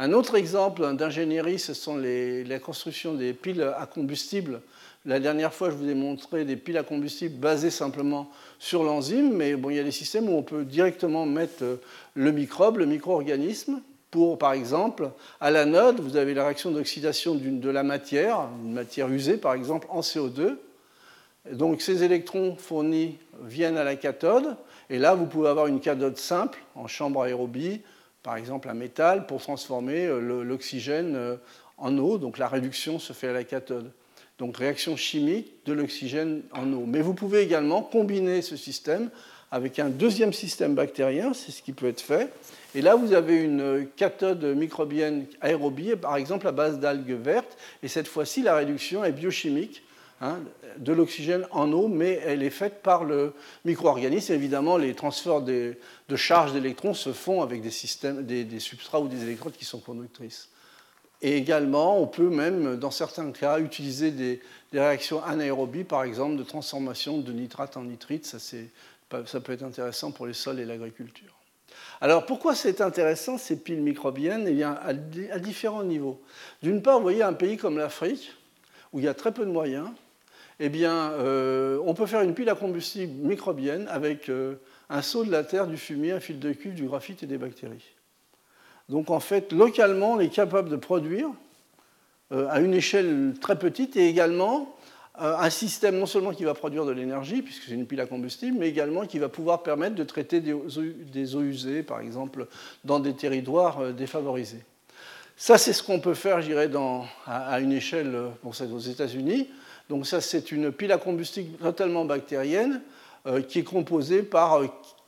Un 0.01 0.12
autre 0.12 0.36
exemple 0.36 0.95
d'ingénierie, 0.95 1.59
ce 1.59 1.74
sont 1.74 1.97
les, 1.97 2.45
la 2.45 2.61
construction 2.61 3.14
des 3.14 3.32
piles 3.32 3.62
à 3.76 3.84
combustible. 3.86 4.61
La 5.05 5.18
dernière 5.18 5.53
fois, 5.53 5.70
je 5.70 5.74
vous 5.74 5.89
ai 5.89 5.95
montré 5.95 6.45
des 6.45 6.55
piles 6.55 6.78
à 6.78 6.84
combustible 6.84 7.34
basées 7.36 7.70
simplement 7.70 8.30
sur 8.61 8.84
l'enzyme, 8.84 9.32
mais 9.32 9.57
bon, 9.57 9.70
il 9.70 9.76
y 9.76 9.80
a 9.80 9.84
des 9.84 9.91
systèmes 9.91 10.28
où 10.28 10.36
on 10.36 10.45
peut 10.45 10.64
directement 10.64 11.26
mettre 11.26 11.80
le 12.14 12.30
microbe, 12.30 12.76
le 12.76 12.86
micro-organisme. 12.86 13.80
Pour, 14.12 14.39
par 14.39 14.53
exemple, 14.53 15.11
à 15.41 15.51
l'anode, 15.51 16.01
vous 16.01 16.16
avez 16.16 16.32
la 16.32 16.45
réaction 16.45 16.70
d'oxydation 16.70 17.34
de 17.34 17.68
la 17.70 17.82
matière, 17.82 18.49
une 18.64 18.72
matière 18.72 19.09
usée, 19.09 19.36
par 19.36 19.55
exemple, 19.55 19.89
en 19.91 20.01
CO2. 20.01 20.57
Donc 21.53 21.80
ces 21.82 22.03
électrons 22.03 22.57
fournis 22.57 23.18
viennent 23.42 23.78
à 23.78 23.84
la 23.84 23.96
cathode, 23.96 24.57
et 24.90 24.99
là 24.99 25.14
vous 25.14 25.26
pouvez 25.26 25.49
avoir 25.49 25.66
une 25.66 25.80
cathode 25.80 26.16
simple 26.16 26.59
en 26.74 26.86
chambre 26.86 27.22
aérobie, 27.22 27.80
par 28.22 28.36
exemple 28.36 28.68
un 28.68 28.74
métal, 28.74 29.26
pour 29.26 29.40
transformer 29.40 30.07
euh, 30.07 30.42
l'oxygène 30.42 31.14
euh, 31.16 31.36
en 31.76 31.96
eau. 31.99 32.18
Donc 32.18 32.38
la 32.38 32.49
réduction 32.49 32.99
se 32.99 33.12
fait 33.12 33.28
à 33.28 33.32
la 33.32 33.44
cathode. 33.44 33.90
Donc 34.38 34.57
réaction 34.57 34.96
chimique 34.96 35.53
de 35.66 35.72
l'oxygène 35.72 36.42
en 36.53 36.72
eau. 36.72 36.84
Mais 36.86 37.01
vous 37.01 37.14
pouvez 37.14 37.40
également 37.40 37.82
combiner 37.82 38.42
ce 38.42 38.57
système 38.57 39.11
avec 39.51 39.78
un 39.78 39.88
deuxième 39.88 40.32
système 40.32 40.74
bactérien, 40.74 41.32
c'est 41.32 41.53
ce 41.53 41.62
qui 41.62 41.72
peut 41.72 41.88
être 41.88 42.03
fait. 42.03 42.30
Et 42.74 42.82
là, 42.82 42.96
vous 42.96 43.14
avez 43.14 43.36
une 43.36 43.88
cathode 43.96 44.44
microbienne 44.44 45.24
aérobie, 45.40 45.96
par 45.96 46.16
exemple 46.16 46.46
à 46.46 46.53
base 46.53 46.78
d'algues 46.78 47.16
vertes, 47.18 47.57
et 47.82 47.88
cette 47.88 48.09
fois-ci, 48.09 48.42
la 48.42 48.55
réduction 48.55 49.05
est 49.05 49.12
biochimique 49.12 49.82
Hein, 50.20 50.40
de 50.78 50.92
l'oxygène 50.92 51.46
en 51.52 51.70
eau, 51.70 51.86
mais 51.86 52.20
elle 52.24 52.42
est 52.42 52.50
faite 52.50 52.82
par 52.82 53.04
le 53.04 53.34
micro-organisme. 53.64 54.32
Évidemment, 54.32 54.76
les 54.76 54.94
transferts 54.94 55.42
de 55.42 55.76
charge 56.16 56.52
d'électrons 56.52 56.92
se 56.92 57.12
font 57.12 57.40
avec 57.40 57.62
des, 57.62 57.70
systèmes, 57.70 58.26
des, 58.26 58.58
substrats 58.58 59.00
ou 59.00 59.06
des 59.06 59.22
électrodes 59.22 59.52
qui 59.52 59.64
sont 59.64 59.78
conductrices. 59.78 60.48
Et 61.22 61.36
également, 61.36 62.00
on 62.00 62.08
peut 62.08 62.30
même, 62.30 62.76
dans 62.76 62.90
certains 62.90 63.30
cas, 63.30 63.60
utiliser 63.60 64.10
des, 64.10 64.40
réactions 64.72 65.22
anaérobies, 65.22 65.84
par 65.84 66.02
exemple, 66.02 66.36
de 66.36 66.43
transformation 66.43 67.18
de 67.18 67.32
nitrate 67.32 67.76
en 67.76 67.84
nitrite. 67.84 68.26
Ça, 68.26 68.38
ça 68.40 69.40
peut 69.40 69.52
être 69.52 69.62
intéressant 69.62 70.10
pour 70.10 70.26
les 70.26 70.34
sols 70.34 70.59
et 70.59 70.64
l'agriculture. 70.64 71.32
Alors 72.01 72.26
pourquoi 72.26 72.56
c'est 72.56 72.80
intéressant 72.80 73.38
ces 73.38 73.56
piles 73.56 73.82
microbiennes? 73.82 74.47
Eh 74.48 74.52
bien, 74.52 74.72
à, 74.72 74.88
à 74.88 75.38
différents 75.38 75.84
niveaux. 75.84 76.20
D'une 76.60 76.82
part, 76.82 76.97
vous 76.97 77.02
voyez 77.02 77.22
un 77.22 77.34
pays 77.34 77.56
comme 77.56 77.78
l'Afrique, 77.78 78.32
où 78.93 78.98
il 78.98 79.05
y 79.05 79.09
a 79.09 79.14
très 79.14 79.32
peu 79.32 79.44
de 79.44 79.51
moyens, 79.51 79.88
eh 80.60 80.68
bien, 80.68 81.12
euh, 81.12 81.78
on 81.85 81.94
peut 81.94 82.06
faire 82.06 82.22
une 82.22 82.35
pile 82.35 82.48
à 82.48 82.55
combustible 82.55 83.12
microbienne 83.26 83.86
avec 83.89 84.28
euh, 84.28 84.56
un 84.90 85.02
seau 85.02 85.24
de 85.24 85.30
la 85.30 85.44
terre, 85.44 85.68
du 85.68 85.76
fumier, 85.76 86.12
un 86.12 86.20
fil 86.20 86.40
de 86.40 86.52
cuivre, 86.52 86.74
du 86.74 86.86
graphite 86.86 87.22
et 87.22 87.26
des 87.26 87.39
bactéries. 87.39 87.94
Donc, 88.89 89.10
en 89.10 89.20
fait, 89.20 89.52
localement, 89.52 90.14
on 90.14 90.20
est 90.20 90.30
capable 90.30 90.68
de 90.68 90.76
produire 90.76 91.28
euh, 92.32 92.48
à 92.51 92.60
une 92.60 92.74
échelle 92.74 93.35
très 93.40 93.59
petite 93.59 93.97
et 93.97 94.09
également 94.09 94.74
un 95.20 95.51
système 95.51 95.98
non 95.98 96.06
seulement 96.06 96.30
qui 96.30 96.44
va 96.44 96.55
produire 96.55 96.86
de 96.86 96.93
l'énergie, 96.93 97.43
puisque 97.43 97.64
c'est 97.64 97.74
une 97.74 97.89
pile 97.89 98.01
à 98.01 98.06
combustible, 98.06 98.56
mais 98.56 98.68
également 98.68 99.05
qui 99.05 99.18
va 99.18 99.28
pouvoir 99.28 99.64
permettre 99.64 99.97
de 99.97 100.05
traiter 100.05 100.40
des 100.40 101.35
eaux, 101.35 101.40
usées, 101.43 101.82
par 101.82 101.98
exemple, 101.98 102.47
dans 102.85 103.01
des 103.01 103.14
territoires 103.14 103.93
défavorisés. 103.93 104.64
Ça, 105.36 105.59
c'est 105.59 105.72
ce 105.72 105.82
qu'on 105.82 105.98
peut 105.98 106.14
faire, 106.14 106.40
je 106.40 106.47
dirais, 106.47 106.70
à, 107.26 107.59
une 107.59 107.72
échelle, 107.72 108.16
bon, 108.44 108.52
aux 108.72 108.78
États-Unis. 108.78 109.48
Donc 109.89 110.06
ça, 110.06 110.20
c'est 110.20 110.52
une 110.52 110.70
pile 110.70 110.93
à 110.93 110.98
combustible 110.98 111.56
totalement 111.59 112.05
bactérienne 112.05 112.82
euh, 113.27 113.43
qui 113.43 113.60
est 113.60 113.65
composée 113.65 114.23
par 114.23 114.60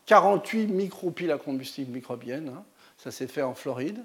48 0.06 0.62
euh, 0.62 0.74
micropiles 0.74 1.30
à 1.30 1.38
combustible 1.38 1.92
microbiennes. 1.92 2.52
Hein. 2.54 2.64
Ça 2.98 3.10
s'est 3.10 3.26
fait 3.26 3.42
en 3.42 3.54
Floride. 3.54 3.98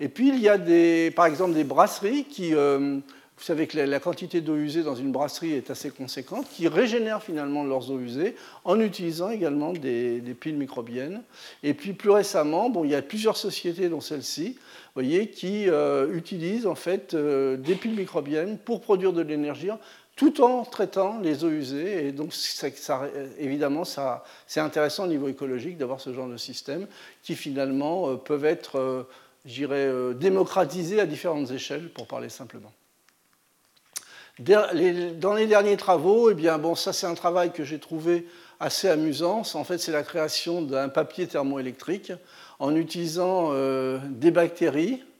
Et 0.00 0.08
puis, 0.08 0.28
il 0.28 0.38
y 0.38 0.48
a 0.48 0.58
des, 0.58 1.10
par 1.14 1.26
exemple 1.26 1.54
des 1.54 1.64
brasseries 1.64 2.24
qui 2.24 2.54
euh, 2.54 2.98
vous 3.38 3.44
savez 3.44 3.66
que 3.66 3.78
la, 3.78 3.98
quantité 3.98 4.40
d'eau 4.40 4.56
usée 4.56 4.82
dans 4.82 4.94
une 4.94 5.10
brasserie 5.10 5.52
est 5.52 5.70
assez 5.70 5.90
conséquente, 5.90 6.46
qui 6.50 6.68
régénèrent 6.68 7.22
finalement 7.22 7.64
leurs 7.64 7.90
eaux 7.90 7.98
usées 7.98 8.36
en 8.64 8.78
utilisant 8.78 9.30
également 9.30 9.72
des, 9.72 10.20
piles 10.38 10.56
microbiennes. 10.56 11.22
Et 11.62 11.74
puis 11.74 11.92
plus 11.92 12.10
récemment, 12.10 12.70
bon, 12.70 12.84
il 12.84 12.90
y 12.90 12.94
a 12.94 13.02
plusieurs 13.02 13.36
sociétés, 13.36 13.88
dont 13.88 14.00
celle-ci, 14.00 14.58
voyez, 14.94 15.28
qui 15.28 15.66
utilisent 16.12 16.66
en 16.66 16.76
fait 16.76 17.16
des 17.16 17.74
piles 17.74 17.96
microbiennes 17.96 18.58
pour 18.58 18.80
produire 18.80 19.12
de 19.12 19.22
l'énergie 19.22 19.70
tout 20.16 20.42
en 20.42 20.64
traitant 20.64 21.18
les 21.20 21.44
eaux 21.44 21.50
usées. 21.50 22.06
Et 22.06 22.12
donc, 22.12 22.34
évidemment, 23.38 23.84
c'est 24.46 24.60
intéressant 24.60 25.04
au 25.04 25.08
niveau 25.08 25.28
écologique 25.28 25.78
d'avoir 25.78 26.00
ce 26.00 26.12
genre 26.12 26.28
de 26.28 26.36
système 26.36 26.86
qui 27.22 27.34
finalement 27.34 28.10
euh, 28.10 28.16
peuvent 28.16 28.44
être, 28.44 29.06
j'irais, 29.44 30.14
démocratisés 30.14 31.00
à 31.00 31.06
différentes 31.06 31.50
échelles, 31.50 31.88
pour 31.90 32.06
parler 32.06 32.28
simplement. 32.28 32.72
Dans 34.38 35.34
les 35.34 35.46
derniers 35.46 35.76
travaux, 35.76 36.30
eh 36.30 36.34
bien, 36.34 36.58
ça 36.74 36.92
c'est 36.92 37.06
un 37.06 37.14
travail 37.14 37.52
que 37.52 37.64
j'ai 37.64 37.78
trouvé 37.78 38.26
assez 38.60 38.88
amusant. 38.88 39.42
En 39.54 39.64
fait, 39.64 39.78
c'est 39.78 39.92
la 39.92 40.02
création 40.02 40.62
d'un 40.62 40.88
papier 40.88 41.26
thermoélectrique 41.26 42.12
en 42.58 42.74
utilisant 42.74 43.50
euh, 43.52 43.98
des 44.08 44.30
bactéries 44.30 45.02
euh, 45.02 45.11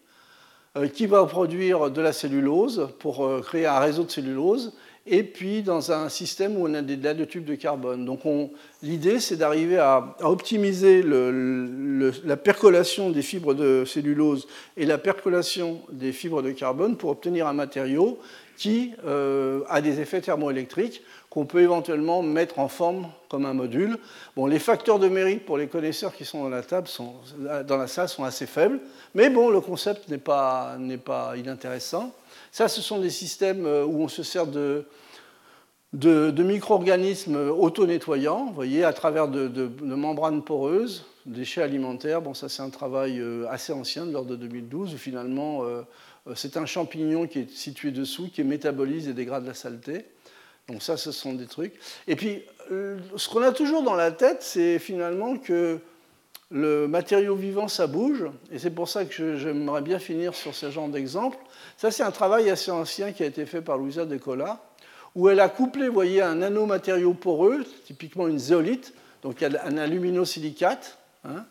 qui 0.94 1.06
vont 1.06 1.26
produire 1.26 1.90
de 1.90 2.00
la 2.00 2.12
cellulose 2.12 2.88
pour 2.98 3.24
euh, 3.24 3.40
créer 3.40 3.66
un 3.66 3.78
réseau 3.78 4.04
de 4.04 4.10
cellulose 4.10 4.72
et 5.06 5.24
puis 5.24 5.62
dans 5.62 5.90
un 5.90 6.08
système 6.08 6.56
où 6.56 6.66
on 6.68 6.74
a 6.74 6.82
des 6.82 7.26
tubes 7.26 7.44
de 7.44 7.54
carbone. 7.54 8.04
Donc 8.04 8.20
l'idée, 8.82 9.18
c'est 9.18 9.36
d'arriver 9.36 9.78
à, 9.78 10.16
optimiser 10.20 11.02
la 11.02 12.36
percolation 12.36 13.10
des 13.10 13.22
fibres 13.22 13.54
de 13.54 13.84
cellulose 13.84 14.46
et 14.76 14.86
la 14.86 14.98
percolation 14.98 15.80
des 15.90 16.12
fibres 16.12 16.42
de 16.42 16.52
carbone 16.52 16.96
pour 16.96 17.10
obtenir 17.10 17.46
un 17.46 17.52
matériau 17.52 18.18
qui 18.56 18.92
euh, 19.04 19.62
a 19.68 19.80
des 19.80 20.00
effets 20.00 20.20
thermoélectriques 20.20 21.02
qu'on 21.30 21.46
peut 21.46 21.62
éventuellement 21.62 22.22
mettre 22.22 22.58
en 22.58 22.68
forme 22.68 23.08
comme 23.28 23.46
un 23.46 23.54
module. 23.54 23.96
Bon, 24.36 24.46
les 24.46 24.58
facteurs 24.58 24.98
de 24.98 25.08
mérite 25.08 25.44
pour 25.46 25.56
les 25.56 25.66
connaisseurs 25.66 26.14
qui 26.14 26.24
sont 26.24 26.42
dans 26.44 26.50
la, 26.50 26.62
table 26.62 26.86
sont, 26.86 27.14
dans 27.66 27.76
la 27.78 27.86
salle 27.86 28.08
sont 28.08 28.22
assez 28.22 28.46
faibles, 28.46 28.78
mais 29.14 29.30
bon, 29.30 29.48
le 29.48 29.60
concept 29.60 30.08
n'est 30.10 30.18
pas, 30.18 30.76
pas 31.04 31.34
inintéressant. 31.36 32.12
Ça, 32.52 32.68
ce 32.68 32.82
sont 32.82 32.98
des 32.98 33.08
systèmes 33.08 33.64
euh, 33.64 33.86
où 33.86 34.02
on 34.02 34.08
se 34.08 34.22
sert 34.22 34.46
de, 34.46 34.84
de, 35.94 36.42
micro-organismes 36.42 37.48
auto-nettoyants, 37.48 38.52
voyez, 38.52 38.84
à 38.84 38.92
travers 38.92 39.26
de, 39.28 39.48
de, 39.48 39.94
membranes 39.94 40.44
poreuses, 40.44 41.06
déchets 41.24 41.62
alimentaires. 41.62 42.20
Bon, 42.20 42.34
ça, 42.34 42.50
c'est 42.50 42.60
un 42.60 42.68
travail 42.68 43.20
euh, 43.20 43.46
assez 43.48 43.72
ancien, 43.72 44.04
de 44.04 44.12
l'ordre 44.12 44.28
de 44.28 44.36
2012, 44.36 44.92
où 44.92 44.98
finalement, 44.98 45.64
euh, 45.64 45.80
c'est 46.34 46.58
un 46.58 46.66
champignon 46.66 47.26
qui 47.26 47.38
est 47.38 47.50
situé 47.50 47.90
dessous, 47.90 48.28
qui 48.30 48.44
métabolise 48.44 49.08
et 49.08 49.14
dégrade 49.14 49.46
la 49.46 49.54
saleté. 49.54 50.04
Donc 50.68 50.82
ça, 50.82 50.98
ce 50.98 51.10
sont 51.10 51.32
des 51.32 51.46
trucs. 51.46 51.72
Et 52.06 52.16
puis, 52.16 52.42
ce 52.68 53.28
qu'on 53.30 53.42
a 53.42 53.52
toujours 53.52 53.82
dans 53.82 53.96
la 53.96 54.12
tête, 54.12 54.42
c'est 54.42 54.78
finalement 54.78 55.36
que 55.38 55.80
le 56.52 56.86
matériau 56.86 57.34
vivant, 57.34 57.66
ça 57.66 57.86
bouge. 57.86 58.26
Et 58.52 58.58
c'est 58.58 58.70
pour 58.70 58.88
ça 58.88 59.06
que 59.06 59.36
j'aimerais 59.36 59.80
bien 59.80 59.98
finir 59.98 60.34
sur 60.34 60.54
ce 60.54 60.70
genre 60.70 60.88
d'exemple. 60.88 61.38
Ça, 61.76 61.90
c'est 61.90 62.02
un 62.02 62.10
travail 62.10 62.50
assez 62.50 62.70
ancien 62.70 63.12
qui 63.12 63.22
a 63.22 63.26
été 63.26 63.46
fait 63.46 63.60
par 63.60 63.78
Louisa 63.78 64.04
Decola, 64.04 64.60
où 65.14 65.28
elle 65.28 65.40
a 65.40 65.48
couplé, 65.48 65.88
vous 65.88 65.94
voyez, 65.94 66.22
un 66.22 66.36
nanomatériau 66.36 67.14
poreux, 67.14 67.64
typiquement 67.84 68.28
une 68.28 68.38
zéolite, 68.38 68.94
donc 69.22 69.42
un 69.42 69.76
aluminosilicate, 69.76 70.98
hein, 71.24 71.44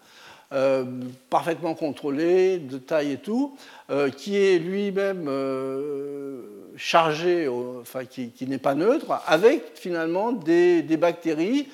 euh, 0.53 0.83
parfaitement 1.29 1.75
contrôlé, 1.75 2.59
de 2.59 2.77
taille 2.77 3.13
et 3.13 3.17
tout, 3.17 3.55
euh, 3.89 4.09
qui 4.09 4.35
est 4.35 4.59
lui-même 4.59 5.27
euh, 5.29 6.41
chargé, 6.75 7.47
enfin 7.47 8.03
qui, 8.03 8.33
n'est 8.41 8.57
pas 8.57 8.75
neutre, 8.75 9.21
avec 9.27 9.63
finalement 9.75 10.33
des, 10.33 10.81
bactéries 10.97 11.69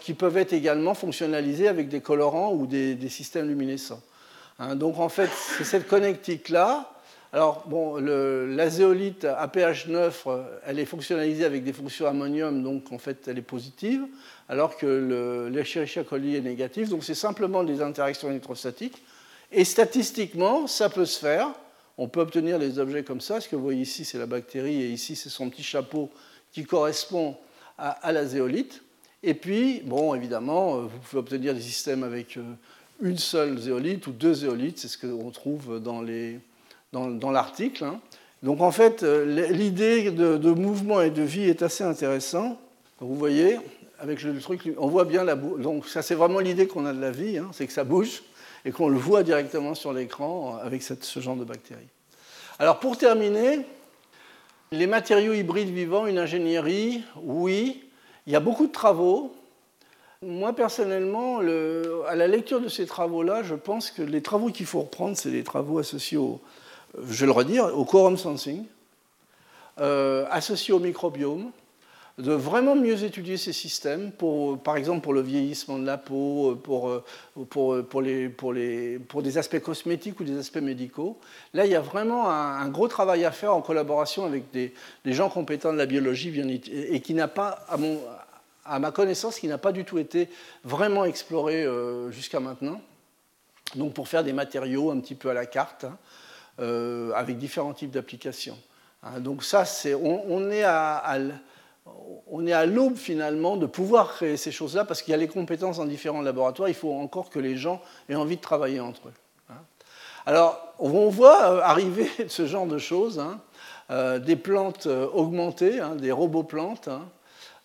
qui 0.00 0.14
peuvent 0.14 0.36
être 0.36 0.52
également 0.52 0.94
fonctionnalisées 0.94 1.66
avec 1.66 1.88
des 1.88 2.00
colorants 2.00 2.52
ou 2.52 2.68
des, 2.68 3.08
systèmes 3.08 3.48
luminescents. 3.48 4.02
Hein, 4.60 4.76
donc 4.76 5.00
en 5.00 5.08
fait, 5.08 5.30
c'est 5.58 5.64
cette 5.64 5.88
connectique-là. 5.88 6.92
Alors, 7.32 7.64
bon, 7.68 7.96
l'azéolite 7.96 9.24
à 9.24 9.46
pH 9.46 9.86
9, 9.86 10.26
elle 10.66 10.80
est 10.80 10.84
fonctionnalisée 10.84 11.44
avec 11.44 11.62
des 11.62 11.72
fonctions 11.72 12.06
ammonium, 12.06 12.62
donc 12.62 12.90
en 12.90 12.98
fait, 12.98 13.28
elle 13.28 13.38
est 13.38 13.42
positive 13.42 14.04
alors 14.50 14.76
que 14.76 15.48
l'Escherichia 15.52 16.02
coli 16.02 16.34
est 16.34 16.40
négatif. 16.40 16.88
Donc 16.88 17.04
c'est 17.04 17.14
simplement 17.14 17.62
des 17.62 17.80
interactions 17.80 18.30
électrostatiques. 18.30 19.00
Et 19.52 19.64
statistiquement, 19.64 20.66
ça 20.66 20.88
peut 20.88 21.04
se 21.04 21.20
faire. 21.20 21.52
On 21.96 22.08
peut 22.08 22.20
obtenir 22.20 22.58
des 22.58 22.80
objets 22.80 23.04
comme 23.04 23.20
ça. 23.20 23.40
Ce 23.40 23.48
que 23.48 23.54
vous 23.54 23.62
voyez 23.62 23.82
ici, 23.82 24.04
c'est 24.04 24.18
la 24.18 24.26
bactérie, 24.26 24.82
et 24.82 24.90
ici, 24.90 25.14
c'est 25.14 25.28
son 25.28 25.50
petit 25.50 25.62
chapeau 25.62 26.10
qui 26.52 26.64
correspond 26.64 27.36
à, 27.78 28.10
la 28.10 28.26
zéolite. 28.26 28.82
Et 29.22 29.34
puis, 29.34 29.82
bon, 29.84 30.14
évidemment, 30.14 30.76
euh, 30.76 30.80
vous 30.82 30.98
pouvez 30.98 31.20
obtenir 31.20 31.54
des 31.54 31.60
systèmes 31.60 32.02
avec 32.02 32.36
euh, 32.36 32.42
une 33.00 33.18
seule 33.18 33.58
zéolite 33.58 34.06
ou 34.08 34.12
deux 34.12 34.34
zéolites. 34.34 34.78
C'est 34.78 34.88
ce 34.88 34.98
qu'on 34.98 35.30
trouve 35.30 35.80
dans 35.80 36.02
l'article. 36.92 37.84
Hein. 37.84 38.00
Donc 38.42 38.60
en 38.60 38.70
fait, 38.70 39.02
euh, 39.02 39.50
l'idée 39.50 40.10
de, 40.10 40.50
mouvement 40.50 41.00
et 41.02 41.10
de 41.10 41.22
vie 41.22 41.44
est 41.44 41.62
assez 41.62 41.84
intéressante. 41.84 42.58
Vous 43.00 43.14
voyez, 43.14 43.58
avec 43.98 44.22
le 44.22 44.38
truc, 44.40 44.70
on 44.78 44.88
voit 44.88 45.04
bien 45.04 45.24
la 45.24 45.36
boue. 45.36 45.58
Donc 45.58 45.86
ça, 45.86 46.02
c'est 46.02 46.14
vraiment 46.14 46.38
l'idée 46.38 46.66
qu'on 46.66 46.86
a 46.86 46.92
de 46.92 47.00
la 47.00 47.10
vie, 47.10 47.38
hein, 47.38 47.48
c'est 47.52 47.66
que 47.66 47.72
ça 47.72 47.84
bouge 47.84 48.22
et 48.64 48.72
qu'on 48.72 48.88
le 48.88 48.98
voit 48.98 49.22
directement 49.22 49.74
sur 49.74 49.92
l'écran 49.92 50.58
avec 50.62 50.82
ce 50.82 51.20
genre 51.20 51.36
de 51.36 51.44
bactéries. 51.44 51.88
Alors 52.58 52.78
pour 52.78 52.98
terminer, 52.98 53.60
les 54.70 54.86
matériaux 54.86 55.32
hybrides 55.32 55.70
vivants, 55.70 56.06
une 56.06 56.18
ingénierie, 56.18 57.02
oui, 57.22 57.82
il 58.26 58.32
y 58.32 58.36
a 58.36 58.40
beaucoup 58.40 58.66
de 58.66 58.72
travaux. 58.72 59.34
Moi 60.22 60.54
personnellement, 60.54 61.38
à 61.38 62.14
la 62.14 62.26
lecture 62.26 62.60
de 62.60 62.68
ces 62.68 62.84
travaux-là, 62.84 63.42
je 63.42 63.54
pense 63.54 63.90
que 63.90 64.02
les 64.02 64.20
travaux 64.20 64.50
qu'il 64.50 64.66
faut 64.66 64.80
reprendre, 64.80 65.16
c'est 65.16 65.30
les 65.30 65.42
travaux 65.42 65.78
associés 65.78 66.18
au, 66.18 66.38
je 66.98 67.20
vais 67.20 67.26
le 67.26 67.32
redire, 67.32 67.76
au 67.76 67.84
quorum 67.84 68.16
sensing, 68.16 68.64
euh, 69.80 70.26
associés 70.30 70.74
au 70.74 70.78
microbiome, 70.78 71.50
de 72.18 72.32
vraiment 72.32 72.74
mieux 72.74 73.02
étudier 73.02 73.36
ces 73.36 73.52
systèmes, 73.52 74.12
pour, 74.12 74.58
par 74.58 74.76
exemple 74.76 75.00
pour 75.00 75.14
le 75.14 75.22
vieillissement 75.22 75.78
de 75.78 75.86
la 75.86 75.96
peau, 75.96 76.58
pour, 76.62 77.02
pour, 77.48 77.82
pour, 77.84 78.02
les, 78.02 78.28
pour, 78.28 78.52
les, 78.52 78.98
pour 78.98 79.22
des 79.22 79.38
aspects 79.38 79.60
cosmétiques 79.60 80.20
ou 80.20 80.24
des 80.24 80.38
aspects 80.38 80.58
médicaux. 80.58 81.18
Là, 81.54 81.64
il 81.64 81.72
y 81.72 81.74
a 81.74 81.80
vraiment 81.80 82.28
un, 82.28 82.68
gros 82.68 82.88
travail 82.88 83.24
à 83.24 83.32
faire 83.32 83.54
en 83.54 83.62
collaboration 83.62 84.26
avec 84.26 84.50
des, 84.50 84.74
des 85.04 85.12
gens 85.12 85.30
compétents 85.30 85.72
de 85.72 85.78
la 85.78 85.86
biologie 85.86 86.62
et 86.70 87.00
qui 87.00 87.14
n'a 87.14 87.28
pas, 87.28 87.64
à, 87.68 87.76
mon, 87.76 87.98
à, 88.66 88.78
ma 88.78 88.90
connaissance, 88.90 89.38
qui 89.38 89.48
n'a 89.48 89.58
pas 89.58 89.72
du 89.72 89.84
tout 89.84 89.98
été 89.98 90.28
vraiment 90.64 91.04
exploré 91.04 91.64
euh, 91.64 92.10
jusqu'à 92.10 92.40
maintenant. 92.40 92.80
Donc 93.76 93.94
pour 93.94 94.08
faire 94.08 94.24
des 94.24 94.32
matériaux 94.32 94.90
un 94.90 94.98
petit 95.00 95.14
peu 95.14 95.30
à 95.30 95.34
la 95.34 95.46
carte, 95.46 95.84
hein, 95.84 95.96
euh, 96.60 97.12
avec 97.14 97.38
différents 97.38 97.72
types 97.72 97.90
d'applications. 97.90 98.58
Hein. 99.02 99.20
donc 99.20 99.42
ça, 99.42 99.64
c'est, 99.64 99.94
on, 99.94 100.50
est 100.50 100.62
à, 100.62 101.16
on 102.30 102.46
est 102.46 102.52
à 102.52 102.66
l'aube 102.66 102.96
finalement 102.96 103.56
de 103.56 103.64
pouvoir 103.64 104.12
créer 104.12 104.36
ces 104.36 104.52
choses-là 104.52 104.84
parce 104.84 105.00
qu'il 105.00 105.12
y 105.12 105.14
a 105.14 105.16
les 105.16 105.28
compétences 105.28 105.78
dans 105.78 105.86
différents 105.86 106.20
laboratoires. 106.20 106.68
Il 106.68 106.74
faut 106.74 106.92
encore 106.92 107.30
que 107.30 107.38
les 107.38 107.56
gens 107.56 107.80
aient 108.10 108.14
envie 108.14 108.36
de 108.36 108.42
travailler 108.42 108.78
entre 108.78 109.08
eux. 109.08 109.12
Hein. 109.48 109.54
Alors, 110.26 110.74
on 110.78 111.08
voit 111.08 111.50
euh, 111.50 111.60
arriver 111.62 112.10
ce 112.28 112.44
genre 112.44 112.66
de 112.66 112.76
choses, 112.76 113.18
hein. 113.18 113.40
euh, 113.90 114.18
des 114.18 114.36
plantes 114.36 114.86
augmentées, 114.86 115.80
des 115.96 116.12
robots 116.12 116.42
plantes. 116.42 116.90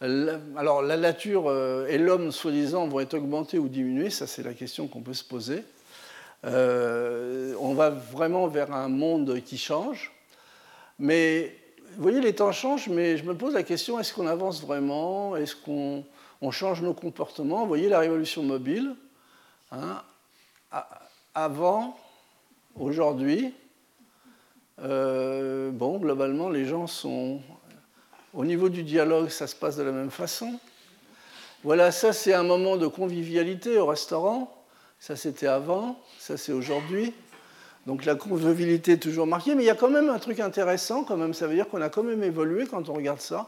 Alors, 0.01 0.81
la 0.81 0.95
nature 0.95 1.51
et 1.89 1.97
l'homme, 1.97 2.31
soi-disant, 2.31 2.88
vont 2.88 3.01
être 3.01 3.15
augmentés 3.15 3.57
ou 3.57 3.67
diminués, 3.67 4.09
ça 4.09 4.26
c'est 4.26 4.43
la 4.43 4.53
question 4.53 4.88
qu'on 4.88 5.01
peut 5.01 5.13
se 5.13 5.23
poser. 5.23 5.65
On 6.45 7.73
va 7.73 7.89
vraiment 7.89 8.47
vers 8.47 8.73
un 8.73 8.88
monde 8.88 9.41
qui 9.43 9.57
change, 9.57 10.11
mais 10.99 11.55
vous 11.95 12.03
voyez, 12.03 12.22
les 12.22 12.35
temps 12.35 12.51
changent, 12.51 12.89
mais 12.89 13.17
je 13.17 13.23
me 13.23 13.35
pose 13.35 13.53
la 13.53 13.63
question, 13.63 13.99
est-ce 13.99 14.13
qu'on 14.13 14.27
avance 14.27 14.61
vraiment? 14.61 15.35
Est-ce 15.35 15.55
qu'on 15.55 16.51
change 16.51 16.81
nos 16.81 16.93
comportements? 16.93 17.61
Vous 17.61 17.67
voyez 17.67 17.89
la 17.89 17.99
révolution 17.99 18.43
mobile. 18.43 18.95
Hein, 19.72 20.01
avant, 21.34 21.97
aujourd'hui, 22.77 23.53
euh, 24.81 25.72
bon, 25.72 25.97
globalement, 25.97 26.49
les 26.49 26.65
gens 26.65 26.88
sont... 26.88 27.39
Au 28.34 28.43
niveau 28.43 28.67
du 28.67 28.84
dialogue, 28.84 29.30
ça 29.30 29.47
se 29.47 29.55
passe 29.55 29.77
de 29.77 29.84
la 29.84 29.93
même 29.93 30.11
façon. 30.11 30.59
Voilà, 31.63 31.91
ça 31.93 32.11
c'est 32.11 32.34
un 32.34 32.43
moment 32.43 32.76
de 32.76 32.88
convivialité 32.88 33.77
au 33.77 33.85
restaurant. 33.85 34.55
Ça 35.06 35.15
c'était 35.15 35.45
avant, 35.45 35.99
ça 36.18 36.36
c'est 36.36 36.52
aujourd'hui. 36.52 37.14
Donc 37.86 38.06
la 38.06 38.15
convivialité 38.15 38.94
est 38.94 38.98
toujours 38.98 39.27
marquée, 39.27 39.53
mais 39.53 39.61
il 39.61 39.68
y 39.68 39.69
a 39.69 39.76
quand 39.76 39.91
même 39.91 40.10
un 40.10 40.18
truc 40.18 40.40
intéressant, 40.40 41.03
quand 41.03 41.15
même. 41.15 41.36
Ça 41.36 41.45
veut 41.45 41.53
dire 41.53 41.69
qu'on 41.69 41.82
a 41.82 41.90
quand 41.90 42.02
même 42.02 42.23
évolué 42.23 42.65
quand 42.65 42.90
on 42.90 42.94
regarde 42.94 43.22
ça. 43.22 43.48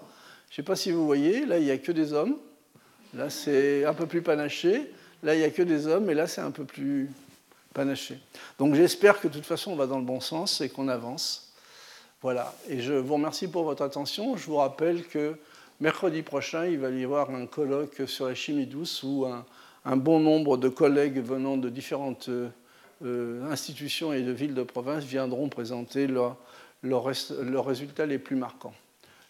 Je 0.49 0.53
ne 0.53 0.55
sais 0.57 0.61
pas 0.61 0.75
si 0.75 0.91
vous 0.91 1.03
voyez, 1.03 1.47
là 1.47 1.57
il 1.57 1.63
n'y 1.63 1.71
a 1.71 1.79
que 1.79 1.91
des 1.91 2.13
hommes. 2.13 2.35
Là 3.15 3.31
c'est 3.31 3.85
un 3.85 3.95
peu 3.95 4.05
plus 4.05 4.21
panaché. 4.21 4.93
Là 5.23 5.33
il 5.33 5.39
n'y 5.39 5.45
a 5.45 5.49
que 5.49 5.63
des 5.63 5.87
hommes, 5.87 6.07
et 6.11 6.13
là 6.13 6.27
c'est 6.27 6.41
un 6.41 6.51
peu 6.51 6.63
plus 6.63 7.09
panaché. 7.73 8.19
Donc 8.59 8.75
j'espère 8.75 9.19
que 9.19 9.27
de 9.27 9.33
toute 9.33 9.47
façon 9.47 9.71
on 9.71 9.75
va 9.75 9.87
dans 9.87 9.97
le 9.97 10.05
bon 10.05 10.19
sens 10.19 10.61
et 10.61 10.69
qu'on 10.69 10.87
avance. 10.87 11.55
Voilà, 12.21 12.53
et 12.69 12.81
je 12.81 12.93
vous 12.93 13.15
remercie 13.15 13.47
pour 13.47 13.63
votre 13.63 13.81
attention. 13.81 14.37
Je 14.37 14.45
vous 14.45 14.57
rappelle 14.57 15.07
que 15.07 15.33
mercredi 15.79 16.21
prochain, 16.21 16.67
il 16.67 16.77
va 16.77 16.91
y 16.91 17.03
avoir 17.03 17.31
un 17.31 17.47
colloque 17.47 18.03
sur 18.05 18.27
la 18.27 18.35
chimie 18.35 18.67
douce 18.67 19.01
où 19.01 19.25
un, 19.25 19.43
bon 19.95 20.19
nombre 20.19 20.57
de 20.57 20.69
collègues 20.69 21.19
venant 21.19 21.57
de 21.57 21.69
différentes 21.69 22.29
euh, 22.29 22.49
institutions 23.49 24.11
et 24.11 24.21
de 24.21 24.31
villes 24.31 24.53
de 24.53 24.63
province 24.63 25.03
viendront 25.03 25.49
présenter 25.49 26.07
leurs 26.07 26.37
résultats 27.65 28.05
les 28.05 28.19
plus 28.19 28.35
marquants. 28.35 28.73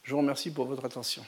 Je 0.04 0.14
vous 0.14 0.20
remercie 0.20 0.52
pour 0.52 0.66
votre 0.66 0.86
attention. 0.86 1.24